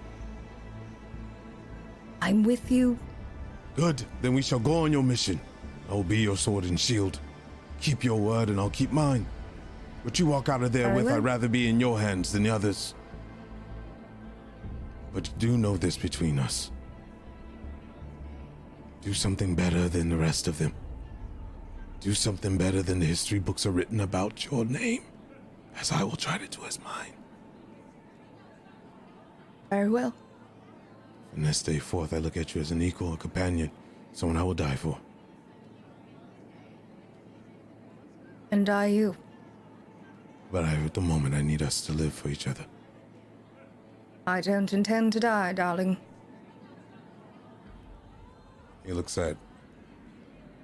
I'm 2.21 2.43
with 2.43 2.71
you. 2.71 2.97
Good. 3.75 4.03
Then 4.21 4.33
we 4.33 4.41
shall 4.41 4.59
go 4.59 4.83
on 4.83 4.91
your 4.91 5.03
mission. 5.03 5.39
I 5.89 5.93
will 5.93 6.03
be 6.03 6.19
your 6.19 6.37
sword 6.37 6.65
and 6.65 6.79
shield. 6.79 7.19
Keep 7.81 8.03
your 8.03 8.19
word 8.19 8.49
and 8.49 8.59
I'll 8.59 8.69
keep 8.69 8.91
mine. 8.91 9.25
What 10.03 10.17
you 10.17 10.25
walk 10.25 10.47
out 10.49 10.63
of 10.63 10.71
there 10.71 10.93
with. 10.93 11.07
I'd 11.07 11.23
rather 11.23 11.49
be 11.49 11.67
in 11.67 11.79
your 11.79 11.99
hands 11.99 12.31
than 12.31 12.43
the 12.43 12.49
others. 12.49 12.93
But 15.13 15.29
do 15.37 15.57
know 15.57 15.75
this 15.75 15.97
between 15.97 16.39
us. 16.39 16.71
Do 19.01 19.13
something 19.13 19.55
better 19.55 19.89
than 19.89 20.09
the 20.09 20.17
rest 20.17 20.47
of 20.47 20.57
them. 20.57 20.73
Do 21.99 22.13
something 22.13 22.57
better 22.57 22.81
than 22.81 22.99
the 22.99 23.05
history 23.05 23.39
books 23.39 23.65
are 23.65 23.71
written 23.71 23.99
about 23.99 24.45
your 24.45 24.63
name, 24.63 25.01
as 25.77 25.91
I 25.91 26.03
will 26.03 26.15
try 26.15 26.37
to 26.37 26.47
do 26.47 26.63
as 26.65 26.79
mine. 26.81 27.13
Very 29.69 29.89
well. 29.89 30.13
From 31.33 31.43
this 31.43 31.61
day 31.61 31.77
forth, 31.77 32.13
I 32.13 32.17
look 32.17 32.37
at 32.37 32.55
you 32.55 32.61
as 32.61 32.71
an 32.71 32.81
equal, 32.81 33.13
a 33.13 33.17
companion, 33.17 33.69
someone 34.13 34.37
I 34.37 34.43
will 34.43 34.55
die 34.55 34.75
for. 34.75 34.97
And 38.51 38.67
I 38.67 38.87
you. 38.87 39.15
But 40.51 40.65
I, 40.65 40.73
at 40.73 40.95
the 40.95 41.01
moment, 41.01 41.35
I 41.35 41.43
need 41.43 41.61
us 41.61 41.81
to 41.85 41.93
live 41.93 42.13
for 42.13 42.29
each 42.29 42.47
other. 42.47 42.65
I 44.25 44.41
don't 44.41 44.73
intend 44.73 45.13
to 45.13 45.19
die, 45.19 45.53
darling. 45.53 45.97
He 48.85 48.93
looks 48.93 49.11
sad. 49.11 49.37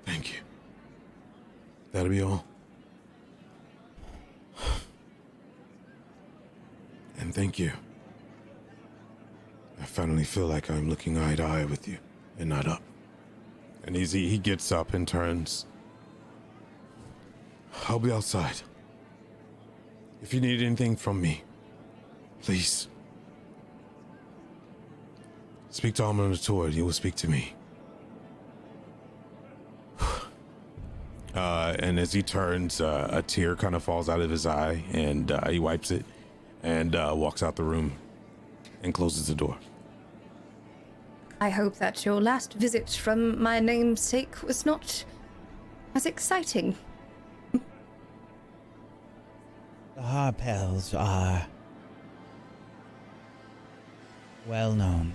Thank 0.05 0.33
you. 0.33 0.39
That'll 1.91 2.09
be 2.09 2.21
all. 2.21 2.45
And 7.17 7.33
thank 7.33 7.57
you. 7.57 7.71
I 9.85 9.87
finally 9.87 10.23
feel 10.23 10.47
like 10.47 10.71
I'm 10.71 10.89
looking 10.89 11.15
eye 11.15 11.35
to 11.35 11.43
eye 11.43 11.65
with 11.65 11.87
you 11.87 11.99
and 12.39 12.49
not 12.49 12.67
up. 12.67 12.81
And 13.83 13.95
he's, 13.95 14.13
he 14.13 14.39
gets 14.39 14.71
up 14.71 14.95
and 14.95 15.07
turns. 15.07 15.67
I'll 17.87 17.99
be 17.99 18.11
outside. 18.11 18.63
If 20.23 20.33
you 20.33 20.41
need 20.41 20.63
anything 20.63 20.95
from 20.95 21.21
me, 21.21 21.43
please. 22.41 22.87
Speak 25.69 25.93
to 25.95 26.01
Amaunator, 26.01 26.71
he 26.71 26.81
will 26.81 26.91
speak 26.91 27.13
to 27.17 27.29
me. 27.29 27.53
Uh, 31.35 31.75
and 31.79 31.99
as 31.99 32.13
he 32.13 32.23
turns, 32.23 32.79
uh, 32.79 33.09
a 33.11 33.21
tear 33.21 33.57
kind 33.57 33.75
of 33.75 33.83
falls 33.83 34.07
out 34.07 34.21
of 34.21 34.29
his 34.29 34.45
eye, 34.45 34.81
and 34.93 35.33
uh, 35.33 35.49
he 35.49 35.59
wipes 35.59 35.91
it 35.91 36.05
and 36.63 36.95
uh, 36.95 37.11
walks 37.13 37.43
out 37.43 37.57
the 37.57 37.63
room 37.63 37.91
and 38.81 38.93
closes 38.93 39.27
the 39.27 39.35
door. 39.35 39.57
I 41.39 41.49
hope 41.49 41.75
that 41.77 42.05
your 42.05 42.21
last 42.21 42.53
visit 42.53 42.89
from 42.89 43.41
my 43.41 43.59
namesake 43.59 44.41
was 44.41 44.65
not 44.65 45.03
as 45.93 46.05
exciting. 46.05 46.75
The 47.51 47.61
Harpells 50.01 50.93
are 50.93 51.47
well 54.47 54.73
known. 54.73 55.13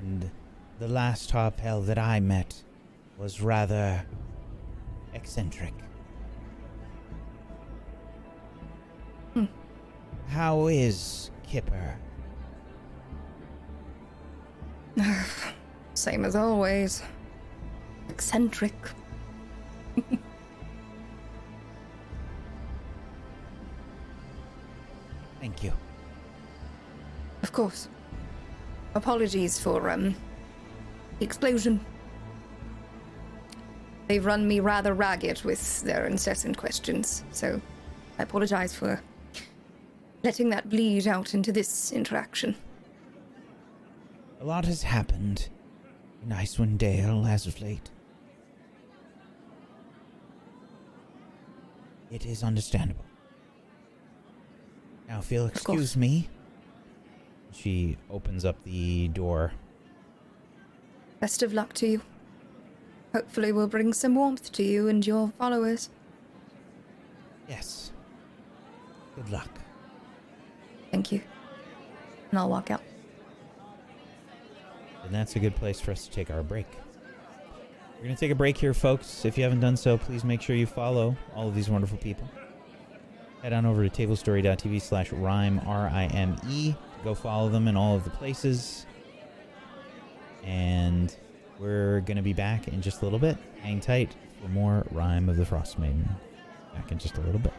And 0.00 0.30
the 0.78 0.88
last 0.88 1.30
Harpell 1.32 1.84
that 1.86 1.98
I 1.98 2.20
met 2.20 2.62
was 3.18 3.40
rather 3.40 4.04
eccentric. 5.14 5.74
Hmm. 9.34 9.44
How 10.28 10.66
is 10.68 11.30
Kipper? 11.46 11.96
Same 15.94 16.24
as 16.24 16.34
always. 16.36 17.02
Eccentric. 18.08 18.74
Thank 25.40 25.62
you. 25.64 25.72
Of 27.42 27.52
course. 27.52 27.88
Apologies 28.94 29.58
for, 29.58 29.88
um, 29.88 30.14
the 31.18 31.24
explosion. 31.24 31.80
They've 34.08 34.24
run 34.24 34.48
me 34.48 34.60
rather 34.60 34.94
ragged 34.94 35.42
with 35.44 35.82
their 35.82 36.06
incessant 36.06 36.58
questions, 36.58 37.22
so 37.30 37.60
I 38.18 38.24
apologize 38.24 38.74
for 38.74 39.00
letting 40.24 40.50
that 40.50 40.68
bleed 40.68 41.06
out 41.06 41.32
into 41.32 41.52
this 41.52 41.92
interaction. 41.92 42.56
A 44.40 44.44
lot 44.44 44.64
has 44.64 44.82
happened 44.82 45.50
in 46.22 46.30
Icewind 46.30 46.78
Dale 46.78 47.26
as 47.26 47.46
of 47.46 47.60
late. 47.60 47.90
It 52.10 52.24
is 52.24 52.42
understandable. 52.42 53.04
Now, 55.06 55.18
if 55.18 55.30
you'll 55.30 55.46
excuse 55.46 55.94
me. 55.94 56.30
She 57.52 57.98
opens 58.08 58.46
up 58.46 58.56
the 58.64 59.08
door. 59.08 59.52
Best 61.20 61.42
of 61.42 61.52
luck 61.52 61.74
to 61.74 61.86
you. 61.86 62.02
Hopefully, 63.12 63.52
we'll 63.52 63.66
bring 63.66 63.92
some 63.92 64.14
warmth 64.14 64.52
to 64.52 64.62
you 64.62 64.88
and 64.88 65.06
your 65.06 65.32
followers. 65.36 65.90
Yes. 67.46 67.92
Good 69.16 69.28
luck. 69.30 69.50
Thank 70.90 71.12
you. 71.12 71.20
And 72.30 72.38
I'll 72.38 72.48
walk 72.48 72.70
out. 72.70 72.82
And 75.04 75.14
that's 75.14 75.36
a 75.36 75.38
good 75.38 75.56
place 75.56 75.80
for 75.80 75.90
us 75.92 76.04
to 76.06 76.10
take 76.10 76.30
our 76.30 76.42
break. 76.42 76.66
We're 77.96 78.04
going 78.04 78.14
to 78.14 78.20
take 78.20 78.30
a 78.30 78.34
break 78.34 78.56
here, 78.56 78.72
folks. 78.72 79.24
If 79.24 79.36
you 79.36 79.44
haven't 79.44 79.60
done 79.60 79.76
so, 79.76 79.98
please 79.98 80.24
make 80.24 80.40
sure 80.40 80.56
you 80.56 80.66
follow 80.66 81.16
all 81.34 81.48
of 81.48 81.54
these 81.54 81.68
wonderful 81.68 81.98
people. 81.98 82.28
Head 83.42 83.52
on 83.52 83.66
over 83.66 83.86
to 83.86 83.90
tablestory.tv 83.90 84.80
slash 84.80 85.12
rime, 85.12 85.60
R-I-M-E. 85.66 86.74
Go 87.04 87.14
follow 87.14 87.48
them 87.48 87.68
in 87.68 87.76
all 87.76 87.96
of 87.96 88.04
the 88.04 88.10
places. 88.10 88.86
And 90.44 91.14
we're 91.58 92.00
going 92.00 92.16
to 92.16 92.22
be 92.22 92.32
back 92.32 92.68
in 92.68 92.80
just 92.80 93.02
a 93.02 93.04
little 93.04 93.18
bit. 93.18 93.36
Hang 93.60 93.80
tight 93.80 94.14
for 94.40 94.48
more 94.48 94.86
Rime 94.90 95.28
of 95.28 95.36
the 95.36 95.44
Frost 95.44 95.78
Maiden. 95.78 96.08
Back 96.74 96.92
in 96.92 96.98
just 96.98 97.18
a 97.18 97.20
little 97.20 97.40
bit. 97.40 97.52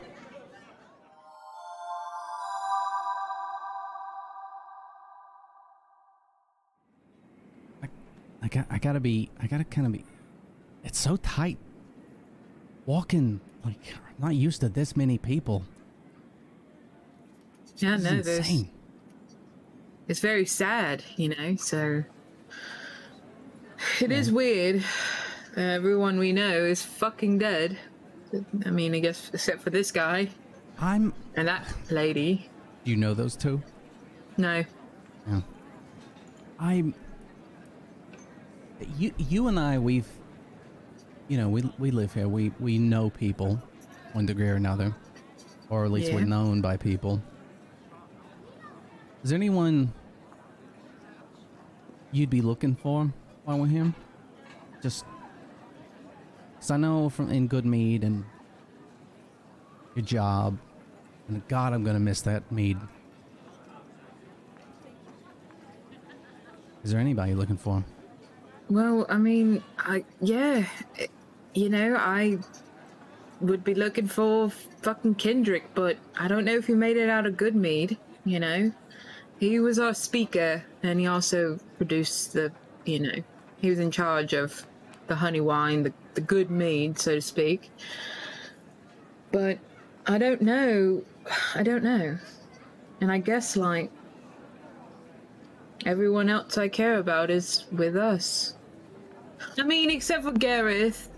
I 8.42 8.48
got 8.48 8.66
I 8.70 8.78
gotta 8.80 9.00
be 9.00 9.30
I 9.40 9.48
gotta 9.48 9.64
kind 9.64 9.86
of 9.88 9.94
be. 9.94 10.04
It's 10.84 11.00
so 11.00 11.16
tight. 11.18 11.58
Walking 12.86 13.40
like 13.64 13.78
I'm 13.96 14.16
not 14.24 14.36
used 14.36 14.62
to 14.62 14.70
this 14.70 14.96
many 14.96 15.18
people. 15.18 15.64
Yeah, 17.78 17.98
no, 17.98 18.10
is 18.12 18.28
insane. 18.28 18.70
it's 20.08 20.20
very 20.20 20.46
sad, 20.46 21.04
you 21.16 21.30
know. 21.30 21.56
So 21.56 22.04
it 24.00 24.12
is 24.12 24.32
weird. 24.32 24.84
Uh, 25.58 25.62
everyone 25.62 26.18
we 26.20 26.32
know 26.32 26.64
is 26.64 26.82
fucking 26.84 27.38
dead. 27.40 27.78
I 28.66 28.70
mean, 28.70 28.96
I 28.96 29.00
guess 29.00 29.30
except 29.34 29.62
for 29.62 29.70
this 29.70 29.92
guy 29.92 30.30
I'm. 30.80 31.14
and 31.36 31.48
that 31.48 31.66
lady. 31.90 32.50
Do 32.86 32.92
you 32.92 32.98
know 32.98 33.14
those 33.14 33.36
two? 33.36 33.62
No, 34.38 34.64
Yeah. 35.28 35.42
I'm. 36.60 36.96
You 38.98 39.14
you 39.18 39.48
and 39.48 39.60
I 39.60 39.78
we've. 39.80 40.08
You 41.28 41.38
know 41.38 41.50
we 41.50 41.64
we 41.80 41.92
live 41.92 42.14
here. 42.14 42.28
We 42.28 42.52
we 42.60 42.78
know 42.78 43.10
people, 43.10 43.62
one 44.14 44.26
degree 44.26 44.50
or 44.50 44.56
another, 44.56 44.96
or 45.70 45.86
at 45.86 45.92
least 45.92 46.12
we're 46.14 46.26
known 46.26 46.62
by 46.62 46.78
people. 46.78 47.22
Is 49.24 49.30
there 49.30 49.38
anyone 49.38 49.94
you'd 52.12 52.30
be 52.30 52.42
looking 52.42 52.76
for 52.76 53.12
while 53.46 53.60
we're 53.60 53.68
here? 53.68 53.94
Just. 54.82 55.06
Cause 56.60 56.72
I 56.72 56.78
know 56.78 57.10
from 57.10 57.32
in 57.32 57.48
good 57.48 57.66
mead 57.66 58.04
and 58.04 58.24
your 59.96 60.06
job, 60.06 60.60
and 61.28 61.48
God, 61.48 61.74
I'm 61.74 61.84
gonna 61.84 62.00
miss 62.00 62.22
that 62.22 62.52
mead. 62.52 62.78
Is 66.84 66.92
there 66.92 67.00
anybody 67.00 67.32
you're 67.32 67.40
looking 67.40 67.58
for? 67.58 67.84
Well, 68.72 69.06
I 69.10 69.18
mean, 69.18 69.62
I 69.80 70.06
yeah, 70.22 70.66
eh, 70.98 71.08
you 71.54 71.68
know, 71.68 71.98
I 71.98 72.38
would 73.42 73.66
be 73.66 73.76
looking 73.76 74.08
for 74.08 74.50
fucking 74.50 75.16
Kendrick, 75.16 75.66
but 75.76 75.98
I 76.18 76.30
don't 76.30 76.46
know 76.46 76.56
if 76.56 76.68
he 76.68 76.74
made 76.74 76.96
it 76.96 77.10
out 77.10 77.26
of 77.26 77.36
Goodmead. 77.36 77.98
You 78.24 78.40
know, 78.40 78.72
he 79.42 79.60
was 79.60 79.78
our 79.78 79.94
speaker, 79.94 80.64
and 80.84 81.02
he 81.02 81.06
also 81.06 81.60
produced 81.76 82.32
the, 82.32 82.54
you 82.86 83.00
know, 83.00 83.16
he 83.60 83.70
was 83.70 83.80
in 83.80 83.92
charge 83.92 84.32
of 84.32 84.66
the 85.08 85.16
honey 85.16 85.42
wine, 85.42 85.84
the 85.84 85.94
the 86.14 86.22
good 86.22 86.50
mead, 86.50 86.98
so 86.98 87.16
to 87.16 87.22
speak. 87.22 87.70
But 89.34 89.60
I 90.08 90.18
don't 90.18 90.42
know. 90.42 91.04
I 91.56 91.64
don't 91.64 91.84
know, 91.84 92.18
and 93.02 93.12
I 93.12 93.18
guess 93.18 93.58
like 93.58 93.92
everyone 95.86 96.30
else 96.30 96.58
I 96.58 96.70
care 96.70 97.00
about 97.00 97.30
is 97.30 97.66
with 97.74 97.98
us. 97.98 98.56
I 99.58 99.64
mean, 99.64 99.90
except 99.90 100.24
for 100.24 100.32
Gareth 100.32 101.10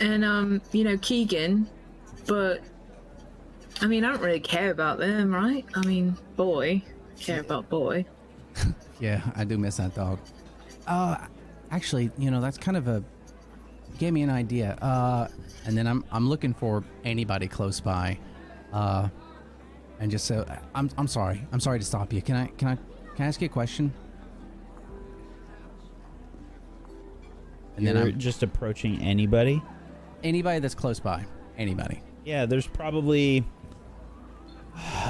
and 0.00 0.24
um, 0.24 0.62
you 0.72 0.84
know, 0.84 0.96
Keegan, 0.98 1.68
but 2.26 2.60
I 3.80 3.86
mean, 3.86 4.04
I 4.04 4.10
don't 4.10 4.22
really 4.22 4.40
care 4.40 4.70
about 4.70 4.98
them, 4.98 5.32
right? 5.32 5.64
I 5.74 5.84
mean, 5.86 6.16
boy, 6.36 6.82
care 7.18 7.40
about 7.40 7.68
boy. 7.68 8.04
Yeah, 9.00 9.22
I 9.34 9.44
do 9.44 9.56
miss 9.56 9.78
that 9.78 9.94
dog. 9.94 10.18
Uh, 10.86 11.16
actually, 11.70 12.10
you 12.18 12.30
know, 12.30 12.42
that's 12.42 12.58
kind 12.58 12.76
of 12.76 12.86
a 12.86 13.02
gave 13.98 14.12
me 14.12 14.22
an 14.22 14.28
idea. 14.30 14.74
Uh, 14.82 15.28
and 15.64 15.76
then 15.76 15.86
I'm 15.86 16.04
I'm 16.12 16.28
looking 16.28 16.52
for 16.52 16.84
anybody 17.04 17.48
close 17.48 17.80
by. 17.80 18.18
Uh, 18.72 19.08
and 20.00 20.10
just 20.10 20.26
so 20.26 20.44
I'm 20.74 20.90
I'm 20.98 21.08
sorry. 21.08 21.46
I'm 21.52 21.60
sorry 21.60 21.78
to 21.78 21.84
stop 21.84 22.12
you. 22.12 22.20
Can 22.20 22.36
I 22.36 22.46
can 22.58 22.68
I 22.68 22.76
can 23.14 23.24
I 23.24 23.28
ask 23.28 23.40
you 23.40 23.46
a 23.46 23.48
question? 23.48 23.92
And 27.80 27.88
then 27.88 27.96
You're 27.96 28.12
I'm, 28.12 28.18
just 28.18 28.42
approaching 28.42 29.00
anybody. 29.02 29.62
anybody 30.22 30.60
that's 30.60 30.74
close 30.74 31.00
by. 31.00 31.24
Anybody. 31.56 32.00
Yeah, 32.24 32.46
there's 32.46 32.66
probably 32.66 33.44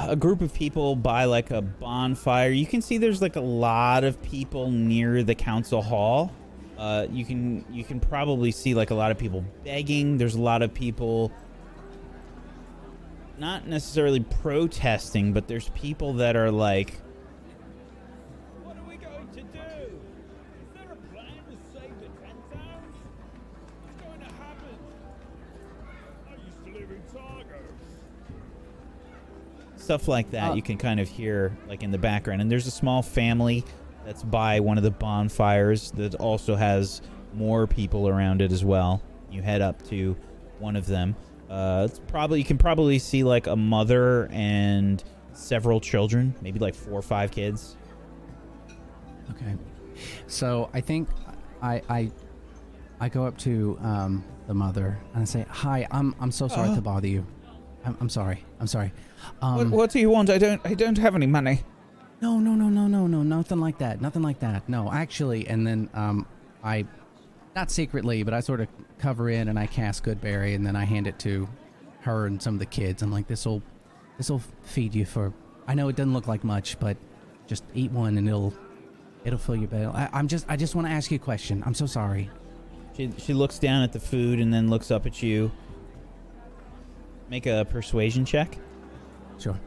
a 0.07 0.15
group 0.15 0.41
of 0.41 0.53
people 0.53 0.95
by 0.95 1.25
like 1.25 1.51
a 1.51 1.61
bonfire. 1.61 2.49
You 2.49 2.65
can 2.65 2.81
see 2.81 2.97
there's 2.97 3.21
like 3.21 3.35
a 3.35 3.41
lot 3.41 4.03
of 4.03 4.21
people 4.21 4.71
near 4.71 5.23
the 5.23 5.35
council 5.35 5.81
hall. 5.81 6.31
Uh, 6.77 7.07
you 7.11 7.23
can 7.25 7.63
you 7.69 7.83
can 7.83 7.99
probably 7.99 8.51
see 8.51 8.73
like 8.73 8.89
a 8.91 8.95
lot 8.95 9.11
of 9.11 9.17
people 9.17 9.43
begging. 9.63 10.17
There's 10.17 10.35
a 10.35 10.41
lot 10.41 10.61
of 10.61 10.73
people. 10.73 11.31
not 13.37 13.67
necessarily 13.67 14.19
protesting, 14.19 15.33
but 15.33 15.47
there's 15.47 15.69
people 15.69 16.13
that 16.13 16.35
are 16.35 16.51
like, 16.51 16.99
stuff 29.81 30.07
like 30.07 30.31
that 30.31 30.51
Uh, 30.51 30.55
you 30.55 30.61
can 30.61 30.77
kind 30.77 30.99
of 30.99 31.09
hear 31.09 31.55
like 31.67 31.83
in 31.83 31.91
the 31.91 31.97
background 31.97 32.41
and 32.41 32.51
there's 32.51 32.67
a 32.67 32.71
small 32.71 33.01
family 33.01 33.63
that's 34.05 34.23
by 34.23 34.59
one 34.59 34.77
of 34.77 34.83
the 34.83 34.91
bonfires 34.91 35.91
that 35.91 36.15
also 36.15 36.55
has 36.55 37.01
more 37.33 37.67
people 37.67 38.07
around 38.07 38.41
it 38.41 38.51
as 38.51 38.63
well 38.63 39.01
you 39.31 39.41
head 39.41 39.61
up 39.61 39.81
to 39.87 40.15
one 40.59 40.75
of 40.75 40.85
them 40.85 41.15
uh, 41.49 41.85
it's 41.89 41.99
probably 42.07 42.39
you 42.39 42.45
can 42.45 42.57
probably 42.57 42.97
see 42.99 43.23
like 43.23 43.47
a 43.47 43.55
mother 43.55 44.27
and 44.31 45.03
several 45.33 45.79
children 45.81 46.33
maybe 46.41 46.59
like 46.59 46.75
four 46.75 46.93
or 46.93 47.01
five 47.01 47.31
kids 47.31 47.75
Okay. 49.31 49.55
So 50.27 50.69
I 50.73 50.81
think 50.81 51.07
I 51.61 51.81
I 51.89 52.11
I 52.99 53.09
go 53.09 53.25
up 53.25 53.37
to 53.39 53.77
um, 53.81 54.23
the 54.47 54.53
mother 54.53 54.99
and 55.13 55.21
I 55.21 55.25
say, 55.25 55.45
"Hi, 55.49 55.87
I'm 55.89 56.13
I'm 56.19 56.31
so 56.31 56.47
sorry 56.47 56.75
to 56.75 56.81
bother 56.81 57.07
you. 57.07 57.25
I'm, 57.85 57.95
I'm 58.01 58.09
sorry. 58.09 58.43
I'm 58.59 58.67
sorry. 58.67 58.91
Um, 59.41 59.57
what, 59.57 59.67
what 59.69 59.91
do 59.91 59.99
you 59.99 60.09
want? 60.09 60.29
I 60.29 60.37
don't. 60.37 60.61
I 60.65 60.73
don't 60.73 60.97
have 60.97 61.15
any 61.15 61.27
money. 61.27 61.63
No, 62.21 62.37
no, 62.37 62.53
no, 62.53 62.69
no, 62.69 62.87
no, 62.87 63.07
no, 63.07 63.23
nothing 63.23 63.59
like 63.59 63.79
that. 63.79 63.99
Nothing 63.99 64.21
like 64.21 64.39
that. 64.41 64.69
No, 64.69 64.91
actually, 64.91 65.47
and 65.47 65.65
then 65.65 65.89
um, 65.95 66.27
I, 66.63 66.85
not 67.55 67.71
secretly, 67.71 68.21
but 68.21 68.31
I 68.31 68.41
sort 68.41 68.61
of 68.61 68.67
cover 68.99 69.27
in 69.27 69.47
and 69.47 69.57
I 69.57 69.65
cast 69.65 70.03
Goodberry 70.03 70.53
and 70.53 70.63
then 70.63 70.75
I 70.75 70.85
hand 70.85 71.07
it 71.07 71.17
to 71.19 71.49
her 72.01 72.27
and 72.27 72.39
some 72.39 72.53
of 72.53 72.59
the 72.59 72.67
kids. 72.67 73.01
I'm 73.01 73.11
like, 73.11 73.27
this 73.27 73.47
will, 73.47 73.63
this 74.17 74.29
will 74.29 74.43
feed 74.61 74.93
you 74.93 75.03
for. 75.03 75.33
I 75.67 75.73
know 75.73 75.89
it 75.89 75.95
doesn't 75.95 76.13
look 76.13 76.27
like 76.27 76.43
much, 76.43 76.79
but 76.79 76.95
just 77.47 77.63
eat 77.73 77.91
one 77.91 78.19
and 78.19 78.27
it'll, 78.27 78.53
it'll 79.25 79.39
fill 79.39 79.55
your 79.55 79.67
belly. 79.67 79.87
I, 79.87 80.07
I'm 80.13 80.27
just, 80.27 80.45
I 80.47 80.57
just 80.57 80.75
want 80.75 80.87
to 80.87 80.93
ask 80.93 81.09
you 81.09 81.15
a 81.15 81.19
question. 81.19 81.63
I'm 81.65 81.73
so 81.73 81.87
sorry. 81.87 82.29
she, 82.95 83.11
she 83.17 83.33
looks 83.33 83.57
down 83.57 83.81
at 83.81 83.93
the 83.93 83.99
food 83.99 84.39
and 84.39 84.53
then 84.53 84.69
looks 84.69 84.91
up 84.91 85.07
at 85.07 85.23
you 85.23 85.51
make 87.29 87.47
a 87.47 87.65
persuasion 87.69 88.25
check 88.25 88.57
Sure. 89.41 89.59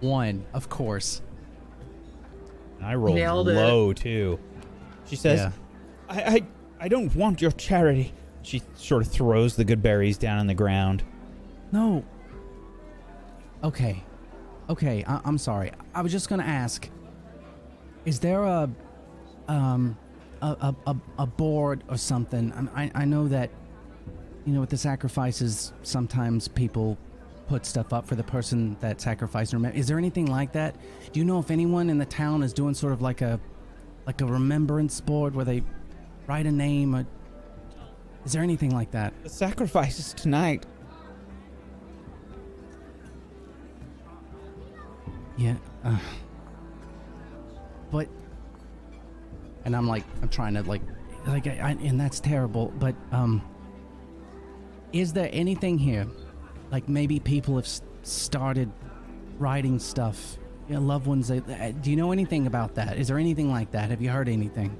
One, 0.00 0.44
of 0.54 0.68
course. 0.68 1.22
i 2.80 2.94
rolled 2.94 3.16
Nailed 3.16 3.48
it. 3.48 3.54
low 3.54 3.92
too 3.92 4.38
she 5.06 5.16
says 5.16 5.40
Yeah. 5.40 5.50
I, 6.08 6.22
I, 6.22 6.42
I 6.80 6.88
don't 6.88 7.14
want 7.16 7.42
your 7.42 7.50
charity. 7.50 8.12
she 8.42 8.62
sort 8.74 9.02
of 9.02 9.08
throws 9.08 9.56
the 9.56 9.64
good 9.64 9.82
berries 9.82 10.16
down 10.18 10.38
on 10.38 10.46
the 10.46 10.54
ground 10.54 11.02
No. 11.72 12.04
Okay. 13.64 14.04
Okay, 14.70 15.02
I- 15.06 15.20
I'm 15.24 15.38
sorry. 15.38 15.72
I 15.94 16.02
was 16.02 16.12
just 16.12 16.28
gonna 16.28 16.44
ask. 16.44 16.88
Is 18.04 18.20
there 18.20 18.44
a, 18.44 18.70
um, 19.48 19.96
a 20.40 20.74
a, 20.86 20.96
a, 21.18 21.26
board 21.26 21.84
or 21.88 21.96
something? 21.96 22.68
I 22.74 22.90
I 22.94 23.04
know 23.04 23.28
that, 23.28 23.50
you 24.44 24.52
know, 24.52 24.60
with 24.60 24.70
the 24.70 24.76
sacrifices, 24.76 25.72
sometimes 25.82 26.48
people 26.48 26.98
put 27.48 27.64
stuff 27.64 27.92
up 27.92 28.06
for 28.06 28.14
the 28.14 28.22
person 28.22 28.76
that 28.80 29.00
sacrificed. 29.00 29.52
Remember, 29.52 29.76
is 29.76 29.88
there 29.88 29.98
anything 29.98 30.26
like 30.26 30.52
that? 30.52 30.76
Do 31.12 31.18
you 31.18 31.24
know 31.24 31.38
if 31.38 31.50
anyone 31.50 31.90
in 31.90 31.98
the 31.98 32.06
town 32.06 32.42
is 32.42 32.52
doing 32.52 32.74
sort 32.74 32.92
of 32.92 33.00
like 33.00 33.22
a, 33.22 33.40
like 34.06 34.20
a 34.20 34.26
remembrance 34.26 35.00
board 35.00 35.34
where 35.34 35.46
they 35.46 35.62
write 36.26 36.46
a 36.46 36.52
name? 36.52 36.94
Or, 36.94 37.06
is 38.24 38.32
there 38.32 38.42
anything 38.42 38.70
like 38.70 38.90
that? 38.90 39.14
The 39.22 39.30
sacrifice 39.30 39.98
is 39.98 40.12
tonight. 40.12 40.66
Yeah. 45.38 45.54
Uh, 45.82 45.98
but, 47.90 48.08
and 49.64 49.74
I'm 49.76 49.86
like, 49.88 50.04
I'm 50.22 50.28
trying 50.28 50.54
to 50.54 50.62
like, 50.62 50.82
like, 51.26 51.46
I, 51.46 51.58
I, 51.60 51.70
and 51.72 52.00
that's 52.00 52.20
terrible. 52.20 52.72
But, 52.78 52.94
um, 53.12 53.42
is 54.92 55.12
there 55.12 55.28
anything 55.32 55.76
here, 55.78 56.06
like 56.70 56.88
maybe 56.88 57.20
people 57.20 57.56
have 57.56 57.64
s- 57.66 57.82
started 58.02 58.70
writing 59.38 59.78
stuff, 59.78 60.38
you 60.68 60.74
know, 60.74 60.80
loved 60.80 61.06
ones? 61.06 61.28
That, 61.28 61.48
uh, 61.48 61.72
do 61.72 61.90
you 61.90 61.96
know 61.96 62.12
anything 62.12 62.46
about 62.46 62.74
that? 62.76 62.96
Is 62.96 63.08
there 63.08 63.18
anything 63.18 63.50
like 63.50 63.70
that? 63.72 63.90
Have 63.90 64.00
you 64.00 64.10
heard 64.10 64.28
anything? 64.28 64.76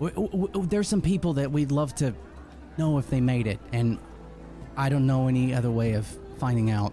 W- 0.00 0.14
w- 0.14 0.46
w- 0.48 0.66
there's 0.68 0.88
some 0.88 1.00
people 1.00 1.32
that 1.34 1.50
we'd 1.50 1.72
love 1.72 1.94
to 1.96 2.14
know 2.76 2.98
if 2.98 3.08
they 3.10 3.20
made 3.20 3.46
it, 3.46 3.58
and 3.72 3.98
I 4.76 4.88
don't 4.90 5.06
know 5.06 5.28
any 5.28 5.54
other 5.54 5.70
way 5.70 5.94
of 5.94 6.06
finding 6.38 6.70
out. 6.70 6.92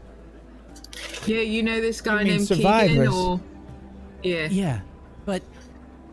Yeah, 1.26 1.42
you 1.42 1.62
know 1.64 1.82
this 1.82 2.02
guy 2.02 2.20
mean 2.20 2.28
named 2.28 2.48
survivors? 2.48 2.90
Keegan 2.90 3.08
or 3.14 3.40
yeah. 4.24 4.48
Yeah, 4.50 4.80
but 5.26 5.44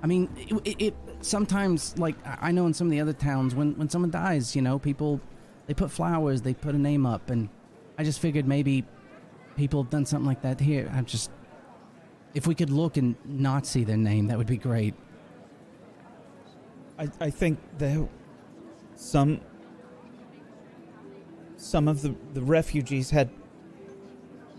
I 0.02 0.06
mean, 0.06 0.28
it, 0.64 0.82
it, 0.82 0.94
sometimes 1.20 1.96
like 1.98 2.16
I 2.26 2.48
I 2.48 2.52
know 2.52 2.66
in 2.66 2.74
some 2.74 2.88
of 2.88 2.90
the 2.90 3.00
other 3.00 3.12
towns 3.12 3.54
when 3.54 3.76
when 3.76 3.88
someone 3.88 4.10
dies, 4.10 4.56
you 4.56 4.62
know, 4.62 4.78
people 4.78 5.20
they 5.66 5.74
put 5.74 5.90
flowers, 5.90 6.42
they 6.42 6.54
put 6.54 6.74
a 6.74 6.78
name 6.78 7.06
up, 7.06 7.30
and 7.30 7.48
I 7.98 8.04
just 8.04 8.18
figured 8.18 8.46
maybe 8.46 8.84
people 9.56 9.82
have 9.82 9.90
done 9.90 10.04
something 10.04 10.26
like 10.26 10.42
that 10.42 10.58
here. 10.58 10.90
I'm 10.92 11.04
just 11.04 11.30
if 12.34 12.46
we 12.46 12.54
could 12.54 12.70
look 12.70 12.96
and 12.96 13.14
not 13.24 13.66
see 13.66 13.84
their 13.84 13.96
name, 13.96 14.26
that 14.26 14.38
would 14.38 14.46
be 14.46 14.56
great. 14.56 14.94
I, 16.98 17.08
I 17.20 17.30
think 17.30 17.58
there 17.78 18.08
some 18.96 19.40
some 21.56 21.86
of 21.86 22.02
the, 22.02 22.14
the 22.34 22.42
refugees 22.42 23.10
had 23.10 23.30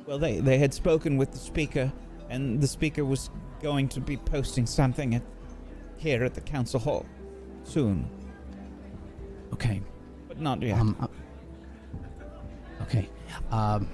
well 0.05 0.17
they, 0.17 0.39
they 0.39 0.57
had 0.57 0.73
spoken 0.73 1.17
with 1.17 1.31
the 1.31 1.37
speaker 1.37 1.91
and 2.29 2.61
the 2.61 2.67
speaker 2.67 3.03
was 3.03 3.29
going 3.63 3.87
to 3.87 4.01
be 4.01 4.17
posting 4.17 4.65
something 4.67 5.15
at, 5.15 5.23
here 5.97 6.23
at 6.23 6.33
the 6.35 6.41
council 6.41 6.79
hall 6.79 7.05
soon 7.63 8.07
Okay. 9.53 9.81
but 10.27 10.39
not 10.39 10.61
yet 10.61 10.77
Um. 10.79 10.95
uh, 10.99 11.07
okay. 12.83 13.09
Um. 13.51 13.87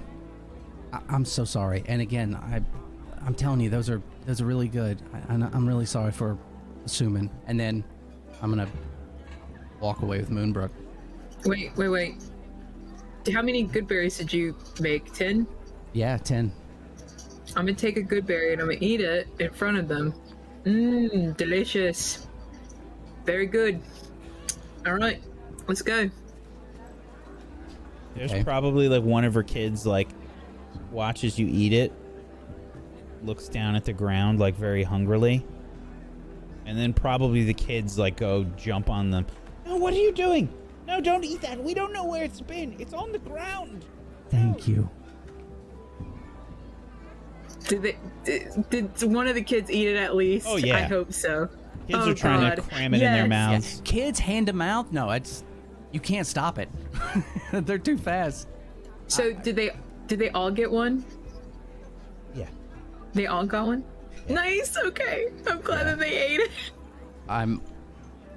I, 0.92 1.00
I'm 1.10 1.24
so 1.24 1.46
sorry, 1.46 1.84
and 1.86 2.02
again, 2.02 2.34
I, 2.34 2.62
I'm 3.24 3.36
telling 3.36 3.60
you, 3.60 3.70
those 3.70 3.90
are 3.92 4.02
those 4.26 4.42
are 4.42 4.46
really 4.46 4.68
good. 4.68 5.00
I, 5.14 5.34
and 5.34 5.44
I'm 5.44 5.68
really 5.68 5.86
sorry 5.86 6.12
for 6.12 6.36
assuming. 6.86 7.30
And 7.46 7.60
then 7.60 7.84
I'm 8.42 8.50
gonna 8.50 8.68
walk 9.80 10.02
away 10.02 10.18
with 10.18 10.32
Moonbrook. 10.32 10.72
Wait, 11.46 11.76
wait, 11.78 11.90
wait. 11.90 12.16
How 13.32 13.44
many 13.44 13.62
good 13.64 13.88
berries 13.88 14.18
did 14.18 14.34
you 14.34 14.56
make? 14.80 15.14
Ten? 15.14 15.46
Yeah, 15.94 16.18
ten. 16.18 16.52
I'm 17.56 17.66
gonna 17.66 17.74
take 17.74 17.98
a 17.98 18.02
good 18.04 18.26
berry 18.26 18.54
and 18.54 18.62
I'm 18.62 18.68
gonna 18.68 18.78
eat 18.82 19.02
it 19.02 19.28
in 19.40 19.52
front 19.52 19.78
of 19.78 19.88
them. 19.88 20.14
Mmm, 20.66 21.36
delicious. 21.38 22.28
Very 23.26 23.46
good. 23.48 23.82
All 24.86 24.94
right, 24.94 25.22
let's 25.68 25.82
go. 25.82 26.10
There's 28.16 28.32
Okay. 28.32 28.44
probably 28.44 28.90
like 28.90 29.04
one 29.04 29.24
of 29.24 29.34
her 29.34 29.44
kids 29.44 29.86
like 29.86 30.10
watches 30.92 31.38
you 31.40 31.48
eat 31.50 31.74
it, 31.74 31.92
looks 33.24 33.48
down 33.48 33.76
at 33.76 33.86
the 33.86 33.94
ground 33.94 34.40
like 34.40 34.56
very 34.56 34.84
hungrily, 34.84 35.46
and 36.66 36.78
then 36.78 36.94
probably 36.94 37.44
the 37.44 37.54
kids 37.54 37.98
like 37.98 38.18
go 38.18 38.44
jump 38.58 38.90
on 38.90 39.10
them. 39.12 39.26
no 39.66 39.76
what 39.78 39.94
are 39.94 39.98
you 39.98 40.12
doing 40.12 40.50
no 40.88 41.00
don't 41.00 41.24
eat 41.24 41.42
that 41.42 41.62
we 41.64 41.74
don't 41.74 41.94
know 41.94 42.04
where 42.06 42.24
it's 42.24 42.42
been 42.42 42.76
it's 42.80 42.94
on 42.94 43.12
the 43.12 43.20
ground 43.20 43.86
Thank 44.30 44.68
you. 44.68 44.88
Did 47.70 47.82
they? 47.84 47.98
Did, 48.26 48.70
did 48.96 49.14
one 49.14 49.28
of 49.28 49.36
the 49.36 49.42
kids 49.42 49.72
eat 49.72 49.88
it 49.88 49.96
at 49.96 50.16
least? 50.16 50.46
Oh, 50.50 50.58
yeah. 50.58 50.78
I 50.78 50.82
hope 50.82 51.14
so. 51.14 51.48
Kids 51.88 52.00
Oh, 52.04 52.12
are 52.12 52.14
trying 52.14 52.56
to 52.56 52.62
cram 52.62 52.94
it 52.94 52.98
in 52.98 53.02
their 53.12 53.26
Yes. 53.26 53.30
mouths. 53.30 53.82
Kids 53.86 54.20
hand 54.20 54.48
to 54.48 54.54
mouth? 54.54 54.92
No, 54.92 55.10
it's 55.12 55.44
you 55.92 56.00
can't 56.00 56.28
stop 56.28 56.60
it. 56.60 56.68
They're 57.54 57.78
too 57.78 57.98
fast. 57.98 58.48
So 59.08 59.32
did 59.34 59.56
they? 59.56 59.72
Did 60.08 60.20
they 60.20 60.30
all 60.32 60.52
get 60.52 60.70
one? 60.72 61.06
yeah 62.36 62.48
They 63.14 63.28
all 63.28 63.46
got 63.46 63.68
one. 63.68 63.84
Nice. 64.28 64.76
Okay. 64.78 65.28
I'm 65.48 65.62
glad 65.62 65.86
that 65.86 66.00
they 66.00 66.12
ate 66.18 66.40
it. 66.42 66.52
I'm, 67.28 67.62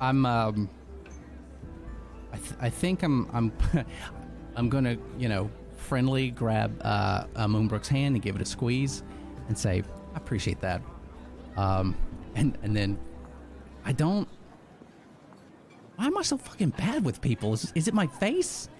I'm, 0.00 0.24
um, 0.26 0.68
I, 2.32 2.36
th- 2.36 2.52
I 2.60 2.68
think 2.70 3.02
I'm, 3.02 3.28
I'm, 3.32 3.52
I'm 4.56 4.68
gonna, 4.68 4.96
you 5.18 5.28
know, 5.28 5.50
friendly 5.76 6.30
grab 6.30 6.78
uh, 6.84 7.24
uh, 7.36 7.46
Moonbrook's 7.46 7.88
hand 7.88 8.14
and 8.14 8.22
give 8.22 8.36
it 8.36 8.42
a 8.42 8.46
squeeze, 8.46 9.02
and 9.52 9.58
say, 9.58 9.82
I 10.14 10.16
appreciate 10.16 10.60
that. 10.62 10.80
Um, 11.58 11.94
and 12.34 12.56
and 12.62 12.74
then, 12.74 12.98
I 13.84 13.92
don't. 13.92 14.26
Why 15.96 16.06
am 16.06 16.16
I 16.16 16.22
so 16.22 16.38
fucking 16.38 16.70
bad 16.70 17.04
with 17.04 17.20
people? 17.20 17.52
Is, 17.52 17.70
is 17.74 17.86
it 17.86 17.92
my 17.92 18.06
face? 18.06 18.70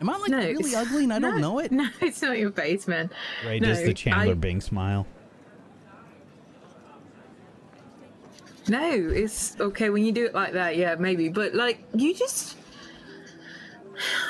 Am 0.00 0.08
I 0.08 0.16
like 0.16 0.30
No, 0.30 0.38
really 0.38 0.74
ugly 0.74 1.04
and 1.04 1.12
I 1.12 1.18
don't 1.18 1.40
know 1.42 1.58
it? 1.58 1.70
No, 1.76 1.86
it's 2.00 2.22
not 2.22 2.38
your 2.38 2.52
face, 2.52 2.88
man. 2.88 3.10
Ray 3.46 3.60
no, 3.60 3.68
does 3.68 3.82
the 3.82 3.92
Chandler 3.92 4.32
I- 4.32 4.34
Bing 4.34 4.62
smile. 4.62 5.06
No, 8.68 8.90
it's 8.90 9.60
okay 9.60 9.90
when 9.90 10.04
you 10.04 10.10
do 10.10 10.24
it 10.24 10.34
like 10.34 10.54
that, 10.54 10.76
yeah, 10.76 10.96
maybe. 10.98 11.28
But 11.28 11.54
like 11.54 11.84
you 11.94 12.14
just 12.14 12.56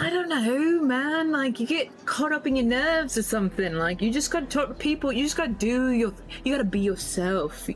I 0.01 0.11
don't 0.11 0.29
know, 0.29 0.81
man. 0.83 1.33
Like 1.33 1.59
you 1.59 1.67
get 1.67 1.89
caught 2.07 2.33
up 2.33 2.47
in 2.47 2.57
your 2.57 2.67
nerves 2.67 3.17
or 3.19 3.23
something. 3.23 3.75
Like 3.75 4.01
you 4.01 4.13
just 4.13 4.31
gotta 4.31 4.47
talk 4.47 4.69
to 4.69 4.75
people. 4.75 5.13
You 5.13 5.25
just 5.25 5.37
gotta 5.37 5.53
do 5.53 5.91
your. 5.91 6.13
You 6.45 6.53
gotta 6.53 6.65
be 6.65 6.81
yourself. 6.81 7.69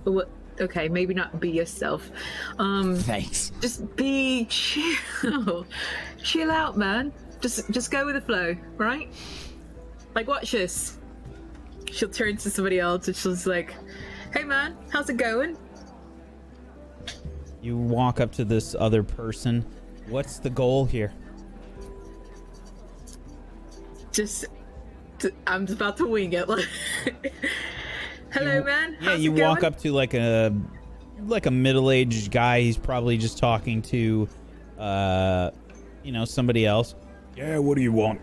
Okay, 0.61 0.89
maybe 0.89 1.15
not 1.15 1.41
be 1.41 1.51
yourself. 1.51 2.11
Um, 2.59 2.97
Thanks. 2.97 3.51
just 3.61 3.97
be 3.97 4.45
chill. 4.47 5.67
chill 6.23 6.51
out, 6.51 6.77
man. 6.77 7.13
Just 7.41 7.71
just 7.71 7.91
go 7.91 8.05
with 8.07 8.15
the 8.15 8.21
flow, 8.21 8.57
right? 8.77 9.09
Like 10.15 10.29
watch 10.29 10.53
this. 10.53 10.99
She'll 11.91 12.11
turn 12.11 12.37
to 12.37 12.51
somebody 12.51 12.79
else 12.79 13.09
and 13.09 13.17
she'll 13.17 13.33
just 13.33 13.47
like, 13.47 13.75
"Hey, 14.33 14.45
man, 14.45 14.77
how's 14.91 15.09
it 15.09 15.17
going?" 15.17 15.57
You 17.63 17.77
walk 17.77 18.21
up 18.21 18.33
to 18.33 18.45
this 18.45 18.75
other 18.79 19.03
person. 19.03 19.65
What's 20.09 20.39
the 20.39 20.51
goal 20.51 20.85
here? 20.85 21.13
Just, 24.13 24.47
I'm 25.47 25.67
just 25.67 25.77
about 25.79 25.97
to 25.99 26.07
wing 26.07 26.33
it. 26.33 26.49
Like, 28.33 28.43
hello, 28.45 28.57
You- 28.59 28.65
man. 28.65 28.97
Yeah, 29.01 29.15
you 29.15 29.35
it 29.37 29.43
walk 29.43 29.65
up 29.65 29.79
to 29.81 29.93
like 29.93 30.15
a 30.15 30.55
like 31.27 31.47
a 31.47 31.51
middle-aged 31.51 32.31
guy. 32.31 32.61
He's 32.61 32.77
probably 32.79 33.19
just 33.19 33.39
talking 33.39 33.83
to 33.83 34.29
uh 34.79 35.51
you 36.05 36.13
know, 36.13 36.25
somebody 36.25 36.65
else. 36.65 36.95
Yeah, 37.37 37.59
what 37.59 37.77
do 37.77 37.83
you 37.83 37.93
want? 37.93 38.21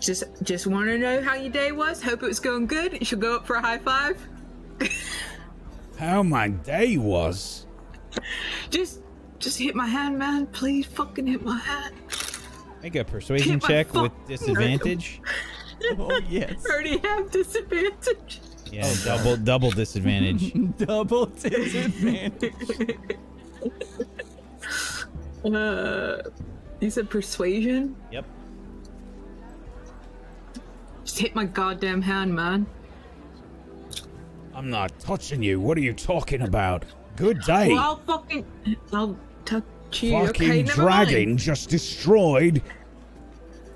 Just, 0.00 0.24
just 0.42 0.66
want 0.66 0.86
to 0.86 0.96
know 0.98 1.20
how 1.22 1.34
your 1.34 1.50
day 1.52 1.72
was. 1.72 2.02
Hope 2.02 2.22
it 2.22 2.26
was 2.26 2.40
going 2.40 2.66
good. 2.66 2.92
You 2.98 3.04
should 3.04 3.20
go 3.20 3.36
up 3.36 3.46
for 3.46 3.56
a 3.56 3.60
high 3.60 3.78
five. 3.78 4.18
How 5.98 6.22
my 6.22 6.48
day 6.48 6.96
was. 6.96 7.66
Just, 8.70 9.00
just 9.38 9.58
hit 9.58 9.74
my 9.74 9.86
hand, 9.86 10.18
man. 10.18 10.46
Please, 10.46 10.86
fucking 10.86 11.26
hit 11.26 11.44
my 11.44 11.58
hand. 11.58 11.94
Make 12.82 12.96
a 12.96 13.04
persuasion 13.04 13.60
Hit 13.60 13.62
check 13.62 13.94
with 13.94 14.12
disadvantage. 14.26 15.20
Oh 15.98 16.20
yes. 16.28 16.62
Already 16.66 16.98
have 16.98 17.30
disadvantage. 17.30 18.42
Yeah, 18.70 18.92
double 19.02 19.38
double 19.38 19.70
disadvantage. 19.70 20.52
Double 20.76 21.24
disadvantage. 21.26 22.52
Uh, 25.42 26.20
you 26.80 26.90
said 26.90 27.08
persuasion. 27.08 27.96
yep. 28.12 28.26
Just 31.02 31.18
hit 31.18 31.34
my 31.34 31.46
goddamn 31.46 32.02
hand, 32.02 32.34
man. 32.34 32.66
I'm 34.54 34.68
not 34.68 34.92
touching 34.98 35.42
you. 35.42 35.58
What 35.60 35.78
are 35.78 35.80
you 35.80 35.94
talking 35.94 36.42
about? 36.42 36.84
Good 37.16 37.40
day. 37.40 37.68
Well, 37.70 37.78
I'll 37.78 37.96
fucking, 38.18 38.44
I'll 38.92 39.16
touch 39.46 39.64
Fucking 39.90 40.14
okay, 40.28 40.62
dragon 40.62 41.28
mind. 41.30 41.38
just 41.38 41.68
destroyed 41.68 42.62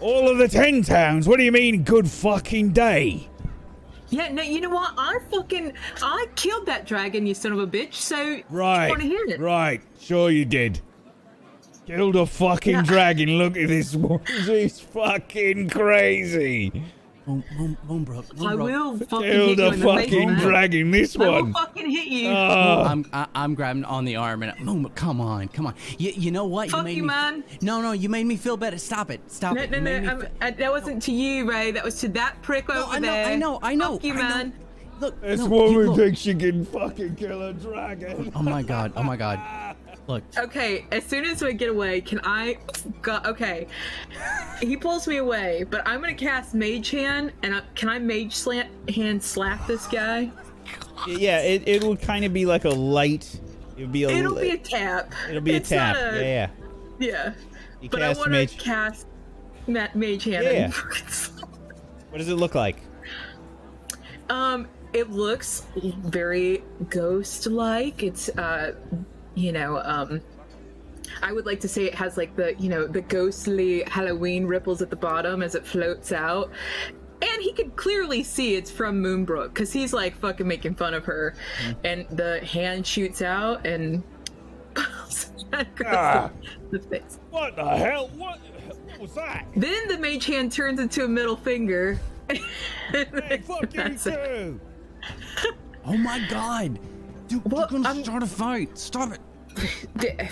all 0.00 0.28
of 0.28 0.38
the 0.38 0.48
ten 0.48 0.82
towns. 0.82 1.26
What 1.26 1.38
do 1.38 1.44
you 1.44 1.52
mean, 1.52 1.82
good 1.82 2.08
fucking 2.08 2.70
day? 2.72 3.28
Yeah, 4.10 4.28
no, 4.32 4.42
you 4.42 4.60
know 4.60 4.70
what? 4.70 4.92
I 4.96 5.18
fucking, 5.30 5.72
I 6.02 6.26
killed 6.36 6.66
that 6.66 6.86
dragon, 6.86 7.26
you 7.26 7.34
son 7.34 7.52
of 7.52 7.58
a 7.58 7.66
bitch. 7.66 7.94
So, 7.94 8.40
Right. 8.48 8.88
want 8.88 9.00
to 9.00 9.06
hear 9.08 9.24
it? 9.26 9.40
Right. 9.40 9.80
Sure 9.98 10.30
you 10.30 10.44
did. 10.44 10.80
Killed 11.86 12.14
a 12.16 12.24
fucking 12.26 12.74
Yeah. 12.74 12.82
dragon. 12.82 13.38
Look 13.38 13.56
at 13.56 13.68
this 13.68 13.94
one. 13.94 14.20
She's 14.46 14.78
fucking 14.78 15.68
crazy. 15.70 16.70
Moon, 17.26 17.42
Moon, 17.56 17.76
Moonbrook, 17.88 18.46
I 18.46 18.54
will 18.54 18.98
fucking 18.98 19.30
Killed 19.30 19.48
hit 19.48 19.58
you 19.58 19.64
a 19.64 19.72
in 19.72 19.80
the 19.80 19.86
face, 19.86 20.04
fucking 20.04 20.26
man. 20.28 20.40
dragon. 20.40 20.90
This 20.90 21.16
I 21.16 21.28
will 21.40 21.52
fucking 21.52 21.90
hit 21.90 22.06
you. 22.08 22.28
Oh. 22.28 22.82
I'm 22.86 23.06
I, 23.14 23.26
I'm 23.34 23.54
grabbing 23.54 23.84
on 23.86 24.04
the 24.04 24.16
arm 24.16 24.42
and 24.42 24.52
Moonbrook, 24.58 24.94
come 24.94 25.22
on, 25.22 25.48
come 25.48 25.66
on. 25.66 25.74
You, 25.96 26.12
you 26.14 26.30
know 26.30 26.44
what? 26.44 26.70
Fuck 26.70 26.84
made 26.84 26.96
you, 26.98 27.02
me, 27.02 27.08
man. 27.08 27.42
No, 27.62 27.80
no, 27.80 27.92
you 27.92 28.10
made 28.10 28.26
me 28.26 28.36
feel 28.36 28.58
better. 28.58 28.76
Stop 28.76 29.10
it. 29.10 29.20
Stop 29.32 29.56
no, 29.56 29.62
it. 29.62 29.70
no, 29.70 29.78
You 29.78 29.82
made 29.82 30.00
me 30.02 30.06
no. 30.08 30.20
Fe- 30.20 30.28
uh, 30.42 30.50
that 30.50 30.70
wasn't 30.70 31.02
to 31.04 31.12
you, 31.12 31.48
Ray. 31.50 31.70
That 31.70 31.82
was 31.84 31.98
to 32.00 32.08
that 32.08 32.42
prick 32.42 32.68
No, 32.68 32.82
over 32.84 32.92
I 32.92 32.98
know, 32.98 33.10
there. 33.10 33.26
I 33.26 33.36
know, 33.36 33.58
I 33.62 33.74
know. 33.74 33.92
Fuck 33.94 34.04
you, 34.04 34.12
I 34.12 34.16
know. 34.16 34.22
man. 34.22 34.52
Look, 35.00 35.20
this 35.22 35.40
no, 35.40 35.46
woman 35.48 35.72
you 35.72 35.82
look. 35.86 35.96
thinks 35.96 36.20
she 36.20 36.34
can 36.34 36.64
fucking 36.66 37.16
kill 37.16 37.42
a 37.42 37.52
dragon. 37.54 38.30
Oh 38.36 38.42
my 38.42 38.62
god. 38.62 38.92
Oh 38.96 39.02
my 39.02 39.16
god. 39.16 39.73
Look. 40.06 40.22
Okay, 40.36 40.84
as 40.92 41.04
soon 41.04 41.24
as 41.24 41.40
we 41.42 41.54
get 41.54 41.70
away, 41.70 42.00
can 42.02 42.20
I? 42.24 42.58
Go, 43.00 43.20
okay, 43.24 43.66
he 44.60 44.76
pulls 44.76 45.08
me 45.08 45.16
away, 45.16 45.64
but 45.70 45.80
I'm 45.86 46.00
gonna 46.00 46.14
cast 46.14 46.54
Mage 46.54 46.90
Hand, 46.90 47.32
and 47.42 47.54
I, 47.54 47.62
can 47.74 47.88
I 47.88 47.98
Mage 47.98 48.34
slant 48.34 48.68
hand 48.90 49.22
slap 49.22 49.66
this 49.66 49.86
guy? 49.86 50.30
Yeah, 51.08 51.40
it 51.40 51.66
it 51.66 51.82
will 51.82 51.96
kind 51.96 52.24
of 52.24 52.32
be 52.34 52.44
like 52.44 52.64
a 52.66 52.70
light. 52.70 53.40
It 53.76 53.80
would 53.82 53.92
be 53.92 54.04
a. 54.04 54.10
It'll 54.10 54.32
li- 54.34 54.50
be 54.50 54.56
a 54.56 54.58
tap. 54.58 55.12
it'll 55.28 55.40
be 55.40 55.54
a 55.56 55.60
tap. 55.60 55.96
a- 55.96 56.00
Yeah, 56.20 56.20
yeah. 56.20 56.48
yeah. 56.98 57.32
You 57.80 57.88
But 57.88 58.02
I 58.02 58.08
cast 58.08 58.18
want 58.20 58.26
to 58.32 58.38
mage. 58.38 58.58
cast 58.58 59.06
Ma- 59.66 59.88
Mage 59.94 60.24
Hand. 60.24 60.44
Yeah. 60.44 60.70
What 62.10 62.18
does 62.18 62.28
it 62.28 62.36
look 62.36 62.54
like? 62.54 62.76
Um, 64.30 64.68
it 64.92 65.10
looks 65.10 65.66
very 65.74 66.62
ghost-like. 66.88 68.04
It's 68.04 68.28
uh, 68.28 68.74
you 69.34 69.52
know, 69.52 69.80
um, 69.84 70.20
I 71.22 71.32
would 71.32 71.46
like 71.46 71.60
to 71.60 71.68
say 71.68 71.84
it 71.84 71.94
has 71.94 72.16
like 72.16 72.34
the 72.36 72.54
you 72.54 72.68
know 72.68 72.86
the 72.86 73.00
ghostly 73.02 73.82
Halloween 73.84 74.46
ripples 74.46 74.82
at 74.82 74.90
the 74.90 74.96
bottom 74.96 75.42
as 75.42 75.54
it 75.54 75.66
floats 75.66 76.12
out. 76.12 76.50
And 77.22 77.42
he 77.42 77.52
could 77.52 77.74
clearly 77.76 78.22
see 78.22 78.54
it's 78.56 78.70
from 78.70 79.02
Moonbrook 79.02 79.48
because 79.54 79.72
he's 79.72 79.92
like 79.92 80.14
fucking 80.16 80.46
making 80.46 80.74
fun 80.74 80.92
of 80.94 81.04
her, 81.06 81.34
and 81.84 82.06
the 82.10 82.40
hand 82.44 82.86
shoots 82.86 83.22
out 83.22 83.66
and 83.66 84.02
Ah. 85.86 86.30
the 86.70 86.80
face. 86.80 87.18
What 87.30 87.54
the 87.56 87.64
hell? 87.64 88.08
What, 88.16 88.40
what 88.40 88.98
was 88.98 89.14
that? 89.14 89.46
Then 89.56 89.86
the 89.88 89.98
mage 89.98 90.26
hand 90.26 90.50
turns 90.52 90.80
into 90.80 91.04
a 91.04 91.08
middle 91.08 91.36
finger. 91.36 91.98
Hey, 92.90 93.42
fuck 93.46 93.62
you 93.74 93.82
That's 93.82 94.06
it. 94.06 94.14
too. 94.14 94.60
Oh 95.86 95.96
my 95.96 96.18
god. 96.30 96.78
Dude, 97.28 97.42
Well, 97.44 97.60
you're 97.62 97.68
gonna 97.82 97.88
I'm- 97.88 98.02
start 98.04 98.22
a 98.22 98.26
fight. 98.26 98.76
Stop 98.78 99.12
it. 99.12 99.20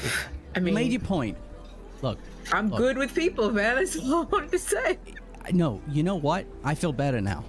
I 0.54 0.60
mean, 0.60 0.60
You 0.60 0.62
mean, 0.62 0.74
made 0.74 0.92
your 0.92 1.00
point. 1.00 1.36
Look, 2.02 2.18
I'm 2.52 2.68
look. 2.68 2.78
good 2.78 2.98
with 2.98 3.14
people, 3.14 3.50
man. 3.52 3.76
That's 3.76 3.96
all 3.98 4.22
I 4.22 4.26
wanted 4.26 4.50
to 4.52 4.58
say. 4.58 4.98
No, 5.52 5.80
you 5.88 6.02
know 6.02 6.16
what? 6.16 6.46
I 6.64 6.74
feel 6.74 6.92
better 6.92 7.20
now. 7.20 7.44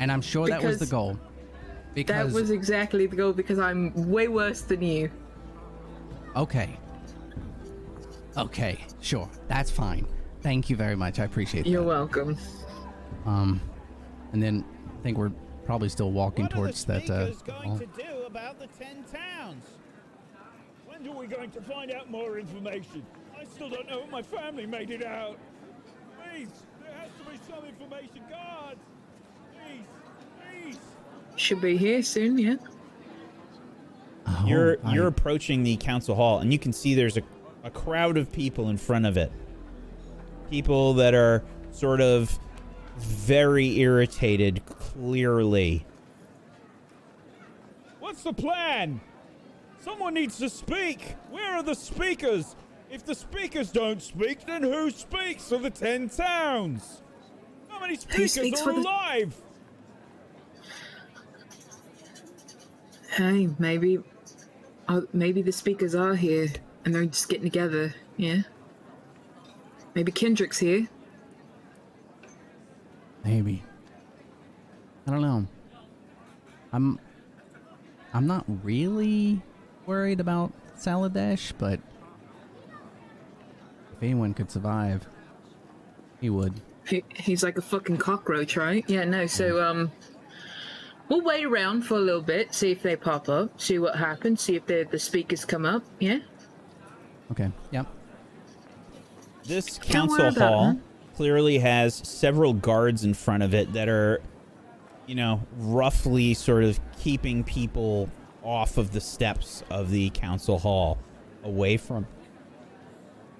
And 0.00 0.10
I'm 0.10 0.20
sure 0.22 0.48
that 0.48 0.62
was 0.62 0.78
the 0.78 0.86
goal. 0.86 1.18
Because- 1.94 2.16
goal. 2.16 2.26
That 2.26 2.34
was 2.34 2.50
exactly 2.50 3.06
the 3.06 3.16
goal 3.16 3.32
because 3.32 3.58
I'm 3.58 3.92
way 4.10 4.28
worse 4.28 4.62
than 4.62 4.82
you. 4.82 5.10
okay. 6.34 6.78
Okay, 8.36 8.84
sure. 9.00 9.30
That's 9.48 9.70
fine. 9.70 10.06
Thank 10.42 10.68
you 10.68 10.76
very 10.76 10.94
much. 10.96 11.18
I 11.18 11.24
appreciate 11.24 11.64
that. 11.64 11.70
You're 11.70 11.80
that. 11.82 11.88
welcome. 11.88 12.36
Um 13.24 13.60
and 14.32 14.42
then 14.42 14.62
I 14.98 15.02
think 15.02 15.16
we're 15.16 15.32
probably 15.64 15.88
still 15.88 16.12
walking 16.12 16.44
What 16.44 16.52
towards 16.52 16.84
the 16.84 16.92
that 17.00 17.10
uh 17.10 17.32
the 18.66 18.84
ten 18.84 19.04
towns? 19.04 19.64
When 20.86 21.06
are 21.08 21.16
we 21.18 21.26
going 21.26 21.50
to 21.50 21.60
find 21.62 21.92
out 21.92 22.10
more 22.10 22.38
information? 22.38 23.04
I 23.38 23.44
still 23.44 23.68
don't 23.68 23.88
know 23.88 24.02
if 24.02 24.10
my 24.10 24.22
family 24.22 24.66
made 24.66 24.90
it 24.90 25.04
out. 25.04 25.38
Please, 26.32 26.48
there 26.82 26.92
has 26.98 27.10
to 27.18 27.30
be 27.30 27.38
some 27.52 27.64
information. 27.64 28.22
Guards! 28.30 28.80
Please, 29.52 29.84
please! 30.40 30.78
Should 31.36 31.60
be 31.60 31.76
here 31.76 32.02
soon, 32.02 32.38
yeah. 32.38 32.56
Oh, 34.26 34.44
You're 34.46 34.78
I- 34.84 34.94
you're 34.94 35.06
approaching 35.06 35.62
the 35.62 35.76
council 35.76 36.14
hall, 36.14 36.38
and 36.40 36.52
you 36.52 36.58
can 36.58 36.72
see 36.72 36.94
there's 36.94 37.16
a, 37.16 37.22
a 37.64 37.70
crowd 37.70 38.16
of 38.16 38.32
people 38.32 38.70
in 38.70 38.76
front 38.78 39.06
of 39.06 39.16
it. 39.16 39.30
People 40.50 40.94
that 40.94 41.14
are 41.14 41.44
sort 41.72 42.00
of 42.00 42.38
very 42.98 43.78
irritated, 43.78 44.64
clearly. 44.66 45.84
What's 48.16 48.24
the 48.24 48.32
plan? 48.32 48.98
Someone 49.78 50.14
needs 50.14 50.38
to 50.38 50.48
speak. 50.48 51.16
Where 51.28 51.52
are 51.52 51.62
the 51.62 51.74
speakers? 51.74 52.56
If 52.90 53.04
the 53.04 53.14
speakers 53.14 53.70
don't 53.70 54.00
speak, 54.00 54.46
then 54.46 54.62
who 54.62 54.90
speaks 54.90 55.50
for 55.50 55.58
the 55.58 55.68
ten 55.68 56.08
towns? 56.08 57.02
How 57.68 57.78
many 57.78 57.96
speakers 57.96 58.32
speaks 58.32 58.62
are 58.62 58.64
for 58.64 58.72
the- 58.72 58.80
alive? 58.80 59.36
Hey, 63.10 63.50
maybe, 63.58 63.98
uh, 64.88 65.02
maybe 65.12 65.42
the 65.42 65.52
speakers 65.52 65.94
are 65.94 66.14
here 66.14 66.48
and 66.86 66.94
they're 66.94 67.04
just 67.04 67.28
getting 67.28 67.44
together. 67.44 67.94
Yeah. 68.16 68.44
Maybe 69.94 70.10
Kendrick's 70.10 70.58
here. 70.60 70.88
Maybe. 73.22 73.62
I 75.06 75.10
don't 75.10 75.20
know. 75.20 75.46
I'm 76.72 76.98
I'm 78.16 78.26
not 78.26 78.46
really 78.62 79.42
worried 79.84 80.20
about 80.20 80.50
Saladesh, 80.78 81.52
but 81.58 81.80
if 83.92 84.02
anyone 84.02 84.32
could 84.32 84.50
survive, 84.50 85.06
he 86.22 86.30
would. 86.30 86.54
He, 86.88 87.04
he's 87.14 87.42
like 87.42 87.58
a 87.58 87.62
fucking 87.62 87.98
cockroach, 87.98 88.56
right? 88.56 88.86
Yeah. 88.88 89.04
No. 89.04 89.26
So, 89.26 89.62
um, 89.62 89.92
we'll 91.10 91.20
wait 91.20 91.44
around 91.44 91.82
for 91.82 91.96
a 91.96 92.00
little 92.00 92.22
bit, 92.22 92.54
see 92.54 92.70
if 92.70 92.82
they 92.82 92.96
pop 92.96 93.28
up, 93.28 93.60
see 93.60 93.78
what 93.78 93.96
happens, 93.96 94.40
see 94.40 94.56
if 94.56 94.64
the 94.64 94.88
the 94.90 94.98
speakers 94.98 95.44
come 95.44 95.66
up. 95.66 95.84
Yeah. 96.00 96.20
Okay. 97.32 97.50
Yep. 97.70 97.86
This 99.44 99.78
council 99.78 100.20
worry 100.20 100.28
about 100.28 100.52
hall 100.52 100.70
it. 100.70 100.78
clearly 101.16 101.58
has 101.58 101.94
several 101.96 102.54
guards 102.54 103.04
in 103.04 103.12
front 103.12 103.42
of 103.42 103.52
it 103.52 103.74
that 103.74 103.90
are, 103.90 104.22
you 105.06 105.14
know, 105.14 105.40
roughly 105.56 106.34
sort 106.34 106.64
of 106.64 106.80
keeping 106.98 107.44
people 107.44 108.08
off 108.42 108.76
of 108.78 108.92
the 108.92 109.00
steps 109.00 109.62
of 109.70 109.90
the 109.90 110.10
council 110.10 110.58
hall, 110.58 110.98
away 111.44 111.76
from. 111.76 112.06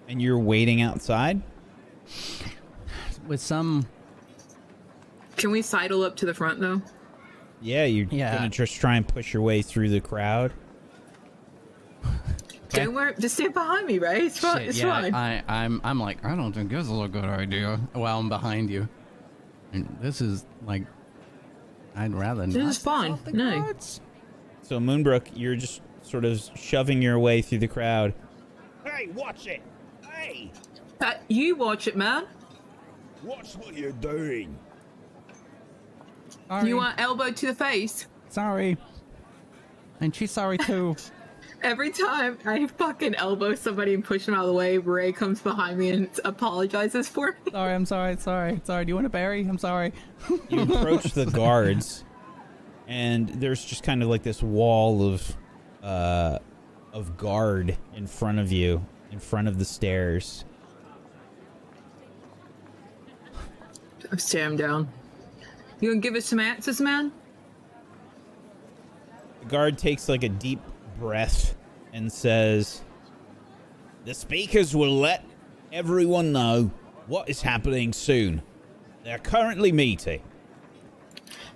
And 0.09 0.21
you're 0.23 0.39
waiting 0.39 0.83
outside. 0.83 1.43
With 3.27 3.41
some 3.41 3.87
Can 5.37 5.51
we 5.51 5.61
sidle 5.63 6.03
up 6.05 6.17
to 6.17 6.27
the 6.27 6.35
front 6.35 6.61
though? 6.61 6.81
Yeah, 7.61 7.85
you're 7.85 8.07
Yeah. 8.11 8.37
gonna 8.37 8.49
just 8.49 8.75
try 8.75 8.97
and 8.97 9.07
push 9.07 9.33
your 9.35 9.43
way 9.43 9.63
through 9.63 9.91
the 9.91 10.01
crowd. 10.01 10.53
Don't 12.71 12.95
worry, 12.95 13.15
just 13.19 13.35
stay 13.37 13.49
behind 13.49 13.87
me, 13.87 13.99
right? 13.99 14.23
It's 14.25 14.39
fine. 14.39 14.59
Shit, 14.59 14.69
it's 14.69 14.79
yeah, 14.79 15.01
fine. 15.01 15.15
I, 15.15 15.43
I'm, 15.49 15.81
I'm 15.85 15.99
like, 16.01 16.25
I 16.25 16.35
don't 16.35 16.53
think 16.53 16.71
this 16.71 16.85
is 16.87 16.91
a 16.91 17.09
good 17.09 17.25
idea. 17.25 17.79
While 17.93 18.19
I'm 18.19 18.29
behind 18.29 18.71
you, 18.71 18.89
and 19.73 19.97
this 20.01 20.21
is 20.21 20.45
like, 20.67 20.83
I'd 21.97 22.15
rather. 22.15 22.47
This 22.47 22.57
not 22.57 22.69
is 22.69 22.79
fine. 22.79 23.19
No. 23.33 23.61
guards. 23.61 24.01
So 24.63 24.79
Moonbrook, 24.79 25.29
you're 25.35 25.57
just 25.57 25.81
sort 26.03 26.25
of 26.25 26.41
shoving 26.55 27.01
your 27.01 27.19
way 27.19 27.41
through 27.41 27.59
the 27.59 27.69
crowd. 27.69 28.15
Hey, 28.85 29.09
watch 29.09 29.47
it! 29.47 29.63
Hey! 30.09 30.53
Pat, 30.99 31.23
you 31.29 31.57
watch 31.57 31.89
it, 31.89 31.97
man. 31.97 32.27
Watch 33.23 33.55
what 33.55 33.77
you're 33.77 33.93
doing! 33.93 34.59
Sorry. 36.49 36.69
You 36.69 36.77
want 36.77 37.01
elbow 37.01 37.31
to 37.31 37.47
the 37.47 37.55
face. 37.55 38.07
Sorry. 38.29 38.77
And 40.01 40.15
she's 40.15 40.31
sorry 40.31 40.59
too. 40.59 40.97
Every 41.67 41.91
time 41.91 42.39
I 42.45 42.65
fucking 42.69 43.17
elbow 43.17 43.57
somebody 43.57 43.93
and 43.93 44.05
push 44.05 44.27
them 44.27 44.37
out 44.37 44.43
of 44.43 44.47
the 44.47 44.53
way, 44.53 44.79
Ray 44.79 45.11
comes 45.11 45.41
behind 45.41 45.77
me 45.79 45.91
and 45.91 46.09
apologizes 46.25 47.09
for 47.09 47.37
me. 47.45 47.51
sorry, 47.51 47.75
I'm 47.75 47.85
sorry, 47.85 48.17
sorry, 48.19 48.61
sorry. 48.63 48.85
Do 48.85 48.91
you 48.91 48.95
want 48.95 49.09
a 49.09 49.11
berry? 49.11 49.41
I'm 49.41 49.59
sorry. 49.59 49.93
You 50.49 50.63
approach 50.63 51.11
the 51.11 51.27
guards, 51.33 52.05
and 52.87 53.29
there's 53.29 53.65
just 53.65 53.83
kind 53.83 54.01
of 54.05 54.09
like 54.09 54.23
this 54.23 54.45
wall 54.45 55.13
of, 55.13 55.37
uh, 55.83 56.39
of 56.93 57.17
guard 57.17 57.77
in 57.97 58.07
front 58.07 58.39
of 58.39 58.53
you, 58.53 58.87
in 59.11 59.19
front 59.19 59.49
of 59.49 59.59
the 59.59 59.65
stairs. 59.65 60.45
I'm 64.13 64.19
staring 64.19 64.57
down. 64.57 64.89
You 65.81 65.91
gonna 65.91 66.01
give 66.01 66.15
us 66.15 66.27
some 66.27 66.39
answers, 66.39 66.81
man? 66.81 67.11
The 69.41 69.47
guard 69.47 69.79
takes 69.79 70.09
like 70.09 70.23
a 70.23 70.29
deep 70.29 70.61
breath 71.01 71.56
and 71.97 72.13
says, 72.13 72.83
"The 74.05 74.13
speakers 74.13 74.77
will 74.77 74.99
let 74.99 75.25
everyone 75.73 76.31
know 76.31 76.71
what 77.07 77.27
is 77.31 77.41
happening 77.41 77.95
soon. 77.95 78.43
They're 79.03 79.19
currently 79.19 79.73
meeting." 79.73 80.21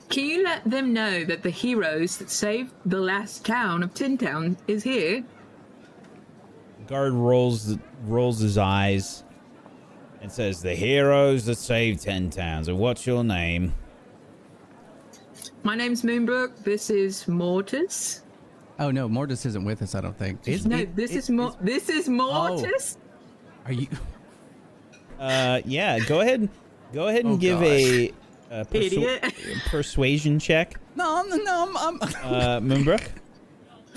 Can 0.08 0.24
you 0.24 0.42
let 0.42 0.64
them 0.64 0.94
know 0.94 1.24
that 1.24 1.42
the 1.42 1.50
heroes 1.50 2.16
that 2.16 2.30
saved 2.30 2.72
the 2.86 3.00
last 3.00 3.44
town 3.44 3.82
of 3.82 3.92
Tin 3.92 4.16
Town 4.16 4.56
is 4.66 4.82
here? 4.82 5.24
Guard 6.86 7.12
rolls 7.12 7.76
rolls 8.06 8.40
his 8.40 8.56
eyes 8.56 9.24
and 10.22 10.32
says, 10.32 10.62
"The 10.62 10.74
heroes 10.74 11.44
that 11.44 11.58
saved 11.58 12.00
ten 12.00 12.30
towns. 12.30 12.66
And 12.66 12.78
what's 12.78 13.06
your 13.06 13.22
name?" 13.22 13.74
My 15.64 15.76
name's 15.76 16.00
Moonbrook. 16.02 16.64
This 16.64 16.88
is 16.88 17.28
Mortis. 17.28 18.22
Oh 18.80 18.90
no, 18.90 19.08
Mortis 19.08 19.44
isn't 19.46 19.64
with 19.64 19.82
us. 19.82 19.94
I 19.94 20.00
don't 20.00 20.16
think. 20.16 20.46
Is, 20.48 20.66
no, 20.66 20.78
it- 20.78 20.96
this 20.96 21.12
it- 21.12 21.16
is 21.18 21.30
Mo- 21.30 21.56
this 21.60 21.88
is 21.88 22.08
Mortis. 22.08 22.96
Are 23.66 23.72
you? 23.72 23.86
Uh, 25.18 25.60
yeah. 25.66 25.98
Go 26.00 26.20
ahead. 26.20 26.48
Go 26.92 27.08
ahead 27.08 27.24
and 27.24 27.34
Oh, 27.34 27.36
give 27.36 27.62
a, 27.62 28.08
a 28.50 28.64
persu- 28.64 28.74
Idiot. 28.86 29.34
persuasion 29.66 30.38
check, 30.40 30.80
No, 30.96 31.22
I'm, 31.22 31.44
no, 31.44 31.68
I'm. 31.68 31.76
I'm 31.76 32.02
uh, 32.24 32.60
Moonbrook. 32.60 33.06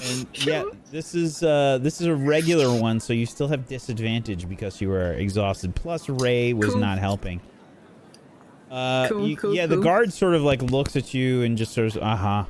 And 0.05 0.27
yeah, 0.45 0.63
this 0.91 1.15
is 1.15 1.41
uh, 1.43 1.77
this 1.81 2.01
is 2.01 2.07
a 2.07 2.13
regular 2.15 2.69
one, 2.79 2.99
so 2.99 3.13
you 3.13 3.25
still 3.25 3.47
have 3.47 3.67
disadvantage 3.67 4.49
because 4.49 4.81
you 4.81 4.89
were 4.89 5.13
exhausted. 5.13 5.73
Plus, 5.75 6.09
Ray 6.09 6.51
was 6.53 6.71
Cool. 6.71 6.79
not 6.81 6.99
helping. 6.99 7.39
Uh, 8.69 9.07
Cool, 9.07 9.27
you- 9.27 9.37
cool, 9.37 9.53
yeah, 9.55 9.65
the 9.65 9.77
guard 9.77 10.11
sort 10.11 10.33
of 10.35 10.41
like 10.41 10.61
looks 10.61 10.95
at 10.95 11.13
you 11.13 11.43
and 11.43 11.57
just 11.57 11.73
sort 11.73 11.95
of, 11.95 12.01
uh 12.03 12.15
huh. 12.15 12.43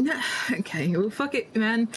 okay, 0.52 0.96
well, 0.96 1.10
fuck 1.10 1.34
it, 1.34 1.54
man. 1.54 1.88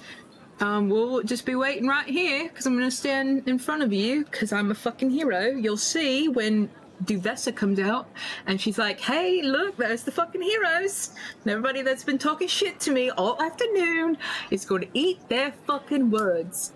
Um, 0.60 0.90
we'll 0.90 1.24
just 1.24 1.46
be 1.46 1.56
waiting 1.56 1.88
right 1.88 2.08
here 2.08 2.48
because 2.48 2.66
I'm 2.66 2.74
gonna 2.74 2.92
stand 2.92 3.48
in 3.48 3.58
front 3.58 3.84
of 3.84 3.92
you 3.92 4.24
because 4.26 4.54
I'm 4.54 4.72
a 4.72 4.76
fucking 4.76 5.10
hero. 5.10 5.48
You'll 5.48 5.78
see 5.78 6.28
when 6.28 6.70
Duvessa 7.06 7.52
comes 7.52 7.80
out 7.80 8.08
and 8.46 8.62
she's 8.62 8.78
like, 8.78 9.00
"Hey, 9.00 9.42
look, 9.42 9.76
there's 9.78 10.04
the 10.04 10.12
fucking 10.12 10.42
heroes." 10.42 11.12
And 11.44 11.52
everybody 11.52 11.82
that's 11.82 12.04
been 12.04 12.18
talking 12.18 12.48
shit 12.48 12.80
to 12.82 12.92
me 12.92 13.10
all 13.10 13.42
afternoon 13.42 14.18
is 14.52 14.64
going 14.66 14.82
to 14.82 14.90
eat 14.94 15.28
their 15.28 15.54
fucking 15.66 16.12
words. 16.12 16.74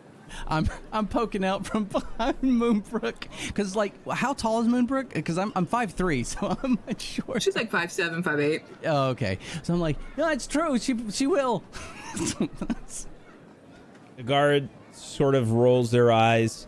I'm 0.47 0.69
I'm 0.91 1.07
poking 1.07 1.43
out 1.43 1.65
from 1.65 1.83
behind 1.85 2.41
Moonbrook 2.41 3.27
because 3.47 3.75
like 3.75 3.93
how 4.09 4.33
tall 4.33 4.61
is 4.61 4.67
Moonbrook? 4.67 5.13
Because 5.13 5.37
I'm 5.37 5.51
I'm 5.55 5.65
five 5.65 5.91
three, 5.91 6.23
so 6.23 6.57
I'm 6.63 6.79
not 6.87 7.01
sure. 7.01 7.39
She's 7.39 7.55
like 7.55 7.71
five 7.71 7.91
seven, 7.91 8.23
five 8.23 8.39
eight. 8.39 8.63
Oh, 8.85 9.09
okay. 9.09 9.39
So 9.63 9.73
I'm 9.73 9.79
like, 9.79 9.97
no, 10.17 10.29
it's 10.29 10.47
true. 10.47 10.77
She 10.79 10.95
she 11.11 11.27
will. 11.27 11.63
The 14.17 14.23
guard 14.23 14.69
sort 14.93 15.35
of 15.35 15.51
rolls 15.51 15.91
their 15.91 16.11
eyes. 16.11 16.67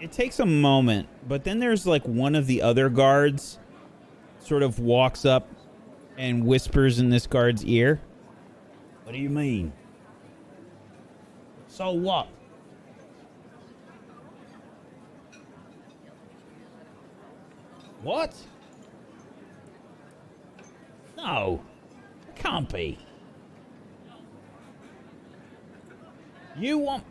It 0.00 0.10
takes 0.10 0.40
a 0.40 0.46
moment, 0.46 1.08
but 1.28 1.44
then 1.44 1.60
there's 1.60 1.86
like 1.86 2.02
one 2.02 2.34
of 2.34 2.48
the 2.48 2.60
other 2.60 2.88
guards 2.88 3.60
sort 4.40 4.64
of 4.64 4.80
walks 4.80 5.24
up 5.24 5.48
and 6.18 6.44
whispers 6.44 6.98
in 6.98 7.08
this 7.08 7.28
guard's 7.28 7.64
ear. 7.64 8.00
What 9.04 9.12
do 9.12 9.18
you 9.18 9.30
mean? 9.30 9.72
So 11.68 11.92
what? 11.92 12.26
What? 18.06 18.36
No. 21.16 21.60
It 22.28 22.36
can't 22.36 22.72
be. 22.72 22.98
You 26.56 26.78
want. 26.78 27.02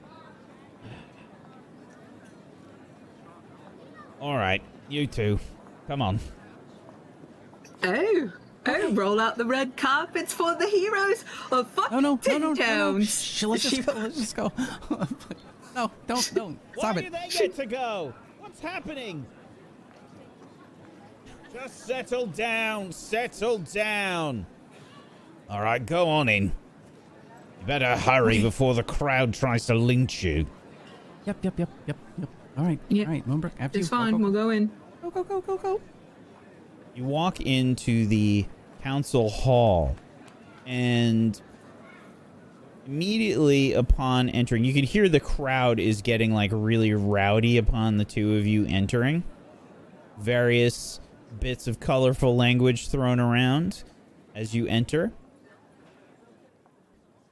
All 4.22 4.38
right, 4.38 4.62
you 4.88 5.06
two. 5.06 5.38
Come 5.90 6.02
on. 6.02 6.18
Oh, 7.84 8.32
oh, 8.66 8.92
roll 8.94 9.20
out 9.20 9.38
the 9.38 9.44
red 9.44 9.76
carpets 9.76 10.34
for 10.34 10.56
the 10.56 10.66
heroes 10.66 11.26
of 11.52 11.70
fucking 11.72 11.92
No, 11.92 12.00
no, 12.00 12.12
no, 12.12 12.18
Tin 12.22 12.42
no, 12.42 12.54
no, 12.54 12.54
no. 12.54 12.66
Towns. 12.66 13.22
Shh, 13.22 13.44
let's 13.44 13.70
just 13.70 13.86
go. 13.86 13.94
Let's 13.96 14.16
just 14.16 14.36
go. 14.38 14.50
no, 15.76 15.92
don't, 16.08 16.32
don't. 16.34 16.60
Stop 16.78 16.96
it. 16.96 17.02
Where 17.02 17.04
do 17.04 17.10
they 17.10 17.28
get 17.28 17.56
to 17.58 17.66
go? 17.66 18.14
What's 18.40 18.62
happening? 18.62 19.26
Just 21.56 21.86
settle 21.86 22.26
down. 22.28 22.92
Settle 22.92 23.60
down. 23.60 24.46
All 25.50 25.62
right, 25.62 25.84
go 25.86 26.08
on 26.10 26.28
in. 26.28 26.44
You 27.62 27.66
better 27.68 27.96
hurry 27.96 28.42
before 28.42 28.74
the 28.74 28.84
crowd 28.84 29.34
tries 29.34 29.66
to 29.68 29.76
lynch 29.76 30.24
you. 30.24 30.46
Yep, 31.26 31.38
yep, 31.44 31.58
yep, 31.60 31.70
yep, 31.88 31.98
yep. 32.20 32.30
All 32.58 32.66
right, 32.66 32.80
Yep. 32.90 33.08
all 33.08 33.14
right, 33.14 33.28
Moonbrook. 33.28 33.52
After 33.60 33.80
It's 33.80 33.88
you. 33.88 33.92
Go, 33.92 33.98
fine. 34.04 34.12
go, 34.14 34.18
We'll 34.18 34.32
go 34.32 34.50
in. 34.50 34.70
go, 35.02 35.10
go, 35.12 35.24
go, 35.24 35.42
go, 35.42 35.58
go. 35.58 35.82
You 36.94 37.06
walk 37.06 37.40
into 37.42 38.06
the 38.08 38.46
council 38.84 39.30
hall, 39.30 39.96
and 40.66 41.40
immediately 42.86 43.74
upon 43.74 44.30
entering, 44.30 44.64
you 44.66 44.74
can 44.74 44.84
hear 44.84 45.10
the 45.10 45.20
crowd 45.20 45.80
is 45.80 46.02
getting 46.02 46.34
like 46.34 46.52
really 46.54 46.94
rowdy 46.94 47.58
upon 47.58 47.98
the 47.98 48.06
two 48.06 48.36
of 48.36 48.46
you 48.46 48.66
entering. 48.68 49.24
Various 50.20 51.00
bits 51.40 51.68
of 51.68 51.80
colorful 51.80 52.36
language 52.36 52.90
thrown 52.90 53.20
around 53.20 53.84
as 54.34 54.54
you 54.54 54.68
enter. 54.68 55.12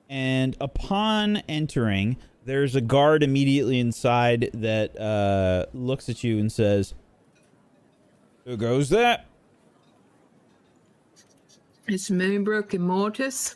And 0.09 0.55
upon 0.61 1.37
entering, 1.49 2.17
there's 2.45 2.75
a 2.75 2.81
guard 2.81 3.23
immediately 3.23 3.79
inside 3.79 4.49
that 4.53 4.99
uh, 4.99 5.65
looks 5.73 6.09
at 6.09 6.23
you 6.23 6.39
and 6.39 6.51
says, 6.51 6.93
Who 8.45 8.57
goes 8.57 8.89
there? 8.89 9.23
It's 11.87 12.09
Moonbrook 12.09 12.73
and 12.73 12.85
Mortis. 12.85 13.55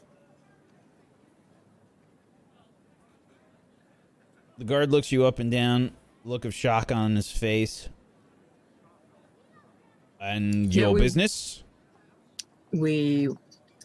The 4.57 4.65
guard 4.65 4.91
looks 4.91 5.11
you 5.11 5.25
up 5.25 5.39
and 5.39 5.51
down, 5.51 5.91
look 6.25 6.43
of 6.43 6.53
shock 6.53 6.91
on 6.91 7.15
his 7.15 7.31
face. 7.31 7.89
And 10.19 10.73
Yeah, 10.73 10.83
your 10.83 10.93
we- 10.93 11.01
business? 11.01 11.63
we 12.71 13.29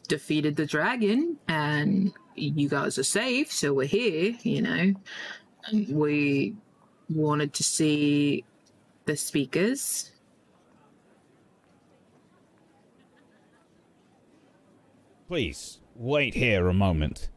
defeated 0.08 0.56
the 0.56 0.66
dragon 0.66 1.38
and 1.48 2.12
you 2.34 2.68
guys 2.68 2.98
are 2.98 3.04
safe, 3.04 3.52
so 3.52 3.72
we're 3.74 3.86
here, 3.86 4.36
you 4.42 4.62
know. 4.62 4.94
We 5.90 6.56
wanted 7.10 7.52
to 7.54 7.62
see 7.62 8.44
the 9.04 9.16
speakers. 9.16 10.10
Please, 15.28 15.80
wait 15.96 16.34
here 16.34 16.68
a 16.68 16.74
moment. 16.74 17.28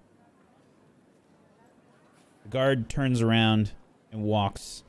The 2.43 2.49
guard 2.49 2.89
turns 2.89 3.21
around 3.21 3.71
and 4.11 4.23
walks 4.23 4.83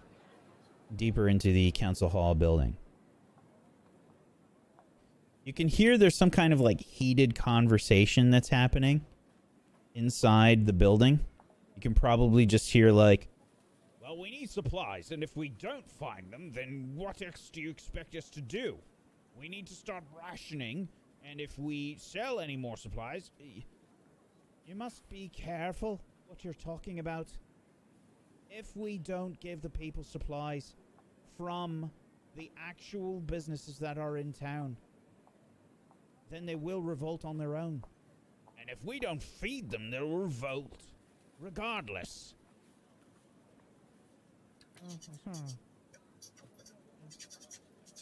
deeper 0.95 1.29
into 1.29 1.53
the 1.53 1.71
council 1.73 2.09
hall 2.09 2.35
building. 2.35 2.77
You 5.47 5.53
can 5.53 5.69
hear 5.69 5.97
there's 5.97 6.17
some 6.17 6.33
kind 6.33 6.53
of 6.53 6.61
like 6.61 6.81
heated 6.81 7.37
conversation 7.37 8.33
that's 8.33 8.49
happening 8.49 9.07
inside 9.95 10.67
the 10.67 10.73
building. 10.73 11.21
You 11.77 11.81
can 11.81 11.95
probably 11.95 12.47
just 12.47 12.69
hear 12.69 12.91
like, 12.91 13.29
Well, 14.03 14.19
we 14.19 14.29
need 14.29 14.51
supplies, 14.51 15.13
and 15.13 15.23
if 15.23 15.37
we 15.37 15.51
don't 15.51 15.89
find 15.89 16.33
them, 16.33 16.51
then 16.53 16.91
what 16.97 17.23
else 17.23 17.49
do 17.53 17.61
you 17.61 17.71
expect 17.71 18.17
us 18.17 18.29
to 18.31 18.41
do? 18.41 18.77
We 19.39 19.49
need 19.49 19.69
to 19.69 19.75
start 19.75 20.03
rationing, 20.21 20.89
and 21.25 21.41
if 21.41 21.57
we 21.61 21.97
sell 22.01 22.41
any 22.41 22.57
more 22.57 22.77
supplies, 22.77 23.31
you 23.39 24.75
must 24.75 25.09
be 25.09 25.31
careful 25.33 26.01
what 26.27 26.45
you're 26.45 26.55
talking 26.55 26.99
about. 26.99 27.29
If 28.51 28.77
we 28.77 28.99
don't 28.99 29.39
give 29.39 29.63
the 29.63 29.71
people 29.71 30.03
supplies 30.03 30.75
from 31.37 31.89
the 32.35 32.51
actual 32.59 33.21
businesses 33.21 33.79
that 33.79 33.97
are 33.97 34.17
in 34.17 34.33
town, 34.33 34.77
then 36.31 36.47
they 36.47 36.55
will 36.55 36.83
revolt 36.83 37.25
on 37.25 37.39
their 37.39 37.57
own. 37.57 37.83
And 38.61 38.71
if 38.71 38.85
we 38.85 38.99
don't 38.99 39.23
feed 39.23 39.71
them, 39.71 39.91
they'll 39.91 40.09
revolt, 40.09 40.81
regardless. 41.41 42.35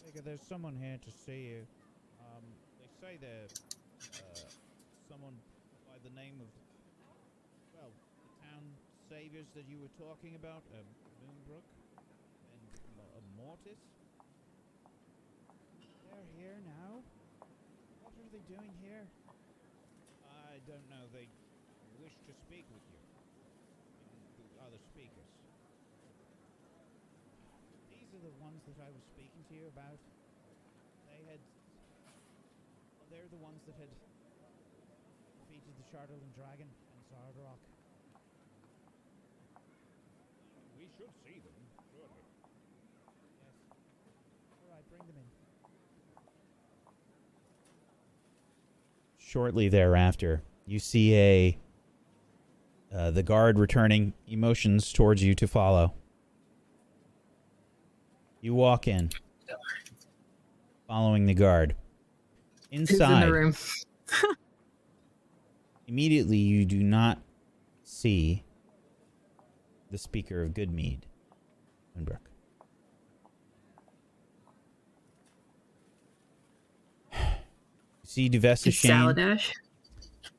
Figure 0.05 0.22
there's 0.24 0.42
someone 0.48 0.76
here 0.76 0.98
to 1.05 1.10
see 1.10 1.52
you. 1.52 1.66
Um, 2.20 2.42
they 2.80 2.88
say 3.01 3.18
they're 3.20 3.48
uh, 4.20 4.48
someone 5.10 5.34
by 5.88 5.96
the 6.02 6.14
name 6.14 6.34
of, 6.40 6.48
well, 7.76 7.90
the 7.90 8.46
town 8.48 8.64
saviors 9.09 9.46
that 9.55 9.64
you 9.68 9.76
were 9.80 9.92
talking 9.98 10.34
about, 10.36 10.62
um, 10.72 10.86
Moonbrook 11.24 11.66
and 11.96 13.01
uh, 13.01 13.20
Mortis. 13.36 13.80
They're 16.09 16.28
here 16.38 16.59
now. 16.64 17.02
What 18.35 18.43
are 18.43 18.51
they 18.51 18.59
doing 18.59 18.74
here? 18.82 19.06
I 20.27 20.59
don't 20.66 20.82
know. 20.90 21.06
They 21.15 21.31
wish 22.02 22.19
to 22.27 22.35
speak 22.35 22.66
with 22.66 22.82
you. 22.90 22.98
And 24.11 24.51
the 24.51 24.59
other 24.59 24.81
speakers. 24.90 25.31
These 27.94 28.11
are 28.11 28.27
the 28.27 28.35
ones 28.43 28.59
that 28.66 28.74
I 28.82 28.90
was 28.90 29.06
speaking 29.15 29.39
to 29.39 29.55
you 29.55 29.70
about. 29.70 30.02
They 31.06 31.23
had. 31.31 31.39
Well, 32.98 33.06
they're 33.15 33.31
the 33.31 33.39
ones 33.39 33.62
that 33.70 33.78
had 33.78 33.93
defeated 35.39 35.70
the 35.78 35.86
Chardalyn 35.94 36.35
Dragon 36.35 36.66
and 36.66 37.01
Xardorok. 37.15 37.62
We 40.74 40.90
should 40.98 41.15
see 41.23 41.39
them, 41.39 41.62
surely. 41.94 42.27
Yes. 43.39 43.55
Alright, 44.59 44.82
bring 44.90 45.06
them 45.06 45.23
in. 45.23 45.31
Shortly 49.35 49.69
thereafter, 49.69 50.44
you 50.65 50.78
see 50.78 51.16
a 51.16 51.59
uh, 52.94 53.11
the 53.11 53.24
guard 53.24 53.59
returning 53.59 54.12
emotions 54.28 54.93
towards 54.93 55.24
you 55.24 55.35
to 55.35 55.48
follow. 55.48 55.93
You 58.40 58.55
walk 58.55 58.86
in, 58.86 59.11
following 60.86 61.27
the 61.27 61.35
guard. 61.35 61.74
Who's 62.70 62.89
in 62.89 62.94
Inside, 62.94 63.27
the 63.27 63.32
room? 63.32 63.56
immediately 65.89 66.39
you 66.39 66.65
do 66.65 66.81
not 66.85 67.19
see 67.82 68.44
the 69.90 69.98
speaker 69.98 70.44
of 70.44 70.55
Goodmead, 70.55 71.01
Moonbrook. 71.98 72.19
See 78.15 78.28
Shane. 78.70 78.93
Saladash. 78.93 79.51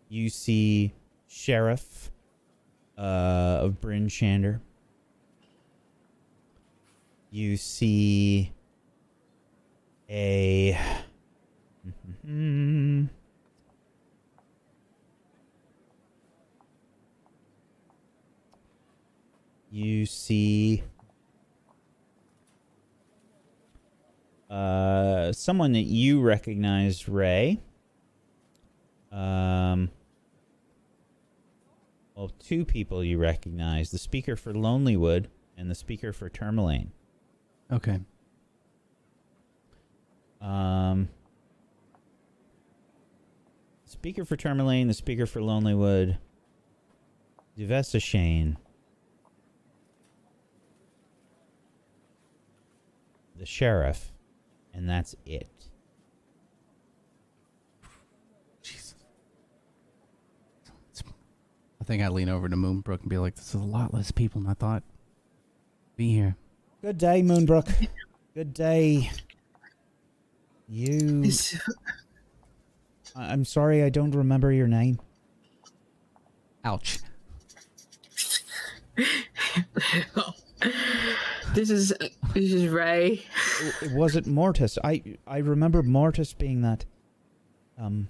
You 0.08 0.30
see 0.30 0.94
Sheriff 1.28 2.12
uh, 2.98 3.60
of 3.62 3.82
Bryn 3.82 4.08
Shander. 4.08 4.60
You 7.32 7.58
see 7.58 8.52
a. 10.10 10.80
You 19.72 20.06
see 20.06 20.84
uh, 24.50 25.34
someone 25.34 25.74
that 25.74 25.82
you 25.82 26.22
recognize, 26.22 27.10
Ray. 27.10 27.60
Um, 29.16 29.90
well, 32.16 32.30
two 32.40 32.66
people 32.66 33.04
you 33.04 33.18
recognize: 33.18 33.92
the 33.92 33.98
speaker 33.98 34.36
for 34.36 34.54
Lonelywood 34.54 35.28
and 35.58 35.72
the 35.72 35.76
speaker 35.76 36.12
for 36.12 36.30
Termalaine. 36.30 36.90
Okay. 37.72 38.00
Um, 40.42 41.08
speaker 43.86 44.26
for 44.26 44.36
Termalaine, 44.36 44.88
the 44.88 44.94
speaker 44.94 45.26
for 45.26 45.40
Lonelywood, 45.40 46.18
Duvessa 47.58 48.00
Shane, 48.00 48.58
the 53.38 53.46
sheriff, 53.46 54.12
and 54.74 54.88
that's 54.90 55.16
it. 55.26 55.50
Jesus. 58.62 58.96
I 61.86 61.88
think 61.88 62.02
I 62.02 62.08
lean 62.08 62.30
over 62.30 62.50
to 62.50 62.56
Moonbrook 62.56 63.02
and 63.02 63.10
be 63.10 63.20
like, 63.20 63.36
"This 63.36 63.50
is 63.50 63.62
a 63.62 63.64
lot 63.64 63.94
less 63.94 64.10
people 64.10 64.42
than 64.42 64.50
I 64.50 64.56
thought 64.56 64.82
be 65.96 66.12
here." 66.16 66.36
Good 66.82 66.98
day, 66.98 67.22
Moonbrook. 67.22 67.90
Good 68.34 68.56
day. 68.56 69.12
You. 70.68 71.24
I- 73.16 73.32
I'm 73.32 73.46
sorry, 73.46 73.84
I 73.84 73.90
don't 73.90 74.16
remember 74.16 74.52
your 74.52 74.68
name. 74.68 75.00
Ouch. 76.64 76.98
this 81.54 81.70
is 81.70 81.94
this 82.34 82.52
is 82.52 82.68
Ray. 82.68 83.24
Was 83.94 84.16
it 84.16 84.26
Mortis? 84.26 84.80
I 84.84 85.04
I 85.28 85.38
remember 85.38 85.84
Mortis 85.84 86.34
being 86.34 86.62
that 86.64 86.84
um 87.78 88.08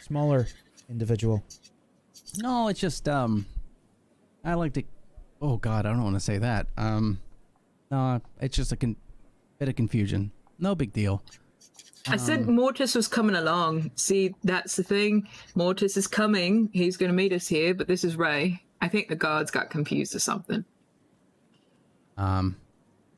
smaller 0.00 0.46
individual. 0.88 1.42
No, 2.38 2.68
it's 2.68 2.80
just 2.80 3.08
um, 3.08 3.46
I 4.44 4.54
like 4.54 4.72
to. 4.74 4.82
Oh 5.40 5.56
God, 5.56 5.86
I 5.86 5.90
don't 5.90 6.02
want 6.02 6.16
to 6.16 6.20
say 6.20 6.38
that. 6.38 6.66
Um, 6.76 7.20
no, 7.90 8.20
it's 8.40 8.56
just 8.56 8.72
a 8.72 8.76
con- 8.76 8.96
bit 9.58 9.68
of 9.68 9.76
confusion. 9.76 10.32
No 10.58 10.74
big 10.74 10.92
deal. 10.92 11.22
I 12.06 12.16
said 12.16 12.46
Mortis 12.46 12.94
was 12.94 13.08
coming 13.08 13.34
along. 13.34 13.90
See, 13.94 14.34
that's 14.44 14.76
the 14.76 14.82
thing. 14.82 15.26
Mortis 15.54 15.96
is 15.96 16.06
coming. 16.06 16.68
He's 16.72 16.98
going 16.98 17.10
to 17.10 17.16
meet 17.16 17.32
us 17.32 17.46
here, 17.46 17.72
but 17.72 17.88
this 17.88 18.04
is 18.04 18.16
Ray. 18.16 18.62
I 18.82 18.88
think 18.88 19.08
the 19.08 19.16
guards 19.16 19.50
got 19.50 19.70
confused 19.70 20.14
or 20.14 20.18
something. 20.18 20.66
Um, 22.18 22.56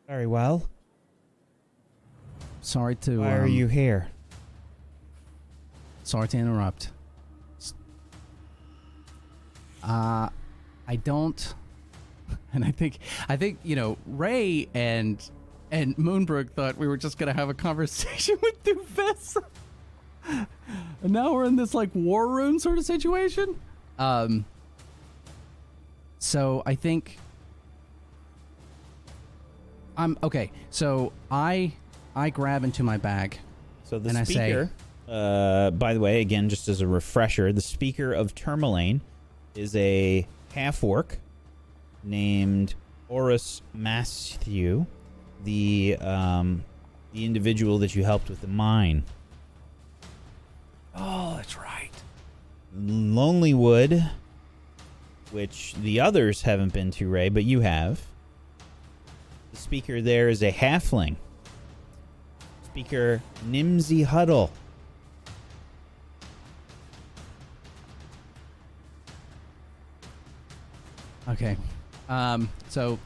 Very 0.06 0.26
well. 0.26 0.68
sorry 2.60 2.94
to. 2.96 3.20
Why 3.20 3.36
are 3.36 3.44
um, 3.44 3.50
you 3.50 3.66
here? 3.66 4.08
Sorry 6.04 6.28
to 6.28 6.38
interrupt. 6.38 6.90
Uh, 9.86 10.28
I 10.88 10.96
don't, 10.96 11.54
and 12.52 12.64
I 12.64 12.72
think 12.72 12.98
I 13.28 13.36
think 13.36 13.58
you 13.62 13.76
know 13.76 13.96
Ray 14.06 14.68
and 14.74 15.22
and 15.70 15.96
Moonbrook 15.96 16.50
thought 16.50 16.76
we 16.76 16.88
were 16.88 16.96
just 16.96 17.18
gonna 17.18 17.32
have 17.32 17.48
a 17.48 17.54
conversation 17.54 18.36
with 18.42 18.62
Duvessa, 18.64 19.44
and 20.28 20.46
now 21.12 21.32
we're 21.32 21.44
in 21.44 21.54
this 21.56 21.72
like 21.72 21.90
war 21.94 22.28
room 22.28 22.58
sort 22.58 22.78
of 22.78 22.84
situation. 22.84 23.56
Um. 23.98 24.44
So 26.18 26.62
I 26.66 26.74
think 26.74 27.18
I'm 29.96 30.18
okay. 30.22 30.50
So 30.70 31.12
I 31.30 31.72
I 32.14 32.30
grab 32.30 32.64
into 32.64 32.82
my 32.82 32.96
bag 32.96 33.38
So 33.84 33.98
the 33.98 34.08
and 34.08 34.18
I 34.18 34.24
say- 34.24 34.32
speaker 34.34 34.70
Uh, 35.08 35.70
by 35.70 35.94
the 35.94 36.00
way, 36.00 36.20
again, 36.20 36.48
just 36.48 36.66
as 36.68 36.80
a 36.80 36.86
refresher, 36.86 37.52
the 37.52 37.60
speaker 37.60 38.12
of 38.12 38.34
Termalaine 38.34 39.00
is 39.56 39.74
a 39.76 40.26
half 40.52 40.82
orc 40.84 41.18
named 42.02 42.74
Oarus 43.10 43.60
Masthew, 43.74 44.86
the 45.44 45.96
um, 46.00 46.64
the 47.12 47.24
individual 47.24 47.78
that 47.78 47.94
you 47.94 48.04
helped 48.04 48.28
with 48.28 48.40
the 48.40 48.46
mine. 48.46 49.04
Oh, 50.94 51.34
that's 51.36 51.56
right. 51.56 51.90
Lonelywood, 52.76 54.10
which 55.30 55.74
the 55.74 56.00
others 56.00 56.42
haven't 56.42 56.72
been 56.72 56.90
to, 56.92 57.08
Ray, 57.08 57.28
but 57.28 57.44
you 57.44 57.60
have. 57.60 58.02
The 59.52 59.56
speaker 59.56 60.00
there 60.00 60.28
is 60.28 60.42
a 60.42 60.52
halfling. 60.52 61.16
Speaker 62.64 63.22
Nimsy 63.48 64.04
Huddle. 64.04 64.50
Okay. 71.28 71.56
Um, 72.08 72.48
so 72.68 72.98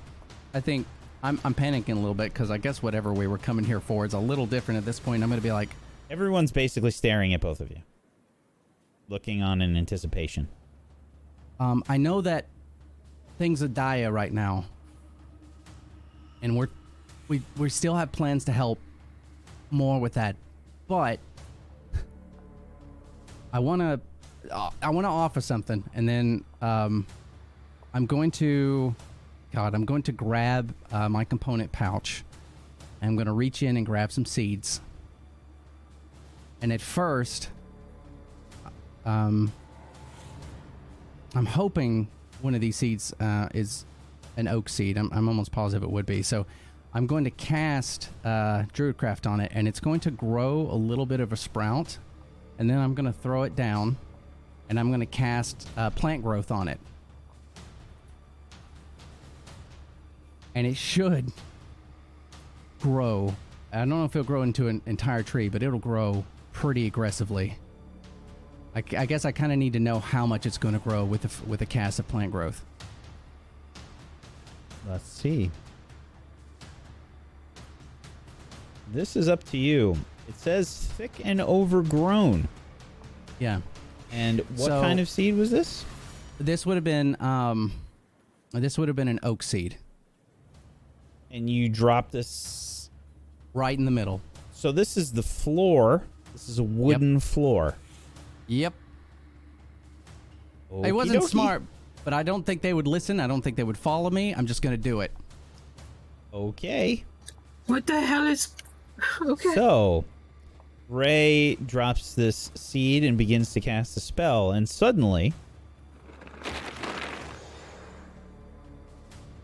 I 0.52 0.60
think 0.60 0.86
I'm, 1.22 1.40
I'm 1.44 1.54
panicking 1.54 1.92
a 1.92 1.94
little 1.94 2.14
bit 2.14 2.32
because 2.32 2.50
I 2.50 2.58
guess 2.58 2.82
whatever 2.82 3.12
we 3.12 3.26
were 3.26 3.38
coming 3.38 3.64
here 3.64 3.80
for 3.80 4.04
is 4.04 4.12
a 4.12 4.18
little 4.18 4.46
different 4.46 4.78
at 4.78 4.84
this 4.84 5.00
point. 5.00 5.22
I'm 5.22 5.28
going 5.28 5.40
to 5.40 5.44
be 5.46 5.52
like, 5.52 5.70
Everyone's 6.10 6.50
basically 6.52 6.90
staring 6.90 7.32
at 7.34 7.40
both 7.40 7.60
of 7.60 7.70
you, 7.70 7.78
looking 9.08 9.42
on 9.42 9.62
in 9.62 9.76
anticipation. 9.76 10.48
um, 11.60 11.84
I 11.88 11.98
know 11.98 12.20
that 12.22 12.46
things 13.38 13.62
are 13.62 13.68
dire 13.68 14.10
right 14.10 14.32
now, 14.32 14.64
and 16.42 16.56
we're 16.56 16.68
we 17.28 17.42
we 17.56 17.70
still 17.70 17.94
have 17.94 18.10
plans 18.10 18.44
to 18.46 18.52
help 18.52 18.80
more 19.70 20.00
with 20.00 20.14
that, 20.14 20.34
but 20.88 21.20
I 23.52 23.60
want 23.60 23.80
to 23.82 24.00
I 24.82 24.90
want 24.90 25.04
to 25.04 25.10
offer 25.10 25.40
something, 25.40 25.84
and 25.94 26.08
then 26.08 26.44
um, 26.60 27.06
I'm 27.92 28.06
going 28.06 28.30
to 28.32 28.94
God, 29.52 29.74
I'm 29.74 29.84
going 29.84 30.02
to 30.04 30.12
grab 30.12 30.74
uh, 30.92 31.08
my 31.08 31.24
component 31.24 31.72
pouch. 31.72 32.22
I'm 33.02 33.16
going 33.16 33.26
to 33.26 33.32
reach 33.32 33.62
in 33.62 33.76
and 33.76 33.84
grab 33.84 34.12
some 34.12 34.24
seeds. 34.24 34.80
And 36.62 36.72
at 36.72 36.80
first, 36.80 37.50
um, 39.04 39.52
I'm 41.34 41.46
hoping 41.46 42.08
one 42.42 42.54
of 42.54 42.60
these 42.60 42.76
seeds 42.76 43.12
uh, 43.18 43.48
is 43.54 43.84
an 44.36 44.46
oak 44.46 44.68
seed. 44.68 44.96
I'm, 44.96 45.10
I'm 45.12 45.26
almost 45.28 45.50
positive 45.50 45.82
it 45.82 45.90
would 45.90 46.06
be. 46.06 46.22
So 46.22 46.46
I'm 46.94 47.06
going 47.06 47.24
to 47.24 47.30
cast 47.30 48.10
uh, 48.24 48.64
Druidcraft 48.72 49.28
on 49.28 49.40
it, 49.40 49.50
and 49.54 49.66
it's 49.66 49.80
going 49.80 50.00
to 50.00 50.10
grow 50.10 50.68
a 50.70 50.76
little 50.76 51.06
bit 51.06 51.20
of 51.20 51.32
a 51.32 51.36
sprout. 51.36 51.98
And 52.58 52.68
then 52.68 52.78
I'm 52.78 52.94
going 52.94 53.06
to 53.06 53.18
throw 53.18 53.44
it 53.44 53.56
down, 53.56 53.96
and 54.68 54.78
I'm 54.78 54.88
going 54.88 55.00
to 55.00 55.06
cast 55.06 55.68
uh, 55.76 55.90
plant 55.90 56.22
growth 56.22 56.50
on 56.50 56.68
it. 56.68 56.78
And 60.54 60.66
it 60.66 60.76
should 60.76 61.32
grow. 62.80 63.34
I 63.72 63.78
don't 63.78 63.88
know 63.88 64.04
if 64.04 64.16
it'll 64.16 64.26
grow 64.26 64.42
into 64.42 64.68
an 64.68 64.82
entire 64.86 65.22
tree, 65.22 65.48
but 65.48 65.62
it'll 65.62 65.78
grow 65.78 66.24
pretty 66.52 66.86
aggressively. 66.86 67.56
I, 68.74 68.82
I 68.96 69.06
guess 69.06 69.24
I 69.24 69.32
kind 69.32 69.52
of 69.52 69.58
need 69.58 69.72
to 69.74 69.80
know 69.80 69.98
how 70.00 70.26
much 70.26 70.46
it's 70.46 70.58
going 70.58 70.74
to 70.74 70.80
grow 70.80 71.04
with 71.04 71.22
a, 71.24 71.28
f- 71.28 71.44
with 71.46 71.62
a 71.62 71.66
cast 71.66 71.98
of 71.98 72.08
plant 72.08 72.32
growth. 72.32 72.64
Let's 74.88 75.08
see. 75.08 75.50
This 78.92 79.14
is 79.16 79.28
up 79.28 79.44
to 79.50 79.56
you. 79.56 79.96
It 80.28 80.36
says 80.36 80.86
thick 80.96 81.10
and 81.24 81.40
overgrown. 81.40 82.48
Yeah. 83.38 83.60
And 84.12 84.40
what 84.56 84.66
So- 84.66 84.80
kind 84.80 84.98
of 85.00 85.08
seed 85.08 85.36
was 85.36 85.50
this? 85.50 85.84
This 86.38 86.64
would 86.64 86.76
have 86.76 86.84
been 86.84 87.20
um 87.20 87.72
this 88.52 88.78
would 88.78 88.88
have 88.88 88.96
been 88.96 89.08
an 89.08 89.20
oak 89.22 89.42
seed 89.42 89.76
And 91.30 91.48
you 91.48 91.68
drop 91.68 92.10
this. 92.10 92.90
right 93.54 93.78
in 93.78 93.84
the 93.84 93.90
middle. 93.90 94.20
So 94.52 94.72
this 94.72 94.96
is 94.96 95.12
the 95.12 95.22
floor. 95.22 96.02
This 96.32 96.48
is 96.48 96.58
a 96.58 96.62
wooden 96.62 97.20
floor. 97.20 97.76
Yep. 98.46 98.74
It 100.70 100.74
Okie 100.74 100.92
wasn't 100.92 101.22
dokie. 101.22 101.28
smart, 101.28 101.62
but 102.04 102.12
I 102.14 102.22
don't 102.22 102.44
think 102.44 102.62
they 102.62 102.72
would 102.74 102.86
listen. 102.86 103.18
I 103.20 103.26
don't 103.26 103.42
think 103.42 103.56
they 103.56 103.64
would 103.64 103.78
follow 103.78 104.10
me. 104.10 104.32
I'm 104.34 104.46
just 104.46 104.62
going 104.62 104.74
to 104.76 104.80
do 104.82 105.00
it. 105.00 105.12
Okay. 106.32 107.04
What 107.66 107.86
the 107.86 108.00
hell 108.00 108.26
is? 108.26 108.48
Okay. 109.26 109.54
So, 109.54 110.04
Ray 110.90 111.54
drops 111.54 112.12
this 112.14 112.50
seed 112.54 113.02
and 113.02 113.16
begins 113.16 113.54
to 113.54 113.60
cast 113.60 113.96
a 113.96 114.00
spell, 114.00 114.50
and 114.52 114.68
suddenly, 114.68 115.32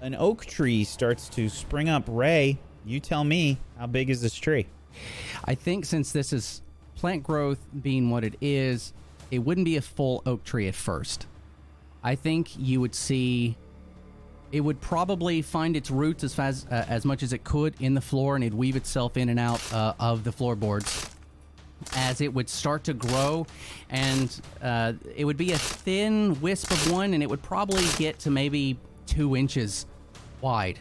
an 0.01 0.15
oak 0.15 0.45
tree 0.45 0.85
starts 0.85 1.29
to 1.31 1.49
spring 1.49 1.89
up. 1.89 2.05
Ray, 2.07 2.59
you 2.85 3.01
tell 3.01 3.25
me, 3.25 3.59
how 3.79 3.87
big 3.87 4.11
is 4.11 4.21
this 4.21 4.35
tree? 4.35 4.67
I 5.45 5.55
think 5.55 5.85
since 5.85 6.13
this 6.13 6.33
is 6.33 6.63
plant 6.95 7.23
growth 7.23 7.59
being 7.83 8.11
what 8.11 8.25
it 8.25 8.37
is, 8.41 8.93
it 9.31 9.41
wouldn't 9.41 9.65
be 9.65 9.77
a 9.77 9.83
full 9.83 10.23
oak 10.27 10.45
tree 10.45 10.69
at 10.69 10.75
first. 10.75 11.27
I 12.03 12.15
think 12.15 12.57
you 12.59 12.81
would 12.81 12.95
see 12.95 13.57
it 14.53 14.61
would 14.61 14.81
probably 14.81 15.43
find 15.43 15.77
its 15.77 15.91
roots 15.91 16.23
as 16.23 16.33
fast 16.33 16.69
uh, 16.71 16.85
as 16.89 17.05
much 17.05 17.25
as 17.25 17.33
it 17.33 17.43
could 17.43 17.75
in 17.81 17.95
the 17.95 18.01
floor 18.01 18.37
and 18.37 18.45
it'd 18.45 18.57
weave 18.57 18.77
itself 18.77 19.17
in 19.17 19.29
and 19.29 19.41
out 19.41 19.61
uh, 19.73 19.93
of 19.99 20.23
the 20.23 20.31
floorboards 20.31 21.11
as 21.97 22.21
it 22.21 22.33
would 22.33 22.49
start 22.49 22.85
to 22.85 22.95
grow 22.95 23.45
and 23.91 24.41
uh, 24.63 24.93
it 25.17 25.25
would 25.25 25.37
be 25.37 25.53
a 25.53 25.59
thin 25.59 26.41
wisp 26.41 26.71
of 26.71 26.93
one 26.93 27.13
and 27.13 27.23
it 27.25 27.29
would 27.29 27.43
probably 27.43 27.85
get 27.99 28.19
to 28.21 28.31
maybe 28.31 28.79
two 29.07 29.37
inches 29.37 29.87
wide 30.41 30.79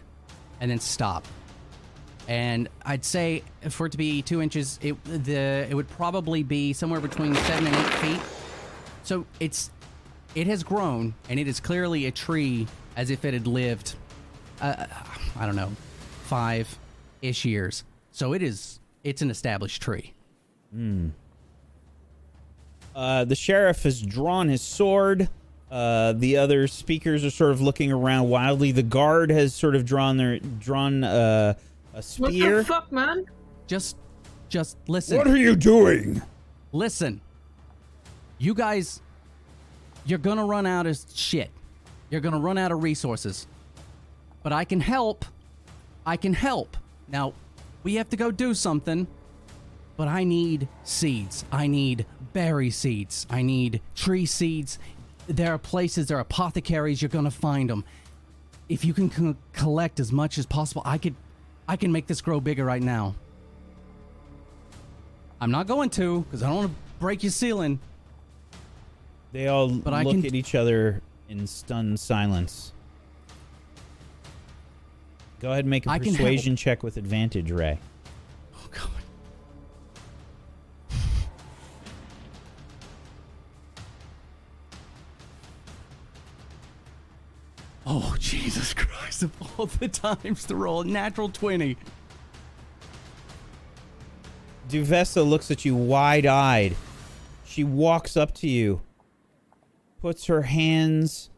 and 0.60 0.70
then 0.70 0.80
stop 0.80 1.26
and 2.28 2.70
I'd 2.84 3.06
say 3.06 3.44
for 3.70 3.86
it 3.86 3.92
to 3.92 3.98
be 3.98 4.22
two 4.22 4.42
inches, 4.42 4.80
it 4.82 5.02
the 5.04 5.68
it 5.70 5.74
would 5.74 5.90
probably 5.90 6.44
be 6.44 6.74
somewhere 6.74 7.00
between 7.00 7.36
seven 7.36 7.68
and 7.68 7.76
eight 7.76 7.94
feet. 7.96 8.22
So 9.04 9.26
it's 9.40 9.70
it 10.34 10.48
has 10.48 10.64
grown, 10.64 11.14
and 11.30 11.40
it 11.40 11.48
is 11.48 11.60
clearly 11.60 12.08
a 12.08 12.12
tree 12.12 12.68
as 12.98 13.10
if 13.10 13.26
it 13.26 13.34
had 13.34 13.48
lived, 13.48 13.96
uh, 14.60 14.88
I 15.38 15.46
don't 15.46 15.56
know, 15.56 15.72
five 16.24 16.78
ish 17.22 17.46
years. 17.46 17.84
So 18.12 18.34
it 18.34 18.42
is 18.42 18.80
it's 19.04 19.22
an 19.22 19.30
established 19.30 19.82
tree. 19.82 20.14
Uh, 22.96 23.26
the 23.26 23.36
sheriff 23.36 23.84
has 23.84 24.02
drawn 24.02 24.48
his 24.50 24.62
sword. 24.62 25.30
Uh, 25.76 26.14
the 26.14 26.38
other 26.38 26.68
speakers 26.70 27.26
are 27.26 27.30
sort 27.30 27.52
of 27.52 27.60
looking 27.60 27.92
around 27.92 28.30
wildly. 28.30 28.72
The 28.72 28.82
guard 28.82 29.30
has 29.30 29.54
sort 29.54 29.76
of 29.76 29.86
drawn 29.86 30.16
their 30.16 30.40
drawn 30.40 31.04
uh, 31.04 31.56
a 31.94 32.02
spear. 32.02 32.30
what 32.30 32.60
the 32.60 32.64
fuck, 32.64 32.92
man? 32.94 33.26
Just 33.68 33.98
just 34.48 34.78
listen. 34.88 35.18
What 35.18 35.28
are 35.28 35.36
you 35.36 35.54
doing? 35.54 36.22
listen. 36.72 37.20
You 38.38 38.54
guys, 38.54 39.02
you're 40.06 40.18
gonna 40.18 40.46
run 40.46 40.66
out 40.66 40.88
of 40.88 40.98
shit. 41.14 41.52
You're 42.10 42.22
gonna 42.22 42.40
run 42.40 42.58
out 42.58 42.72
of 42.72 42.82
resources. 42.82 43.46
But 44.44 44.54
I 44.54 44.64
can 44.64 44.80
help. 44.80 45.26
I 46.06 46.16
can 46.16 46.34
help. 46.34 46.78
Now, 47.10 47.34
we 47.84 47.96
have 47.96 48.10
to 48.12 48.16
go 48.16 48.32
do 48.32 48.54
something. 48.54 49.08
But 49.98 50.08
I 50.08 50.24
need 50.24 50.70
seeds. 50.84 51.44
I 51.52 51.68
need 51.68 52.06
berry 52.34 52.70
seeds. 52.70 53.26
I 53.30 53.42
need 53.42 53.82
tree 53.96 54.26
seeds. 54.26 54.78
There 55.28 55.54
are 55.54 55.58
places, 55.58 56.08
there 56.08 56.18
are 56.18 56.22
apothecaries. 56.22 57.02
You're 57.02 57.10
gonna 57.10 57.32
find 57.32 57.70
them. 57.70 57.84
If 58.70 58.84
you 58.86 58.94
can 58.94 59.10
co- 59.10 59.36
collect 59.54 60.00
as 60.00 60.12
much 60.12 60.38
as 60.38 60.46
possible, 60.46 60.82
I 60.86 60.98
could, 60.98 61.16
I 61.68 61.76
can 61.78 61.92
make 61.92 62.08
this 62.08 62.22
grow 62.22 62.40
bigger 62.40 62.66
right 62.66 62.82
now. 62.82 63.16
I'm 65.42 65.52
not 65.52 65.68
going 65.68 65.90
to 65.92 66.22
because 66.22 66.42
I 66.44 66.48
don't 66.48 66.56
want 66.56 66.70
to 66.72 66.76
break 67.00 67.22
your 67.24 67.32
ceiling. 67.32 67.80
They 69.34 69.48
all 69.48 69.70
But 69.70 69.94
I 69.94 70.04
look 70.04 70.14
can- 70.16 70.26
at 70.26 70.34
each 70.34 70.56
other 70.56 71.02
in 71.30 71.46
stunned 71.48 72.00
silence. 72.00 72.72
Go 75.42 75.52
ahead 75.52 75.66
and 75.66 75.70
make 75.70 75.86
a 75.86 75.92
I 75.92 76.00
persuasion 76.00 76.56
check 76.56 76.82
with 76.82 76.98
advantage, 76.98 77.52
Ray. 77.52 77.78
Oh 87.86 88.16
Jesus 88.20 88.74
Christ! 88.74 89.24
Of 89.24 89.60
all 89.60 89.68
the 89.68 89.88
times 89.88 90.46
to 90.46 90.56
roll 90.56 90.82
a 90.82 90.86
natural 90.86 91.30
twenty. 91.30 91.78
Duvessa 94.70 95.22
looks 95.22 95.52
at 95.52 95.64
you 95.64 95.76
wide 95.76 96.26
eyed. 96.26 96.76
She 97.46 97.64
walks 97.64 98.18
up 98.18 98.34
to 98.36 98.48
you, 98.50 98.82
puts 100.02 100.26
her 100.26 100.42
hands 100.42 101.30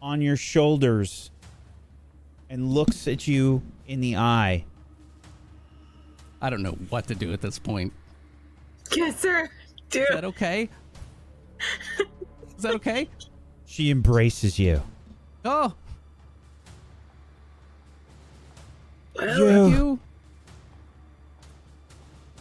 on 0.00 0.22
your 0.22 0.36
shoulders, 0.36 1.30
and 2.48 2.72
looks 2.72 3.06
at 3.06 3.28
you 3.28 3.62
in 3.86 4.00
the 4.00 4.16
eye. 4.16 4.64
I 6.40 6.50
don't 6.50 6.62
know 6.62 6.78
what 6.88 7.06
to 7.08 7.14
do 7.14 7.32
at 7.32 7.42
this 7.42 7.58
point. 7.58 7.92
Kiss 8.88 9.22
her. 9.22 9.50
Do 9.90 10.00
Is 10.00 10.08
that 10.08 10.24
okay? 10.24 10.70
Is 12.56 12.62
that 12.62 12.74
okay? 12.74 13.08
She 13.66 13.90
embraces 13.90 14.58
you. 14.58 14.82
Oh, 15.44 15.74
You, 19.20 19.66
you. 19.68 19.98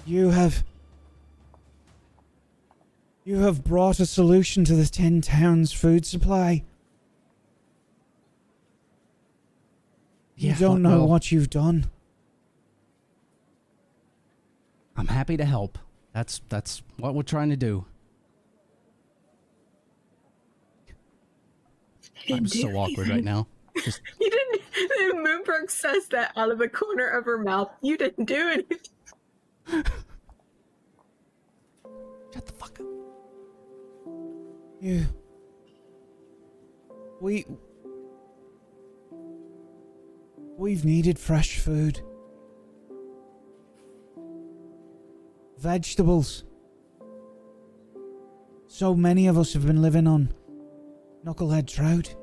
you 0.05 0.29
have. 0.29 0.63
You 3.25 3.37
have 3.39 3.63
brought 3.63 3.99
a 3.99 4.05
solution 4.05 4.65
to 4.65 4.75
the 4.75 4.85
Ten 4.85 5.21
Towns 5.21 5.71
food 5.71 6.05
supply. 6.05 6.63
You 10.35 10.49
Yeah, 10.49 10.57
don't 10.57 10.81
know 10.81 10.99
well- 10.99 11.07
what 11.07 11.31
you've 11.31 11.49
done. 11.49 11.89
I'm 14.97 15.07
happy 15.07 15.37
to 15.37 15.45
help. 15.45 15.77
That's 16.11 16.41
that's 16.49 16.81
what 16.97 17.15
we're 17.15 17.23
trying 17.23 17.49
to 17.49 17.55
do. 17.57 17.85
I'm 22.29 22.47
so 22.47 22.69
awkward 22.75 23.09
right 23.09 23.23
now. 23.23 23.47
Just 23.83 24.01
You 24.19 24.29
didn't. 24.29 24.61
Moonbrook 25.25 25.69
says 25.69 26.07
that 26.07 26.31
out 26.35 26.51
of 26.51 26.57
the 26.57 26.69
corner 26.69 27.07
of 27.07 27.25
her 27.25 27.37
mouth. 27.37 27.69
You 27.81 27.97
didn't 27.97 28.25
do 28.25 28.49
anything. 28.49 28.77
shut 32.33 32.45
the 32.45 32.53
fuck 32.53 32.79
up. 32.79 32.85
You. 34.79 35.05
We. 37.21 37.45
We've 40.57 40.85
needed 40.85 41.17
fresh 41.17 41.57
food. 41.59 42.01
Vegetables. 45.57 46.43
So 48.67 48.93
many 48.95 49.27
of 49.27 49.37
us 49.37 49.53
have 49.53 49.65
been 49.65 49.81
living 49.81 50.07
on 50.07 50.33
knucklehead 51.25 51.67
trout. 51.67 52.15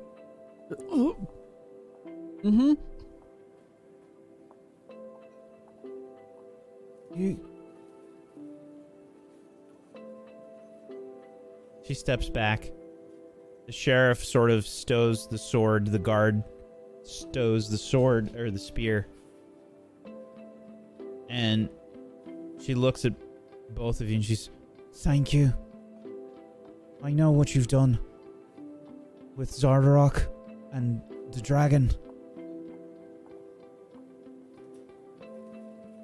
Mm-hmm. 2.43 2.73
You. 7.13 7.39
She 11.83 11.93
steps 11.93 12.29
back. 12.29 12.71
The 13.67 13.71
sheriff 13.71 14.25
sort 14.25 14.49
of 14.49 14.65
stows 14.65 15.27
the 15.27 15.37
sword. 15.37 15.85
The 15.85 15.99
guard 15.99 16.43
stows 17.03 17.69
the 17.69 17.77
sword 17.77 18.35
or 18.35 18.49
the 18.49 18.57
spear. 18.57 19.05
And 21.29 21.69
she 22.59 22.73
looks 22.73 23.05
at 23.05 23.13
both 23.75 24.01
of 24.01 24.09
you 24.09 24.15
and 24.15 24.25
she's, 24.25 24.49
Thank 24.95 25.31
you. 25.31 25.53
I 27.03 27.11
know 27.11 27.29
what 27.29 27.53
you've 27.53 27.67
done 27.67 27.99
with 29.35 29.51
Xardorok 29.51 30.27
and 30.71 31.01
the 31.31 31.41
dragon. 31.41 31.91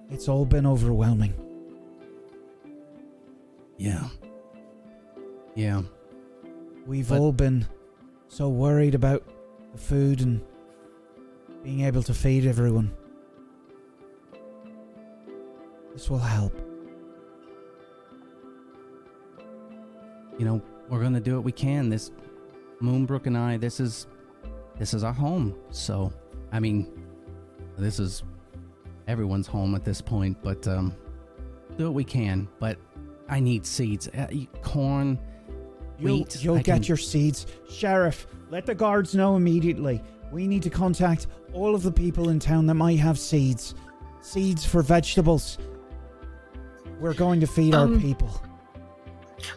It's 0.10 0.28
all 0.30 0.46
been 0.46 0.66
overwhelming. 0.66 1.34
Yeah. 3.78 4.08
Yeah. 5.56 5.84
We've 6.86 7.10
But- 7.10 7.20
all 7.20 7.34
been 7.34 7.66
so 8.30 8.50
worried 8.50 8.96
about 8.96 9.24
the 9.74 9.78
food 9.78 10.22
and 10.22 10.42
being 11.64 11.82
able 11.82 12.04
to 12.04 12.14
feed 12.14 12.46
everyone. 12.46 12.92
This 15.94 16.10
will 16.10 16.20
help. 16.20 16.54
You 20.38 20.46
know, 20.46 20.62
we're 20.90 21.02
gonna 21.02 21.20
do 21.20 21.36
what 21.36 21.44
we 21.44 21.52
can. 21.52 21.90
This 21.90 22.12
Moonbrook 22.82 23.26
and 23.28 23.38
I, 23.38 23.58
this 23.58 23.80
is 23.80 24.08
this 24.78 24.94
is 24.94 25.04
our 25.04 25.14
home. 25.14 25.56
So 25.72 26.12
I 26.52 26.60
mean 26.60 26.88
this 27.78 28.00
is 28.00 28.24
everyone's 29.08 29.48
home 29.48 29.76
at 29.76 29.84
this 29.84 30.02
point, 30.02 30.38
but 30.44 30.68
um 30.68 30.94
do 31.78 31.86
what 31.86 31.94
we 31.94 32.04
can. 32.04 32.48
But 32.60 32.78
I 33.30 33.40
need 33.40 33.66
seeds. 33.66 34.08
Uh, 34.10 34.28
y- 34.32 34.48
corn, 34.62 35.20
You'll, 36.00 36.20
wheat. 36.20 36.44
you'll 36.44 36.56
I 36.58 36.62
get 36.62 36.76
can- 36.76 36.84
your 36.84 36.98
seeds. 36.98 37.46
Sheriff, 37.70 38.28
let 38.50 38.66
the 38.66 38.76
guards 38.76 39.14
know 39.16 39.36
immediately. 39.36 40.02
We 40.32 40.48
need 40.48 40.64
to 40.64 40.70
contact 40.70 41.28
all 41.54 41.74
of 41.76 41.84
the 41.84 41.92
people 41.92 42.30
in 42.30 42.40
town 42.40 42.66
that 42.68 42.76
might 42.76 43.00
have 43.00 43.18
seeds. 43.20 43.76
Seeds 44.22 44.66
for 44.66 44.82
vegetables. 44.82 45.58
We're 47.00 47.14
going 47.14 47.40
to 47.42 47.48
feed 47.48 47.74
our 47.76 47.86
Um, 47.86 48.02
people. 48.02 48.30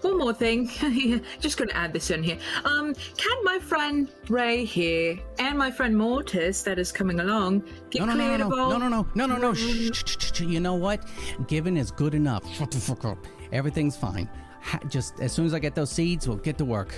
One 0.03 0.19
more 0.19 0.33
thing. 0.33 0.71
Just 1.41 1.57
gonna 1.57 1.73
add 1.73 1.93
this 1.93 2.11
in 2.11 2.23
here. 2.23 2.39
Um, 2.65 2.95
can 3.17 3.45
my 3.45 3.59
friend 3.59 4.09
Ray 4.29 4.65
here 4.65 5.19
and 5.39 5.57
my 5.57 5.71
friend 5.71 5.97
Mortis 5.97 6.63
that 6.63 6.79
is 6.79 6.93
coming 6.93 7.21
along 7.21 7.65
get 7.91 8.01
No, 8.01 8.07
no, 8.07 8.15
no, 8.15 8.19
cleared 8.19 8.41
no, 8.41 8.47
of 8.47 8.57
no, 8.57 8.63
all? 8.63 8.71
no, 8.71 8.79
no, 8.79 8.89
no, 8.89 9.07
no, 9.15 9.27
no, 9.27 9.37
no. 9.37 9.55
Shh, 9.55 9.93
shh, 9.93 10.05
shh, 10.07 10.33
shh. 10.35 10.41
You 10.41 10.61
know 10.61 10.75
what? 10.75 11.07
Given 11.47 11.77
is 11.77 11.91
good 11.91 12.15
enough. 12.15 12.49
Shut 12.55 12.71
the 12.71 12.79
fuck 12.79 13.05
up. 13.05 13.27
Everything's 13.53 13.97
fine. 13.97 14.29
Ha- 14.63 14.81
just 14.89 15.19
as 15.21 15.33
soon 15.33 15.47
as 15.47 15.55
I 15.55 15.59
get 15.59 15.75
those 15.75 15.91
seeds, 15.91 16.29
we'll 16.29 16.37
get 16.37 16.59
to 16.59 16.65
work. 16.65 16.95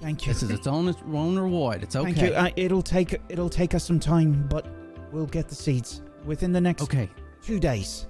Thank 0.00 0.26
you. 0.26 0.32
This 0.32 0.42
is 0.42 0.50
its 0.50 0.66
own 0.66 0.94
own 1.12 1.38
reward. 1.38 1.82
It's 1.82 1.96
okay. 1.96 2.12
Thank 2.12 2.30
you. 2.30 2.34
Uh, 2.34 2.50
it'll 2.56 2.82
take 2.82 3.20
it'll 3.28 3.50
take 3.50 3.74
us 3.74 3.84
some 3.84 4.00
time, 4.00 4.46
but 4.48 4.66
we'll 5.12 5.26
get 5.26 5.48
the 5.48 5.54
seeds 5.54 6.02
within 6.24 6.52
the 6.52 6.60
next 6.60 6.82
okay. 6.82 7.10
two 7.42 7.60
days. 7.60 8.06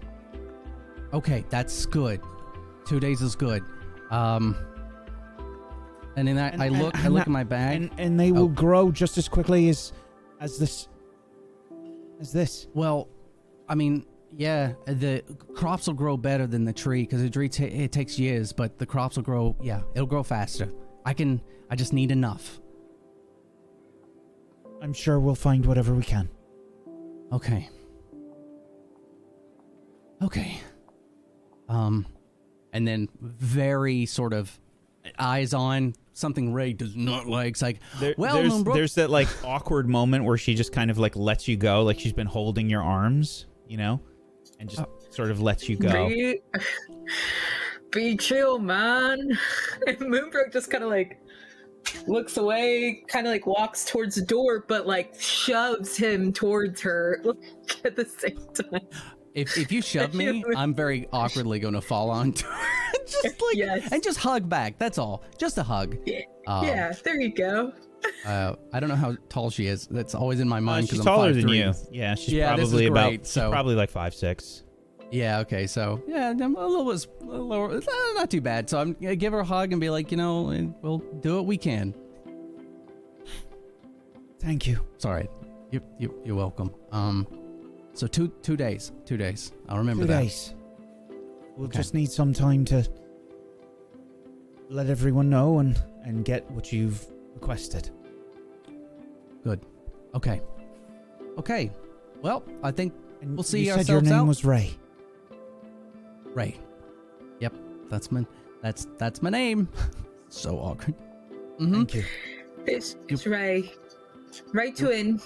Okay, 1.12 1.44
that's 1.48 1.86
good. 1.86 2.20
Two 2.90 2.98
days 2.98 3.22
is 3.22 3.36
good. 3.36 3.62
Um, 4.10 4.56
and 6.16 6.26
then 6.26 6.38
I, 6.38 6.48
And- 6.48 6.60
I 6.60 6.66
and- 6.66 6.78
look, 6.82 7.04
I 7.04 7.06
look 7.06 7.24
in 7.24 7.32
my 7.32 7.44
bag. 7.44 7.76
and 7.76 7.90
and 7.98 8.18
they 8.18 8.32
will 8.32 8.46
Oh. 8.46 8.48
grow 8.48 8.90
just 8.90 9.16
as 9.16 9.28
quickly 9.28 9.68
as 9.68 9.92
as 10.40 10.58
this 10.58 10.88
as 12.18 12.32
this. 12.32 12.66
well, 12.74 13.06
I 13.68 13.76
mean, 13.76 14.04
yeah, 14.36 14.72
the 14.86 15.22
crops 15.54 15.86
will 15.86 15.94
grow 15.94 16.16
better 16.16 16.48
than 16.48 16.64
the 16.64 16.72
tree 16.72 17.02
because 17.02 17.22
the 17.22 17.30
tree 17.30 17.48
ta 17.48 17.62
it 17.62 17.92
takes 17.92 18.18
years, 18.18 18.52
but 18.52 18.76
the 18.78 18.86
crops 18.86 19.14
will 19.14 19.22
grow. 19.22 19.54
Yeah, 19.62 19.82
it'll 19.94 20.08
grow 20.08 20.24
faster. 20.24 20.68
I 21.06 21.14
can. 21.14 21.40
I 21.70 21.76
just 21.76 21.92
need 21.92 22.10
enough. 22.10 22.58
I'm 24.82 24.92
sure 24.92 25.20
we'll 25.20 25.36
find 25.36 25.64
whatever 25.64 25.94
we 25.94 26.02
can. 26.02 26.28
Okay. 27.32 27.68
Okay. 30.22 30.60
Um, 31.68 32.04
and 32.72 32.86
then 32.86 33.08
very 33.20 34.06
sort 34.06 34.32
of 34.32 34.58
eyes 35.18 35.54
on 35.54 35.94
something 36.12 36.52
Ray 36.52 36.72
does 36.72 36.94
not 36.94 37.26
like. 37.26 37.52
It's 37.52 37.62
like, 37.62 37.80
There, 37.98 38.14
well, 38.16 38.36
there's, 38.36 38.52
Moonbrook, 38.52 38.74
there's 38.74 38.94
that 38.96 39.10
like 39.10 39.28
awkward 39.44 39.88
moment 39.88 40.24
where 40.24 40.36
she 40.36 40.54
just 40.54 40.72
kind 40.72 40.90
of 40.90 40.98
like 40.98 41.16
lets 41.16 41.48
you 41.48 41.56
go, 41.56 41.82
like 41.82 41.98
she's 41.98 42.12
been 42.12 42.26
holding 42.26 42.68
your 42.68 42.82
arms, 42.82 43.46
you 43.66 43.76
know, 43.76 44.00
and 44.58 44.68
just 44.68 44.82
oh. 44.82 44.98
sort 45.10 45.30
of 45.30 45.40
lets 45.40 45.68
you 45.68 45.76
go. 45.76 46.08
Be, 46.08 46.40
be 47.90 48.16
chill, 48.16 48.58
man. 48.58 49.38
And 49.86 49.98
Moonbrook 49.98 50.52
just 50.52 50.70
kind 50.70 50.84
of 50.84 50.90
like 50.90 51.18
looks 52.06 52.36
away, 52.36 53.02
kind 53.08 53.26
of 53.26 53.32
like 53.32 53.46
walks 53.46 53.84
towards 53.84 54.14
the 54.14 54.22
door, 54.22 54.64
but 54.68 54.86
like 54.86 55.18
shoves 55.18 55.96
him 55.96 56.32
towards 56.32 56.80
her 56.82 57.22
at 57.84 57.96
the 57.96 58.04
same 58.04 58.38
time. 58.54 58.86
If, 59.34 59.56
if 59.58 59.70
you 59.72 59.82
shove 59.92 60.14
me, 60.14 60.44
I'm 60.56 60.74
very 60.74 61.08
awkwardly 61.12 61.58
going 61.58 61.74
to 61.74 61.80
fall 61.80 62.10
onto 62.10 62.46
her. 62.46 62.66
just 63.06 63.24
like, 63.24 63.56
Yes. 63.56 63.92
and 63.92 64.02
just 64.02 64.18
hug 64.18 64.48
back. 64.48 64.78
That's 64.78 64.98
all. 64.98 65.22
Just 65.38 65.58
a 65.58 65.62
hug. 65.62 65.96
Yeah, 66.06 66.20
Um, 66.46 66.64
yeah, 66.66 66.92
there 67.04 67.20
you 67.20 67.32
go. 67.32 67.72
Uh, 68.24 68.54
I 68.72 68.80
don't 68.80 68.88
know 68.88 68.96
how 68.96 69.14
tall 69.28 69.50
she 69.50 69.66
is. 69.66 69.86
That's 69.86 70.14
always 70.14 70.40
in 70.40 70.48
my 70.48 70.56
Uh, 70.58 70.62
mind 70.62 70.88
she's 70.88 70.98
because 70.98 71.06
I'm 71.06 71.14
taller 71.14 71.32
5'3". 71.32 71.40
than 71.42 71.48
you. 71.48 71.74
Yeah, 71.90 72.14
she's 72.14 72.32
Yeah, 72.34 72.56
this 72.56 72.64
is 72.66 72.70
probably 72.70 72.86
about 72.86 73.26
so- 73.26 73.40
she's 73.42 73.50
probably 73.52 73.74
like 73.74 73.90
five 73.90 74.14
six. 74.14 74.64
Yeah. 75.10 75.40
Okay. 75.40 75.66
So 75.66 76.02
yeah, 76.06 76.30
I'm 76.30 76.56
a 76.56 76.66
little 76.66 76.90
bit 76.90 77.06
lower. 77.26 77.76
It's 77.76 77.86
not, 77.86 78.14
not 78.14 78.30
too 78.30 78.40
bad. 78.40 78.70
So 78.70 78.78
I'm 78.80 78.92
gonna 78.94 79.16
give 79.16 79.32
her 79.32 79.40
a 79.40 79.44
hug 79.44 79.72
and 79.72 79.80
be 79.80 79.90
like, 79.90 80.10
you 80.12 80.16
know, 80.16 80.48
and 80.50 80.72
we'll 80.82 80.98
do 81.20 81.34
what 81.36 81.46
we 81.46 81.56
can. 81.58 81.94
Thank 84.38 84.66
you. 84.66 84.80
Sorry. 84.98 85.28
You, 85.70 85.80
you 85.98 86.14
you're 86.24 86.36
welcome. 86.36 86.72
Um, 86.92 87.26
so 87.94 88.06
two 88.06 88.28
two 88.42 88.56
days. 88.56 88.92
Two 89.04 89.16
days. 89.16 89.52
I'll 89.68 89.78
remember 89.78 90.04
Two 90.04 90.08
that. 90.08 90.20
days. 90.22 90.54
We'll 91.56 91.68
Okay. 91.68 91.78
just 91.78 91.94
need 91.94 92.10
some 92.10 92.32
time 92.32 92.64
to 92.66 92.86
let 94.68 94.88
everyone 94.88 95.28
know 95.30 95.58
and 95.58 95.80
and 96.04 96.24
get 96.24 96.50
what 96.52 96.72
you've 96.72 97.04
requested. 97.34 97.90
Good. 99.44 99.60
Okay. 100.14 100.40
Okay. 101.38 101.70
Well, 102.22 102.44
I 102.62 102.70
think 102.70 102.92
And 103.22 103.36
We'll 103.36 103.42
see 103.42 103.66
you 103.66 103.74
said 103.74 103.88
your 103.88 104.00
name 104.00 104.12
out. 104.14 104.26
was 104.26 104.44
Ray. 104.46 104.70
Ray. 106.34 106.56
Yep. 107.40 107.54
That's 107.90 108.10
my 108.10 108.24
that's 108.62 108.86
that's 108.98 109.20
my 109.22 109.30
name. 109.30 109.68
so 110.28 110.56
awkward. 110.58 110.94
Mm-hmm. 111.58 111.74
Thank 111.74 111.94
you. 111.94 112.04
It's, 112.66 112.96
it's 113.08 113.26
Ray. 113.26 113.72
Ray 114.52 114.70
Twin. 114.72 115.20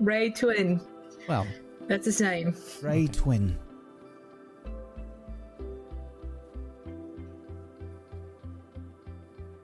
Ray 0.00 0.30
Twin. 0.30 0.80
Well, 1.28 1.46
That's 1.88 2.04
his 2.04 2.20
name. 2.20 2.54
Ray 2.82 3.06
Twin. 3.06 3.58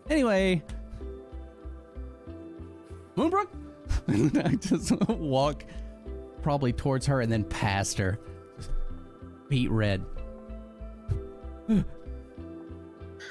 Anyway, 0.09 0.62
Moonbrook. 3.16 3.48
And 4.06 4.38
I 4.44 4.55
just 4.56 4.92
walk 5.09 5.64
probably 6.42 6.72
towards 6.72 7.06
her 7.06 7.20
and 7.20 7.30
then 7.30 7.44
past 7.44 7.98
her. 7.98 8.18
Beat 9.48 9.70
red. 9.70 10.05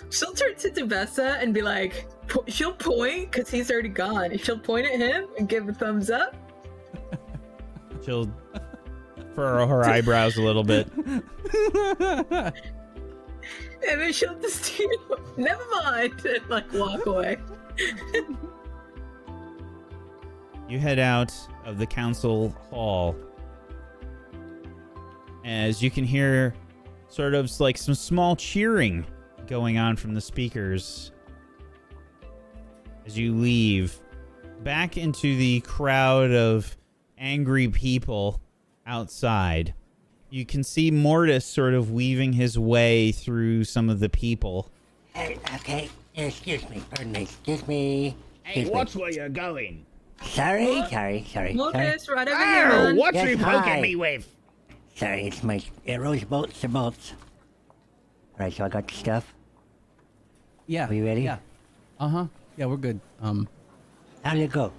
She'll 0.10 0.34
turn 0.34 0.56
to 0.56 0.70
Duvessa 0.70 1.42
and 1.42 1.54
be 1.54 1.62
like, 1.62 2.08
po- 2.28 2.46
she'll 2.48 2.74
point 2.74 3.32
because 3.32 3.50
he's 3.50 3.72
already 3.72 3.90
gone. 3.90 4.38
She'll 4.38 4.60
point 4.60 4.88
at 4.88 5.00
him 5.00 5.28
and 5.38 5.48
give 5.48 5.68
a 5.70 5.74
thumbs 5.74 6.10
up. 6.10 6.36
She'll 8.04 8.32
furrow 9.36 9.68
her 9.68 9.84
eyebrows 9.86 10.38
a 10.38 10.42
little 10.42 10.64
bit. 10.64 10.88
And 13.90 14.00
then 14.00 14.14
she'll 14.14 14.40
just, 14.40 14.82
never 15.38 15.64
mind, 15.84 16.14
and 16.26 16.42
like 16.50 16.72
walk 16.74 17.06
away. 17.06 17.38
You 20.70 20.80
head 20.80 21.00
out 21.00 21.34
of 21.66 21.78
the 21.78 21.86
council 21.86 22.50
hall 22.70 23.16
as 25.44 25.84
you 25.84 25.92
can 25.92 26.06
hear 26.06 26.54
sort 27.10 27.34
of 27.34 27.52
like 27.60 27.78
some 27.78 27.94
small 27.94 28.36
cheering 28.36 29.06
going 29.48 29.78
on 29.78 29.98
from 29.98 30.14
the 30.14 30.22
speakers 30.22 31.12
as 33.06 33.18
you 33.18 33.36
leave 33.36 34.00
back 34.62 34.96
into 34.96 35.36
the 35.36 35.60
crowd 35.62 36.32
of 36.32 36.78
angry 37.18 37.68
people 37.68 38.40
outside. 38.86 39.74
You 40.30 40.46
can 40.46 40.64
see 40.64 40.90
Mortis 40.92 41.46
sort 41.46 41.74
of 41.74 41.92
weaving 41.92 42.34
his 42.34 42.58
way 42.58 43.12
through 43.12 43.66
some 43.66 43.90
of 43.90 44.00
the 44.00 44.10
people. 44.10 44.70
Hey, 45.14 45.38
okay. 45.56 45.90
Excuse 46.16 46.68
me. 46.70 46.82
Pardon 46.90 47.12
me. 47.12 47.22
Excuse 47.24 47.68
me. 47.68 48.16
Excuse 48.46 48.96
me. 48.96 49.02
where 49.02 49.12
you're 49.12 49.30
going? 49.30 49.86
Sorry, 50.24 50.66
sorry, 50.90 50.90
sorry. 50.90 51.24
Sorry, 51.32 51.54
Mortis, 51.54 52.08
right 52.10 52.28
over 52.28 52.38
here, 52.38 52.66
Ow, 52.66 52.84
man. 52.86 52.96
what's 52.96 53.16
Yes, 53.16 53.28
he 53.30 53.36
poking 53.36 53.74
hi. 53.74 53.82
me 53.82 53.96
with? 53.96 54.28
sorry. 54.96 55.28
It's 55.28 55.44
my 55.44 55.62
arrows, 55.86 56.24
bolts, 56.24 56.64
and 56.64 56.74
bolts. 56.74 57.14
All 57.70 58.46
right, 58.46 58.54
so 58.54 58.64
I 58.66 58.70
got 58.70 58.88
the 58.88 58.94
stuff. 58.94 59.34
Yeah. 60.66 60.88
Are 60.88 60.94
you 60.94 61.06
ready? 61.06 61.24
Yeah. 61.24 61.38
Uh 62.00 62.08
huh. 62.08 62.26
Yeah, 62.58 62.66
we're 62.66 62.78
good. 62.78 63.00
Um. 63.22 63.48
How 64.24 64.34
did 64.34 64.44
it 64.44 64.52
go? 64.52 64.72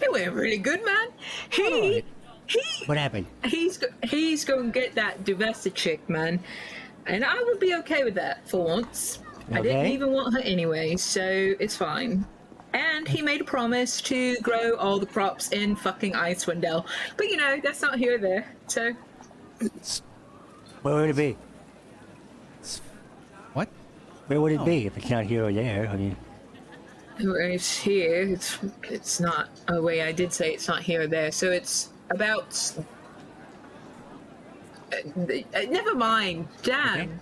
It 0.00 0.12
went 0.12 0.32
really 0.32 0.58
good, 0.58 0.84
man. 0.84 1.08
He, 1.50 2.04
he, 2.46 2.60
What 2.86 2.98
happened? 2.98 3.26
he's 3.44 3.82
he's 4.04 4.44
going 4.44 4.72
to 4.72 4.80
get 4.80 4.94
that 4.94 5.24
Duvessa 5.24 5.70
chick, 5.74 6.08
man. 6.08 6.38
And 7.06 7.24
I 7.24 7.42
would 7.42 7.60
be 7.60 7.74
okay 7.76 8.04
with 8.04 8.14
that 8.14 8.48
for 8.48 8.64
once. 8.64 9.20
Okay. 9.48 9.58
I 9.58 9.62
didn't 9.62 9.86
even 9.92 10.12
want 10.12 10.34
her 10.34 10.40
anyway, 10.40 10.96
so 10.96 11.22
it's 11.60 11.76
fine. 11.76 12.26
And 12.72 13.06
he 13.08 13.22
made 13.22 13.40
a 13.40 13.44
promise 13.44 14.00
to 14.02 14.36
grow 14.40 14.74
all 14.76 14.98
the 14.98 15.06
crops 15.06 15.52
in 15.52 15.76
fucking 15.76 16.12
Icewind 16.12 16.60
Dale. 16.60 16.84
But 17.16 17.28
you 17.28 17.36
know, 17.36 17.60
that's 17.62 17.80
not 17.80 17.96
here 17.98 18.16
or 18.16 18.18
there. 18.18 18.46
So 18.66 18.92
Where 20.82 20.94
would 20.96 21.10
it 21.10 21.16
be? 21.16 21.36
What? 23.54 23.68
Where 24.26 24.40
would 24.40 24.52
it 24.52 24.60
Oh. 24.60 24.64
be 24.64 24.86
if 24.86 24.96
it's 24.98 25.08
not 25.08 25.24
here 25.24 25.44
or 25.46 25.52
there? 25.52 25.88
I 25.88 25.96
mean, 25.96 26.16
it's 27.18 27.76
here. 27.76 28.22
It's 28.22 28.58
it's 28.84 29.20
not. 29.20 29.48
Oh 29.68 29.82
wait, 29.82 30.02
I 30.02 30.12
did 30.12 30.32
say 30.32 30.52
it's 30.52 30.68
not 30.68 30.82
here 30.82 31.02
or 31.02 31.06
there. 31.06 31.32
So 31.32 31.50
it's 31.50 31.90
about. 32.10 32.72
Uh, 34.92 35.20
uh, 35.54 35.62
never 35.68 35.94
mind. 35.94 36.48
Damn. 36.62 37.20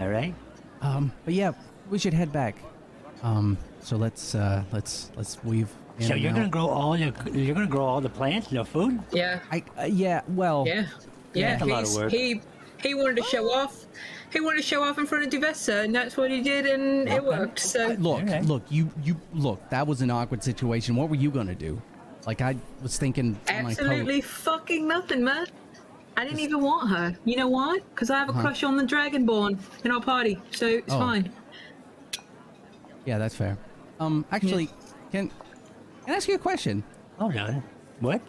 all 0.00 0.08
right. 0.08 0.34
Um. 0.80 1.12
But 1.24 1.34
yeah, 1.34 1.52
we 1.90 1.98
should 1.98 2.14
head 2.14 2.32
back. 2.32 2.56
Um. 3.22 3.56
So 3.80 3.96
let's 3.96 4.34
uh 4.34 4.64
let's 4.72 5.10
let's 5.16 5.42
weave. 5.44 5.68
So 6.00 6.14
you're 6.14 6.30
out. 6.30 6.36
gonna 6.36 6.48
grow 6.48 6.66
all 6.68 6.96
your 6.96 7.12
you're 7.32 7.54
gonna 7.54 7.66
grow 7.66 7.84
all 7.84 8.00
the 8.00 8.08
plants 8.08 8.48
and 8.48 8.58
the 8.58 8.64
food? 8.64 9.00
Yeah. 9.12 9.40
I 9.50 9.62
uh, 9.78 9.84
yeah. 9.84 10.22
Well. 10.28 10.64
Yeah, 10.66 10.86
yeah. 11.32 11.50
That's 11.50 11.62
a 11.62 11.66
lot 11.66 11.84
of 11.84 11.94
work. 11.94 12.10
He 12.10 12.40
he 12.82 12.94
wanted 12.94 13.16
to 13.16 13.22
show 13.24 13.50
off. 13.50 13.86
He 14.36 14.40
wanted 14.42 14.58
to 14.58 14.62
show 14.62 14.82
off 14.82 14.98
in 14.98 15.06
front 15.06 15.24
of 15.24 15.30
Duvessa, 15.30 15.80
and 15.84 15.94
that's 15.94 16.18
what 16.18 16.30
he 16.30 16.42
did, 16.42 16.66
and 16.66 17.08
it 17.08 17.24
worked. 17.24 17.58
So 17.58 17.96
Look, 17.98 18.20
Alright. 18.20 18.44
look, 18.44 18.62
you, 18.68 18.90
you, 19.02 19.16
look. 19.32 19.66
That 19.70 19.86
was 19.86 20.02
an 20.02 20.10
awkward 20.10 20.44
situation. 20.44 20.94
What 20.94 21.08
were 21.08 21.16
you 21.16 21.30
gonna 21.30 21.54
do? 21.54 21.80
Like 22.26 22.42
I 22.42 22.54
was 22.82 22.98
thinking. 22.98 23.40
on 23.48 23.62
my 23.64 23.70
absolutely 23.70 24.20
fucking 24.20 24.86
nothing, 24.86 25.24
man. 25.24 25.46
I 26.18 26.24
didn't 26.24 26.40
even 26.40 26.60
want 26.60 26.90
her. 26.90 27.16
You 27.24 27.36
know 27.36 27.48
why? 27.48 27.78
Because 27.94 28.10
I 28.10 28.18
have 28.18 28.28
a 28.28 28.32
Uh-huh. 28.32 28.42
crush 28.42 28.62
on 28.62 28.76
the 28.76 28.84
Dragonborn 28.84 29.58
in 29.84 29.90
our 29.90 30.02
party, 30.02 30.38
so 30.50 30.66
it's 30.66 30.92
Oh. 30.92 30.98
fine. 30.98 31.32
Yeah, 33.06 33.16
that's 33.16 33.34
fair. 33.34 33.56
Um, 34.00 34.26
actually, 34.32 34.66
can 35.12 35.28
can 36.04 36.12
I 36.12 36.16
ask 36.16 36.28
you 36.28 36.34
a 36.34 36.38
question? 36.38 36.84
Oh 37.18 37.30
on. 37.30 37.62
What? 38.00 38.20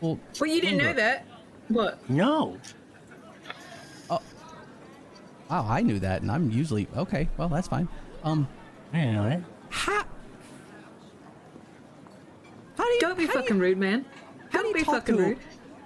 Well, 0.00 0.18
Well, 0.40 0.50
you 0.50 0.60
didn't 0.60 0.78
know 0.78 0.94
that. 0.94 1.26
What? 1.68 2.10
No. 2.10 2.58
Wow, 5.50 5.66
I 5.68 5.82
knew 5.82 5.98
that, 6.00 6.22
and 6.22 6.30
I'm 6.30 6.50
usually 6.50 6.88
okay. 6.96 7.28
Well, 7.36 7.48
that's 7.48 7.68
fine. 7.68 7.88
Um, 8.22 8.48
I 8.92 8.96
didn't 8.98 9.14
know 9.14 9.28
that. 9.28 9.40
how? 9.70 10.04
How 12.76 12.84
do 12.84 12.90
you? 12.90 13.00
Don't 13.00 13.18
be 13.18 13.26
fucking 13.26 13.56
you, 13.56 13.62
rude, 13.62 13.78
man. 13.78 14.04
How 14.50 14.58
do 14.58 14.64
Don't 14.64 14.68
you 14.68 14.74
be 14.74 14.82
talk 14.84 14.94
fucking 14.96 15.16
to? 15.16 15.22
a- 15.22 15.26
rude. 15.28 15.38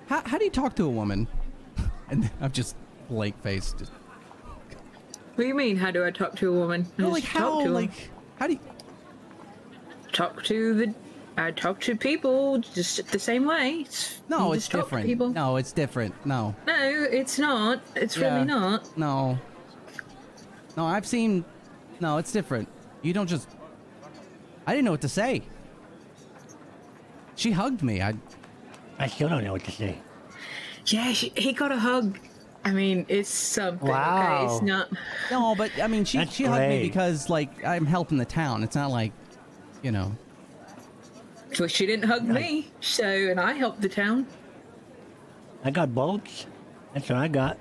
How 0.09 0.23
how 0.27 0.39
do 0.39 0.45
you 0.45 0.51
talk 0.51 0.75
to 0.77 0.85
a 0.85 0.89
woman? 0.91 1.27
And 2.11 2.31
I'm 2.41 2.53
just 2.53 2.75
blank 3.11 3.39
faced. 3.43 3.79
Just 3.79 3.93
What 3.93 5.43
do 5.43 5.47
you 5.47 5.55
mean? 5.55 5.77
How 5.77 5.91
do 5.91 6.07
I 6.07 6.11
talk 6.11 6.37
to 6.37 6.49
a 6.49 6.53
woman? 6.59 6.87
I 6.99 7.03
no, 7.03 7.11
just 7.11 7.25
like 7.25 7.33
talk 7.33 7.43
how? 7.43 7.61
to 7.61 7.67
'em. 7.67 7.75
Like 7.75 8.11
how 8.39 8.47
do 8.47 8.55
you? 8.55 8.61
talk 10.13 10.43
to 10.45 10.75
the. 10.75 10.95
I 11.37 11.51
talk 11.53 11.81
to 11.83 11.95
people 11.95 12.59
just 12.59 13.07
the 13.13 13.19
same 13.19 13.45
way. 13.45 13.81
It's- 13.83 14.21
No, 14.29 14.49
you 14.49 14.53
it's 14.55 14.63
just 14.65 14.73
talk 14.73 14.81
to 14.81 14.85
different. 14.87 15.07
People. 15.07 15.29
No, 15.29 15.57
it's 15.57 15.71
different. 15.73 16.15
No, 16.27 16.55
No, 16.67 16.75
it's 17.11 17.39
not. 17.39 17.83
It's 17.95 18.17
Yeah. 18.17 18.33
really 18.35 18.47
not. 18.47 18.89
no, 18.99 19.39
no. 20.79 20.87
I've 20.87 21.07
seen. 21.07 21.45
No, 22.01 22.19
it's 22.19 22.33
different. 22.33 22.69
You 23.03 23.13
don't 23.13 23.27
just. 23.27 23.49
I 24.67 24.73
didn't 24.73 24.85
know 24.85 24.93
what 24.93 25.01
to 25.03 25.09
say. 25.09 25.43
She 27.35 27.51
hugged 27.53 27.83
me. 27.83 28.01
I. 28.01 28.15
I 28.99 29.07
still 29.07 29.29
don't 29.29 29.45
know 29.45 29.53
what 29.53 29.65
to 29.65 29.71
say. 29.71 29.99
Yeah, 30.87 31.13
she, 31.13 31.33
he 31.37 31.53
got 31.53 31.71
a 31.71 31.77
hug. 31.79 32.19
I 32.65 32.73
mean, 32.73 33.07
it's 33.09 33.29
something. 33.31 33.89
Okay, 33.89 33.99
Wow. 33.99 34.49
it's 34.51 34.63
not. 34.63 34.89
No, 35.31 35.55
but 35.55 35.71
I 35.81 35.87
mean, 35.87 36.05
she 36.05 36.19
That's 36.19 36.35
she 36.35 36.45
hugged 36.45 36.69
me 36.69 36.83
because 36.83 37.29
like 37.31 37.65
I'm 37.65 37.87
helping 37.87 38.19
the 38.19 38.25
town. 38.25 38.63
It's 38.63 38.75
not 38.75 38.91
like, 38.91 39.13
you 39.83 39.93
know. 39.93 40.17
Well, 41.59 41.69
she 41.69 41.87
didn't 41.87 42.05
hug 42.05 42.25
me, 42.25 42.71
so 42.81 43.05
and 43.05 43.41
I 43.41 43.53
helped 43.55 43.81
the 43.81 43.89
town. 43.89 44.27
I 45.65 45.71
got 45.71 45.95
bolts. 45.95 46.47
That's 46.95 47.09
what 47.09 47.19
I 47.19 47.29
got. 47.29 47.59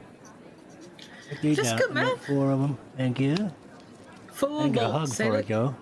Put 1.29 1.41
Just 1.55 1.77
good, 1.77 1.93
man. 1.93 2.15
Four 2.17 2.51
of 2.51 2.59
them. 2.61 2.77
Thank 2.95 3.19
you. 3.19 3.35
I 3.35 4.31
Full 4.33 4.61
didn't 4.61 4.73
get 4.73 4.83
a 4.83 4.85
hug 4.87 4.93
bolts. 5.01 5.15
Say 5.15 5.25
for 5.27 5.37
look, 5.37 5.49
it. 5.49 5.75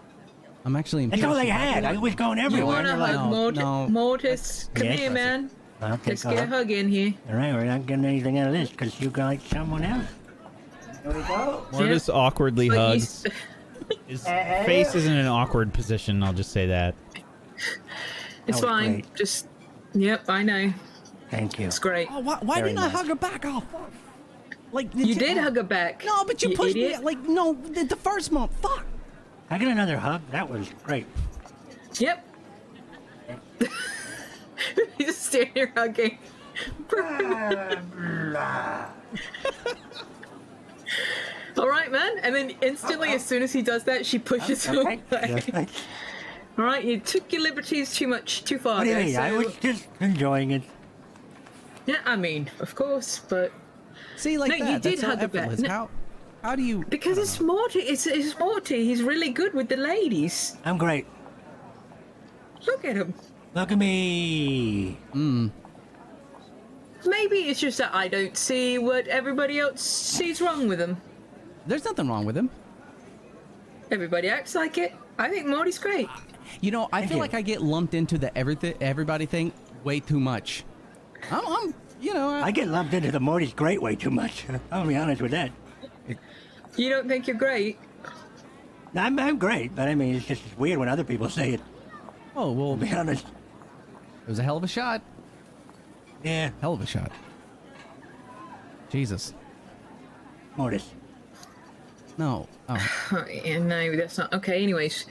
I'm 0.66 0.76
actually. 0.76 1.06
That's 1.08 1.24
all 1.24 1.36
I 1.36 1.46
had. 1.46 1.84
I 1.84 1.98
was 1.98 2.16
going 2.16 2.40
You 2.40 2.46
everywhere. 2.46 2.66
want 2.76 2.86
a 2.88 2.90
They're 2.90 2.98
like, 2.98 3.16
hug, 3.16 3.30
Mort- 3.30 3.56
no. 3.56 3.88
Mortis? 3.90 4.70
Come 4.74 4.86
Yes, 4.88 5.00
here, 5.00 5.10
listen. 5.12 5.14
man. 5.14 5.50
I'll 5.82 6.00
Let's 6.06 6.26
a 6.26 6.30
get 6.30 6.38
a 6.38 6.42
hug. 6.42 6.50
hug 6.50 6.72
in 6.72 6.90
here. 6.90 7.14
All 7.30 7.36
right, 7.36 7.54
we're 7.54 7.66
not 7.66 7.86
getting 7.86 8.06
anything 8.06 8.40
out 8.40 8.48
of 8.48 8.54
this 8.54 8.70
because 8.72 9.00
you 9.00 9.10
got 9.10 9.40
someone 9.42 9.84
else. 9.84 10.06
There 11.04 11.14
we 11.14 11.22
go. 11.24 11.66
Mortis 11.72 12.10
awkwardly 12.10 12.70
But 12.70 12.76
you 12.76 12.80
hugs. 12.82 13.26
s- 13.26 13.32
His 14.08 14.24
face 14.24 14.96
is 14.96 15.06
in 15.06 15.14
an 15.14 15.28
awkward 15.28 15.74
position. 15.74 16.24
I'll 16.24 16.34
just 16.34 16.52
say 16.52 16.66
that. 16.68 16.96
It's 18.48 18.60
was 18.62 18.62
fine. 18.62 18.92
great. 18.94 19.16
Just. 19.16 19.48
Yep, 19.94 20.30
I 20.30 20.42
know. 20.44 20.74
Thank 21.30 21.60
you. 21.60 21.68
It's 21.68 21.78
great. 21.80 22.08
Oh, 22.12 22.20
why, 22.20 22.38
why 22.42 22.56
Very 22.56 22.70
didn't 22.70 22.80
I 22.86 22.90
hug 22.90 23.08
her 23.08 23.16
back? 23.16 23.44
Oh, 23.46 23.60
fuck. 23.72 23.92
Like 24.76 24.92
the 24.92 25.06
You 25.08 25.14
t- 25.14 25.20
did 25.22 25.38
hug 25.38 25.56
her 25.56 25.64
back. 25.64 26.04
No, 26.06 26.26
but 26.26 26.44
you, 26.44 26.50
pushed 26.50 26.76
idiot. 26.76 27.00
me. 27.00 27.06
Like 27.06 27.24
no, 27.24 27.54
the, 27.54 27.86
the 27.86 27.96
first 27.96 28.30
month. 28.30 28.52
Fuck. 28.62 28.86
I 29.50 29.58
got 29.58 29.70
another 29.70 29.98
hug. 29.98 30.22
That 30.32 30.50
was 30.50 30.70
great. 30.84 31.06
Yep. 31.98 32.26
He's 34.98 35.08
just 35.08 35.24
standing 35.28 35.54
here 35.56 35.72
hugging. 35.78 36.18
All 41.58 41.70
right, 41.70 41.90
man. 41.90 42.18
And 42.22 42.36
then 42.36 42.52
instantly, 42.62 43.10
as 43.12 43.24
soon 43.26 43.44
as 43.44 43.54
he 43.54 43.62
does 43.62 43.86
that, 43.86 44.06
she 44.06 44.20
pushes 44.20 44.66
him 44.66 44.80
Okay. 44.80 45.00
away. 45.10 45.42
Just 45.48 45.80
All 46.58 46.66
right, 46.66 46.84
you 46.84 47.00
took 47.00 47.32
your 47.32 47.42
liberties 47.44 47.94
too 47.96 48.08
much, 48.10 48.44
too 48.44 48.58
far. 48.60 48.80
What 48.80 48.84
do 48.84 48.90
you 48.90 48.96
there, 48.96 49.06
mean? 49.06 49.16
I 49.18 49.32
was 49.32 49.56
just 49.58 49.88
enjoying 50.02 50.52
it. 50.52 50.64
Yeah, 51.86 52.00
I 52.06 52.18
mean, 52.18 52.50
of 52.60 52.76
course, 52.76 53.22
but 53.30 53.54
See, 54.18 54.38
like 54.38 54.52
No, 54.52 54.60
that. 54.60 54.72
you 54.72 54.80
did 54.80 54.84
that's 54.94 55.02
so 55.02 55.08
hug 55.08 55.20
her 55.20 55.28
back. 55.28 55.42
effortless. 55.44 55.60
No. 55.62 55.70
How? 55.70 55.90
How 56.42 56.56
do 56.56 56.62
you? 56.62 56.86
because 56.90 57.18
it's 57.18 57.40
Morty. 57.40 57.80
It's, 57.80 58.06
it's 58.06 58.38
Morty. 58.38 58.86
He's 58.86 59.02
really 59.02 59.30
good 59.32 59.54
with 59.54 59.68
the 59.68 59.78
ladies. 59.78 60.58
I'm 60.64 60.78
great. 60.78 61.08
Look 62.68 62.86
at 62.86 62.96
him. 62.96 63.14
Look 63.54 63.72
at 63.72 63.78
me. 63.78 64.98
Hmm. 65.12 65.48
Maybe 67.06 67.38
it's 67.50 67.60
just 67.60 67.78
that 67.78 67.94
I 67.94 68.08
don't 68.08 68.36
see 68.36 68.78
what 68.80 69.08
everybody 69.08 69.60
else 69.60 69.82
sees 69.82 70.42
wrong 70.42 70.68
with 70.68 70.80
him. 70.80 70.98
There's 71.68 71.86
nothing 71.86 72.08
wrong 72.08 72.26
with 72.26 72.36
him. 72.36 72.50
Everybody 73.92 74.30
acts 74.30 74.56
like 74.56 74.78
it. 74.80 74.94
I 75.20 75.30
think 75.30 75.48
Morty's 75.48 75.78
great. 75.78 76.10
You 76.62 76.72
know, 76.72 76.90
I 76.92 77.00
Thank 77.02 77.10
feel 77.10 77.18
you. 77.18 77.22
like 77.22 77.34
I 77.36 77.42
get 77.42 77.62
lumped 77.62 77.94
into 77.94 78.18
the 78.18 78.36
everything 78.38 78.74
everybody 78.82 79.26
thing 79.28 79.54
way 79.84 80.00
too 80.00 80.20
much. 80.20 80.64
I'm, 81.32 81.46
I'm 81.48 81.74
you 82.06 82.14
know, 82.14 82.30
I, 82.30 82.44
I 82.44 82.52
get 82.52 82.68
lumped 82.68 82.94
into 82.94 83.12
the 83.12 83.20
Morty's 83.20 83.54
great 83.54 83.82
way 83.82 83.96
too 83.96 84.12
much. 84.12 84.46
I'll 84.72 84.86
be 84.86 84.96
honest 84.96 85.22
with 85.22 85.32
that. 85.32 85.52
You 86.78 86.90
don't 86.90 87.08
think 87.08 87.26
you're 87.28 87.38
great? 87.38 87.80
I'm, 88.96 89.18
I'm 89.20 89.38
great, 89.40 89.76
but 89.76 89.88
I 89.88 89.96
mean, 89.96 90.16
it's 90.16 90.26
just 90.28 90.44
weird 90.58 90.78
when 90.78 90.88
other 90.88 91.04
people 91.04 91.30
say 91.30 91.54
it. 91.54 91.62
oh 92.36 92.52
well, 92.52 92.78
To 92.78 92.86
be 92.86 92.94
honest. 92.94 93.26
it 93.26 94.30
was 94.30 94.40
a 94.40 94.44
hell 94.44 94.58
of 94.58 94.64
a 94.64 94.68
shot. 94.68 95.02
Yeah, 96.24 96.52
Hell 96.62 96.74
of 96.74 96.82
a 96.82 96.86
shot. 96.86 97.12
Jesus. 98.90 99.34
Mortis. 100.58 100.92
No. 102.18 102.48
Oh. 102.70 103.08
Oh, 103.12 103.26
yeah, 103.44 103.60
no, 103.60 103.96
that's 103.96 104.18
not 104.18 104.34
okay. 104.34 104.62
Anyways, 104.64 105.06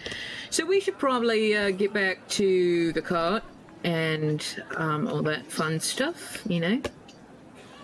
so 0.50 0.64
we 0.64 0.80
should 0.80 0.98
probably 0.98 1.56
uh, 1.56 1.70
get 1.70 1.92
back 1.92 2.26
to 2.28 2.92
the 2.92 3.02
cart 3.02 3.42
and 3.84 4.62
um, 4.76 5.06
all 5.08 5.22
that 5.22 5.50
fun 5.50 5.78
stuff, 5.78 6.42
you 6.48 6.58
know, 6.60 6.80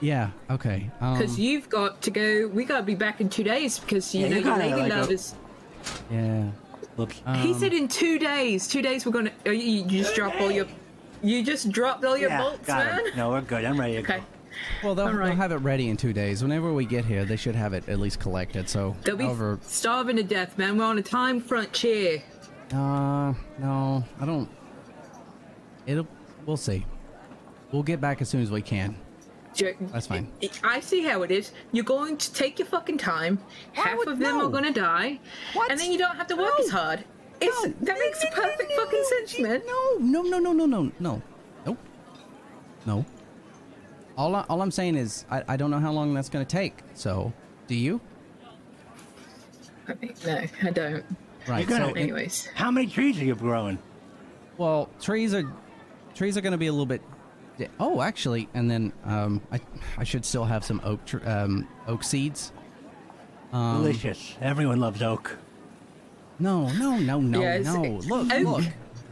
Yeah. 0.01 0.31
Okay. 0.51 0.91
Um, 1.01 1.19
because 1.19 1.39
you've 1.39 1.69
got 1.69 2.01
to 2.03 2.11
go. 2.11 2.49
We 2.49 2.65
gotta 2.65 2.83
be 2.83 2.95
back 2.95 3.21
in 3.21 3.29
two 3.29 3.45
days 3.45 3.79
because 3.79 4.15
you 4.15 4.23
Yeah, 4.23 4.29
know 4.29 4.37
you 4.39 4.45
your 4.47 4.57
lady 4.59 4.81
like, 4.81 4.93
love 4.93 5.07
go- 5.09 5.13
is. 5.15 5.35
yeah. 6.11 6.45
Whoops. 6.97 7.17
he 7.43 7.53
Um, 7.53 7.59
said 7.59 7.73
in 7.75 7.87
two 7.87 8.19
days. 8.19 8.67
Two 8.67 8.83
days 8.83 9.05
we're 9.07 9.13
gonna. 9.13 9.33
You, 9.45 9.53
you 9.53 9.85
just 10.03 10.15
drop 10.15 10.39
all 10.41 10.51
your. 10.51 10.67
You 11.23 11.45
just 11.45 11.71
dropped 11.71 12.03
all 12.05 12.17
your 12.17 12.31
yeah, 12.31 12.41
bolts, 12.43 12.67
got 12.67 12.87
man. 12.87 13.07
it. 13.07 13.17
No, 13.17 13.29
we're 13.31 13.43
good. 13.43 13.65
I'm 13.67 13.79
ready 13.79 13.97
to 13.97 14.03
go. 14.03 14.15
Okay, 14.15 14.23
Well, 14.83 14.95
they'll, 14.95 15.07
All 15.09 15.13
they'll 15.13 15.35
have 15.37 15.53
it 15.53 15.57
ready 15.57 15.91
in 15.91 15.99
two 15.99 16.15
days. 16.15 16.43
Whenever 16.43 16.73
we 16.73 16.87
get 16.87 17.05
here, 17.05 17.27
they 17.27 17.37
should 17.37 17.55
have 17.55 17.75
it 17.75 17.87
at 17.91 17.99
least 18.01 18.21
collected. 18.21 18.71
So, 18.71 18.97
they'll 19.05 19.17
be 19.17 19.25
however, 19.25 19.59
starving 19.63 20.17
to 20.17 20.23
death, 20.23 20.57
man. 20.57 20.79
We're 20.79 20.85
on 20.87 20.97
a 20.99 21.03
time 21.03 21.43
crunch 21.43 21.81
here. 21.81 22.23
uh, 22.73 23.35
no, 23.59 24.03
I 24.19 24.25
don't. 24.25 24.49
It'll. 25.91 26.07
We'll 26.47 26.57
see. 26.57 26.87
We'll 27.73 27.83
get 27.83 28.01
back 28.01 28.21
as 28.23 28.29
soon 28.29 28.43
as 28.43 28.51
we 28.51 28.63
can. 28.63 28.95
Jo- 29.55 29.75
That's 29.81 30.07
fine. 30.07 30.31
I 30.63 30.79
see 30.81 31.03
how 31.03 31.23
it 31.23 31.33
is. 31.33 31.51
You're 31.73 31.85
going 31.85 32.17
to 32.17 32.33
take 32.33 32.59
your 32.61 32.67
fucking 32.67 32.99
time. 32.99 33.41
Half 33.73 33.99
would- 33.99 34.09
of 34.09 34.19
them 34.21 34.39
no. 34.39 34.47
are 34.47 34.51
going 34.51 34.65
to 34.65 34.73
die, 34.73 35.19
What? 35.55 35.71
and 35.71 35.79
then 35.81 35.91
you 35.91 35.99
don't 35.99 36.17
have 36.17 36.29
to 36.29 36.37
work 36.37 36.55
No. 36.59 36.65
as 36.65 36.71
hard. 36.71 37.05
It's, 37.41 37.65
No. 37.67 37.73
that 37.73 37.99
makes 37.99 38.23
No, 38.23 38.31
no, 38.31 38.37
no, 38.37 38.43
perfect 38.49 38.71
no, 38.71 38.85
fucking 38.85 39.01
no, 39.03 39.09
sense, 39.27 39.39
man. 39.41 39.63
No, 39.67 39.97
no, 39.99 40.23
no, 40.23 40.39
no, 40.39 40.53
no, 40.53 40.67
no, 40.67 40.93
no, 41.01 41.23
nope, 41.67 41.79
no. 42.87 43.05
All, 44.17 44.37
I, 44.37 44.45
all 44.49 44.61
I'm 44.63 44.71
saying 44.71 44.95
is 44.97 45.25
I, 45.31 45.43
I 45.49 45.57
don't 45.57 45.71
know 45.71 45.79
how 45.81 45.91
long 45.91 46.13
that's 46.15 46.29
gonna 46.29 46.45
take. 46.45 46.79
So, 46.95 47.33
do 47.67 47.75
you? 47.75 48.01
I 49.89 49.95
mean, 49.95 50.15
no, 50.27 50.43
I 50.63 50.71
don't. 50.71 51.05
Right. 51.49 51.67
gonna- 51.67 51.89
so, 51.89 51.95
Anyways, 51.95 52.47
How 52.55 52.71
many 52.71 52.87
trees 52.87 53.19
are 53.21 53.25
you 53.25 53.35
growing? 53.35 53.79
well, 54.59 54.91
trees 55.01 55.33
are 55.35 55.51
trees 56.15 56.37
are 56.37 56.41
gonna 56.41 56.59
be 56.59 56.67
a 56.67 56.73
little 56.73 56.87
bit. 56.87 57.03
Oh, 57.79 58.01
actually, 58.01 58.49
and 58.55 58.71
then 58.71 58.93
um, 59.05 59.43
I 59.53 59.61
I 59.99 60.05
should 60.05 60.25
still 60.25 60.45
have 60.45 60.65
some 60.65 60.81
oak 60.85 61.05
tr- 61.05 61.27
um 61.29 61.69
oak 61.87 62.03
seeds. 62.03 62.53
Um, 63.53 63.79
Delicious. 63.83 64.37
Everyone 64.41 64.81
loves 64.81 65.03
oak. 65.03 65.37
No, 66.39 66.69
no, 66.73 66.97
no, 66.97 67.21
no, 67.21 67.41
Yes. 67.41 67.65
no. 67.67 67.83
Look, 67.83 68.33
Oak- 68.33 68.45
look. 68.45 68.65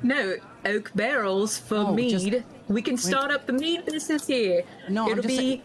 no 0.02 0.36
oak 0.64 0.90
barrels 0.94 1.58
for 1.58 1.76
Oh, 1.76 1.94
mead. 1.94 2.10
just- 2.10 2.44
we 2.68 2.80
can 2.80 2.96
start 2.96 3.30
up 3.30 3.46
the 3.46 3.52
mead 3.52 3.84
business 3.84 4.26
here. 4.26 4.62
No, 4.88 5.04
I'm 5.04 5.10
it'll 5.12 5.22
just 5.22 5.28
be 5.28 5.36
saying- 5.36 5.62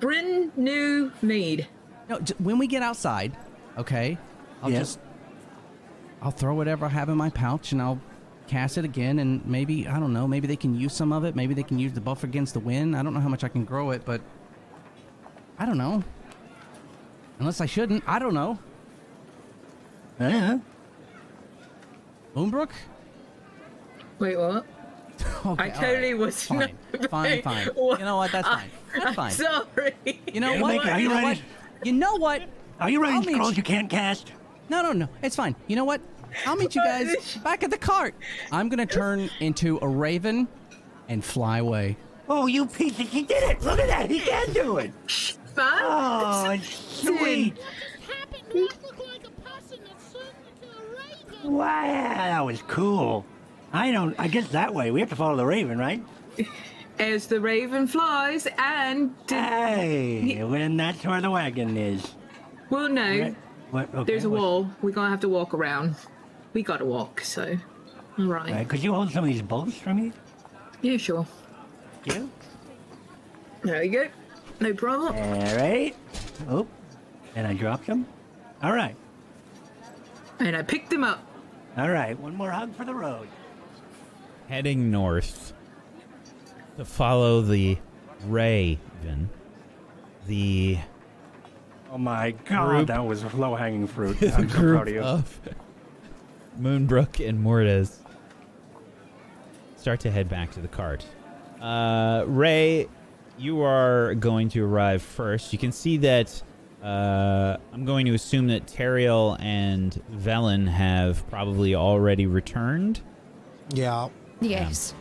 brand 0.00 0.56
new 0.56 1.12
mead. 1.22 1.68
No, 2.08 2.18
j- 2.20 2.34
when 2.38 2.58
we 2.58 2.66
get 2.66 2.82
outside, 2.82 3.36
okay, 3.76 4.18
I'll 4.62 4.70
Yeah. 4.70 4.80
just 4.80 4.98
I'll 6.20 6.32
throw 6.32 6.54
whatever 6.54 6.86
I 6.86 6.88
have 6.88 7.08
in 7.10 7.16
my 7.16 7.30
pouch 7.30 7.70
and 7.70 7.80
I'll 7.80 8.00
cast 8.48 8.78
it 8.78 8.84
again 8.84 9.18
and 9.20 9.44
maybe 9.46 9.86
I 9.86 9.98
don't 10.00 10.12
know, 10.12 10.26
maybe 10.26 10.46
they 10.46 10.56
can 10.56 10.74
use 10.78 10.92
some 10.94 11.12
of 11.12 11.24
it, 11.24 11.36
maybe 11.36 11.54
they 11.54 11.62
can 11.62 11.78
use 11.78 11.92
the 11.92 12.00
buffer 12.00 12.26
against 12.26 12.54
the 12.54 12.60
wind. 12.60 12.96
I 12.96 13.02
don't 13.02 13.14
know 13.14 13.20
how 13.20 13.28
much 13.28 13.44
I 13.44 13.48
can 13.48 13.64
grow 13.64 13.90
it, 13.90 14.02
but 14.04 14.20
I 15.58 15.66
don't 15.66 15.78
know. 15.78 16.02
Unless 17.38 17.60
I 17.60 17.66
shouldn't, 17.66 18.02
I 18.06 18.18
don't 18.18 18.34
know. 18.34 18.58
Yeah. 20.18 20.58
Moonbrook? 22.34 22.70
Wait, 24.18 24.36
what? 24.36 24.66
Okay, 25.46 25.64
I 25.64 25.70
totally 25.70 26.12
alright. 26.12 26.18
was 26.18 26.42
fine, 26.44 26.58
not- 26.92 27.10
fine, 27.10 27.42
fine. 27.42 27.66
What? 27.74 27.98
You 28.00 28.04
know 28.04 28.16
what? 28.16 28.32
That's 28.32 28.46
fine. 28.48 28.70
That's 28.92 29.06
I'm 29.06 29.14
fine. 29.14 29.30
sorry. 29.32 29.94
You 30.32 30.40
know 30.40 30.60
what? 30.60 30.86
are 30.86 30.98
you 31.00 31.08
know 31.08 31.14
ready? 31.14 31.26
what? 31.26 31.86
You 31.86 31.92
know 31.92 32.16
what? 32.16 32.42
Are 32.80 32.90
you 32.90 33.04
I'll 33.04 33.22
scrolls 33.22 33.50
you- 33.50 33.56
you 33.58 33.62
can't 33.62 33.88
cast? 33.90 34.32
No, 34.68 34.82
no, 34.82 34.92
no. 34.92 35.08
It's 35.22 35.36
fine. 35.36 35.54
You 35.68 35.76
know 35.76 35.84
what? 35.84 36.00
I'll 36.46 36.56
meet 36.56 36.74
you 36.74 36.82
guys 36.82 37.36
back 37.44 37.62
at 37.64 37.70
the 37.70 37.78
cart. 37.78 38.14
I'm 38.52 38.68
gonna 38.68 38.86
turn 38.86 39.30
into 39.40 39.78
a 39.82 39.88
raven 39.88 40.48
and 41.08 41.24
fly 41.24 41.58
away. 41.58 41.96
Oh, 42.28 42.46
you 42.46 42.66
piece 42.66 42.98
of... 43.00 43.08
He 43.08 43.22
did 43.22 43.42
it! 43.44 43.62
Look 43.62 43.78
at 43.78 43.86
that! 43.88 44.10
He 44.10 44.20
can 44.20 44.52
do 44.52 44.76
it! 44.78 44.92
Man, 45.56 45.66
Oh, 45.82 46.56
sweet! 46.62 47.56
Happy 48.06 48.42
not 48.54 48.82
look 48.82 48.98
like 49.08 49.26
a 49.26 49.30
person 49.40 49.78
that's 49.86 50.12
turned 50.12 50.34
into 50.62 50.76
a 50.76 50.82
raven. 51.40 51.52
Wow, 51.54 51.82
that 52.14 52.44
was 52.44 52.60
cool. 52.68 53.24
I 53.72 53.90
don't... 53.92 54.14
I 54.20 54.28
guess 54.28 54.48
that 54.48 54.74
way. 54.74 54.90
We 54.90 55.00
have 55.00 55.08
to 55.08 55.16
follow 55.16 55.36
the 55.36 55.46
raven, 55.46 55.78
right? 55.78 56.04
as 56.98 57.26
the 57.28 57.40
raven 57.40 57.86
flies, 57.86 58.46
and 58.58 59.14
Hey, 59.28 60.42
when 60.44 60.76
that's 60.76 61.04
where 61.06 61.20
the 61.22 61.30
wagon 61.30 61.76
is. 61.78 62.14
well, 62.70 62.88
no, 62.90 63.02
Right. 63.02 63.36
What, 63.70 63.94
okay, 63.94 64.04
there's 64.04 64.24
a 64.24 64.30
what- 64.30 64.40
wall. 64.40 64.70
We're 64.82 64.90
gonna 64.92 65.10
have 65.10 65.20
to 65.20 65.28
walk 65.28 65.54
around. 65.54 65.94
We 66.58 66.64
gotta 66.64 66.84
walk, 66.84 67.20
so 67.20 67.56
all 68.18 68.24
right. 68.24 68.50
Right, 68.52 68.68
could 68.68 68.82
you 68.82 68.92
hold 68.92 69.12
some 69.12 69.22
of 69.22 69.30
these 69.30 69.42
bolts 69.42 69.76
for 69.76 69.94
me? 69.94 70.10
Yeah, 70.82 70.96
sure. 70.96 71.24
Yeah. 72.04 72.24
There 73.62 73.84
you 73.84 73.92
go. 73.92 74.08
No 74.58 74.74
problem. 74.74 75.14
All 75.14 75.56
right. 75.56 75.94
Oh, 76.50 76.66
and 77.36 77.46
I 77.46 77.52
dropped 77.54 77.86
them. 77.86 78.06
All 78.60 78.72
right. 78.72 78.96
And 80.40 80.56
I 80.56 80.62
picked 80.62 80.90
them 80.90 81.04
up. 81.04 81.24
All 81.76 81.90
right. 81.90 82.18
One 82.18 82.34
more 82.34 82.50
hug 82.50 82.74
for 82.74 82.84
the 82.84 82.92
road. 82.92 83.28
Heading 84.48 84.90
north 84.90 85.52
to 86.76 86.84
follow 86.84 87.40
the 87.40 87.78
Raven. 88.26 89.30
The 90.26 90.78
Oh 91.92 91.98
my 91.98 92.32
God, 92.32 92.66
Group- 92.68 92.86
that 92.88 93.04
was 93.06 93.22
low-hanging 93.32 93.86
fruit. 93.86 94.18
the 94.20 94.34
I'm 94.34 94.48
so 94.50 94.58
group 94.58 94.74
proud 94.74 94.88
of 94.88 94.94
you. 94.94 95.00
of 95.02 95.40
Moonbrook 96.60 97.26
and 97.26 97.40
Mortis 97.40 98.00
start 99.76 100.00
to 100.00 100.10
head 100.10 100.28
back 100.28 100.50
to 100.52 100.60
the 100.60 100.68
cart. 100.68 101.04
Uh, 101.60 102.24
Ray, 102.26 102.88
you 103.38 103.62
are 103.62 104.14
going 104.14 104.48
to 104.50 104.64
arrive 104.64 105.02
first. 105.02 105.52
You 105.52 105.58
can 105.58 105.72
see 105.72 105.96
that. 105.98 106.42
Uh, 106.82 107.56
I'm 107.72 107.84
going 107.84 108.06
to 108.06 108.14
assume 108.14 108.46
that 108.48 108.66
Teriel 108.66 109.36
and 109.40 110.00
Velen 110.12 110.68
have 110.68 111.28
probably 111.28 111.74
already 111.74 112.26
returned. 112.26 113.00
Yeah. 113.70 114.08
Yes. 114.40 114.94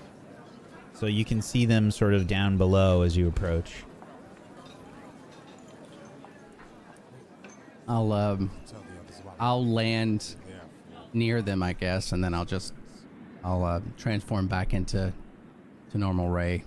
So 0.93 1.05
you 1.05 1.23
can 1.23 1.41
see 1.41 1.65
them 1.65 1.91
sort 1.91 2.15
of 2.15 2.25
down 2.25 2.57
below 2.57 3.03
as 3.03 3.15
you 3.15 3.27
approach. 3.27 3.83
I'll 7.87 8.11
um, 8.11 8.51
I'll 9.39 9.65
land 9.65 10.35
near 11.13 11.41
them, 11.41 11.61
I 11.63 11.73
guess, 11.73 12.11
and 12.11 12.23
then 12.23 12.33
I'll 12.33 12.45
just 12.45 12.73
I'll 13.43 13.63
uh, 13.63 13.81
transform 13.97 14.47
back 14.47 14.73
into 14.73 15.13
to 15.91 15.97
normal 15.97 16.29
Ray. 16.29 16.63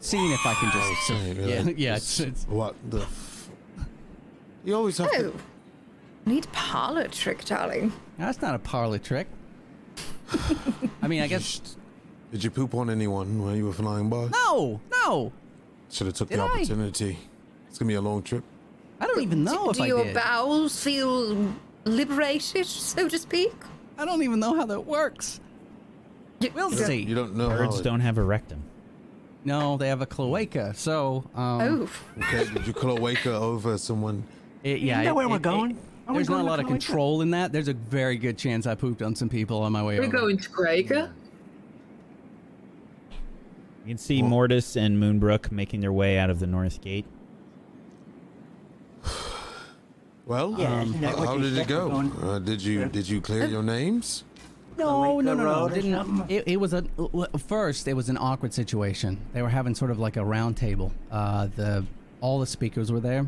Seeing 0.00 0.32
if 0.32 0.44
I 0.44 0.54
can 0.54 0.70
just 0.72 1.06
so- 1.06 1.14
yeah 1.46 1.62
yeah 1.76 1.96
it's, 1.96 2.20
it's, 2.20 2.44
What 2.46 2.74
the? 2.90 3.00
F- 3.02 3.50
you 4.64 4.74
always 4.74 4.98
have 4.98 5.08
Oh. 5.14 5.18
to. 5.22 5.34
Need 6.24 6.50
parlor 6.52 7.08
trick, 7.08 7.44
darling. 7.44 7.92
that's 8.18 8.40
not 8.42 8.54
a 8.54 8.58
parlor 8.58 8.98
trick. 8.98 9.26
I 11.02 11.08
mean, 11.08 11.20
I 11.22 11.26
guess 11.26 11.60
Did 12.30 12.42
you 12.44 12.50
poop 12.50 12.74
on 12.74 12.88
anyone 12.90 13.42
while 13.42 13.54
you 13.56 13.66
were 13.66 13.72
flying 13.72 14.08
by? 14.08 14.28
no 14.28 14.80
no 14.90 15.32
Should 15.90 16.06
have 16.06 16.16
took 16.16 16.28
Did 16.28 16.38
the 16.38 16.42
I? 16.44 16.46
opportunity. 16.46 17.18
It's 17.68 17.78
gonna 17.78 17.88
be 17.88 17.94
a 17.94 18.00
long 18.00 18.22
trip. 18.22 18.44
I 19.00 19.06
don't 19.06 19.20
even 19.22 19.42
know 19.44 19.70
if 19.70 19.76
Do 19.78 19.82
I 19.82 19.86
your 19.86 20.12
bowels 20.14 20.80
feel 20.82 21.52
liberated, 21.84 22.66
so 22.66 23.08
to 23.08 23.18
speak? 23.18 23.52
I 23.98 24.04
don't 24.04 24.22
even 24.22 24.40
know 24.40 24.54
how 24.54 24.66
that 24.66 24.80
works. 24.86 25.40
We'll 26.54 26.70
see. 26.72 27.02
You 27.02 27.14
don't 27.14 27.36
know 27.36 27.48
how. 27.50 27.56
Birds 27.58 27.80
it- 27.80 27.82
don't 27.84 28.00
have 28.00 28.18
a 28.18 28.22
rectum. 28.22 28.62
No, 29.44 29.76
they 29.76 29.88
have 29.88 30.00
a 30.00 30.06
cloaca, 30.06 30.72
so 30.76 31.24
um, 31.34 31.60
Oh, 31.60 31.90
Okay, 32.20 32.52
did 32.52 32.64
you 32.66 32.72
cloaca 32.72 33.32
over 33.34 33.76
someone? 33.76 34.22
It, 34.62 34.78
yeah, 34.80 34.94
Isn't 34.94 35.04
that 35.04 35.10
it- 35.10 35.14
where 35.16 35.28
we're 35.28 35.36
it- 35.36 35.42
going? 35.42 35.70
it- 35.72 35.76
Are 36.06 36.12
we 36.12 36.18
there's 36.18 36.30
not 36.30 36.40
a 36.40 36.42
to 36.44 36.48
lot 36.48 36.58
of 36.60 36.66
Cloaca? 36.66 36.84
control 36.84 37.22
in 37.22 37.30
that. 37.30 37.52
There's 37.52 37.66
a 37.68 37.74
very 37.74 38.16
good 38.16 38.38
chance 38.38 38.66
I 38.66 38.74
pooped 38.76 39.02
on 39.02 39.14
some 39.16 39.28
people 39.28 39.62
on 39.62 39.72
my 39.72 39.82
way 39.82 39.98
We're 39.98 40.06
over. 40.06 40.16
going 40.16 40.38
to 40.38 40.48
Gregor. 40.48 41.12
You 43.84 43.88
can 43.88 43.98
see 43.98 44.20
Well- 44.22 44.30
Mortis 44.30 44.76
and 44.76 44.96
Moonbrook 45.02 45.50
making 45.50 45.80
their 45.80 45.92
way 45.92 46.18
out 46.18 46.30
of 46.30 46.38
the 46.38 46.46
north 46.46 46.80
gate. 46.80 47.04
Well, 50.26 50.54
Yeah, 50.58 50.82
isn't 50.82 51.00
that 51.00 51.16
how 51.16 51.24
how 51.26 51.38
did 51.38 51.56
it 51.56 51.66
go? 51.66 51.90
Uh, 52.22 52.38
did 52.38 52.62
you 52.62 52.84
did 52.86 53.08
you 53.08 53.20
clear 53.20 53.44
your 53.46 53.62
names? 53.62 54.24
No, 54.78 55.20
no, 55.20 55.34
no, 55.34 55.44
no. 55.44 55.68
Didn't, 55.68 56.30
it, 56.30 56.44
it 56.46 56.56
was 56.56 56.72
a 56.72 56.82
first. 57.46 57.86
It 57.88 57.92
was 57.94 58.08
an 58.08 58.16
awkward 58.16 58.54
situation. 58.54 59.20
They 59.34 59.42
were 59.42 59.48
having 59.50 59.74
sort 59.74 59.90
of 59.90 59.98
like 59.98 60.16
a 60.16 60.24
round 60.24 60.56
table. 60.56 60.92
Uh, 61.10 61.48
the 61.56 61.84
all 62.20 62.38
the 62.40 62.46
speakers 62.46 62.90
were 62.90 63.00
there. 63.00 63.26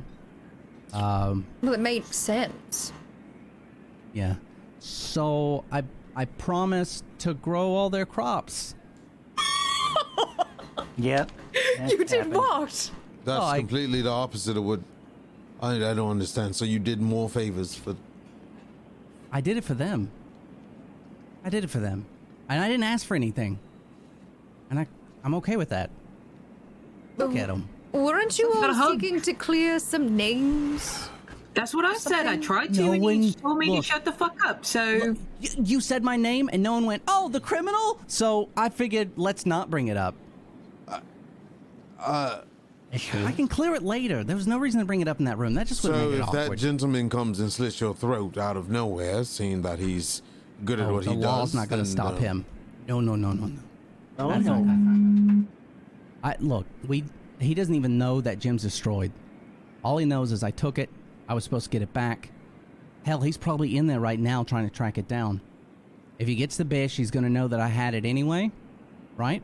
Um, 0.93 1.45
Well, 1.63 1.75
it 1.75 1.81
made 1.81 2.07
sense. 2.07 2.93
yeah. 4.13 4.37
So 4.79 5.65
I 5.73 5.83
I 6.17 6.25
promised 6.27 7.05
to 7.21 7.35
grow 7.35 7.75
all 7.75 7.91
their 7.91 8.07
crops. 8.07 8.75
Yep. 10.97 11.33
that's 11.79 11.93
You 11.93 11.99
did 11.99 12.11
happened. 12.11 12.35
what? 12.35 12.91
That's 13.25 13.43
Oh, 13.43 13.47
I- 13.47 13.59
completely 13.59 14.01
the 14.01 14.11
opposite 14.11 14.57
of 14.57 14.63
what 14.65 14.81
I, 15.61 15.91
I 15.91 15.95
don't 15.95 16.11
understand. 16.11 16.57
So 16.57 16.65
you 16.65 16.79
did 16.79 17.01
more 17.01 17.29
favors 17.29 17.75
for 17.75 17.97
I 19.33 19.41
did 19.41 19.57
it 19.57 19.65
for 19.65 19.75
them. 19.75 20.11
I 21.45 21.51
did 21.51 21.65
it 21.65 21.71
for 21.71 21.79
them, 21.81 22.07
and 22.49 22.63
I 22.63 22.69
didn't 22.69 22.85
ask 22.85 23.07
for 23.07 23.15
anything. 23.15 23.59
And 24.71 24.79
I 24.79 24.87
I'm 25.23 25.35
okay 25.37 25.57
with 25.57 25.71
that. 25.71 25.91
Look 27.17 27.31
um, 27.31 27.37
at 27.37 27.49
them. 27.49 27.69
Weren't 27.93 28.39
you 28.39 28.53
all 28.55 28.75
hug. 28.75 29.01
seeking 29.01 29.21
to 29.23 29.35
clear 29.35 29.79
some 29.79 30.17
names? 30.17 31.09
That's 31.55 31.73
what 31.73 31.85
I 31.85 31.95
said. 31.95 32.27
I 32.27 32.37
tried 32.39 32.75
to, 32.75 32.83
No 32.83 32.93
and 32.93 33.03
one- 33.03 33.23
you 33.23 33.33
told 33.33 33.59
me 33.59 33.71
look. 33.71 33.77
to 33.77 33.83
shut 33.83 34.05
the 34.05 34.11
fuck 34.11 34.37
up. 34.45 34.65
So 34.65 35.15
You, 35.41 35.51
you 35.63 35.81
said 35.81 36.03
my 36.03 36.17
name, 36.17 36.51
and 36.53 36.63
no 36.63 36.73
one 36.73 36.85
went, 36.87 37.03
"Oh, 37.07 37.29
the 37.29 37.41
criminal." 37.41 38.01
So 38.09 38.49
I 38.57 38.69
figured, 38.69 39.13
let's 39.17 39.47
not 39.47 39.71
bring 39.71 39.89
it 39.89 39.97
up. 39.97 40.15
That's 40.87 41.03
true. 42.07 42.54
I 42.95 43.33
can 43.33 43.49
clear 43.49 43.75
it 43.75 43.83
later. 43.83 44.23
There 44.25 44.37
was 44.37 44.47
no 44.47 44.59
reason 44.59 44.81
to 44.81 44.87
bring 44.87 45.01
it 45.01 45.09
up 45.09 45.19
in 45.19 45.25
that 45.25 45.37
room. 45.39 45.55
That 45.55 45.67
just 45.67 45.83
would 45.83 45.95
So 45.95 45.99
make 46.11 46.19
it 46.19 46.23
if 46.23 46.31
that 46.33 46.45
awkward. 46.45 46.59
gentleman 46.59 47.09
comes 47.11 47.41
and 47.41 47.53
slits 47.53 47.81
your 47.81 47.95
throat 47.95 48.39
out 48.39 48.57
of 48.57 48.71
nowhere, 48.71 49.25
seeing 49.25 49.63
that 49.63 49.79
he's 49.81 50.23
good 50.65 50.79
at 50.81 50.89
Oh, 50.89 50.95
what 50.95 51.05
the 51.05 51.11
he 51.11 51.17
does, 51.17 51.25
law's 51.25 51.55
not 51.55 51.69
going 51.69 51.83
to 51.83 51.89
then, 51.89 51.97
stop 51.97 52.15
uh, 52.15 52.17
him. 52.19 52.45
No, 52.87 53.01
no, 53.01 53.17
no, 53.17 53.33
no, 53.33 53.47
no. 53.47 53.61
Oh, 54.19 54.29
That's 54.29 54.45
not 54.45 54.61
no. 54.61 54.65
gonna. 54.65 55.45
I 56.23 56.37
look. 56.39 56.67
We 56.87 57.05
he 57.41 57.53
doesn't 57.55 57.75
even 57.75 57.99
know 57.99 58.21
that 58.21 58.39
Jim's 58.39 58.63
destroyed. 58.63 59.11
All 59.83 59.99
he 59.99 60.07
knows 60.07 60.31
is 60.31 60.45
I 60.45 60.53
took 60.53 60.79
it. 60.79 60.89
I 61.29 61.35
was 61.35 61.43
supposed 61.43 61.65
to 61.65 61.71
get 61.71 61.83
it 61.83 61.93
back. 61.93 62.31
Hell, 63.05 63.21
he's 63.21 63.37
probably 63.37 63.77
in 63.77 63.87
there 63.89 63.99
right 64.01 64.19
now 64.21 64.45
trying 64.45 64.69
to 64.69 64.73
track 64.75 64.99
it 64.99 65.09
down. 65.09 65.41
If 66.19 66.29
he 66.29 66.37
gets 66.37 66.57
the 66.57 66.65
bish, 66.65 66.97
he's 66.97 67.11
going 67.11 67.25
to 67.25 67.29
know 67.31 67.49
that 67.49 67.59
I 67.61 67.67
had 67.69 67.95
it 67.95 68.05
anyway, 68.05 68.53
right? 69.17 69.43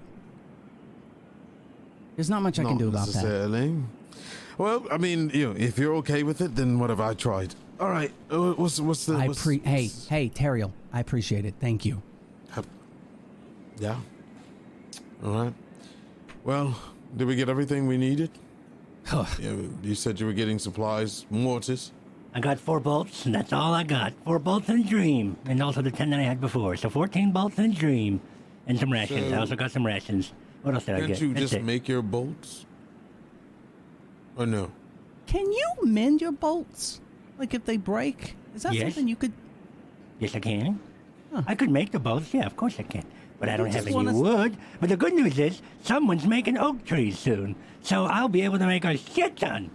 There's 2.16 2.30
not 2.30 2.42
much 2.42 2.58
I 2.58 2.64
can 2.64 2.76
do 2.76 2.88
about 2.88 3.08
that. 3.08 3.82
Well, 4.58 4.86
I 4.90 4.98
mean, 4.98 5.30
you 5.32 5.48
know, 5.48 5.56
if 5.58 5.78
you're 5.78 5.94
okay 5.96 6.22
with 6.22 6.40
it, 6.40 6.54
then 6.54 6.78
what 6.78 6.90
have 6.90 7.00
I 7.00 7.14
tried? 7.14 7.54
All 7.78 7.88
right, 7.88 8.12
uh, 8.30 8.52
what's 8.52 8.78
what's 8.78 9.06
the? 9.06 9.14
I 9.14 9.26
what's, 9.28 9.42
pre. 9.42 9.58
Hey, 9.60 9.84
what's- 9.84 10.06
hey, 10.08 10.28
Teriel. 10.28 10.70
I 10.92 11.00
appreciate 11.00 11.46
it. 11.46 11.54
Thank 11.60 11.84
you. 11.86 12.02
Yeah. 13.78 13.96
All 15.24 15.44
right. 15.44 15.54
Well, 16.44 16.78
did 17.16 17.26
we 17.26 17.34
get 17.36 17.48
everything 17.48 17.86
we 17.86 17.96
needed? 17.96 18.30
Huh. 19.06 19.24
Yeah, 19.40 19.54
you 19.82 19.94
said 19.94 20.20
you 20.20 20.26
were 20.26 20.34
getting 20.34 20.58
supplies, 20.58 21.24
mortars. 21.30 21.90
I 22.34 22.40
got 22.40 22.60
four 22.60 22.78
bolts, 22.78 23.24
and 23.26 23.34
that's 23.34 23.52
all 23.52 23.72
I 23.74 23.82
got. 23.82 24.12
Four 24.24 24.38
bolts 24.38 24.68
and 24.68 24.84
a 24.84 24.88
dream, 24.88 25.36
and 25.46 25.60
also 25.62 25.80
the 25.82 25.90
ten 25.90 26.10
that 26.10 26.20
I 26.20 26.24
had 26.24 26.40
before. 26.40 26.76
So 26.76 26.90
14 26.90 27.32
bolts 27.32 27.58
and 27.58 27.72
a 27.74 27.76
dream, 27.76 28.20
and 28.68 28.78
some 28.78 28.92
rations. 28.92 29.32
I 29.32 29.36
also 29.38 29.56
got 29.56 29.72
some 29.72 29.84
rations. 29.86 30.32
What 30.62 30.74
else 30.74 30.84
did 30.84 30.94
I 30.96 30.98
Can't 31.00 31.08
get? 31.12 31.20
you 31.20 31.28
That's 31.28 31.40
just 31.40 31.54
it. 31.54 31.64
make 31.64 31.88
your 31.88 32.02
bolts? 32.02 32.66
Or 34.36 34.46
no? 34.46 34.70
Can 35.26 35.50
you 35.52 35.72
mend 35.84 36.20
your 36.20 36.32
bolts? 36.32 37.00
Like 37.38 37.54
if 37.54 37.64
they 37.64 37.76
break? 37.76 38.36
Is 38.54 38.62
that 38.64 38.74
Yes. 38.74 38.82
something 38.94 39.08
you 39.08 39.16
could? 39.16 39.32
Yes, 40.18 40.34
I 40.34 40.40
can. 40.40 40.78
Huh. 41.32 41.42
I 41.46 41.54
could 41.54 41.70
make 41.70 41.92
the 41.92 41.98
bolts. 42.00 42.34
Yeah, 42.34 42.44
of 42.46 42.56
course 42.56 42.76
I 42.78 42.82
can. 42.82 43.04
But 43.38 43.48
I 43.48 43.56
don't 43.56 43.72
have 43.72 43.86
any 43.86 43.94
wanna 43.94 44.12
wood. 44.12 44.56
But 44.80 44.90
the 44.90 44.96
good 44.96 45.14
news 45.14 45.38
is, 45.38 45.62
someone's 45.82 46.26
making 46.26 46.58
oak 46.58 46.84
trees 46.84 47.18
soon. 47.18 47.54
So 47.82 48.04
I'll 48.04 48.28
be 48.28 48.42
able 48.42 48.58
to 48.58 48.66
make 48.66 48.84
a 48.84 48.96
shit 48.98 49.36
ton. 49.36 49.70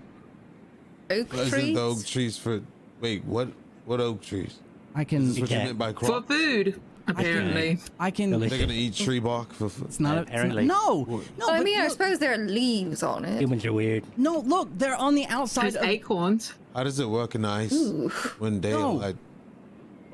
Oak 1.09 1.33
Isn't 1.33 1.49
trees? 1.49 1.75
the 1.75 1.81
oak 1.81 2.05
trees 2.05 2.37
for? 2.37 2.61
Wait, 3.01 3.23
what? 3.25 3.49
What 3.85 3.99
oak 4.01 4.21
trees? 4.21 4.59
I 4.93 5.01
Is 5.01 5.07
can. 5.07 5.27
this 5.27 5.39
what 5.39 5.49
you 5.49 5.57
meant 5.57 5.77
by 5.77 5.93
for 5.93 6.21
food, 6.23 6.79
apparently. 7.07 7.79
I 7.99 8.11
can. 8.11 8.31
Delicious. 8.31 8.57
They're 8.57 8.67
gonna 8.67 8.77
eat 8.79 8.95
tree 8.95 9.19
bark 9.19 9.53
for. 9.53 9.69
for 9.69 9.85
It's 9.85 9.99
not. 9.99 10.17
A, 10.17 10.21
it's 10.21 10.29
not 10.31 10.35
Apparently. 10.37 10.65
no, 10.65 11.23
no. 11.37 11.47
I 11.49 11.57
but 11.57 11.63
mean, 11.63 11.79
I 11.79 11.87
suppose 11.87 12.19
there 12.19 12.33
are 12.33 12.37
leaves 12.37 13.03
on 13.03 13.25
it. 13.25 13.39
Humans 13.41 13.65
are 13.65 13.73
weird. 13.73 14.03
No, 14.17 14.39
look, 14.39 14.69
they're 14.77 14.95
on 14.95 15.15
the 15.15 15.25
outside. 15.27 15.63
There's 15.63 15.75
Of, 15.75 15.83
acorns. 15.85 16.53
how 16.75 16.83
does 16.83 16.99
it 16.99 17.07
work 17.09 17.35
in 17.35 17.41
the 17.43 17.49
ice? 17.49 17.71
When 18.39 18.59
Dale, 18.59 18.79
No. 18.79 18.91
like, 18.93 19.15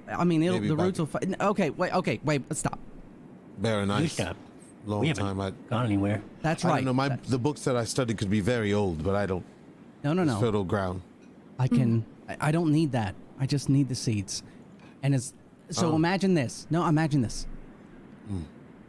I 0.08 0.24
mean, 0.24 0.44
it'll, 0.44 0.56
Maybe 0.56 0.68
the 0.68 0.76
back- 0.76 0.86
roots 0.88 1.00
will. 1.00 1.06
Fi- 1.06 1.20
okay, 1.42 1.70
wait. 1.70 1.94
Okay, 1.94 2.20
wait. 2.24 2.42
Stop. 2.56 2.80
bare 3.60 3.82
and 3.82 3.92
You 3.92 3.98
ice. 3.98 4.14
stop. 4.14 4.36
Long 4.86 5.02
we 5.02 5.08
haven't 5.10 5.24
time. 5.24 5.40
I, 5.40 5.52
gone 5.70 5.86
anywhere. 5.86 6.22
That's 6.42 6.66
I 6.66 6.70
right. 6.70 6.76
don't 6.78 6.86
know. 6.86 6.94
My 6.94 7.10
That- 7.10 7.24
the 7.26 7.38
books 7.38 7.62
that 7.66 7.76
I 7.78 7.84
studied 7.86 8.18
could 8.18 8.30
be 8.32 8.42
very 8.42 8.74
old, 8.74 9.04
but 9.04 9.16
I 9.16 9.26
don't. 9.28 9.46
no, 10.04 10.14
no, 10.14 10.24
no. 10.24 10.40
fertile 10.40 10.64
ground. 10.64 11.02
I 11.60 11.68
can. 11.68 12.04
I, 12.28 12.38
I 12.48 12.52
don't 12.52 12.72
need 12.72 12.92
that. 12.94 13.14
I 13.40 13.46
just 13.46 13.70
need 13.70 13.88
the 13.90 13.96
seeds. 13.96 14.42
And 15.04 15.14
it's 15.16 15.34
so. 15.72 15.92
Oh. 15.92 15.96
Imagine 15.96 16.34
this. 16.34 16.68
No, 16.70 16.86
imagine 16.88 17.22
this. 17.22 17.48
Hmm. 18.28 18.42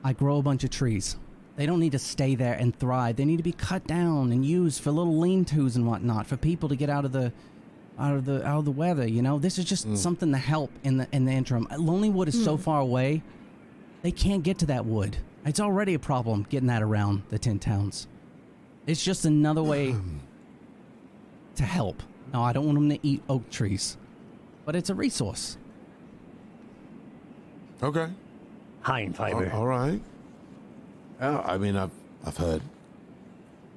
I 0.05 0.13
grow 0.13 0.39
a 0.39 0.43
bunch 0.43 0.65
of 0.65 0.71
trees. 0.71 1.17
They 1.57 1.67
don't 1.67 1.81
need 1.81 1.93
to 1.93 1.99
stay 1.99 2.35
there 2.35 2.55
and 2.55 2.77
thrive. 2.79 3.17
They 3.17 3.25
need 3.25 3.37
to 3.37 3.43
be 3.43 3.53
cut 3.53 3.87
down 3.87 4.33
and 4.33 4.45
used 4.45 4.81
for 4.83 4.91
little 4.91 5.19
lean-tos 5.19 5.77
and 5.77 5.87
whatnot 5.87 6.27
for 6.27 6.37
people 6.37 6.69
to 6.71 6.77
get 6.77 6.89
out 6.89 7.05
of 7.05 7.13
the, 7.13 7.33
out 7.99 8.17
of 8.17 8.25
the 8.25 8.45
out 8.47 8.61
of 8.61 8.65
the 8.65 8.71
weather. 8.71 9.07
You 9.07 9.23
know, 9.23 9.39
this 9.39 9.59
is 9.59 9.65
just 9.65 9.85
hmm. 9.85 9.95
something 9.95 10.33
to 10.33 10.39
help 10.39 10.71
in 10.83 10.97
the 10.97 11.09
in 11.13 11.25
the 11.25 11.33
interim. 11.33 11.67
Uh, 11.71 11.77
Lonelywood 11.77 12.29
is 12.29 12.43
so 12.43 12.57
hmm. 12.57 12.63
far 12.63 12.81
away. 12.81 13.23
They 14.03 14.13
can't 14.13 14.43
get 14.43 14.59
to 14.59 14.67
that 14.67 14.85
wood. 14.85 15.17
It's 15.45 15.61
already 15.61 15.95
a 15.95 15.99
problem 15.99 16.47
getting 16.49 16.69
that 16.69 16.83
around 16.83 17.23
the 17.29 17.39
Ten-Towns. 17.39 18.09
It's 18.87 19.05
just 19.05 19.25
another 19.25 19.63
way 19.63 19.95
to 21.57 21.63
help. 21.63 22.03
No, 22.33 22.43
I 22.43 22.53
don't 22.53 22.65
want 22.65 22.77
them 22.77 22.89
to 22.91 22.99
eat 23.07 23.23
oak 23.29 23.49
trees, 23.51 23.97
but 24.65 24.75
it's 24.75 24.91
a 24.91 24.95
resource. 24.95 25.59
Okay. 27.83 28.09
High 28.83 29.01
in 29.01 29.13
fiber. 29.13 29.51
All- 29.53 29.61
all 29.61 29.67
right. 29.67 30.01
Yeah, 31.21 31.41
I 31.41 31.59
mean, 31.59 31.77
I've 31.77 31.91
I've 32.25 32.37
heard 32.37 32.63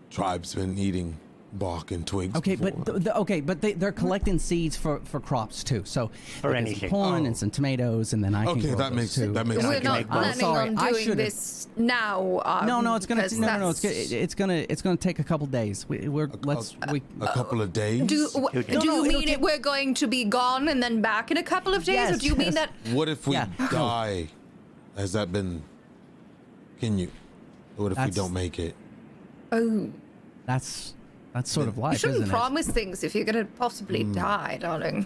tribesmen 0.10 0.78
eating 0.78 1.18
bark 1.60 1.92
and 1.92 2.06
twigs. 2.06 2.36
Okay, 2.36 2.56
before. 2.56 2.72
but 2.84 2.86
th- 2.94 3.04
th- 3.06 3.16
okay, 3.18 3.42
but 3.42 3.62
they, 3.62 3.74
they're 3.74 3.92
collecting 3.92 4.38
seeds 4.40 4.76
for, 4.76 5.00
for 5.06 5.20
crops 5.20 5.64
too. 5.64 5.84
So 5.86 6.12
For 6.42 6.50
like, 6.52 6.58
anything. 6.62 6.90
some 6.90 6.90
corn 6.90 7.24
Oh. 7.24 7.26
and 7.26 7.38
some 7.38 7.50
tomatoes, 7.50 8.14
and 8.14 8.24
then 8.24 8.36
I 8.36 8.46
can 8.46 8.58
Okay, 8.58 8.62
grow 8.70 8.76
that 8.78 8.90
those 8.92 8.96
makes- 8.98 9.16
too. 9.16 9.32
that 9.34 9.48
makes 9.48 9.64
We're 9.64 9.80
not 9.82 9.84
make 10.00 10.08
I'm 10.08 10.08
planning 10.08 10.40
sorry, 10.40 10.70
on 10.70 10.78
I 10.78 10.90
doing 10.92 11.04
should've- 11.04 11.18
this 11.18 11.68
now. 11.78 12.42
Um, 12.46 12.66
no, 12.68 12.82
no, 12.82 12.96
it's 12.96 13.06
gonna 13.06 13.28
no, 13.32 13.38
no, 13.48 13.58
no, 13.60 13.70
it's 13.70 13.82
gonna, 13.82 13.94
it's 13.96 14.36
gonna 14.36 14.66
it's 14.70 14.82
gonna 14.82 14.98
take 14.98 15.20
a 15.20 15.24
couple 15.24 15.48
days. 15.48 15.86
We, 15.90 16.08
we're 16.10 16.30
let's 16.44 16.76
we. 16.92 17.02
a 17.22 17.28
couple 17.28 17.62
of 17.62 17.74
days. 17.74 18.02
Do, 18.08 18.30
w- 18.34 18.50
No, 18.54 18.62
do 18.62 18.74
no, 18.74 18.84
you 18.84 18.92
it'll 18.94 19.04
mean 19.04 19.20
take- 19.28 19.30
it 19.30 19.42
we're 19.42 19.58
going 19.58 19.94
to 19.96 20.08
be 20.08 20.24
gone 20.26 20.68
and 20.68 20.82
then 20.84 21.02
back 21.02 21.32
in 21.32 21.38
a 21.38 21.44
couple 21.44 21.74
of 21.74 21.84
days, 21.84 22.12
or 22.12 22.18
do 22.18 22.26
you 22.28 22.36
mean 22.36 22.54
that? 22.54 22.70
what 22.92 23.10
if 23.10 23.28
we 23.28 23.34
Yeah. 23.34 23.48
die? 23.72 24.28
Has 24.98 25.14
that 25.14 25.32
been? 25.32 25.64
Can 26.80 26.98
you? 27.00 27.10
What 27.78 27.92
if 27.92 27.98
That's- 27.98 28.16
we 28.16 28.22
don't 28.22 28.34
make 28.34 28.60
it? 28.60 28.76
Oh, 29.52 29.90
That's 30.46 30.94
that's 31.36 31.52
sort 31.52 31.68
of 31.68 31.78
life. 31.78 31.94
you 31.94 32.00
shouldn't 32.00 32.16
isn't 32.16 32.30
it? 32.30 32.32
promise 32.32 32.68
things 32.68 33.04
if 33.04 33.14
you're 33.14 33.26
going 33.26 33.36
to 33.46 33.46
possibly 33.58 34.04
Hmm. 34.04 34.14
die, 34.14 34.58
darling. 34.62 35.06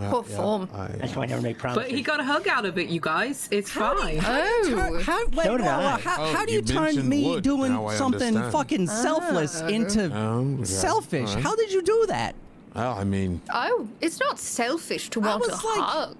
Yeah, 0.00 0.10
Poor 0.12 0.24
yeah, 0.28 0.36
form. 0.36 0.68
I- 0.72 0.86
That's 0.98 1.16
why 1.16 1.24
I 1.24 1.26
never 1.26 1.42
make 1.42 1.58
promises. 1.58 1.82
But 1.82 1.90
he 1.96 2.02
got 2.02 2.20
a 2.20 2.22
hug 2.22 2.46
out 2.46 2.64
of 2.64 2.78
it, 2.78 2.88
you 2.88 3.00
guys. 3.00 3.48
It's 3.50 3.72
fine. 3.72 4.20
Oh, 4.24 5.00
How, 5.02 5.26
wait, 5.26 5.44
So 5.44 5.56
did 5.56 5.66
whoa, 5.66 5.80
whoa, 5.80 5.86
I. 5.86 6.00
how, 6.00 6.22
Oh, 6.22 6.32
how 6.34 6.46
do 6.46 6.52
you 6.52 6.60
you, 6.60 6.64
turn 6.64 7.08
me 7.08 7.24
wood. 7.24 7.42
doing 7.42 7.72
Now 7.72 7.90
something 7.90 8.28
understand. 8.28 8.52
fucking 8.52 8.86
selfless 8.86 9.60
into 9.62 10.08
Oh, 10.14 10.54
okay. 10.54 10.64
selfish? 10.64 11.28
All 11.30 11.34
right. 11.34 11.42
How 11.44 11.56
did 11.56 11.72
you 11.72 11.82
do 11.82 12.04
that? 12.06 12.36
Well, 12.76 12.92
I 12.96 13.02
mean, 13.02 13.40
oh, 13.52 13.88
it's 14.00 14.20
not 14.20 14.38
selfish 14.38 15.10
to 15.10 15.18
want 15.20 15.42
a 15.44 15.48
like- 15.48 15.58
hug. 15.60 16.16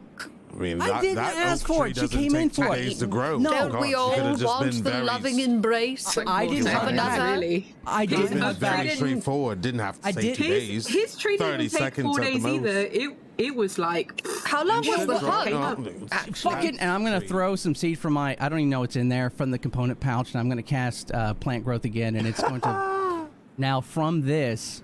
I 0.50 0.56
mean, 0.60 0.80
I 0.80 0.88
that, 0.88 1.00
didn't 1.02 1.16
that 1.16 1.36
ask 1.36 1.66
for 1.66 1.86
it. 1.86 1.96
She 1.96 2.08
came 2.08 2.34
in 2.34 2.50
for 2.50 2.74
it. 2.74 2.96
to 2.98 3.06
grow. 3.06 3.38
No. 3.38 3.68
Don't 3.68 3.80
we 3.80 3.94
all 3.94 4.14
could've 4.14 4.32
just 4.40 4.44
want 4.44 4.72
the 4.72 4.90
very- 4.90 5.04
loving 5.04 5.38
embrace? 5.40 6.16
I 6.18 6.46
didn't 6.46 6.66
have 6.66 6.88
another? 6.88 7.16
that. 7.16 7.32
really. 7.34 7.74
I 7.86 8.06
didn't 8.06 8.28
been 8.30 8.38
have 8.38 8.56
very 8.56 8.88
straightforward. 8.90 9.60
Didn't 9.60 9.80
have 9.80 10.00
to 10.00 10.08
I 10.08 10.12
say 10.12 10.20
did- 10.22 10.36
two 10.36 10.44
days. 10.44 10.86
his 10.86 11.16
tree 11.16 11.36
30 11.36 11.50
didn't 11.58 11.70
take 11.72 11.78
seconds 11.80 12.06
four 12.06 12.20
at 12.20 12.32
days 12.32 12.46
either. 12.46 12.68
It 12.90 13.16
it 13.38 13.54
was 13.54 13.78
like 13.78 14.26
How 14.44 14.64
long 14.64 14.78
was 14.84 15.06
the 15.06 15.18
dropped- 15.18 15.48
hug? 15.50 15.78
no, 15.78 16.06
Actually, 16.10 16.54
Fucking, 16.54 16.80
and 16.80 16.90
I'm 16.90 17.04
gonna 17.04 17.20
throw 17.20 17.54
some 17.54 17.74
seed 17.74 17.98
from 17.98 18.14
my. 18.14 18.36
I 18.40 18.48
don't 18.48 18.58
even 18.58 18.70
know 18.70 18.80
what's 18.80 18.96
in 18.96 19.08
there 19.08 19.30
from 19.30 19.52
the 19.52 19.58
component 19.58 20.00
pouch, 20.00 20.32
and 20.32 20.40
I'm 20.40 20.48
gonna 20.48 20.62
cast 20.62 21.12
uh, 21.12 21.34
plant 21.34 21.62
growth 21.64 21.84
again, 21.84 22.16
and 22.16 22.26
it's 22.26 22.42
going 22.42 22.60
to. 22.62 23.28
now 23.58 23.80
from 23.80 24.22
this, 24.22 24.82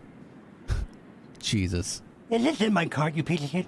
Jesus, 1.41 2.01
Is 2.31 2.43
this 2.45 2.61
in 2.61 2.73
my 2.73 2.87
cart, 2.87 3.15
you 3.17 3.23
piece 3.25 3.43
of 3.43 3.51
shit? 3.51 3.67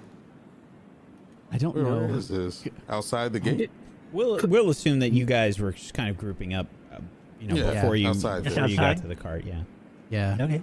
I 1.51 1.57
don't 1.57 1.75
Where 1.75 1.83
know. 1.85 2.15
is 2.15 2.27
this? 2.27 2.63
Outside 2.89 3.33
the 3.33 3.39
gate? 3.39 3.69
We'll 4.11 4.39
we'll 4.43 4.69
assume 4.69 4.99
that 4.99 5.11
you 5.11 5.25
guys 5.25 5.59
were 5.59 5.71
just 5.73 5.93
kind 5.93 6.09
of 6.09 6.17
grouping 6.17 6.53
up, 6.53 6.67
uh, 6.93 6.99
you 7.41 7.47
know, 7.47 7.55
Yeah, 7.55 7.73
before 7.73 7.95
you 7.95 8.07
outside 8.09 8.43
before 8.43 8.61
there. 8.61 8.67
you 8.69 8.77
got 8.77 8.97
to 8.97 9.07
the 9.07 9.15
cart. 9.15 9.43
Yeah. 9.45 9.61
Yeah. 10.09 10.37
Okay. 10.39 10.61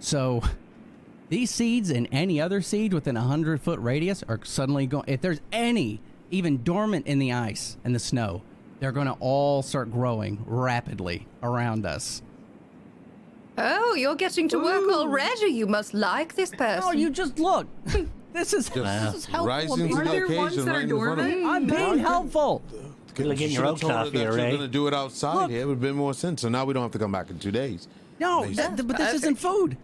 So, 0.00 0.42
These 1.28 1.50
seeds 1.50 1.90
and 1.90 2.08
any 2.10 2.40
other 2.40 2.60
seed 2.62 2.92
within 2.92 3.16
a 3.16 3.20
hundred 3.20 3.60
foot 3.60 3.78
radius 3.80 4.24
are 4.28 4.40
suddenly 4.44 4.86
going. 4.86 5.04
If 5.06 5.20
there's 5.20 5.40
any 5.52 6.00
even 6.30 6.62
dormant 6.64 7.06
in 7.06 7.18
the 7.20 7.32
ice 7.32 7.76
and 7.84 7.94
the 7.94 7.98
snow, 8.00 8.42
they're 8.80 8.92
going 8.92 9.06
to 9.06 9.16
all 9.20 9.62
start 9.62 9.92
growing 9.92 10.42
rapidly 10.46 11.26
around 11.42 11.86
us. 11.86 12.22
Oh, 13.58 13.94
you're 13.94 14.14
getting 14.16 14.48
to 14.48 14.58
work 14.58 14.88
already. 14.90 15.46
You 15.52 15.66
must 15.66 15.92
like 15.92 16.34
this 16.34 16.50
person. 16.50 16.82
Oh, 16.84 16.92
you 16.92 17.10
just 17.10 17.38
look. 17.38 17.66
this 18.32 18.52
is 18.52 18.68
this 18.68 19.14
is 19.14 19.24
helpful. 19.26 19.46
Rising 19.46 19.72
I'm 19.82 19.88
to 19.88 19.94
Are 19.94 20.04
the 20.04 20.10
there 20.10 20.26
being, 20.28 20.40
ones 20.40 20.52
occasion 20.56 20.66
that 20.66 20.70
are 20.70 20.74
right 20.78 20.82
in 20.84 20.88
front 20.90 21.20
of 21.20 21.26
dormant? 21.26 21.46
I'm 21.46 21.66
being 21.66 21.98
helpful. 21.98 22.62
Good 23.14 23.26
luck 23.26 23.36
getting 23.38 23.52
You 23.52 23.58
your 23.62 23.66
should've 23.66 23.70
oaks 23.72 23.80
told 23.80 23.92
her 23.92 24.04
that 24.10 24.14
here, 24.18 24.32
Ray. 24.32 24.52
gonna 24.52 24.68
do 24.68 24.86
it 24.86 24.94
outside. 24.94 25.34
Look. 25.34 25.50
Yeah, 25.50 25.58
it 25.58 25.64
would 25.66 25.72
have 25.74 25.80
been 25.80 25.94
more 25.96 26.14
sense. 26.14 26.42
So 26.42 26.48
now 26.48 26.64
we 26.64 26.72
don't 26.74 26.82
have 26.82 26.92
to 26.92 26.98
come 26.98 27.12
back 27.12 27.30
in 27.30 27.38
two 27.38 27.50
days. 27.50 27.88
No, 28.18 28.44
Nice. 28.44 28.56
that- 28.56 28.86
but 28.86 28.96
this 28.96 29.14
isn't 29.14 29.36
food. 29.38 29.76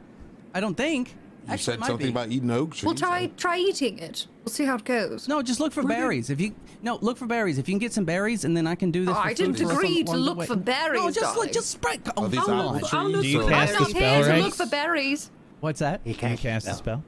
I 0.55 0.60
don't 0.60 0.77
think. 0.77 1.09
You 1.47 1.52
Actually, 1.52 1.55
it 1.55 1.64
said 1.74 1.81
might 1.81 1.86
something 1.86 2.06
be. 2.09 2.10
about 2.12 2.31
eating 2.32 2.51
oak 2.51 2.70
trees. 2.74 2.85
Well, 2.86 2.94
try 2.94 3.31
try 3.36 3.59
eating 3.59 3.98
it. 4.01 4.27
We'll 4.44 4.52
see 4.52 4.64
how 4.64 4.77
it 4.77 4.85
goes. 4.85 5.28
No, 5.28 5.43
just 5.43 5.60
look 5.60 5.73
for 5.73 5.82
berries. 5.85 6.28
If 6.28 6.40
you 6.40 6.55
no, 6.82 6.98
look 7.02 7.16
for 7.18 7.27
berries. 7.27 7.59
If 7.59 7.68
you 7.68 7.73
can 7.74 7.78
get 7.78 7.93
some 7.93 8.05
berries, 8.05 8.44
and 8.44 8.56
then 8.56 8.66
I 8.66 8.74
can 8.74 8.90
do 8.90 9.05
this. 9.05 9.10
Oh, 9.16 9.20
for 9.20 9.27
I 9.27 9.28
food 9.28 9.36
didn't 9.36 9.52
for 9.55 9.59
some- 9.64 9.70
agree 9.77 10.02
to 10.05 10.10
along 10.10 10.18
the 10.20 10.24
look 10.24 10.39
way. 10.39 10.47
for 10.47 10.56
berries, 10.56 11.01
No, 11.01 11.06
just 11.10 11.20
darling. 11.20 11.40
look, 11.40 11.52
just 11.52 11.70
spread. 11.70 12.01
Oh, 12.16 12.24
Are 12.24 12.28
these 12.28 12.40
hold 12.40 12.51
apple 12.59 12.68
on. 12.70 12.78
trees? 12.81 12.94
I'll 12.94 13.09
look 13.10 13.23
Do 13.23 13.28
you 13.28 13.43
for 13.43 13.48
cast 13.48 13.70
I'm 13.74 13.77
a 13.77 13.81
not 13.81 13.93
berries. 13.93 13.97
spell, 13.97 14.14
here 14.14 14.24
to 14.24 14.31
right? 14.31 14.43
look 14.43 14.55
for 14.55 14.66
berries. 14.66 15.31
What's 15.60 15.78
that? 15.81 16.01
He 16.05 16.14
Can 16.14 16.31
you 16.32 16.36
can't 16.36 16.40
cast 16.40 16.66
a 16.68 16.74
spell? 16.74 17.02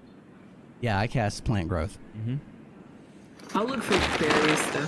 Yeah, 0.80 0.98
I 0.98 1.06
cast 1.06 1.44
plant 1.44 1.68
growth. 1.68 1.98
Mm-hmm. 2.16 2.36
I'll 3.56 3.64
look 3.66 3.82
for 3.82 3.98
berries 4.22 4.70
though. 4.72 4.86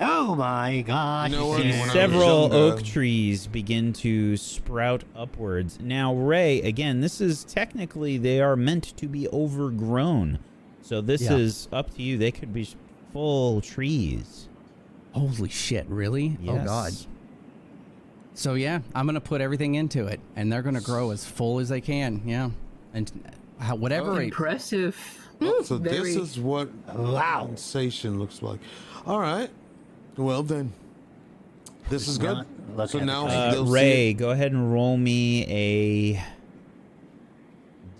Oh 0.00 0.34
my 0.34 0.82
God! 0.84 1.30
You 1.30 1.36
know 1.36 1.56
see- 1.56 1.70
When 1.70 1.74
I 1.78 1.82
was 1.84 1.92
Several 1.92 2.52
oak 2.52 2.82
trees 2.82 3.46
begin 3.46 3.92
to 3.94 4.36
sprout 4.36 5.04
upwards. 5.14 5.78
Now, 5.80 6.14
Ray, 6.14 6.60
again, 6.62 7.00
this 7.00 7.20
is 7.20 7.44
technically 7.44 8.18
they 8.18 8.40
are 8.40 8.56
meant 8.56 8.96
to 8.96 9.06
be 9.06 9.28
overgrown. 9.28 10.40
So 10.82 11.00
this 11.00 11.22
Yeah. 11.22 11.36
is 11.36 11.68
up 11.72 11.94
to 11.94 12.02
you. 12.02 12.18
They 12.18 12.32
could 12.32 12.52
be 12.52 12.68
full 13.12 13.60
trees. 13.60 14.48
Holy 15.12 15.48
shit! 15.48 15.86
Really? 15.88 16.36
Oh 16.46 16.64
god. 16.64 16.92
So 18.34 18.54
yeah, 18.54 18.80
I'm 18.96 19.06
gonna 19.06 19.20
put 19.20 19.40
everything 19.40 19.76
into 19.76 20.06
it, 20.06 20.20
and 20.34 20.52
they're 20.52 20.62
gonna 20.62 20.80
grow 20.80 21.10
as 21.12 21.24
full 21.24 21.60
as 21.60 21.68
they 21.68 21.80
can. 21.80 22.22
Yeah, 22.24 22.50
and 22.92 23.10
how, 23.58 23.76
whatever. 23.76 24.12
Oh, 24.12 24.16
it- 24.16 24.24
Impressive. 24.24 24.96
Oh, 25.40 25.62
so 25.62 25.78
this 25.78 26.16
is 26.16 26.38
what 26.38 26.68
Wow. 26.94 27.46
sensation 27.46 28.18
looks 28.18 28.42
like. 28.42 28.58
All 29.06 29.20
right. 29.20 29.50
Well 30.16 30.42
then, 30.42 30.72
this 31.88 32.08
is 32.08 32.18
good. 32.18 32.38
Not 32.38 32.46
look 32.76 32.90
So 32.90 32.98
now 32.98 33.28
Uh, 33.28 33.62
Ray, 33.64 34.14
go 34.14 34.30
ahead 34.30 34.50
and 34.52 34.72
roll 34.72 34.96
me 34.96 35.44
a 35.46 36.24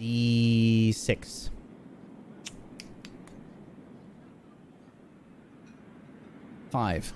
d6. 0.01 1.51
Five. 6.71 7.13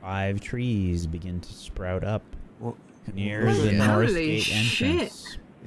Five 0.00 0.40
trees 0.40 1.06
begin 1.06 1.40
to 1.40 1.52
sprout 1.52 2.04
up 2.04 2.22
Well, 2.60 2.76
near 3.14 3.52
the 3.52 3.72
north 3.72 4.08
Holy 4.08 4.26
gate 4.36 4.40
shit. 4.42 5.12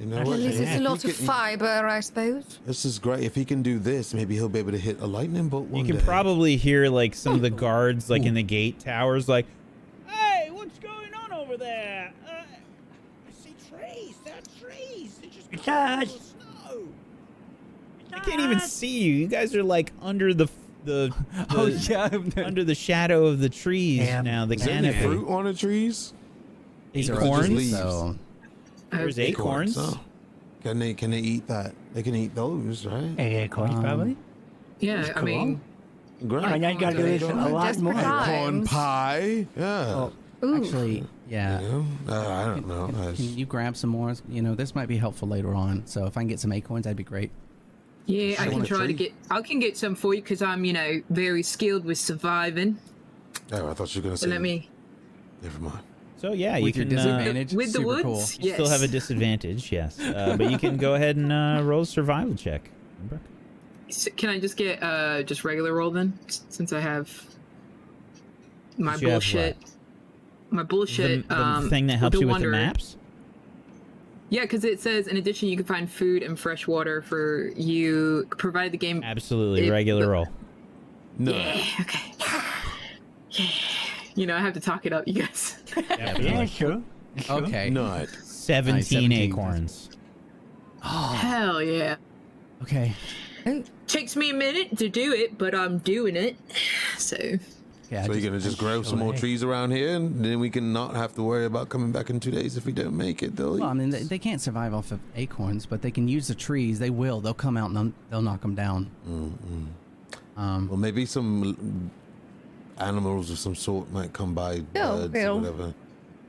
You 0.00 0.06
know 0.06 0.16
what? 0.30 0.34
At 0.34 0.40
least 0.46 0.60
it's 0.60 0.70
a 0.76 0.80
lot 0.80 1.04
of 1.04 1.12
fiber, 1.12 1.86
I 1.86 2.00
suppose. 2.00 2.58
This 2.66 2.84
is 2.84 2.98
great. 2.98 3.24
If 3.24 3.34
he 3.34 3.44
can 3.44 3.62
do 3.62 3.78
this, 3.78 4.14
maybe 4.14 4.34
he'll 4.34 4.48
be 4.48 4.58
able 4.58 4.72
to 4.72 4.78
hit 4.78 5.00
a 5.00 5.06
lightning 5.06 5.48
bolt 5.48 5.66
one 5.68 5.84
You 5.84 5.92
can 5.92 6.00
day. 6.00 6.04
probably 6.06 6.56
hear 6.56 6.88
like 6.88 7.14
some 7.14 7.34
of 7.34 7.42
the 7.42 7.50
guards, 7.50 8.08
like 8.10 8.22
in 8.24 8.34
the 8.34 8.42
gate 8.42 8.78
towers, 8.80 9.28
like, 9.28 9.46
Hey, 10.06 10.50
what's 10.52 10.78
going 10.78 11.12
on 11.14 11.32
over 11.32 11.56
there? 11.56 12.12
Uh, 12.26 12.30
I 12.30 13.32
see 13.32 13.54
trees. 13.68 14.14
They're 14.24 14.34
trees. 14.60 15.18
They're 15.20 15.30
just 15.30 15.50
covered 15.64 16.04
us. 16.08 16.12
with 16.12 16.22
snow. 16.22 16.88
I 18.12 18.20
can't 18.20 18.40
even 18.40 18.60
see 18.60 19.02
you. 19.02 19.12
You 19.14 19.26
guys 19.26 19.54
are 19.54 19.62
like 19.62 19.92
under 20.00 20.32
the 20.34 20.48
the, 20.84 21.12
Oh 21.50 21.66
the- 21.66 22.30
yeah. 22.36 22.44
under 22.44 22.64
the 22.64 22.74
shadow 22.74 23.26
of 23.26 23.40
the 23.40 23.48
trees 23.48 23.98
Damn. 23.98 24.24
now. 24.24 24.46
The 24.46 24.54
Is 24.54 24.62
there 24.64 24.74
any 24.74 24.92
canopy. 24.92 25.06
fruit 25.06 25.28
on 25.28 25.44
the 25.44 25.52
trees? 25.52 26.14
These 26.92 27.10
are 27.10 27.14
Acorns? 27.20 27.50
orange, 27.50 27.70
so 27.72 28.16
There's 28.90 29.18
Uh, 29.18 29.22
acorns. 29.22 29.76
Oh. 29.78 30.00
Can 30.62 30.78
they 30.78 30.94
can 30.94 31.10
they 31.10 31.18
eat 31.20 31.46
that? 31.48 31.74
They 31.94 32.02
can 32.02 32.14
eat 32.14 32.34
those, 32.34 32.84
right? 32.86 33.14
Hey, 33.16 33.36
acorns, 33.44 33.74
Um, 33.74 33.82
probably. 33.82 34.16
Yeah, 34.80 35.02
That's 35.02 35.18
I 35.18 35.22
mean, 35.22 35.60
Great. 36.26 36.42
All 36.44 36.50
right, 36.50 36.60
now 36.60 36.70
you 36.70 36.80
gotta 36.80 36.96
do 36.96 37.02
this 37.04 37.22
a 37.22 37.26
lot 37.32 37.78
more. 37.78 37.92
for 37.94 38.00
fun. 38.00 38.24
Corn 38.26 38.64
pie. 38.64 39.46
Yeah. 39.56 40.08
Oh, 40.42 40.56
actually, 40.56 41.04
yeah. 41.28 41.60
You 41.60 41.68
know? 41.68 41.86
uh, 42.08 42.28
I 42.28 42.44
don't 42.46 42.66
know. 42.66 42.86
Can, 42.86 42.94
That's- 42.96 43.16
can 43.18 43.38
you 43.38 43.46
grab 43.46 43.76
some 43.76 43.90
more? 43.90 44.12
You 44.28 44.42
know, 44.42 44.54
this 44.56 44.74
might 44.74 44.86
be 44.88 44.96
helpful 44.96 45.28
later 45.28 45.54
on. 45.54 45.86
So 45.86 46.06
if 46.06 46.16
I 46.16 46.20
can 46.22 46.28
get 46.28 46.40
some 46.40 46.50
acorns, 46.52 46.84
that'd 46.84 46.96
be 46.96 47.04
great. 47.04 47.30
yeah, 48.06 48.32
I 48.40 48.44
Show 48.44 48.50
can 48.50 48.54
on 48.54 48.62
a 48.62 48.66
try 48.66 48.86
to 48.88 48.92
get. 48.92 49.12
I 49.30 49.42
can 49.42 49.60
get 49.60 49.76
some 49.76 49.94
for 49.94 50.12
you 50.14 50.20
because 50.22 50.42
I'm, 50.42 50.64
you 50.64 50.72
know, 50.72 51.02
very 51.10 51.42
skilled 51.44 51.84
with 51.84 51.98
surviving. 51.98 52.78
Oh, 53.52 53.68
I 53.68 53.74
thought 53.74 53.94
you 53.94 54.00
were 54.02 54.06
gonna 54.08 54.16
So 54.16 54.26
say. 54.26 54.32
let 54.32 54.40
me. 54.40 54.68
Never 55.42 55.60
mind. 55.60 55.78
So 56.18 56.32
yeah, 56.32 56.56
you 56.56 56.64
With 56.64 56.76
your 56.76 56.84
can 56.86 56.98
uh, 56.98 57.02
disadvantage, 57.04 57.52
with 57.54 57.66
the 57.68 57.72
super 57.74 57.86
woods. 57.86 58.02
cool. 58.36 58.44
you 58.46 58.52
still 58.54 58.68
have 58.68 58.82
a 58.82 58.88
disadvantage, 58.88 59.70
yes, 59.72 59.98
uh, 60.00 60.34
but 60.38 60.50
you 60.50 60.58
can 60.58 60.76
go 60.76 60.94
ahead 60.94 61.16
and 61.16 61.32
uh, 61.32 61.60
roll 61.62 61.82
a 61.82 61.86
survival 61.86 62.34
check. 62.34 62.70
Brooke. 63.08 63.20
S- 63.88 64.08
Can 64.16 64.28
I 64.28 64.38
just 64.40 64.56
get 64.56 64.82
uh 64.82 65.22
just 65.22 65.44
regular 65.44 65.72
roll 65.72 65.90
then, 65.92 66.18
since 66.48 66.72
I 66.72 66.80
have 66.80 67.08
my 68.76 68.96
You 68.96 69.08
have 69.08 69.14
bullshit. 69.22 69.56
My 70.50 70.62
bullshit. 70.64 71.28
the 71.28 71.40
um, 71.40 71.70
thing 71.70 71.86
that 71.86 71.98
helps 71.98 72.14
you 72.20 72.26
with 72.26 72.32
Wanderer. 72.32 72.50
the 72.50 72.56
maps. 72.56 72.96
Yeah, 74.30 74.42
because 74.42 74.64
it 74.64 74.80
says 74.80 75.06
in 75.06 75.16
addition 75.18 75.48
you 75.48 75.56
can 75.56 75.64
find 75.66 75.90
food 75.90 76.22
and 76.22 76.38
fresh 76.38 76.66
water 76.66 77.00
for 77.00 77.48
you, 77.56 78.26
provided 78.36 78.72
the 78.72 78.78
game. 78.78 79.02
Absolutely, 79.04 79.68
It- 79.68 79.70
regular 79.70 80.02
the- 80.06 80.10
roll. 80.10 80.26
No. 81.18 81.32
Yeah, 81.32 81.64
okay. 81.80 82.12
Yeah. 83.30 83.46
You 84.18 84.26
know, 84.26 84.36
I 84.36 84.40
have 84.40 84.54
to 84.54 84.60
talk 84.60 84.84
it 84.84 84.92
up, 84.92 85.06
you 85.06 85.14
guys. 85.22 85.56
Yeah, 85.76 86.14
sure. 86.46 86.46
sure. 86.48 86.82
Okay. 87.30 87.70
Nut. 87.70 88.08
17, 88.08 88.82
17. 88.82 89.12
acorns. 89.12 89.90
Oh. 90.84 91.12
Hell 91.12 91.62
yeah. 91.62 91.94
Okay. 92.62 92.92
It 93.46 93.70
takes 93.86 94.16
me 94.16 94.30
a 94.30 94.34
minute 94.34 94.76
to 94.78 94.88
do 94.88 95.12
it, 95.12 95.38
but 95.38 95.54
I'm 95.54 95.78
doing 95.78 96.16
it. 96.16 96.36
So 96.98 97.16
Yeah. 97.92 98.04
so 98.04 98.12
you're 98.12 98.28
gonna 98.28 98.40
just 98.40 98.58
grow 98.58 98.82
some 98.82 98.98
more 98.98 99.12
trees 99.14 99.44
around 99.44 99.70
here, 99.70 99.94
and 99.94 100.22
then 100.24 100.40
we 100.40 100.50
can 100.50 100.72
not 100.72 100.96
have 100.96 101.14
to 101.14 101.22
worry 101.22 101.44
about 101.46 101.68
coming 101.68 101.92
back 101.92 102.10
in 102.10 102.18
two 102.18 102.32
days 102.32 102.56
if 102.56 102.66
we 102.66 102.72
don't 102.72 102.96
make 102.96 103.22
it, 103.22 103.36
though. 103.36 103.52
well, 103.52 103.68
I 103.68 103.72
mean, 103.72 103.90
they, 103.90 104.02
they 104.02 104.18
can't 104.18 104.40
survive 104.40 104.74
off 104.74 104.90
of 104.90 104.98
acorns, 105.14 105.64
but 105.64 105.80
they 105.80 105.92
can 105.92 106.08
use 106.08 106.26
the 106.26 106.34
trees. 106.34 106.80
They 106.80 106.90
will. 106.90 107.20
They'll 107.20 107.34
come 107.34 107.56
out 107.56 107.70
and 107.70 107.76
they'll, 107.76 107.92
they'll 108.10 108.22
knock 108.22 108.40
them 108.42 108.56
down. 108.56 108.90
Hmm. 109.04 109.30
Um, 110.36 110.68
Well, 110.68 110.76
maybe 110.76 111.06
some 111.06 111.90
animals 112.80 113.30
of 113.30 113.38
some 113.38 113.54
sort 113.54 113.90
might 113.90 114.12
come 114.12 114.34
by, 114.34 114.62
Oh, 114.76 115.08
birds 115.08 115.12
well. 115.14 115.36
or 115.36 115.40
whatever. 115.40 115.74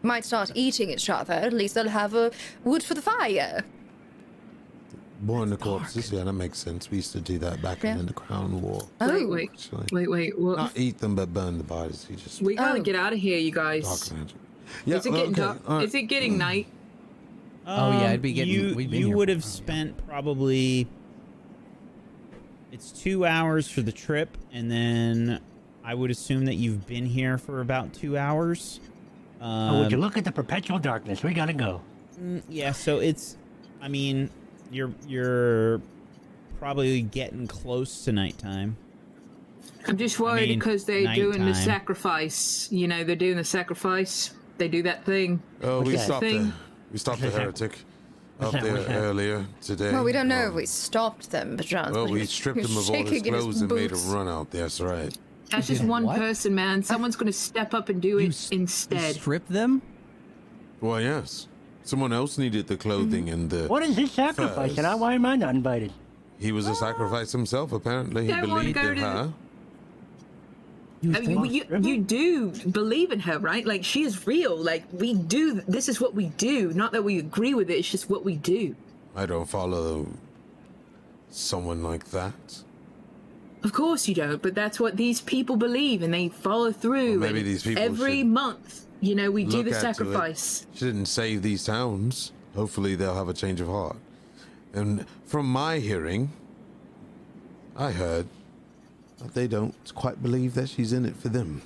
Might 0.01 0.25
start 0.25 0.51
eating 0.55 0.89
each 0.91 1.09
other. 1.09 1.33
At 1.33 1.53
least 1.53 1.75
they'll 1.75 1.89
have 1.89 2.13
a 2.13 2.31
wood 2.63 2.83
for 2.83 2.93
the 2.93 3.01
fire. 3.01 3.63
Burn 5.21 5.49
the 5.49 5.57
corpses. 5.57 6.11
Yeah, 6.13 6.23
that 6.23 6.31
makes 6.33 6.57
sense. 6.57 6.89
We 6.89 6.97
used 6.97 7.11
to 7.11 7.19
do 7.19 7.37
that 7.39 7.61
back 7.61 7.83
Yeah. 7.83 7.97
in 7.99 8.05
the 8.05 8.13
Crown 8.13 8.61
War. 8.61 8.87
Oh, 9.01 9.09
wait, 9.13 9.27
wait, 9.29 9.49
Actually, 9.51 9.87
wait, 9.91 10.09
wait. 10.09 10.39
Well, 10.39 10.55
not 10.55 10.77
eat 10.77 10.99
them, 10.99 11.15
but 11.15 11.33
burn 11.33 11.57
the 11.57 11.63
bodies. 11.65 12.07
You 12.09 12.15
just 12.15 12.41
we 12.41 12.55
gotta 12.55 12.79
Oh. 12.79 12.81
get 12.83 12.95
out 12.95 13.11
of 13.11 13.19
here, 13.19 13.37
you 13.37 13.51
dark 13.51 13.81
guys. 13.83 14.11
magic. 14.13 14.35
Yeah, 14.85 14.95
Is 14.97 15.05
it 15.05 15.11
getting 15.11 15.31
okay, 15.33 15.41
dark? 15.41 15.59
all 15.69 15.75
right. 15.77 15.85
Is 15.85 15.93
it 15.93 16.03
getting 16.03 16.37
night? 16.37 16.67
Oh, 17.67 17.91
yeah, 17.91 17.97
Um, 17.97 18.03
it'd 18.05 18.21
be 18.21 18.31
getting- 18.33 18.53
You, 18.53 18.75
we've 18.75 18.93
you 18.93 19.09
would 19.17 19.27
for- 19.27 19.33
have 19.33 19.43
spent 19.43 20.07
probably. 20.07 20.87
It's 22.71 22.91
two 22.91 23.25
hours 23.25 23.67
for 23.67 23.81
the 23.81 23.91
trip, 23.91 24.37
and 24.53 24.71
then 24.71 25.39
I 25.83 25.93
would 25.93 26.11
assume 26.11 26.45
that 26.45 26.55
you've 26.55 26.85
been 26.87 27.05
here 27.05 27.37
for 27.37 27.61
about 27.61 27.93
two 27.93 28.17
hours. 28.17 28.79
Um, 29.41 29.49
Oh, 29.75 29.79
would 29.81 29.91
you 29.91 29.97
look 29.97 30.17
at 30.17 30.25
the 30.25 30.31
perpetual 30.31 30.79
darkness? 30.79 31.23
We 31.23 31.33
gotta 31.33 31.53
go. 31.53 31.81
mm, 32.21 32.41
yeah, 32.49 32.71
so 32.73 32.99
it's. 32.99 33.37
I 33.81 33.87
mean, 33.87 34.29
you're 34.71 34.91
you're 35.07 35.81
probably 36.59 37.01
getting 37.01 37.47
close 37.47 38.03
to 38.05 38.11
nighttime. 38.11 38.75
I'm 39.87 39.97
just 39.97 40.19
worried 40.19 40.49
mean, 40.49 40.59
because 40.59 40.83
they're 40.83 41.13
doing 41.15 41.45
the 41.45 41.55
sacrifice. 41.55 42.67
You 42.71 42.87
know, 42.87 43.03
they're 43.05 43.15
doing 43.15 43.37
the 43.37 43.43
sacrifice. 43.45 44.31
They 44.57 44.67
do 44.67 44.83
that 44.83 45.05
thing. 45.05 45.41
Oh, 45.63 45.81
we 45.81 45.95
stopped 45.97 46.19
thing? 46.25 46.47
the 46.47 46.53
we 46.91 46.97
stopped 46.97 47.21
the 47.21 47.29
heretic 47.29 47.77
up 48.41 48.51
there 48.51 48.85
earlier 48.89 49.45
today. 49.61 49.93
well, 49.93 50.03
we 50.03 50.11
don't 50.11 50.27
know 50.27 50.41
if 50.43 50.49
Um, 50.49 50.55
we 50.55 50.65
stopped 50.65 51.31
them, 51.31 51.55
but 51.55 51.65
John's 51.65 51.95
Well, 51.95 52.07
we 52.09 52.25
stripped 52.25 52.59
him 52.59 52.75
of 52.77 52.89
all 52.89 52.95
his 53.05 53.21
clothes 53.21 53.61
and 53.61 53.71
made 53.71 53.91
a 53.93 53.95
run 53.95 54.27
out. 54.27 54.51
That's 54.51 54.81
right. 54.81 55.17
That's 55.49 55.67
just 55.67 55.83
one 55.83 56.05
what? 56.05 56.17
person, 56.17 56.53
man. 56.53 56.83
Someone's 56.83 57.15
gonna 57.15 57.33
step 57.33 57.73
up 57.73 57.89
and 57.89 58.01
do 58.01 58.09
you 58.09 58.19
it 58.19 58.27
s- 58.29 58.51
you 58.51 58.59
instead. 58.59 59.15
strip 59.15 59.47
them? 59.47 59.81
Well, 60.81 61.01
yes. 61.01 61.47
Someone 61.83 62.13
else 62.13 62.37
needed 62.37 62.67
the 62.67 62.77
clothing 62.77 63.25
mm-hmm. 63.25 63.33
and 63.33 63.49
the. 63.49 63.67
What 63.67 63.83
is 63.83 63.95
this 63.95 64.11
sacrifice? 64.11 64.77
And 64.77 64.85
I, 64.85 64.95
why 64.95 65.13
am 65.13 65.25
I 65.25 65.35
not 65.35 65.55
invited? 65.55 65.91
He 66.37 66.51
was 66.51 66.67
a 66.67 66.71
ah. 66.71 66.73
sacrifice 66.73 67.31
himself. 67.31 67.71
Apparently, 67.73 68.25
he 68.25 68.31
Don't 68.31 68.41
believed 68.41 68.77
in 68.77 68.95
to 68.95 69.01
her. 69.01 69.33
You 71.01 71.15
I 71.15 71.19
mean, 71.21 71.45
you, 71.45 71.63
you 71.81 71.97
do 71.97 72.51
believe 72.69 73.11
in 73.11 73.21
her, 73.21 73.39
right? 73.39 73.65
Like 73.65 73.85
she 73.85 74.03
is 74.03 74.27
real. 74.27 74.57
Like 74.57 74.83
we 74.91 75.13
do. 75.13 75.61
This 75.67 75.87
is 75.87 76.01
what 76.01 76.13
we 76.13 76.27
do. 76.37 76.73
Not 76.73 76.91
that 76.91 77.03
we 77.03 77.19
agree 77.19 77.53
with 77.53 77.69
it. 77.69 77.77
It's 77.77 77.89
just 77.89 78.09
what 78.09 78.25
we 78.25 78.35
do. 78.35 78.75
I 79.15 79.25
don't 79.25 79.45
follow 79.45 80.07
someone 81.29 81.83
like 81.83 82.05
that. 82.11 82.63
Of 83.63 83.73
course 83.73 84.07
you 84.07 84.15
don't, 84.15 84.41
but 84.41 84.55
that's 84.55 84.79
what 84.79 84.95
these 84.97 85.19
people 85.21 85.57
believe, 85.57 86.01
and 86.01 86.13
they 86.13 86.29
follow 86.29 86.71
through. 86.71 87.19
Well, 87.19 87.29
maybe 87.29 87.43
these 87.43 87.63
people 87.63 87.83
every 87.83 88.23
month, 88.23 88.85
you 89.01 89.15
know, 89.15 89.29
we 89.31 89.43
do 89.43 89.63
the 89.63 89.71
at 89.71 89.81
to 89.81 89.89
it. 89.89 89.95
sacrifice. 89.95 90.65
She 90.75 90.85
didn't 90.85 91.07
save 91.07 91.41
these 91.41 91.65
towns. 91.65 92.31
Hopefully, 92.55 92.95
they'll 92.95 93.15
have 93.15 93.27
a 93.29 93.33
change 93.33 93.59
of 93.59 93.67
heart. 93.67 93.97
And 94.73 95.05
from 95.25 95.45
my 95.51 95.79
hearing, 95.79 96.31
I 97.75 97.91
heard 97.91 98.27
that 99.19 99.33
they 99.33 99.47
don't 99.47 99.75
quite 99.93 100.21
believe 100.23 100.53
that 100.55 100.69
she's 100.69 100.93
in 100.93 101.05
it 101.05 101.15
for 101.17 101.29
them. 101.29 101.61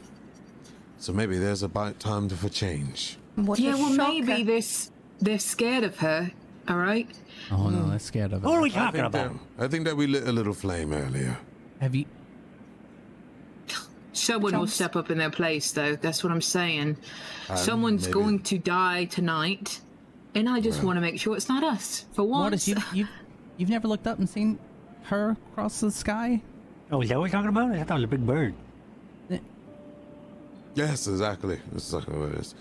So 0.97 1.13
maybe 1.13 1.37
there's 1.37 1.63
about 1.63 1.99
time 1.99 2.29
for 2.29 2.49
change. 2.49 3.17
What 3.35 3.59
Yeah, 3.59 3.75
well, 3.75 3.93
shocker. 3.95 4.11
maybe 4.25 4.43
they're 4.43 4.57
s- 4.57 4.89
they're 5.19 5.39
scared 5.39 5.83
of 5.83 5.97
her. 5.99 6.31
All 6.67 6.77
right. 6.77 7.07
Oh 7.51 7.69
no, 7.69 7.89
that's 7.89 8.05
scared 8.05 8.31
of 8.33 8.43
it. 8.43 8.47
What 8.47 8.57
are 8.57 8.61
we 8.61 8.69
talking 8.69 9.01
think, 9.01 9.07
about? 9.13 9.33
that, 9.57 9.63
I 9.65 9.67
think 9.67 9.85
that 9.85 9.97
we 9.97 10.07
lit 10.07 10.27
a 10.27 10.31
little 10.31 10.53
flame 10.53 10.93
earlier. 10.93 11.37
Have 11.83 11.95
you? 11.95 12.05
Someone 14.13 14.57
will 14.57 14.67
step 14.67 14.95
up 14.95 15.11
in 15.11 15.17
their 15.17 15.29
place, 15.29 15.73
though. 15.73 15.97
That's 15.97 16.23
what 16.23 16.31
I'm 16.31 16.41
saying. 16.41 16.95
Someone's 17.55 18.03
maybe- 18.03 18.13
going 18.13 18.39
to 18.43 18.57
die 18.57 19.03
tonight, 19.05 19.81
and 20.33 20.47
I 20.47 20.61
just 20.61 20.81
want 20.81 20.95
to 20.95 21.01
make 21.01 21.19
sure 21.19 21.35
it's 21.35 21.49
not 21.49 21.61
us 21.61 22.05
for 22.13 22.25
Mortis, 22.25 22.69
you 22.69 22.77
you 22.93 23.07
you've 23.57 23.69
never 23.69 23.89
looked 23.89 24.07
up 24.07 24.17
and 24.19 24.29
seen 24.29 24.59
her 25.03 25.35
across 25.51 25.81
the 25.81 25.91
sky? 25.91 26.41
Oh, 26.89 27.01
is 27.01 27.09
that 27.09 27.15
what 27.17 27.23
we're 27.23 27.29
talking 27.29 27.49
about? 27.49 27.71
I 27.71 27.83
thought 27.83 27.95
it 27.95 27.95
was 27.95 28.03
a 28.05 28.07
big 28.07 28.25
bird. 28.25 28.53
Yes, 30.75 31.05
exactly. 31.07 31.59
That's 31.71 31.93
exactly 31.93 32.17
what 32.17 32.29
it 32.29 32.39
is. 32.39 32.55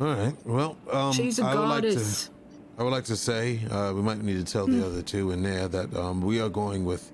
All 0.00 0.06
right. 0.06 0.34
Well, 0.46 0.76
um, 0.92 1.12
She's 1.12 1.38
a 1.40 1.44
I 1.44 1.54
would 1.56 1.68
like 1.68 1.82
to. 1.82 1.88
goddess. 1.88 2.30
I 2.78 2.84
would 2.84 2.90
like 2.92 3.04
to 3.04 3.16
say 3.16 3.60
uh, 3.70 3.92
we 3.94 4.00
might 4.00 4.22
need 4.22 4.38
to 4.46 4.50
tell 4.50 4.66
the 4.66 4.86
other 4.86 5.02
two 5.02 5.32
in 5.32 5.42
there 5.42 5.66
that 5.66 5.94
um, 5.96 6.22
we 6.22 6.40
are 6.40 6.48
going 6.48 6.84
with. 6.84 7.10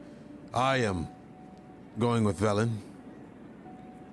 I 0.52 0.76
am 0.84 1.08
going 1.98 2.24
with 2.24 2.38
Velen, 2.40 2.70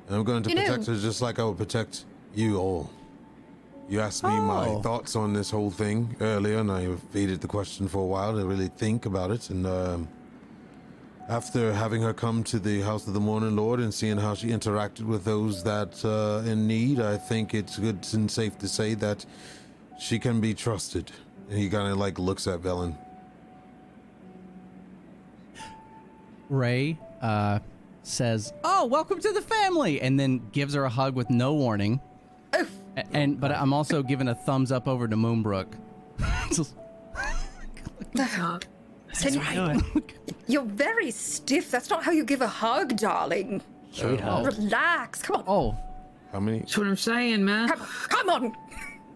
and 0.08 0.16
I'm 0.16 0.24
going 0.24 0.44
to 0.44 0.50
You 0.50 0.56
know- 0.56 0.66
protect 0.66 0.88
her 0.88 0.96
just 0.96 1.22
like 1.22 1.40
I 1.40 1.44
would 1.44 1.58
protect 1.58 2.06
you 2.36 2.58
all. 2.58 2.90
You 3.90 4.00
asked 4.00 4.24
me 4.24 4.40
my 4.40 4.68
Oh. 4.70 4.82
thoughts 4.82 5.16
on 5.16 5.34
this 5.34 5.50
whole 5.52 5.70
thing 5.72 6.16
earlier, 6.22 6.60
and 6.60 6.72
I 6.72 6.82
evaded 6.82 7.42
the 7.42 7.48
question 7.48 7.88
for 7.90 8.00
a 8.04 8.06
while 8.06 8.38
to 8.38 8.46
really 8.46 8.70
think 8.70 9.06
about 9.06 9.32
it. 9.32 9.50
And 9.50 9.68
um, 9.68 10.08
after 11.28 11.74
having 11.74 12.02
her 12.02 12.14
come 12.14 12.44
to 12.46 12.60
the 12.60 12.82
House 12.82 13.06
of 13.08 13.14
the 13.14 13.20
Morning 13.20 13.56
Lord 13.56 13.82
and 13.82 13.94
seeing 13.94 14.18
how 14.18 14.34
she 14.34 14.48
interacted 14.48 15.02
with 15.02 15.26
those 15.26 15.64
that 15.64 16.06
uh, 16.06 16.48
in 16.50 16.68
need, 16.68 17.02
I 17.02 17.18
think 17.18 17.54
it's 17.54 17.78
good 17.80 18.06
and 18.14 18.32
safe 18.32 18.58
to 18.60 18.68
say 18.70 18.94
that 18.94 19.26
she 20.00 20.20
can 20.20 20.40
be 20.40 20.54
trusted. 20.54 21.12
And 21.50 21.60
he 21.60 21.70
kind 21.70 21.92
of 21.92 21.98
like 21.98 22.18
looks 22.18 22.48
at 22.48 22.62
Velen. 22.62 22.96
Ray 26.50 26.98
uh, 27.22 27.60
says, 28.04 28.54
"Oh, 28.64 28.86
welcome 28.86 29.20
to 29.22 29.32
the 29.32 29.42
family," 29.42 30.02
and 30.02 30.20
then 30.20 30.42
gives 30.52 30.74
her 30.74 30.84
a 30.86 30.90
hug 30.90 31.16
with 31.16 31.30
no 31.30 31.54
warning. 31.54 32.00
A- 32.54 32.66
And 33.14 33.40
but 33.40 33.52
I'm 33.52 33.72
also 33.74 34.04
giving 34.04 34.28
a 34.28 34.36
thumbs 34.36 34.72
up 34.72 34.88
over 34.88 35.08
to 35.08 35.16
Moonbrook. 35.16 35.68
Just- 36.54 36.76
Can 38.16 39.34
you- 39.34 39.42
Do 39.54 39.66
it. 39.96 40.04
You're 40.48 40.64
very 40.64 41.12
stiff. 41.12 41.72
That's 41.72 41.90
not 41.90 42.04
how 42.04 42.12
you 42.12 42.26
give 42.26 42.42
a 42.42 42.48
hug, 42.48 42.98
darling. 42.98 43.62
Sweetheart. 43.92 44.58
Relax. 44.58 45.22
Come 45.22 45.38
on. 45.38 45.44
oh, 45.48 45.78
How 46.34 46.40
many? 46.40 46.60
That's 46.60 46.78
what 46.78 46.88
I'm 46.88 46.98
saying, 46.98 47.44
man. 47.46 47.70
Come, 47.70 47.80
come 48.10 48.30
on. 48.30 48.56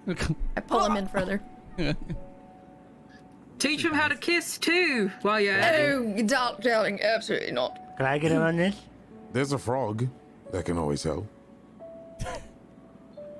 I 0.57 0.61
pull 0.61 0.85
him 0.85 0.97
in 0.97 1.07
further. 1.07 1.41
Teach 3.57 3.83
him 3.83 3.93
how 3.93 4.07
to 4.07 4.15
kiss 4.15 4.57
too 4.57 5.11
while 5.21 5.39
you're 5.39 5.53
at 5.55 5.75
it. 5.79 5.93
Oh, 5.93 6.21
dark 6.27 6.61
darling, 6.61 7.01
absolutely 7.01 7.51
not. 7.51 7.79
Can 7.97 8.05
I 8.05 8.17
get 8.17 8.31
in 8.31 8.41
on 8.41 8.57
this? 8.57 8.75
There's 9.31 9.51
a 9.51 9.57
frog 9.57 10.07
that 10.51 10.65
can 10.65 10.77
always 10.77 11.03
help. 11.03 11.27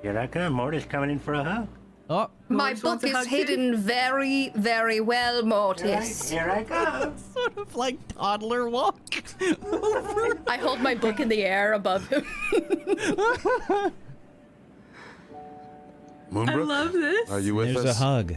Yeah, 0.04 0.12
that 0.12 0.30
good. 0.30 0.50
Mortis 0.52 0.84
coming 0.84 1.10
in 1.10 1.18
for 1.18 1.34
a 1.34 1.42
hug. 1.42 1.68
oh, 2.10 2.30
My 2.48 2.56
Mortis 2.74 2.80
book 2.80 2.88
wants 2.90 3.04
a 3.04 3.06
is 3.08 3.12
hug 3.14 3.24
too? 3.24 3.30
hidden 3.30 3.76
very, 3.76 4.52
very 4.54 5.00
well, 5.00 5.42
Mortis. 5.42 6.30
Here 6.30 6.48
I 6.48 6.62
go. 6.62 7.12
sort 7.34 7.56
of 7.58 7.74
like 7.74 7.96
toddler 8.14 8.68
walk. 8.68 9.00
I 10.46 10.58
hold 10.60 10.80
my 10.80 10.94
book 10.94 11.18
in 11.18 11.28
the 11.28 11.42
air 11.42 11.72
above 11.72 12.06
him. 12.06 12.24
I 12.52 13.90
Moonbrook, 16.30 16.66
love 16.68 16.92
this. 16.92 17.30
are 17.30 17.40
you 17.40 17.54
with 17.56 17.72
There's 17.74 17.86
us? 17.86 18.00
a 18.00 18.04
hug. 18.04 18.34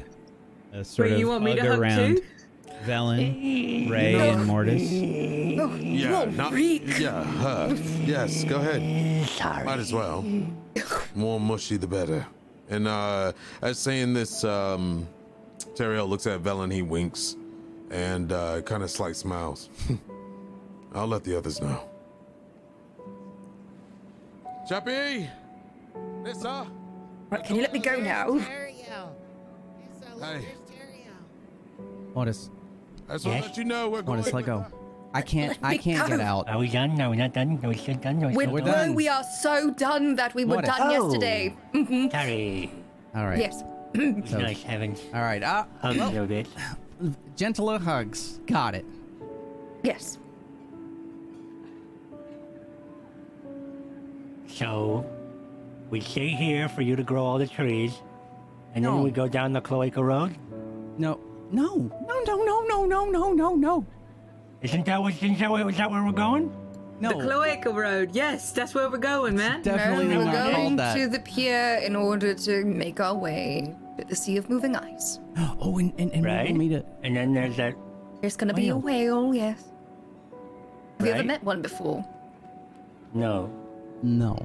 A 0.74 0.84
sort 0.84 1.08
Wait, 1.08 1.14
of 1.14 1.20
you 1.20 1.28
want 1.28 1.44
me 1.44 1.54
to 1.56 1.62
hug 1.62 1.70
hug 1.72 1.80
around 1.80 2.16
too? 2.18 2.24
Velen, 2.86 3.90
Ray, 3.90 4.16
and 4.30 4.46
Mortis. 4.46 4.92
No, 4.92 5.76
Yeah, 5.76 6.26
not, 6.26 6.54
yeah, 6.54 7.24
her. 7.24 7.76
Yes, 8.06 8.44
go 8.46 8.58
ahead. 8.58 9.28
Sorry. 9.30 9.66
Might 9.66 9.80
as 9.80 9.92
well. 9.94 10.24
More 11.16 11.40
mushy, 11.40 11.78
the 11.78 11.88
better. 11.88 12.26
And 12.70 12.88
uh, 12.88 13.34
as 13.62 13.80
saying 13.80 14.14
this, 14.14 14.44
um, 14.44 15.08
Teriel 15.76 16.08
looks 16.08 16.28
at 16.28 16.42
Velen, 16.42 16.72
he 16.72 16.82
winks, 16.82 17.36
and 17.90 18.32
uh, 18.32 18.62
kind 18.62 18.84
of 18.84 18.92
slight 18.92 19.16
smiles. 19.16 19.70
I'll 20.94 21.08
let 21.08 21.24
the 21.24 21.38
others 21.38 21.62
know. 21.62 21.90
Chappie! 24.68 25.30
Nissa! 26.24 26.68
Right, 27.30 27.44
can 27.44 27.56
you 27.56 27.62
let 27.62 27.74
me 27.74 27.80
go 27.80 28.00
now? 28.00 28.38
Hey. 30.20 30.46
Mortis, 32.14 32.50
I 33.10 33.14
just 33.14 33.26
want 33.26 33.38
to 33.38 33.42
Yes? 33.42 33.44
let 33.50 33.58
you 33.58 33.64
know 33.64 33.90
we're 33.90 34.02
going. 34.02 34.18
Mortis, 34.18 34.34
let 34.34 34.46
go. 34.46 34.66
I 35.14 35.22
can't. 35.24 35.58
I 35.64 35.72
me 35.72 35.78
can't 35.80 36.08
go. 36.08 36.18
get 36.18 36.20
out. 36.26 36.48
Are 36.48 36.60
we 36.60 36.68
done? 36.70 37.02
Are 37.02 37.10
we 37.10 37.18
not 37.18 37.34
done? 37.34 37.60
Are 37.64 37.70
we 37.70 37.76
still 37.78 37.96
done? 37.96 38.24
Are 38.24 38.28
we 38.30 38.36
We're, 38.36 38.42
still 38.44 38.54
we're 38.54 38.60
going? 38.62 38.72
done. 38.74 38.94
we 38.96 39.08
are 39.08 39.24
so 39.42 39.72
done 39.72 40.16
that 40.16 40.36
we 40.36 40.46
were 40.46 40.56
Mortis. 40.56 40.70
done 40.78 40.82
Oh. 40.96 41.06
yesterday. 41.12 41.56
Sorry. 42.12 42.72
All 43.16 43.26
right. 43.26 43.40
Yes. 43.40 43.64
It's 43.96 44.32
nice 44.32 44.62
having 44.62 44.96
All 45.16 45.22
right. 45.22 45.42
Uh, 45.42 45.66
hugs 45.82 45.98
a 45.98 46.06
little 46.10 46.28
bit. 46.28 46.48
gentler 47.36 47.80
hugs. 47.80 48.40
Got 48.46 48.76
it. 48.76 48.86
Yes. 49.82 50.20
So, 54.48 55.06
we 55.90 56.02
stay 56.02 56.30
here 56.30 56.70
for 56.70 56.82
you 56.82 56.96
to 56.96 57.04
grow 57.04 57.24
all 57.24 57.38
the 57.40 57.48
trees, 57.48 57.94
and 58.76 58.84
No. 58.84 58.96
then 58.96 59.04
we 59.04 59.12
go 59.12 59.28
down 59.28 59.54
the 59.54 59.62
Cloaca 59.62 60.04
Road? 60.04 60.36
No. 60.98 61.20
No. 61.52 61.76
No. 62.08 62.20
No. 62.26 62.44
No. 62.44 62.62
No. 62.68 62.86
No. 62.86 63.06
No. 63.10 63.34
No. 63.34 63.56
No. 63.56 63.86
Isn't 64.62 64.86
that 64.86 65.02
what, 65.02 65.14
isn't 65.14 65.40
that, 65.40 65.50
what, 65.50 65.68
is 65.70 65.78
that 65.78 65.90
where 65.90 66.04
we're 66.04 66.12
going? 66.12 66.52
No. 67.00 67.10
The 67.18 67.24
Cloaca 67.28 67.70
Road. 67.72 68.10
Yes, 68.14 68.52
that's 68.52 68.76
where 68.76 68.90
we're 68.90 68.98
going, 68.98 69.36
man. 69.38 69.62
Definitely 69.62 70.08
no, 70.08 70.20
we're 70.20 70.26
not 70.26 70.34
going 70.34 70.56
called 70.56 70.80
that. 70.80 70.96
to 70.98 71.08
the 71.08 71.20
pier 71.20 71.76
in 71.82 71.96
order 71.96 72.34
to 72.34 72.66
make 72.66 73.00
our 73.00 73.16
way 73.16 73.74
to 73.98 74.04
the 74.06 74.16
Sea 74.16 74.36
of 74.38 74.50
Moving 74.50 74.76
Ice. 74.76 75.20
Oh, 75.62 75.78
and 75.78 75.94
and, 75.98 76.12
and 76.12 76.24
we 76.24 76.30
Right? 76.32 76.50
will 76.52 76.58
meet 76.58 76.74
a. 76.74 76.86
And 77.04 77.16
then 77.16 77.34
there's 77.34 77.56
that. 77.58 77.74
There's 78.22 78.36
gonna 78.36 78.54
be 78.54 78.68
a 78.70 78.76
Whale. 78.76 79.22
whale, 79.22 79.36
yes. 79.36 79.64
Have 81.00 81.08
you 81.08 81.14
ever 81.14 81.24
met 81.24 81.42
one 81.44 81.62
before? 81.62 82.06
No. 83.14 83.50
No. 84.04 84.36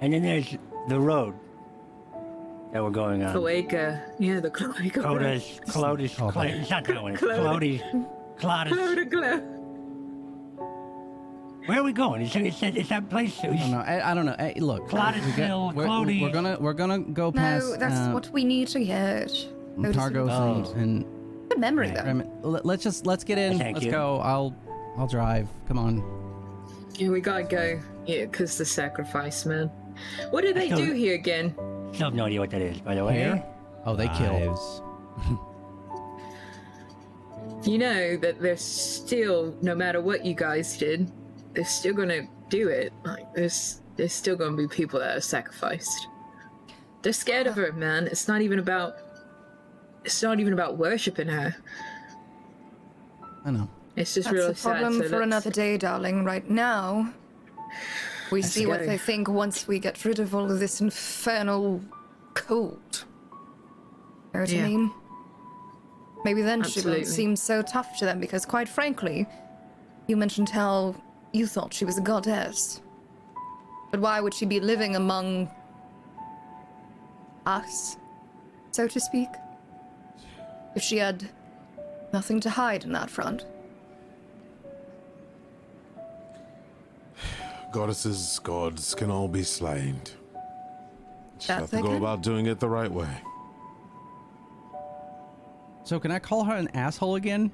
And 0.00 0.12
then 0.14 0.22
there's 0.22 0.56
the 0.88 0.98
road 0.98 1.34
that 2.72 2.82
we're 2.82 2.90
going 2.90 3.22
on. 3.22 3.32
Cloaca. 3.32 4.02
Yeah, 4.18 4.40
the 4.40 4.50
Cloaca 4.50 5.00
Road. 5.02 5.20
Clotis, 5.22 5.60
Clotis, 5.66 6.20
Oh, 6.36 6.40
it's 6.42 6.70
not 6.70 6.84
that 6.84 7.02
one. 7.02 7.12
It's 7.14 7.22
Clotis, 7.22 7.82
Clotis. 8.38 9.54
Where 11.66 11.80
are 11.80 11.82
we 11.82 11.92
going? 11.92 12.22
Is, 12.22 12.34
is, 12.34 12.60
that, 12.60 12.76
is 12.76 12.88
that 12.88 13.10
place? 13.10 13.38
I 13.42 13.48
don't 13.48 13.70
know. 13.70 13.78
I, 13.80 14.10
I 14.10 14.14
don't 14.14 14.24
know. 14.24 14.36
Hey, 14.38 14.54
look. 14.58 14.88
Clotted 14.88 15.22
we 15.24 15.30
Hill, 15.32 15.72
we're, 15.74 15.84
Clody. 15.84 16.22
we're 16.22 16.30
gonna 16.30 16.56
we're 16.58 16.72
gonna 16.72 16.98
go 17.00 17.30
past. 17.30 17.66
No, 17.66 17.76
that's 17.76 17.94
uh, 18.08 18.10
what 18.12 18.30
we 18.32 18.42
need 18.44 18.68
to 18.68 18.80
get. 18.80 19.30
Otis 19.78 19.96
Targos 19.96 20.30
Oh. 20.30 20.72
and, 20.78 21.04
Good 21.50 21.58
memory, 21.60 21.88
Right. 21.90 22.04
though. 22.42 22.48
let- 22.48 22.64
let's 22.66 22.82
just 22.82 23.04
let's 23.06 23.22
get 23.24 23.36
in. 23.38 23.58
Thank 23.58 23.74
let's 23.76 23.84
you. 23.86 23.90
go. 23.92 24.18
I'll 24.20 24.54
I'll 24.96 25.06
drive. 25.06 25.46
Come 25.66 25.78
on. 25.78 26.02
Yeah, 26.94 27.10
we 27.10 27.20
gotta 27.20 27.44
go. 27.44 27.80
Yeah, 28.06 28.24
because 28.24 28.56
the 28.58 28.64
sacrifice, 28.64 29.44
man. 29.44 29.70
What 30.30 30.42
do 30.42 30.52
they 30.54 30.68
do 30.70 30.92
here 30.92 31.14
again? 31.14 31.54
Still 31.92 32.06
have 32.08 32.14
no 32.14 32.24
idea 32.26 32.40
what 32.40 32.50
that 32.50 32.60
is, 32.62 32.80
by 32.80 32.94
the 32.94 33.04
way. 33.04 33.14
Here? 33.14 33.44
Oh, 33.84 33.96
they 33.96 34.08
kill. 34.08 34.32
Lives. 34.32 34.82
You 37.64 37.78
know 37.78 38.16
that 38.18 38.40
they're 38.40 38.56
still, 38.56 39.54
no 39.62 39.74
matter 39.74 40.00
what 40.00 40.24
you 40.24 40.32
guys 40.34 40.76
did, 40.78 41.10
they're 41.54 41.64
still 41.64 41.94
gonna 41.94 42.28
do 42.48 42.68
it. 42.68 42.92
Like 43.04 43.32
there's, 43.34 43.80
there's 43.96 44.12
still 44.12 44.36
gonna 44.36 44.56
be 44.56 44.68
people 44.68 45.00
that 45.00 45.16
are 45.16 45.20
sacrificed. 45.20 46.06
They're 47.02 47.12
scared 47.12 47.46
of 47.46 47.56
her, 47.56 47.72
man. 47.72 48.06
It's 48.06 48.28
not 48.28 48.40
even 48.42 48.58
about. 48.58 48.96
It's 50.04 50.22
not 50.22 50.38
even 50.40 50.52
about 50.52 50.78
worshiping 50.78 51.28
her. 51.28 51.54
I 53.44 53.50
know. 53.50 53.68
It's 53.96 54.14
just 54.14 54.26
That's 54.26 54.34
really 54.34 54.52
a 54.52 54.54
problem 54.54 54.92
sad. 54.94 55.02
so 55.02 55.08
for 55.08 55.16
let's- 55.16 55.26
another 55.26 55.50
day, 55.50 55.76
darling. 55.76 56.24
Right 56.24 56.48
now, 56.48 57.12
we 58.30 58.42
see 58.42 58.66
what 58.66 58.80
they 58.80 58.98
think 58.98 59.28
once 59.28 59.66
we 59.66 59.78
get 59.78 60.04
rid 60.04 60.18
of 60.18 60.34
all 60.34 60.50
of 60.50 60.58
this 60.58 60.80
infernal 60.80 61.82
cold. 62.34 63.04
You 64.34 64.40
know 64.40 64.40
what 64.40 64.52
I 64.52 64.62
mean? 64.62 64.92
Maybe 66.24 66.42
then 66.42 66.62
she 66.62 66.80
Absolutely. 66.80 67.00
won't 67.00 67.06
seem 67.06 67.36
so 67.36 67.62
tough 67.62 67.98
to 67.98 68.04
them 68.04 68.20
because, 68.20 68.44
quite 68.44 68.68
frankly, 68.68 69.26
you 70.06 70.16
mentioned 70.16 70.48
how 70.48 70.94
you 71.32 71.46
thought 71.46 71.72
she 71.72 71.84
was 71.84 71.98
a 71.98 72.00
goddess. 72.00 72.80
But 73.90 74.00
why 74.00 74.20
would 74.20 74.34
she 74.34 74.44
be 74.44 74.60
living 74.60 74.96
among 74.96 75.50
us, 77.46 77.96
so 78.72 78.86
to 78.88 79.00
speak? 79.00 79.28
If 80.74 80.82
she 80.82 80.98
had 80.98 81.28
nothing 82.12 82.40
to 82.40 82.50
hide 82.50 82.84
in 82.84 82.92
that 82.92 83.10
front. 83.10 83.44
Goddesses, 87.72 88.38
gods 88.42 88.94
can 88.94 89.10
all 89.10 89.28
be 89.28 89.42
slain. 89.42 90.00
Just 91.36 91.48
That 91.48 91.60
have 91.60 91.70
to 91.70 91.76
go 91.76 91.88
can? 91.88 91.96
about 91.98 92.22
doing 92.22 92.46
it 92.46 92.58
the 92.60 92.68
right 92.68 92.90
way. 92.90 93.08
So 95.84 95.98
can 96.00 96.10
I 96.10 96.18
call 96.18 96.44
her 96.44 96.54
an 96.54 96.68
asshole 96.74 97.14
again? 97.14 97.50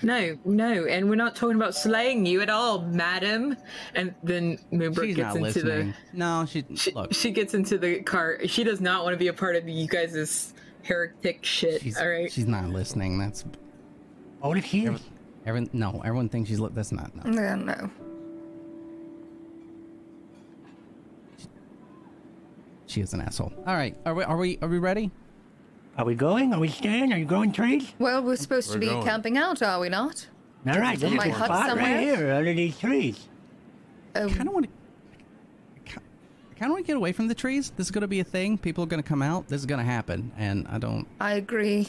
No, 0.00 0.38
no, 0.44 0.84
and 0.84 1.08
we're 1.10 1.16
not 1.16 1.34
talking 1.34 1.56
about 1.56 1.74
slaying 1.74 2.24
you 2.24 2.40
at 2.40 2.48
all, 2.48 2.82
madam. 2.82 3.56
And 3.94 4.14
then 4.22 4.58
Moonbrook 4.72 5.06
She's 5.06 5.16
gets 5.16 5.34
not 5.34 5.36
into 5.36 5.42
listening. 5.66 5.94
No, 6.12 6.46
she, 6.48 6.64
she, 6.76 6.92
look. 6.92 7.12
she 7.12 7.32
gets 7.32 7.54
into 7.54 7.78
the 7.78 8.00
car. 8.02 8.38
She 8.46 8.62
does 8.62 8.80
not 8.80 9.02
want 9.02 9.14
to 9.14 9.18
be 9.18 9.26
a 9.26 9.32
part 9.32 9.56
of 9.56 9.68
you 9.68 9.88
guys' 9.88 10.54
heretic 10.84 11.44
shit. 11.44 11.82
she's, 11.82 11.98
all 11.98 12.08
right. 12.08 12.30
she's 12.30 12.46
not 12.46 12.68
listening. 12.68 13.18
That's 13.18 13.44
Oh, 14.40 14.50
what 14.50 14.56
if 14.58 14.64
he 14.66 14.86
is? 14.86 15.00
everyone. 15.46 15.68
No, 15.72 16.00
everyone 16.04 16.28
thinks 16.28 16.48
she's. 16.48 16.60
Li- 16.60 16.70
that's 16.72 16.92
not. 16.92 17.12
No. 17.26 17.32
Yeah, 17.42 17.56
no. 17.56 17.90
She 22.88 23.02
is 23.02 23.12
an 23.12 23.20
asshole. 23.20 23.52
All 23.66 23.74
right, 23.74 23.94
are 24.06 24.14
we? 24.14 24.24
Are 24.24 24.36
we? 24.36 24.58
Are 24.62 24.68
we 24.68 24.78
ready? 24.78 25.10
Are 25.98 26.04
we 26.06 26.14
going? 26.14 26.54
Are 26.54 26.60
we 26.60 26.68
staying? 26.68 27.12
Are 27.12 27.18
you 27.18 27.26
growing 27.26 27.52
trees? 27.52 27.92
Well, 27.98 28.22
we're 28.22 28.36
supposed 28.36 28.68
We're 28.70 28.74
to 28.74 28.80
be 28.80 28.86
going. 28.86 29.04
camping 29.04 29.36
out, 29.36 29.62
are 29.62 29.78
we 29.80 29.88
not? 29.88 30.26
All 30.66 30.78
right, 30.78 30.98
this 30.98 31.10
is 31.10 31.16
my 31.16 31.26
a 31.26 31.32
hut 31.32 31.46
spot 31.46 31.66
somewhere? 31.68 31.94
right 31.94 32.00
here 32.00 32.32
under 32.32 32.54
these 32.54 32.78
trees. 32.78 33.26
Oh, 34.16 34.28
kind 34.28 34.48
of 34.48 34.54
want 34.54 34.66
to. 34.66 34.72
I 35.96 36.60
kind 36.60 36.70
of 36.70 36.74
want 36.76 36.84
to 36.84 36.86
get 36.86 36.96
away 36.96 37.12
from 37.12 37.28
the 37.28 37.34
trees. 37.34 37.72
This 37.76 37.88
is 37.88 37.90
going 37.90 38.02
to 38.02 38.08
be 38.08 38.20
a 38.20 38.24
thing. 38.24 38.58
People 38.58 38.84
are 38.84 38.86
going 38.86 39.02
to 39.02 39.08
come 39.08 39.22
out. 39.22 39.48
This 39.48 39.60
is 39.60 39.66
going 39.66 39.78
to 39.78 39.84
happen, 39.84 40.32
and 40.38 40.66
I 40.68 40.78
don't. 40.78 41.06
I 41.20 41.34
agree. 41.34 41.88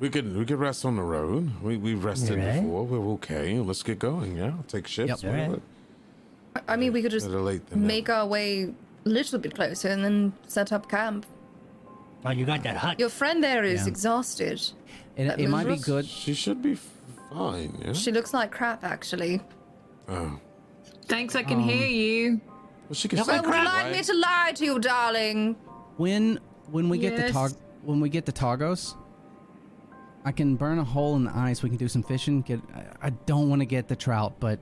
We 0.00 0.08
could 0.08 0.34
we 0.34 0.44
could 0.46 0.58
rest 0.58 0.84
on 0.86 0.96
the 0.96 1.02
road. 1.02 1.50
We 1.62 1.76
we 1.76 1.94
rested 1.94 2.38
Alright. 2.38 2.62
before. 2.62 2.84
We're 2.86 3.12
okay. 3.14 3.58
Let's 3.58 3.82
get 3.82 3.98
going. 3.98 4.36
Yeah, 4.38 4.54
take 4.68 4.86
ships. 4.86 5.22
Yep. 5.22 5.30
whatever. 5.32 5.60
I- 6.56 6.60
I 6.68 6.76
mean, 6.76 6.92
we 6.92 7.02
could 7.02 7.12
just 7.12 7.26
Better 7.26 7.40
late 7.40 7.66
than 7.68 7.86
make 7.86 8.08
our 8.08 8.26
way 8.26 8.62
a 8.64 8.74
little 9.04 9.38
bit 9.38 9.54
closer 9.54 9.88
and 9.88 10.04
then 10.04 10.32
set 10.46 10.72
up 10.72 10.88
camp. 10.88 11.26
Oh, 12.24 12.30
you 12.30 12.44
got 12.44 12.62
that 12.64 12.76
hut. 12.76 13.00
Your 13.00 13.08
friend 13.08 13.42
there 13.42 13.64
is 13.64 13.82
Yeah. 13.82 13.88
exhausted. 13.88 14.60
It, 15.16 15.38
it 15.40 15.48
might 15.48 15.66
be 15.66 15.76
good. 15.76 16.06
She 16.06 16.34
should 16.34 16.60
be 16.62 16.76
fine. 17.30 17.76
Yeah. 17.84 17.92
She 17.94 18.12
looks 18.12 18.32
like 18.34 18.50
crap, 18.50 18.84
actually. 18.84 19.40
oh. 20.08 20.38
Thanks, 21.06 21.34
I 21.34 21.42
can 21.42 21.58
hear 21.58 21.88
you. 21.88 22.40
Well, 22.88 22.94
she 22.94 23.08
can 23.08 23.18
Yeah, 23.18 23.24
say 23.24 23.32
Well, 23.32 23.42
would 23.42 23.46
you 23.46 23.52
crap, 23.52 23.64
like 23.64 23.82
right? 23.84 23.92
me 23.96 24.02
to 24.02 24.14
lie 24.14 24.52
to 24.54 24.64
you, 24.64 24.78
darling? 24.78 25.56
When 25.96 26.38
when 26.70 26.88
we 26.88 26.98
get 26.98 27.16
to 27.16 27.22
Yes. 27.22 27.32
Tar- 27.32 27.50
when 27.82 27.98
we 27.98 28.08
get 28.08 28.26
the 28.26 28.32
Targos, 28.32 28.94
I 30.24 30.30
can 30.30 30.54
burn 30.54 30.78
a 30.78 30.84
hole 30.84 31.16
in 31.16 31.24
the 31.24 31.36
ice. 31.36 31.62
We 31.64 31.68
can 31.68 31.78
do 31.78 31.88
some 31.88 32.02
fishing. 32.04 32.42
Get. 32.42 32.60
I, 32.74 33.08
I 33.08 33.10
don't 33.26 33.48
want 33.48 33.60
to 33.60 33.66
get 33.66 33.88
the 33.88 33.96
trout, 33.96 34.34
but 34.38 34.60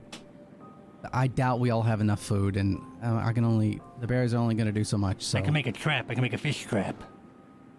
I 1.12 1.26
doubt 1.26 1.60
we 1.60 1.68
all 1.70 1.82
have 1.82 2.00
enough 2.00 2.22
food, 2.22 2.56
and 2.56 2.78
uh, 3.04 3.16
I 3.16 3.32
can 3.34 3.44
only 3.44 3.80
the 4.00 4.06
berries 4.06 4.34
are 4.34 4.38
only 4.38 4.54
going 4.54 4.66
to 4.66 4.72
do 4.72 4.84
so 4.84 4.96
much. 4.96 5.22
So 5.22 5.38
I 5.38 5.42
can 5.42 5.52
make 5.52 5.66
a 5.66 5.72
trap. 5.72 6.06
I 6.08 6.14
can 6.14 6.22
make 6.22 6.32
a 6.32 6.38
fish 6.38 6.64
trap. 6.64 7.02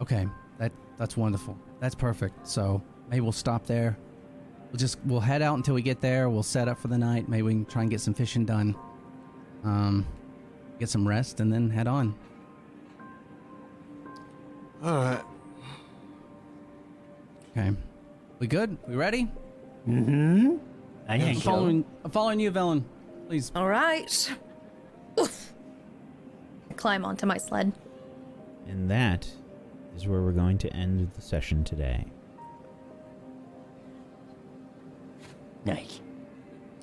okay, 0.01 0.27
that 0.57 0.71
that's 0.97 1.15
wonderful. 1.17 1.57
That's 1.79 1.95
perfect. 1.95 2.47
So 2.47 2.81
maybe 3.09 3.21
we'll 3.21 3.31
stop 3.31 3.65
there. 3.65 3.97
We'll 4.71 4.77
just 4.77 4.99
we'll 5.05 5.19
head 5.19 5.41
out 5.41 5.55
until 5.55 5.73
we 5.75 5.81
get 5.81 6.01
there. 6.01 6.29
We'll 6.29 6.43
set 6.43 6.67
up 6.67 6.77
for 6.79 6.89
the 6.89 6.97
night. 6.97 7.27
Maybe 7.29 7.43
we 7.43 7.53
can 7.53 7.65
try 7.65 7.81
and 7.83 7.91
get 7.91 8.01
some 8.01 8.13
fishing 8.13 8.45
done. 8.45 8.75
Um, 9.63 10.05
get 10.79 10.89
some 10.89 11.07
rest 11.07 11.39
and 11.39 11.51
then 11.51 11.69
head 11.69 11.87
on. 11.87 12.15
All 14.83 15.03
right. 15.03 15.23
Okay, 17.51 17.75
we 18.39 18.47
good? 18.47 18.77
We 18.87 18.95
ready? 18.95 19.27
Mm-hmm. 19.87 20.57
I 21.07 21.15
I'm 21.15 21.35
following. 21.35 21.85
I'm 22.03 22.11
following 22.11 22.39
you, 22.39 22.51
Velen. 22.51 22.83
Please. 23.27 23.51
All 23.55 23.67
right. 23.67 24.31
Oof. 25.19 25.53
I 26.79 26.81
climb 26.81 27.03
onto 27.03 27.25
my 27.25 27.37
sled. 27.37 27.73
And 28.69 28.89
that 28.89 29.29
is 29.97 30.07
where 30.07 30.21
we're 30.21 30.31
going 30.31 30.57
to 30.59 30.73
end 30.73 31.11
the 31.13 31.21
session 31.21 31.65
today. 31.65 32.05
Nice. 35.65 35.99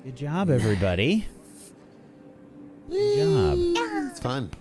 Good 0.03 0.15
job, 0.15 0.51
everybody. 0.51 1.25
Good 2.91 3.17
job. 3.17 3.57
It's 4.11 4.19
fun. 4.19 4.51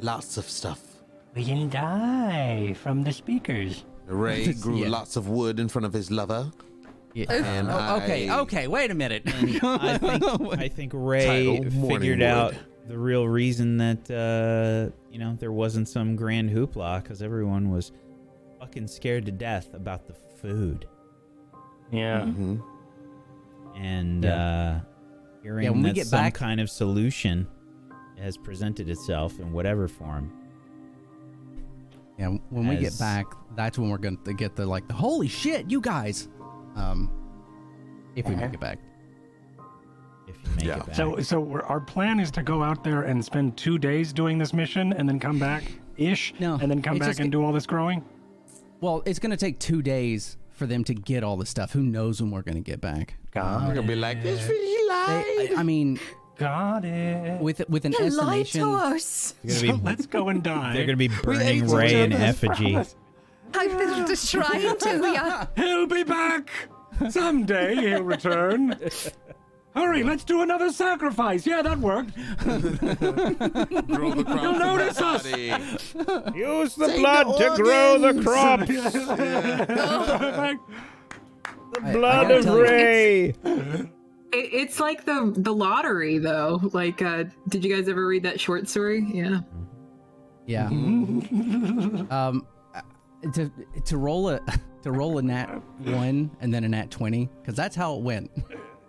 Lots 0.00 0.36
of 0.36 0.46
stuff. 0.50 0.82
We 1.34 1.42
didn't 1.44 1.70
die 1.70 2.74
from 2.74 3.04
the 3.04 3.12
speakers. 3.14 3.84
Ray 4.06 4.52
grew 4.60 4.76
Yeah. 4.82 4.88
lots 4.90 5.16
of 5.16 5.28
wood 5.30 5.58
in 5.58 5.68
front 5.68 5.86
of 5.86 5.94
his 5.94 6.10
lover. 6.10 6.52
Yeah. 7.14 7.32
And 7.32 7.68
Oh, 7.70 8.00
okay. 8.02 8.28
I- 8.28 8.40
Okay. 8.40 8.68
Wait 8.68 8.90
a 8.90 8.94
minute. 8.94 9.22
I 9.26 9.30
think 9.98 10.58
I 10.58 10.68
think 10.68 10.92
Ray 10.94 11.24
Title, 11.24 11.70
Morning 11.70 11.88
figured 12.00 12.18
Wood. 12.18 12.26
out 12.28 12.54
the 12.88 12.96
real 12.98 13.26
reason 13.26 13.76
that 13.78 14.10
uh, 14.10 14.94
you 15.10 15.18
know 15.18 15.36
there 15.38 15.52
wasn't 15.52 15.88
some 15.88 16.16
grand 16.16 16.50
hoopla 16.50 17.02
because 17.02 17.22
everyone 17.22 17.70
was 17.70 17.92
fucking 18.60 18.86
scared 18.88 19.26
to 19.26 19.32
death 19.32 19.72
about 19.74 20.06
the 20.06 20.14
food, 20.14 20.86
Yeah. 21.90 22.24
hmm 22.26 22.56
and 23.76 24.24
Yeah. 24.24 24.34
uh, 24.34 24.80
hearing 25.42 25.64
Yeah, 25.64 25.70
when 25.70 25.82
we 25.82 25.88
that 25.90 25.94
get 25.94 26.06
some 26.06 26.20
back- 26.20 26.34
kind 26.34 26.60
of 26.60 26.70
solution 26.70 27.46
has 28.18 28.36
presented 28.38 28.88
itself 28.88 29.38
in 29.40 29.52
whatever 29.52 29.86
form. 29.88 30.32
yeah. 32.18 32.28
When 32.48 32.66
we 32.66 32.76
get 32.76 32.98
back, 32.98 33.26
that's 33.56 33.78
when 33.78 33.90
we're 33.90 33.98
going 33.98 34.16
to 34.24 34.32
get 34.32 34.56
the 34.56 34.64
like 34.64 34.88
the 34.88 34.94
holy 34.94 35.28
shit, 35.28 35.70
you 35.70 35.80
guys. 35.82 36.28
Um, 36.76 37.10
if 38.14 38.26
we 38.26 38.34
make 38.34 38.54
it 38.54 38.60
back. 38.60 38.78
If 40.26 40.34
you 40.44 40.50
make 40.56 40.64
Yeah. 40.64 40.76
it 40.78 40.86
back. 40.86 40.94
So, 40.96 41.20
so 41.20 41.40
we're, 41.40 41.62
our 41.62 41.80
plan 41.80 42.18
is 42.20 42.30
to 42.32 42.42
go 42.42 42.62
out 42.62 42.82
there 42.84 43.02
and 43.02 43.24
spend 43.24 43.56
two 43.56 43.78
days 43.78 44.12
doing 44.12 44.38
this 44.38 44.52
mission, 44.52 44.92
and 44.92 45.08
then 45.08 45.18
come 45.20 45.38
back, 45.38 45.64
ish, 45.96 46.34
No, 46.40 46.58
and 46.60 46.70
then 46.70 46.82
come 46.82 46.98
back 46.98 47.08
just- 47.10 47.20
and 47.20 47.30
do 47.32 47.44
all 47.44 47.52
this 47.52 47.66
growing. 47.66 48.04
Well, 48.80 49.02
it's 49.06 49.18
going 49.18 49.30
to 49.30 49.36
take 49.38 49.58
two 49.58 49.80
days 49.82 50.36
for 50.52 50.66
them 50.66 50.84
to 50.84 50.94
get 50.94 51.24
all 51.24 51.36
the 51.36 51.46
stuff. 51.46 51.72
Who 51.72 51.82
knows 51.82 52.20
when 52.20 52.30
we're 52.30 52.42
going 52.42 52.56
to 52.56 52.60
get 52.70 52.80
back? 52.80 53.14
Got 53.32 53.74
Gonna 53.74 53.82
be 53.82 53.94
like, 53.96 54.22
this 54.22 54.46
really 54.48 54.66
They, 55.46 55.54
I, 55.54 55.60
I 55.60 55.62
mean, 55.62 55.98
Got 56.38 56.84
it. 56.84 57.40
with 57.40 57.66
with 57.70 57.84
an 57.86 57.92
You 57.92 58.10
lied 58.10 58.42
estimation. 58.42 58.60
to 58.60 58.74
us. 58.74 59.34
They're 59.44 59.56
So 59.56 59.80
let's 59.82 60.06
go 60.06 60.28
and 60.28 60.42
die. 60.42 60.74
they're 60.74 60.84
gonna 60.86 60.96
be 60.98 61.08
burning 61.08 61.66
Ray 61.68 62.02
in 62.02 62.12
effigy. 62.12 62.72
promise. 62.72 62.94
I 63.54 63.68
built 63.68 64.10
a 64.10 64.16
shrine 64.16 64.76
to 64.78 65.12
ya. 65.12 65.46
He'll 65.56 65.86
be 65.86 66.02
back 66.02 66.50
someday. 67.10 67.74
He'll 67.76 68.02
return. 68.02 68.74
Hurry, 69.76 70.02
let's 70.02 70.24
do 70.24 70.40
another 70.42 70.72
sacrifice. 70.72 71.46
Yeah, 71.46 71.60
that 71.62 71.78
worked. 71.78 72.14
grow 73.86 74.14
the 74.14 74.24
crops 74.24 74.42
in 74.46 74.58
notice 74.58 75.00
us. 75.00 75.22
body. 75.30 76.38
Use 76.38 76.74
the 76.76 76.88
blood 76.96 77.36
to 77.38 77.62
grow 77.62 77.98
the 77.98 78.22
crops. 78.22 78.66
Perfect. 79.06 79.70
I- 79.80 80.56
I 81.82 81.92
Blood 81.92 82.28
gotta 82.28 82.38
of 82.38 82.44
tell 82.44 82.56
you- 82.56 82.62
Ray. 82.62 83.24
It, 83.28 83.34
it's 84.32 84.80
like 84.80 85.04
the 85.04 85.34
the 85.36 85.52
lottery, 85.54 86.16
though. 86.18 86.58
Like, 86.72 87.02
uh, 87.02 87.24
did 87.48 87.62
you 87.64 87.74
guys 87.76 87.86
ever 87.88 88.06
read 88.06 88.22
that 88.22 88.40
short 88.40 88.66
story? 88.66 89.06
Yeah. 89.12 89.40
Yeah. 90.46 90.66
um, 90.68 92.46
uh, 92.74 92.80
to 93.34 93.50
to 93.84 93.96
roll 93.98 94.30
a 94.30 94.40
to 94.82 94.90
roll 94.92 95.18
a 95.18 95.22
nat 95.22 95.60
one 95.84 96.30
and 96.40 96.52
then 96.54 96.64
a 96.64 96.68
nat 96.68 96.90
twenty 96.90 97.28
because 97.42 97.54
that's 97.56 97.76
how 97.76 97.94
it 97.96 98.00
went. 98.02 98.30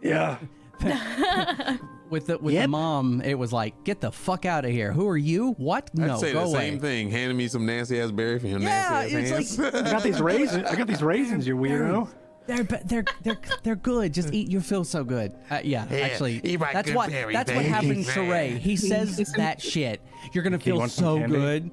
Yeah. 0.02 0.38
With 2.10 2.28
the 2.28 2.38
with 2.38 2.54
Yep. 2.54 2.64
the 2.64 2.68
mom, 2.70 3.22
it 3.22 3.34
was 3.34 3.52
like, 3.52 3.84
"Get 3.84 4.00
the 4.00 4.14
fuck 4.14 4.46
out 4.46 4.64
of 4.64 4.72
here! 4.72 4.94
Who 4.94 5.10
are 5.10 5.18
you? 5.18 5.52
What? 5.58 5.90
I'd 6.00 6.08
No, 6.08 6.18
say 6.18 6.32
go 6.32 6.40
the 6.44 6.46
away." 6.46 6.70
same 6.70 6.80
thing. 6.80 7.12
Handing 7.12 7.36
me 7.36 7.50
some 7.50 7.66
nasty 7.66 8.00
ass 8.00 8.12
berry 8.12 8.40
for 8.40 8.48
your 8.48 8.60
Yeah, 8.60 8.68
nasty 9.10 9.16
ass 9.18 9.32
it's 9.42 9.56
hands. 9.58 9.76
I 9.76 9.92
got 9.92 10.04
these 10.04 10.22
raisins. 10.22 10.64
I 10.70 10.76
got 10.78 10.88
these 10.88 11.04
raisins, 11.14 11.46
you 11.46 11.58
weirdo. 11.58 12.08
They're 12.46 12.64
they're 12.64 13.04
they're 13.24 13.38
they're 13.64 13.76
good. 13.76 14.14
Just 14.14 14.34
eat. 14.34 14.48
You 14.50 14.62
feel 14.62 14.86
so 14.86 15.04
good. 15.04 15.34
Uh, 15.52 15.60
yeah, 15.66 15.86
actually, 15.92 16.40
eat 16.46 16.62
my 16.62 16.72
that's 16.72 16.92
what 16.94 17.10
berry, 17.10 17.34
that's 17.34 17.52
what 17.52 17.58
baby. 17.64 17.70
happens 17.70 18.14
to 18.14 18.22
Ray. 18.22 18.52
He 18.58 18.78
says 18.78 19.18
that 19.36 19.62
shit. 19.62 20.00
You're 20.32 20.46
gonna 20.46 20.60
feel 20.60 20.78
want 20.78 20.92
some 20.92 21.04
so 21.04 21.18
candy? 21.20 21.36
good. 21.36 21.72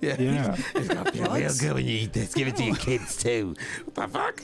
Yeah. 0.00 0.16
Yeah. 0.20 0.56
It's 0.74 0.88
gonna 0.88 1.10
feel 1.12 1.32
real 1.32 1.50
good 1.60 1.74
when 1.74 1.84
you 1.84 1.98
eat 1.98 2.12
this. 2.12 2.34
Give 2.34 2.48
it 2.48 2.56
to 2.56 2.64
your 2.64 2.76
kids 2.76 3.16
too. 3.16 3.54
What 3.84 3.94
the 3.94 4.08
fuck? 4.08 4.42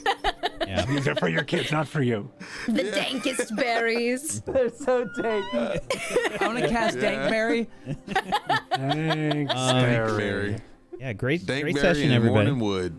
Yeah. 0.67 0.85
These 0.87 1.07
are 1.07 1.15
for 1.15 1.27
your 1.29 1.43
kids, 1.43 1.71
not 1.71 1.87
for 1.87 2.01
you. 2.01 2.31
The 2.67 2.83
dankest 2.83 3.55
berries. 3.55 4.41
They're 4.45 4.69
so 4.69 5.05
dank. 5.21 5.45
I 5.53 6.47
want 6.47 6.59
to 6.59 6.67
cast 6.69 6.97
Dankberry. 6.97 7.67
Thanks, 8.73 9.53
Um, 9.53 9.81
Berry. 9.81 10.57
Yeah, 10.99 11.13
great, 11.13 11.45
great 11.45 11.63
Dankberry 11.65 11.79
session, 11.79 12.03
and 12.05 12.13
everybody. 12.13 12.51
morning 12.51 12.59
wood. 12.59 12.95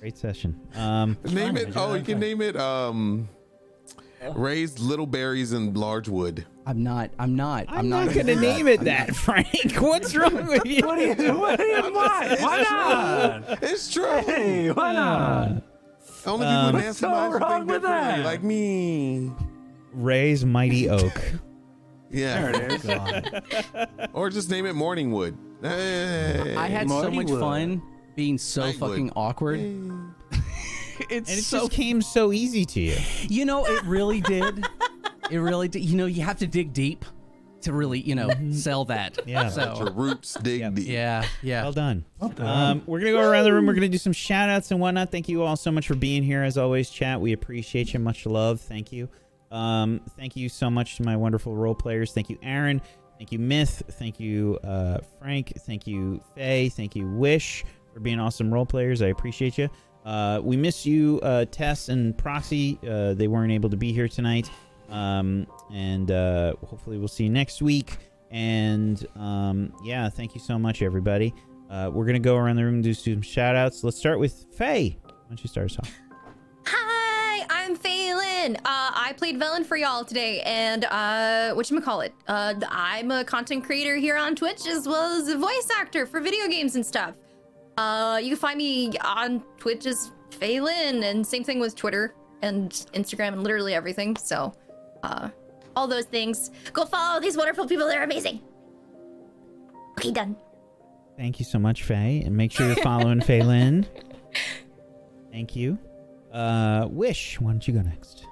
Great 0.00 0.16
session. 0.18 0.60
Um, 0.74 1.16
Name 1.24 1.56
it. 1.56 1.74
Oh, 1.76 1.94
you 1.94 2.02
can 2.04 2.18
name 2.20 2.42
it. 2.42 2.56
Um, 2.56 3.28
raised 4.34 4.78
little 4.78 5.06
berries 5.06 5.52
in 5.52 5.72
large 5.74 6.08
wood. 6.08 6.44
I'm 6.66 6.82
not. 6.82 7.10
I'm 7.18 7.36
not. 7.36 7.66
I'm, 7.68 7.78
I'm 7.80 7.88
not, 7.90 8.06
not 8.06 8.14
gonna 8.14 8.34
do 8.34 8.40
name 8.40 8.64
that. 8.66 8.72
it 8.72 8.80
that, 8.84 9.14
Frank. 9.14 9.48
What's 9.78 10.14
wrong 10.16 10.46
with 10.48 10.64
you? 10.64 10.86
What 10.86 10.98
are 10.98 11.06
you 11.06 11.14
doing? 11.14 11.38
What? 11.38 11.58
Why? 11.58 12.36
Why 12.40 12.62
not? 12.62 13.62
It's 13.62 13.92
true. 13.92 14.06
Hey, 14.24 14.70
why 14.70 14.92
not? 14.94 15.62
Only 16.26 16.46
people 16.46 16.52
Um, 16.58 16.66
with 16.66 16.74
What's 16.74 16.84
nasty 16.86 17.00
so 17.00 17.10
minds 17.10 17.36
wrong 17.40 17.50
think 17.60 17.70
with 17.70 17.82
that? 17.82 18.24
like 18.24 18.42
me. 18.42 19.30
Ray's 19.92 20.44
mighty 20.46 20.88
oak. 20.88 21.20
Yeah. 22.10 22.50
There 22.50 22.72
it 22.72 22.84
is. 22.84 24.08
Or 24.14 24.30
just 24.30 24.48
name 24.48 24.64
it 24.64 24.74
Morningwood. 24.74 25.36
Hey. 25.60 26.54
I 26.56 26.66
had 26.68 26.88
so 26.88 27.10
much 27.10 27.28
would. 27.30 27.40
fun 27.40 27.82
being 28.16 28.38
so 28.38 28.62
I 28.62 28.66
would. 28.68 28.76
fucking 28.78 29.10
awkward. 29.16 29.60
it's 31.10 31.28
And 31.30 31.38
it 31.38 31.42
so 31.42 31.60
just 31.60 31.72
came 31.72 32.00
so 32.00 32.32
easy 32.32 32.64
to 32.64 32.80
you. 32.80 32.96
You 33.28 33.44
know, 33.44 33.66
it 33.66 33.84
really 33.84 34.20
did. 34.22 34.64
It 35.30 35.38
really 35.38 35.68
did. 35.68 35.82
You 35.84 35.96
know, 35.96 36.06
you 36.06 36.22
have 36.22 36.38
to 36.38 36.46
dig 36.46 36.72
deep 36.72 37.04
to 37.62 37.72
really, 37.72 37.98
you 38.00 38.14
know, 38.14 38.28
sell 38.52 38.84
that. 38.86 39.18
Yeah. 39.26 39.42
Your 39.42 39.50
So, 39.50 39.88
roots 39.94 40.34
dig 40.42 40.60
Yep. 40.60 40.74
deep. 40.74 40.86
yeah, 40.88 41.24
yeah. 41.42 41.62
Well 41.62 41.72
done. 41.72 42.04
done. 42.20 42.40
Um, 42.40 42.82
we're 42.86 43.00
gonna 43.00 43.12
go 43.12 43.20
around 43.28 43.44
the 43.44 43.52
room. 43.52 43.66
We're 43.66 43.72
gonna 43.74 43.88
do 43.88 43.96
some 43.98 44.12
shout 44.12 44.50
outs 44.50 44.70
and 44.70 44.80
whatnot. 44.80 45.10
Thank 45.10 45.28
you 45.28 45.42
all 45.42 45.56
so 45.56 45.70
much 45.72 45.86
for 45.88 45.94
being 45.94 46.22
here. 46.22 46.42
As 46.42 46.58
always, 46.58 46.90
chat. 46.90 47.20
We 47.20 47.32
appreciate 47.32 47.94
you. 47.94 48.00
Much 48.00 48.26
love. 48.26 48.60
Thank 48.60 48.92
you. 48.92 49.08
Um, 49.50 50.00
thank 50.18 50.36
you 50.36 50.48
so 50.48 50.68
much 50.68 50.96
to 50.96 51.04
my 51.04 51.16
wonderful 51.16 51.54
role 51.54 51.74
players. 51.74 52.12
Thank 52.12 52.28
you, 52.28 52.38
Aaron. 52.42 52.82
Thank 53.18 53.30
you, 53.32 53.38
Myth. 53.38 53.82
Thank 53.92 54.18
you, 54.20 54.58
uh, 54.64 54.98
Frank. 55.20 55.52
Thank 55.60 55.86
you, 55.86 56.20
Faye. 56.34 56.68
Thank 56.68 56.96
you, 56.96 57.06
Wish, 57.06 57.64
for 57.94 58.00
being 58.00 58.18
awesome 58.18 58.52
role 58.52 58.66
players. 58.66 59.00
I 59.00 59.06
appreciate 59.06 59.56
you. 59.56 59.70
Uh, 60.04 60.40
we 60.42 60.56
miss 60.56 60.84
you, 60.84 61.20
uh, 61.22 61.44
Tess 61.46 61.88
and 61.88 62.18
Proxy. 62.18 62.78
Uh, 62.86 63.14
they 63.14 63.28
weren't 63.28 63.52
able 63.52 63.70
to 63.70 63.76
be 63.76 63.92
here 63.92 64.08
tonight. 64.08 64.50
Um, 64.94 65.48
and 65.72 66.10
uh, 66.12 66.54
hopefully 66.64 66.98
we'll 66.98 67.08
see 67.08 67.24
you 67.24 67.30
next 67.30 67.60
week. 67.60 67.98
And 68.30 69.04
um, 69.16 69.72
yeah, 69.84 70.08
thank 70.08 70.34
you 70.34 70.40
so 70.40 70.56
much, 70.58 70.82
everybody. 70.82 71.34
Uh, 71.68 71.90
we're 71.92 72.04
gonna 72.04 72.20
go 72.20 72.36
around 72.36 72.56
the 72.56 72.64
room 72.64 72.74
and 72.74 72.84
do 72.84 72.94
some 72.94 73.20
shout 73.20 73.56
outs. 73.56 73.82
Let's 73.82 73.96
start 73.96 74.20
with 74.20 74.46
Faye. 74.56 74.96
Why 75.04 75.12
don't 75.28 75.42
you 75.42 75.48
start 75.48 75.70
us 75.70 75.78
off? 75.78 75.90
Hi, 76.66 77.44
I'm 77.50 77.74
Phelan. 77.74 78.56
Uh, 78.56 78.60
I 78.64 79.14
played 79.16 79.38
Velen 79.38 79.66
for 79.66 79.76
y'all 79.76 80.04
today, 80.04 80.40
and 80.42 80.84
uh, 80.84 81.54
whatchamacallit, 81.54 82.12
uh, 82.28 82.54
I'm 82.68 83.10
a 83.10 83.24
content 83.24 83.64
creator 83.64 83.96
here 83.96 84.16
on 84.16 84.36
Twitch 84.36 84.66
as 84.68 84.86
well 84.86 85.20
as 85.20 85.28
a 85.28 85.36
voice 85.36 85.68
actor 85.76 86.06
for 86.06 86.20
video 86.20 86.46
games 86.46 86.76
and 86.76 86.86
stuff. 86.86 87.14
Uh, 87.76 88.20
you 88.22 88.28
can 88.28 88.36
find 88.36 88.58
me 88.58 88.92
on 88.98 89.42
Twitch 89.58 89.86
as 89.86 90.12
Phelan, 90.30 91.02
and 91.02 91.26
same 91.26 91.42
thing 91.42 91.58
with 91.58 91.74
Twitter 91.74 92.14
and 92.42 92.70
Instagram 92.94 93.32
and 93.32 93.42
literally 93.42 93.74
everything. 93.74 94.16
So, 94.16 94.52
uh, 95.04 95.28
all 95.76 95.86
those 95.86 96.04
things. 96.06 96.50
Go 96.72 96.84
follow 96.84 97.20
these 97.20 97.36
wonderful 97.36 97.66
people. 97.66 97.86
They're 97.86 98.04
amazing. 98.04 98.40
Okay, 99.98 100.10
done. 100.10 100.36
Thank 101.16 101.38
you 101.38 101.44
so 101.44 101.58
much, 101.58 101.84
Faye, 101.84 102.22
and 102.24 102.36
make 102.36 102.50
sure 102.50 102.66
you're 102.66 102.76
following 102.76 103.20
Faye 103.28 103.42
Lynn. 103.42 103.86
Thank 105.30 105.54
you. 105.54 105.78
Uh, 106.32 106.88
Wish, 106.90 107.40
why 107.40 107.52
don't 107.52 107.66
you 107.68 107.74
go 107.74 107.82
next? 107.82 108.26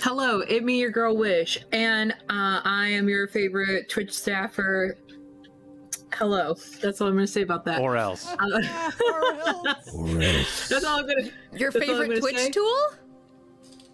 Hello, 0.00 0.40
it 0.40 0.64
me, 0.64 0.78
your 0.80 0.90
girl 0.90 1.16
Wish, 1.16 1.58
and 1.72 2.12
uh, 2.12 2.60
I 2.64 2.88
am 2.88 3.08
your 3.08 3.26
favorite 3.26 3.88
Twitch 3.88 4.12
staffer. 4.12 4.96
Hello, 6.14 6.54
that's 6.80 7.00
all 7.00 7.08
I'm 7.08 7.14
gonna 7.14 7.26
say 7.26 7.42
about 7.42 7.64
that. 7.64 7.80
Or 7.80 7.96
else. 7.96 8.26
Uh, 8.28 8.36
that's 10.68 10.84
all 10.84 11.00
I'm 11.00 11.06
gonna. 11.06 11.30
Your 11.54 11.70
That's 11.70 11.88
all 11.88 11.94
I'm 11.96 12.02
favorite 12.02 12.20
Twitch 12.20 12.36
say. 12.36 12.50
tool? 12.50 12.76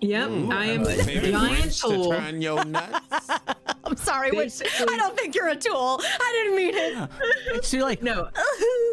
Yep, 0.01 0.29
I 0.29 0.65
am 0.67 0.83
My 0.85 0.93
a 0.93 1.05
giant 1.31 1.35
wrench 1.61 1.81
to 1.83 1.89
tool. 1.89 2.11
turn 2.13 2.41
your 2.41 2.65
nuts. 2.65 3.29
I'm 3.85 3.97
sorry, 3.97 4.31
Wish. 4.31 4.61
I 4.63 4.97
don't 4.97 5.17
think 5.17 5.35
you're 5.35 5.49
a 5.49 5.57
tool. 5.57 6.01
I 6.03 6.33
didn't 6.45 6.57
mean 6.57 6.75
it. 6.77 7.11
It's 7.55 7.71
too 7.71 7.81
like 7.81 8.03
No, 8.03 8.29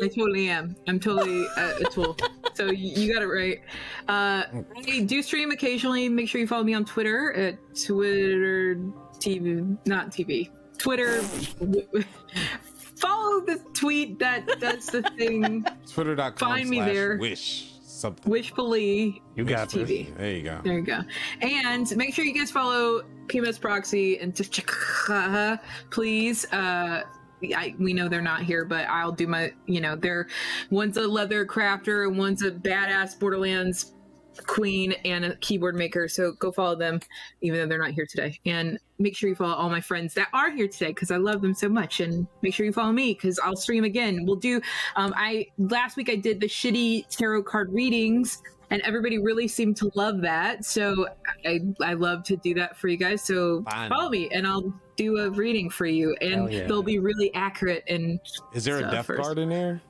I 0.01 0.08
totally 0.08 0.50
am. 0.50 0.75
I'm 0.88 1.00
totally 1.00 1.45
a, 1.58 1.75
a 1.77 1.84
tool. 1.92 2.17
So 2.53 2.67
you, 2.72 3.03
you 3.03 3.14
got 3.14 3.22
it 3.22 3.27
right. 3.27 3.59
Uh, 4.08 4.43
I 4.88 5.01
do 5.06 5.22
stream 5.22 5.51
occasionally. 5.51 6.09
Make 6.09 6.30
sure 6.30 6.40
you 6.42 6.48
follow 6.48 6.64
me 6.64 6.74
on 6.74 6.85
Twitter 6.85 7.34
at 7.34 7.58
Twitter 7.75 8.75
TV, 9.19 9.77
not 9.85 10.09
TV. 10.11 10.50
Twitter. 10.77 11.22
follow 12.95 13.42
the 13.42 13.61
tweet 13.74 14.17
that 14.19 14.59
that's 14.59 14.90
the 14.90 15.01
thing. 15.03 15.66
Twitter.com 15.92 16.35
Find 16.38 16.69
me 16.69 16.77
slash 16.77 16.93
there. 16.93 17.17
wish 17.17 17.72
something. 17.96 18.32
Wishfully 18.32 19.22
You 19.36 19.46
got 19.46 19.70
this. 19.70 19.90
TV. 19.90 20.16
There 20.18 20.32
you 20.32 20.44
go. 20.44 20.60
There 20.64 20.80
you 20.80 20.86
go. 20.86 21.02
And 21.42 21.96
make 21.98 22.14
sure 22.14 22.26
you 22.26 22.34
guys 22.34 22.52
follow 22.52 23.04
PMS 23.28 23.60
Proxy 23.60 24.20
and 24.20 24.34
T'Chaka, 24.34 25.60
please. 25.90 26.46
Uh, 26.52 27.04
I, 27.56 27.76
we 27.80 27.94
know 27.94 28.08
they're 28.08 28.22
not 28.22 28.44
here, 28.44 28.66
but 28.66 28.88
I'll 28.88 29.12
do 29.12 29.28
my, 29.28 29.52
you 29.66 29.82
know, 29.82 29.96
they're 29.96 30.28
one's 30.70 30.98
a 30.98 31.08
leather 31.08 31.46
crafter 31.46 32.08
and 32.08 32.18
one's 32.18 32.42
a 32.42 32.52
badass 32.52 33.20
Borderlands 33.20 33.94
queen 34.46 34.94
and 35.06 35.26
a 35.26 35.36
keyboard 35.38 35.76
maker. 35.76 36.08
So 36.08 36.34
go 36.34 36.52
follow 36.52 36.76
them, 36.76 37.00
even 37.42 37.60
though 37.60 37.68
they're 37.68 37.82
not 37.82 37.92
here 37.92 38.06
today. 38.10 38.40
And 38.46 38.80
make 39.00 39.16
sure 39.16 39.30
you 39.30 39.36
follow 39.36 39.54
all 39.54 39.70
my 39.70 39.82
friends 39.82 40.14
that 40.16 40.28
are 40.34 40.52
here 40.52 40.68
today 40.68 40.88
because 40.88 41.12
I 41.12 41.18
love 41.18 41.42
them 41.42 41.54
so 41.54 41.70
much. 41.70 42.00
And 42.00 42.28
make 42.42 42.54
sure 42.54 42.66
you 42.66 42.74
follow 42.74 42.92
me 42.92 43.14
because 43.14 43.40
I'll 43.40 43.56
stream 43.56 43.84
again. 43.84 44.26
We'll 44.26 44.36
do. 44.36 44.62
Um, 44.96 45.14
I 45.16 45.48
last 45.58 45.98
week 45.98 46.10
I 46.10 46.16
did 46.16 46.40
the 46.40 46.48
shitty 46.48 47.08
tarot 47.10 47.44
card 47.44 47.72
readings. 47.74 48.42
And 48.72 48.82
everybody 48.82 49.20
really 49.20 49.48
seemed 49.48 49.78
to 49.78 49.92
love 49.94 50.22
that, 50.22 50.66
so 50.66 51.08
I 51.46 51.60
I 51.84 51.94
love 51.94 52.24
to 52.24 52.36
do 52.38 52.56
that 52.56 52.76
for 52.76 52.88
you 52.88 52.98
guys. 52.98 53.22
So 53.22 53.62
Fine. 53.62 53.90
follow 53.92 54.10
me, 54.10 54.28
and 54.32 54.48
I'll 54.48 54.74
do 54.96 55.20
a 55.20 55.30
reading 55.30 55.70
for 55.70 55.86
you, 55.86 56.16
and 56.20 56.52
yeah. 56.52 56.66
they'll 56.66 56.82
be 56.82 56.98
really 56.98 57.32
accurate. 57.36 57.84
And 57.88 58.20
Is 58.54 58.64
there 58.64 58.80
a 58.80 58.90
death 58.90 59.06
first. 59.06 59.22
card 59.22 59.38
in 59.38 59.50
there? 59.50 59.84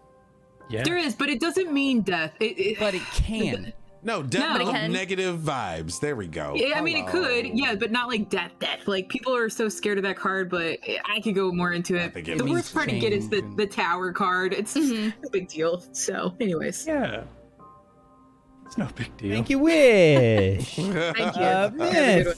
Yeah. 0.70 0.84
there 0.84 0.98
is, 0.98 1.16
but 1.16 1.30
it 1.30 1.40
doesn't 1.40 1.72
mean 1.72 2.02
death. 2.02 2.34
It, 2.40 2.60
it, 2.60 2.80
but 2.80 2.94
it 2.94 3.02
can. 3.14 3.74
No, 4.06 4.22
death 4.22 4.60
No. 4.60 4.68
of 4.70 4.92
negative 4.92 5.40
vibes. 5.40 6.00
There 6.00 6.16
we 6.16 6.28
go. 6.28 6.54
Yeah, 6.56 6.78
I 6.78 6.82
mean, 6.82 6.96
it 6.96 7.08
could, 7.08 7.48
yeah, 7.48 7.74
but 7.74 7.92
not 7.92 8.08
like 8.08 8.30
death, 8.30 8.52
death. 8.60 8.88
Like 8.88 9.10
people 9.10 9.36
are 9.36 9.50
so 9.50 9.68
scared 9.68 9.98
of 9.98 10.04
that 10.04 10.16
card, 10.16 10.48
but 10.50 10.78
I 11.06 11.20
could 11.22 11.34
go 11.34 11.52
more 11.52 11.74
into 11.74 11.96
it. 11.96 12.16
it 12.16 12.38
The 12.38 12.46
worst 12.46 12.72
part 12.74 12.88
to 12.90 13.00
get 13.00 13.12
is 13.14 13.30
the 13.30 13.42
the 13.58 13.66
tower 13.66 14.14
card. 14.14 14.54
It's 14.54 14.76
a 14.78 15.12
big 15.32 15.48
deal. 15.48 15.84
So, 15.92 16.36
anyways, 16.40 16.86
Yeah. 16.86 17.24
It's 18.68 18.78
no 18.78 18.88
big 18.96 19.16
deal. 19.18 19.32
Thank 19.34 19.50
you, 19.50 19.60
Wish. 19.60 20.76
thank 20.76 21.36
you. 21.36 21.42
Uh, 21.44 22.34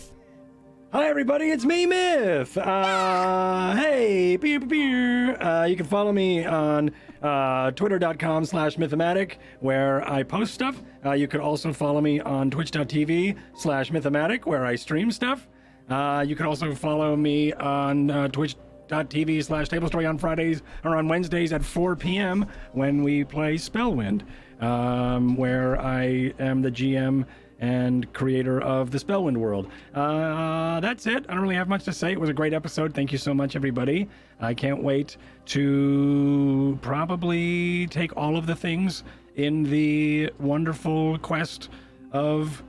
Hi, 0.97 1.09
everybody. 1.09 1.51
It's 1.51 1.63
me, 1.63 1.85
Myth. 1.85 2.57
Uh, 2.57 3.75
hey, 3.75 4.35
beer, 4.35 4.59
beer. 4.59 5.39
Uh, 5.39 5.65
you 5.65 5.75
can 5.75 5.85
follow 5.85 6.11
me 6.11 6.43
on 6.43 6.89
uh, 7.21 7.69
twitter.com 7.69 8.45
slash 8.45 8.77
mythomatic, 8.77 9.35
where 9.59 10.03
I 10.11 10.23
post 10.23 10.55
stuff. 10.55 10.81
Uh, 11.05 11.11
you 11.11 11.27
can 11.27 11.39
also 11.39 11.71
follow 11.71 12.01
me 12.01 12.19
on 12.21 12.49
twitch.tv 12.49 13.37
slash 13.55 13.91
mythomatic, 13.91 14.47
where 14.47 14.65
I 14.65 14.75
stream 14.75 15.11
stuff. 15.11 15.47
Uh, 15.87 16.25
you 16.27 16.35
can 16.35 16.47
also 16.47 16.73
follow 16.73 17.15
me 17.15 17.53
on 17.53 18.09
uh, 18.09 18.27
twitch.tv 18.29 19.43
slash 19.43 19.69
table 19.69 19.89
story 19.89 20.07
on 20.07 20.17
Fridays 20.17 20.63
or 20.83 20.95
on 20.95 21.07
Wednesdays 21.07 21.53
at 21.53 21.63
4 21.63 21.95
p.m. 21.95 22.47
when 22.71 23.03
we 23.03 23.23
play 23.23 23.53
Spellwind, 23.53 24.23
um, 24.61 25.35
where 25.35 25.79
I 25.79 26.33
am 26.39 26.63
the 26.63 26.71
GM 26.71 27.27
and 27.59 28.11
creator 28.13 28.61
of 28.61 28.91
the 28.91 28.97
Spellwind 28.97 29.37
world. 29.37 29.67
Uh, 29.93 30.79
that's 30.79 31.07
it. 31.07 31.25
I 31.27 31.33
don't 31.33 31.41
really 31.41 31.55
have 31.55 31.67
much 31.67 31.83
to 31.85 31.93
say. 31.93 32.11
It 32.11 32.19
was 32.19 32.29
a 32.29 32.33
great 32.33 32.53
episode. 32.53 32.93
Thank 32.93 33.11
you 33.11 33.17
so 33.17 33.33
much, 33.33 33.55
everybody. 33.55 34.07
I 34.39 34.53
can't 34.53 34.83
wait 34.83 35.17
to 35.47 36.77
probably 36.81 37.87
take 37.87 38.15
all 38.15 38.37
of 38.37 38.45
the 38.45 38.55
things 38.55 39.03
in 39.35 39.63
the 39.63 40.31
wonderful 40.39 41.17
quest 41.19 41.69
of 42.11 42.63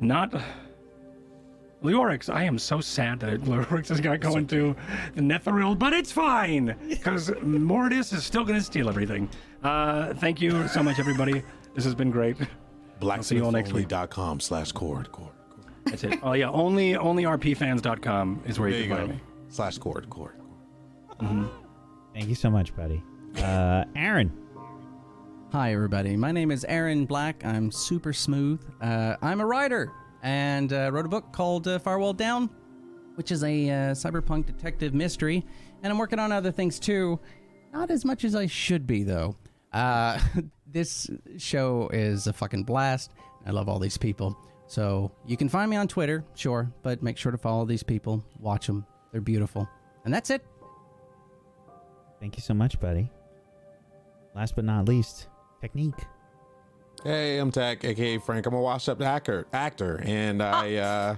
not. 0.00 0.34
Leorix, 1.82 2.32
I 2.32 2.44
am 2.44 2.58
so 2.58 2.80
sad 2.80 3.20
that 3.20 3.42
Leorix 3.42 3.88
has 3.88 4.00
got 4.00 4.20
going 4.20 4.46
to 4.46 4.74
the 5.14 5.20
Netheril, 5.20 5.78
but 5.78 5.92
it's 5.92 6.10
fine 6.10 6.74
because 6.88 7.30
Mortis 7.42 8.10
is 8.14 8.24
still 8.24 8.42
going 8.42 8.58
to 8.58 8.64
steal 8.64 8.88
everything. 8.88 9.28
Uh, 9.62 10.14
thank 10.14 10.40
you 10.40 10.66
so 10.68 10.82
much, 10.82 10.98
everybody. 10.98 11.42
This 11.74 11.84
has 11.84 11.94
been 11.94 12.10
great. 12.10 12.36
See 13.22 13.36
you 13.36 13.44
all 13.44 13.52
next 13.52 13.72
week. 13.72 13.88
Blacksmithonly.com 13.88 14.40
slash 14.40 14.72
cord. 14.72 15.10
cord. 15.12 15.30
cord. 15.50 15.66
That's 15.86 16.04
it. 16.04 16.18
Oh 16.22 16.32
yeah, 16.32 16.50
only 16.50 16.96
only 16.96 17.24
rpfans.com 17.24 18.42
is 18.46 18.58
where 18.58 18.70
There 18.70 18.78
you 18.80 18.84
you 18.84 18.90
can 18.90 18.96
go. 18.98 19.06
find 19.06 19.18
me. 19.18 19.24
Slash 19.48 19.78
cord. 19.78 20.08
Cord. 20.10 20.34
Thank 22.12 22.28
you 22.28 22.34
so 22.34 22.50
much, 22.50 22.74
buddy. 22.76 23.02
Uh, 23.38 23.84
Aaron. 23.96 24.32
Hi, 25.52 25.72
everybody. 25.72 26.16
My 26.16 26.32
name 26.32 26.50
is 26.50 26.64
Aaron 26.64 27.04
Black. 27.06 27.44
I'm 27.44 27.70
super 27.70 28.12
smooth. 28.12 28.60
Uh, 28.80 29.16
I'm 29.22 29.40
a 29.40 29.46
writer 29.46 29.92
and 30.22 30.72
uh, 30.72 30.90
wrote 30.92 31.06
a 31.06 31.08
book 31.08 31.32
called 31.32 31.68
uh, 31.68 31.78
Firewall 31.78 32.12
Down, 32.12 32.50
which 33.14 33.30
is 33.30 33.44
a 33.44 33.70
uh, 33.70 33.74
cyberpunk 33.92 34.46
detective 34.46 34.94
mystery. 34.94 35.44
And 35.82 35.92
I'm 35.92 35.98
working 35.98 36.18
on 36.18 36.32
other 36.32 36.50
things 36.50 36.78
too. 36.80 37.20
Not 37.72 37.90
as 37.90 38.04
much 38.04 38.24
as 38.24 38.34
I 38.34 38.46
should 38.46 38.86
be, 38.86 39.02
though. 39.04 39.36
Uh, 39.72 40.18
this 40.74 41.08
show 41.38 41.88
is 41.92 42.26
a 42.26 42.32
fucking 42.32 42.64
blast. 42.64 43.12
I 43.46 43.50
love 43.52 43.68
all 43.68 43.78
these 43.78 43.96
people. 43.96 44.36
So 44.66 45.12
you 45.24 45.36
can 45.36 45.48
find 45.48 45.70
me 45.70 45.76
on 45.76 45.88
Twitter, 45.88 46.24
sure, 46.34 46.70
but 46.82 47.02
make 47.02 47.16
sure 47.16 47.32
to 47.32 47.38
follow 47.38 47.64
these 47.64 47.82
people. 47.82 48.24
Watch 48.40 48.66
them. 48.66 48.84
They're 49.12 49.20
beautiful. 49.20 49.68
And 50.04 50.12
that's 50.12 50.30
it. 50.30 50.44
Thank 52.20 52.36
you 52.36 52.42
so 52.42 52.54
much, 52.54 52.80
buddy. 52.80 53.10
Last 54.34 54.56
but 54.56 54.64
not 54.64 54.88
least, 54.88 55.28
technique. 55.60 55.94
Hey, 57.04 57.38
I'm 57.38 57.52
Tech, 57.52 57.84
aka 57.84 58.18
Frank. 58.18 58.46
I'm 58.46 58.54
a 58.54 58.60
washed-up 58.60 59.00
hacker 59.00 59.46
actor, 59.52 60.00
and 60.04 60.42
I 60.42 60.74
uh, 60.76 61.16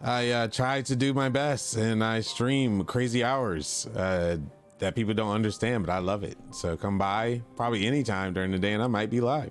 I 0.00 0.30
uh, 0.30 0.48
try 0.48 0.82
to 0.82 0.96
do 0.96 1.12
my 1.12 1.28
best, 1.28 1.76
and 1.76 2.02
I 2.02 2.20
stream 2.20 2.84
crazy 2.84 3.22
hours 3.22 3.86
uh, 3.94 4.38
that 4.78 4.94
people 4.94 5.14
don't 5.14 5.32
understand, 5.34 5.84
but 5.86 5.92
I 5.92 5.98
love 5.98 6.22
it. 6.24 6.36
So 6.50 6.76
come 6.76 6.98
by 6.98 7.42
probably 7.56 7.86
anytime 7.86 8.32
during 8.32 8.50
the 8.52 8.58
day, 8.58 8.72
and 8.74 8.82
I 8.82 8.86
might 8.86 9.10
be 9.10 9.20
live. 9.20 9.50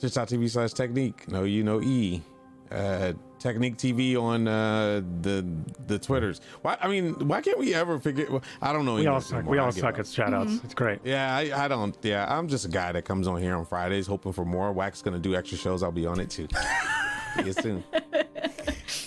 Twitch.tv 0.00 0.50
slash 0.50 0.72
Technique. 0.72 1.28
No, 1.28 1.44
you 1.44 1.64
know 1.64 1.80
E. 1.82 2.22
Uh, 2.70 3.14
Technique 3.38 3.76
TV 3.78 4.20
on 4.20 4.46
uh, 4.48 5.00
the 5.22 5.46
the 5.86 5.98
Twitters. 5.98 6.40
Why? 6.62 6.76
I 6.80 6.88
mean, 6.88 7.14
why 7.28 7.40
can't 7.40 7.58
we 7.58 7.72
ever 7.74 7.98
figure? 7.98 8.26
well, 8.30 8.42
I 8.60 8.72
don't 8.72 8.84
know. 8.84 8.94
We 8.96 9.06
all 9.06 9.20
suck. 9.20 9.34
anymore. 9.38 9.52
We 9.52 9.58
I 9.58 9.64
all 9.64 9.70
give 9.72 9.80
suck 9.80 9.94
up. 9.94 10.00
at 10.00 10.06
shout 10.06 10.34
outs. 10.34 10.60
It's 10.64 10.74
great. 10.74 10.98
Yeah, 11.04 11.34
I, 11.34 11.64
I 11.64 11.68
don't. 11.68 11.96
Yeah, 12.02 12.26
I'm 12.28 12.46
just 12.48 12.64
a 12.66 12.68
guy 12.68 12.92
that 12.92 13.04
comes 13.04 13.26
on 13.28 13.40
here 13.40 13.56
on 13.56 13.64
Fridays 13.64 14.06
hoping 14.06 14.32
for 14.32 14.44
more. 14.44 14.72
Wax 14.72 15.02
gonna 15.02 15.18
do 15.18 15.34
extra 15.34 15.56
shows. 15.56 15.82
I'll 15.82 15.92
be 15.92 16.04
on 16.06 16.20
it 16.20 16.30
too. 16.30 16.46
See 17.36 17.44
you 17.46 17.52
soon. 17.52 17.84
Thank 17.92 18.24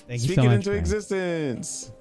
you 0.09 0.19
Speak 0.19 0.35
so 0.35 0.41
it 0.43 0.45
much. 0.45 0.55
into 0.55 0.69
Frank. 0.71 0.79
existence. 0.81 1.91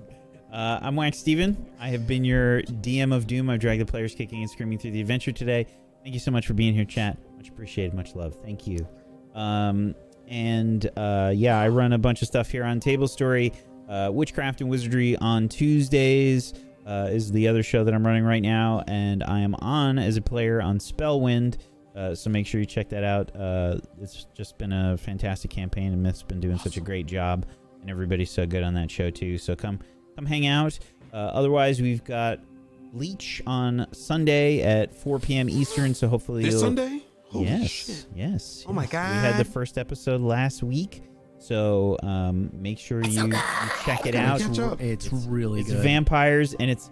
Uh, 0.52 0.80
I'm 0.82 0.96
Wax 0.96 1.18
Steven. 1.18 1.56
I 1.78 1.88
have 1.88 2.08
been 2.08 2.24
your 2.24 2.62
DM 2.62 3.14
of 3.14 3.28
Doom. 3.28 3.48
I've 3.50 3.60
dragged 3.60 3.80
the 3.80 3.86
players 3.86 4.14
kicking 4.14 4.40
and 4.40 4.50
screaming 4.50 4.78
through 4.78 4.90
the 4.90 5.00
adventure 5.00 5.30
today. 5.30 5.66
Thank 6.02 6.14
you 6.14 6.20
so 6.20 6.32
much 6.32 6.46
for 6.46 6.54
being 6.54 6.74
here, 6.74 6.84
chat. 6.84 7.18
Much 7.36 7.48
appreciated. 7.48 7.94
Much 7.94 8.16
love. 8.16 8.36
Thank 8.42 8.66
you. 8.66 8.86
Um, 9.34 9.94
and 10.26 10.90
uh, 10.96 11.32
yeah, 11.34 11.60
I 11.60 11.68
run 11.68 11.92
a 11.92 11.98
bunch 11.98 12.22
of 12.22 12.28
stuff 12.28 12.50
here 12.50 12.64
on 12.64 12.80
Table 12.80 13.06
Story. 13.06 13.52
Uh, 13.88 14.10
Witchcraft 14.12 14.60
and 14.60 14.68
Wizardry 14.68 15.16
on 15.16 15.48
Tuesdays 15.48 16.54
uh, 16.84 17.08
is 17.10 17.30
the 17.30 17.46
other 17.46 17.62
show 17.62 17.84
that 17.84 17.94
I'm 17.94 18.04
running 18.04 18.24
right 18.24 18.42
now. 18.42 18.82
And 18.88 19.22
I 19.22 19.40
am 19.40 19.54
on 19.56 19.98
as 20.00 20.16
a 20.16 20.22
player 20.22 20.60
on 20.60 20.78
Spellwind. 20.78 21.58
Uh, 21.94 22.14
so 22.14 22.28
make 22.28 22.46
sure 22.46 22.60
you 22.60 22.66
check 22.66 22.88
that 22.88 23.04
out. 23.04 23.34
Uh, 23.36 23.78
it's 24.00 24.26
just 24.36 24.58
been 24.58 24.72
a 24.72 24.96
fantastic 24.96 25.50
campaign, 25.50 25.92
and 25.92 26.02
Myth's 26.02 26.22
been 26.22 26.40
doing 26.40 26.56
such 26.58 26.76
a 26.76 26.80
great 26.80 27.06
job, 27.06 27.46
and 27.80 27.90
everybody's 27.90 28.30
so 28.30 28.46
good 28.46 28.62
on 28.62 28.74
that 28.74 28.90
show 28.90 29.10
too. 29.10 29.38
So 29.38 29.56
come, 29.56 29.80
come 30.20 30.26
hang 30.26 30.47
out. 30.47 30.78
Uh, 31.12 31.16
otherwise, 31.16 31.81
we've 31.81 32.05
got 32.05 32.40
Leech 32.92 33.42
on 33.47 33.86
Sunday 33.92 34.62
at 34.62 34.94
4 34.94 35.18
p.m. 35.18 35.49
Eastern. 35.49 35.94
So 35.94 36.08
hopefully, 36.08 36.44
This 36.44 36.60
Sunday? 36.60 37.00
Holy 37.24 37.47
yes, 37.47 37.70
shit. 37.70 38.07
yes. 38.15 38.65
Oh 38.68 38.73
my 38.73 38.86
god! 38.86 39.10
We 39.10 39.18
had 39.18 39.39
the 39.39 39.49
first 39.49 39.78
episode 39.78 40.20
last 40.20 40.65
week, 40.65 41.05
so 41.39 41.97
um, 42.02 42.50
make 42.52 42.76
sure 42.78 43.05
you, 43.05 43.26
you 43.28 43.32
check 43.84 44.05
it 44.05 44.16
out. 44.16 44.40
catch 44.40 44.58
up. 44.58 44.81
It's, 44.81 45.12
really 45.12 45.60
It's 45.60 45.70
good. 45.70 45.81
vampires, 45.81 46.55
and 46.58 46.68
it's 46.68 46.90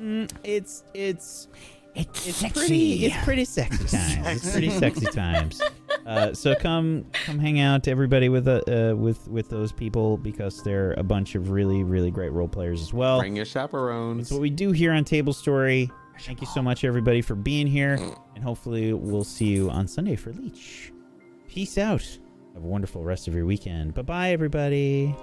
mm, 0.00 0.30
it's 0.44 0.84
it's 0.94 1.48
It's, 1.96 2.26
it's 2.28 2.36
sexy. 2.36 2.60
pretty 2.60 3.06
it's 3.06 3.24
pretty 3.24 3.44
sexy 3.44 3.84
times. 3.96 4.26
It's 4.44 4.52
pretty 4.52 4.70
sexy 4.70 5.06
times. 5.12 5.62
Uh, 6.04 6.34
so 6.34 6.54
come 6.54 7.06
come 7.24 7.38
hang 7.38 7.58
out, 7.58 7.88
everybody, 7.88 8.28
with 8.28 8.46
uh, 8.46 8.60
uh, 8.68 8.94
with 8.94 9.26
with 9.28 9.48
those 9.48 9.72
people 9.72 10.18
because 10.18 10.62
they're 10.62 10.92
a 10.98 11.02
bunch 11.02 11.34
of 11.34 11.50
really 11.50 11.82
really 11.84 12.10
great 12.10 12.32
role 12.32 12.48
players 12.48 12.82
as 12.82 12.92
well. 12.92 13.20
Bring 13.20 13.34
your 13.34 13.46
chaperones. 13.46 14.22
It's 14.22 14.30
what 14.30 14.40
we 14.40 14.50
do 14.50 14.72
here 14.72 14.92
on 14.92 15.04
Table 15.04 15.32
Story. 15.32 15.90
Thank 16.20 16.40
you 16.40 16.46
so 16.46 16.62
much, 16.62 16.84
everybody, 16.84 17.20
for 17.22 17.34
being 17.34 17.66
here, 17.66 17.98
and 18.34 18.44
hopefully 18.44 18.92
we'll 18.92 19.24
see 19.24 19.46
you 19.46 19.70
on 19.70 19.86
Sunday 19.86 20.16
for 20.16 20.32
Leech. 20.32 20.92
Peace 21.48 21.76
out. 21.76 22.02
Have 22.54 22.64
a 22.64 22.66
wonderful 22.66 23.04
rest 23.04 23.28
of 23.28 23.34
your 23.34 23.44
weekend. 23.44 23.94
Bye 23.94 24.02
bye, 24.02 24.30
everybody. 24.30 25.14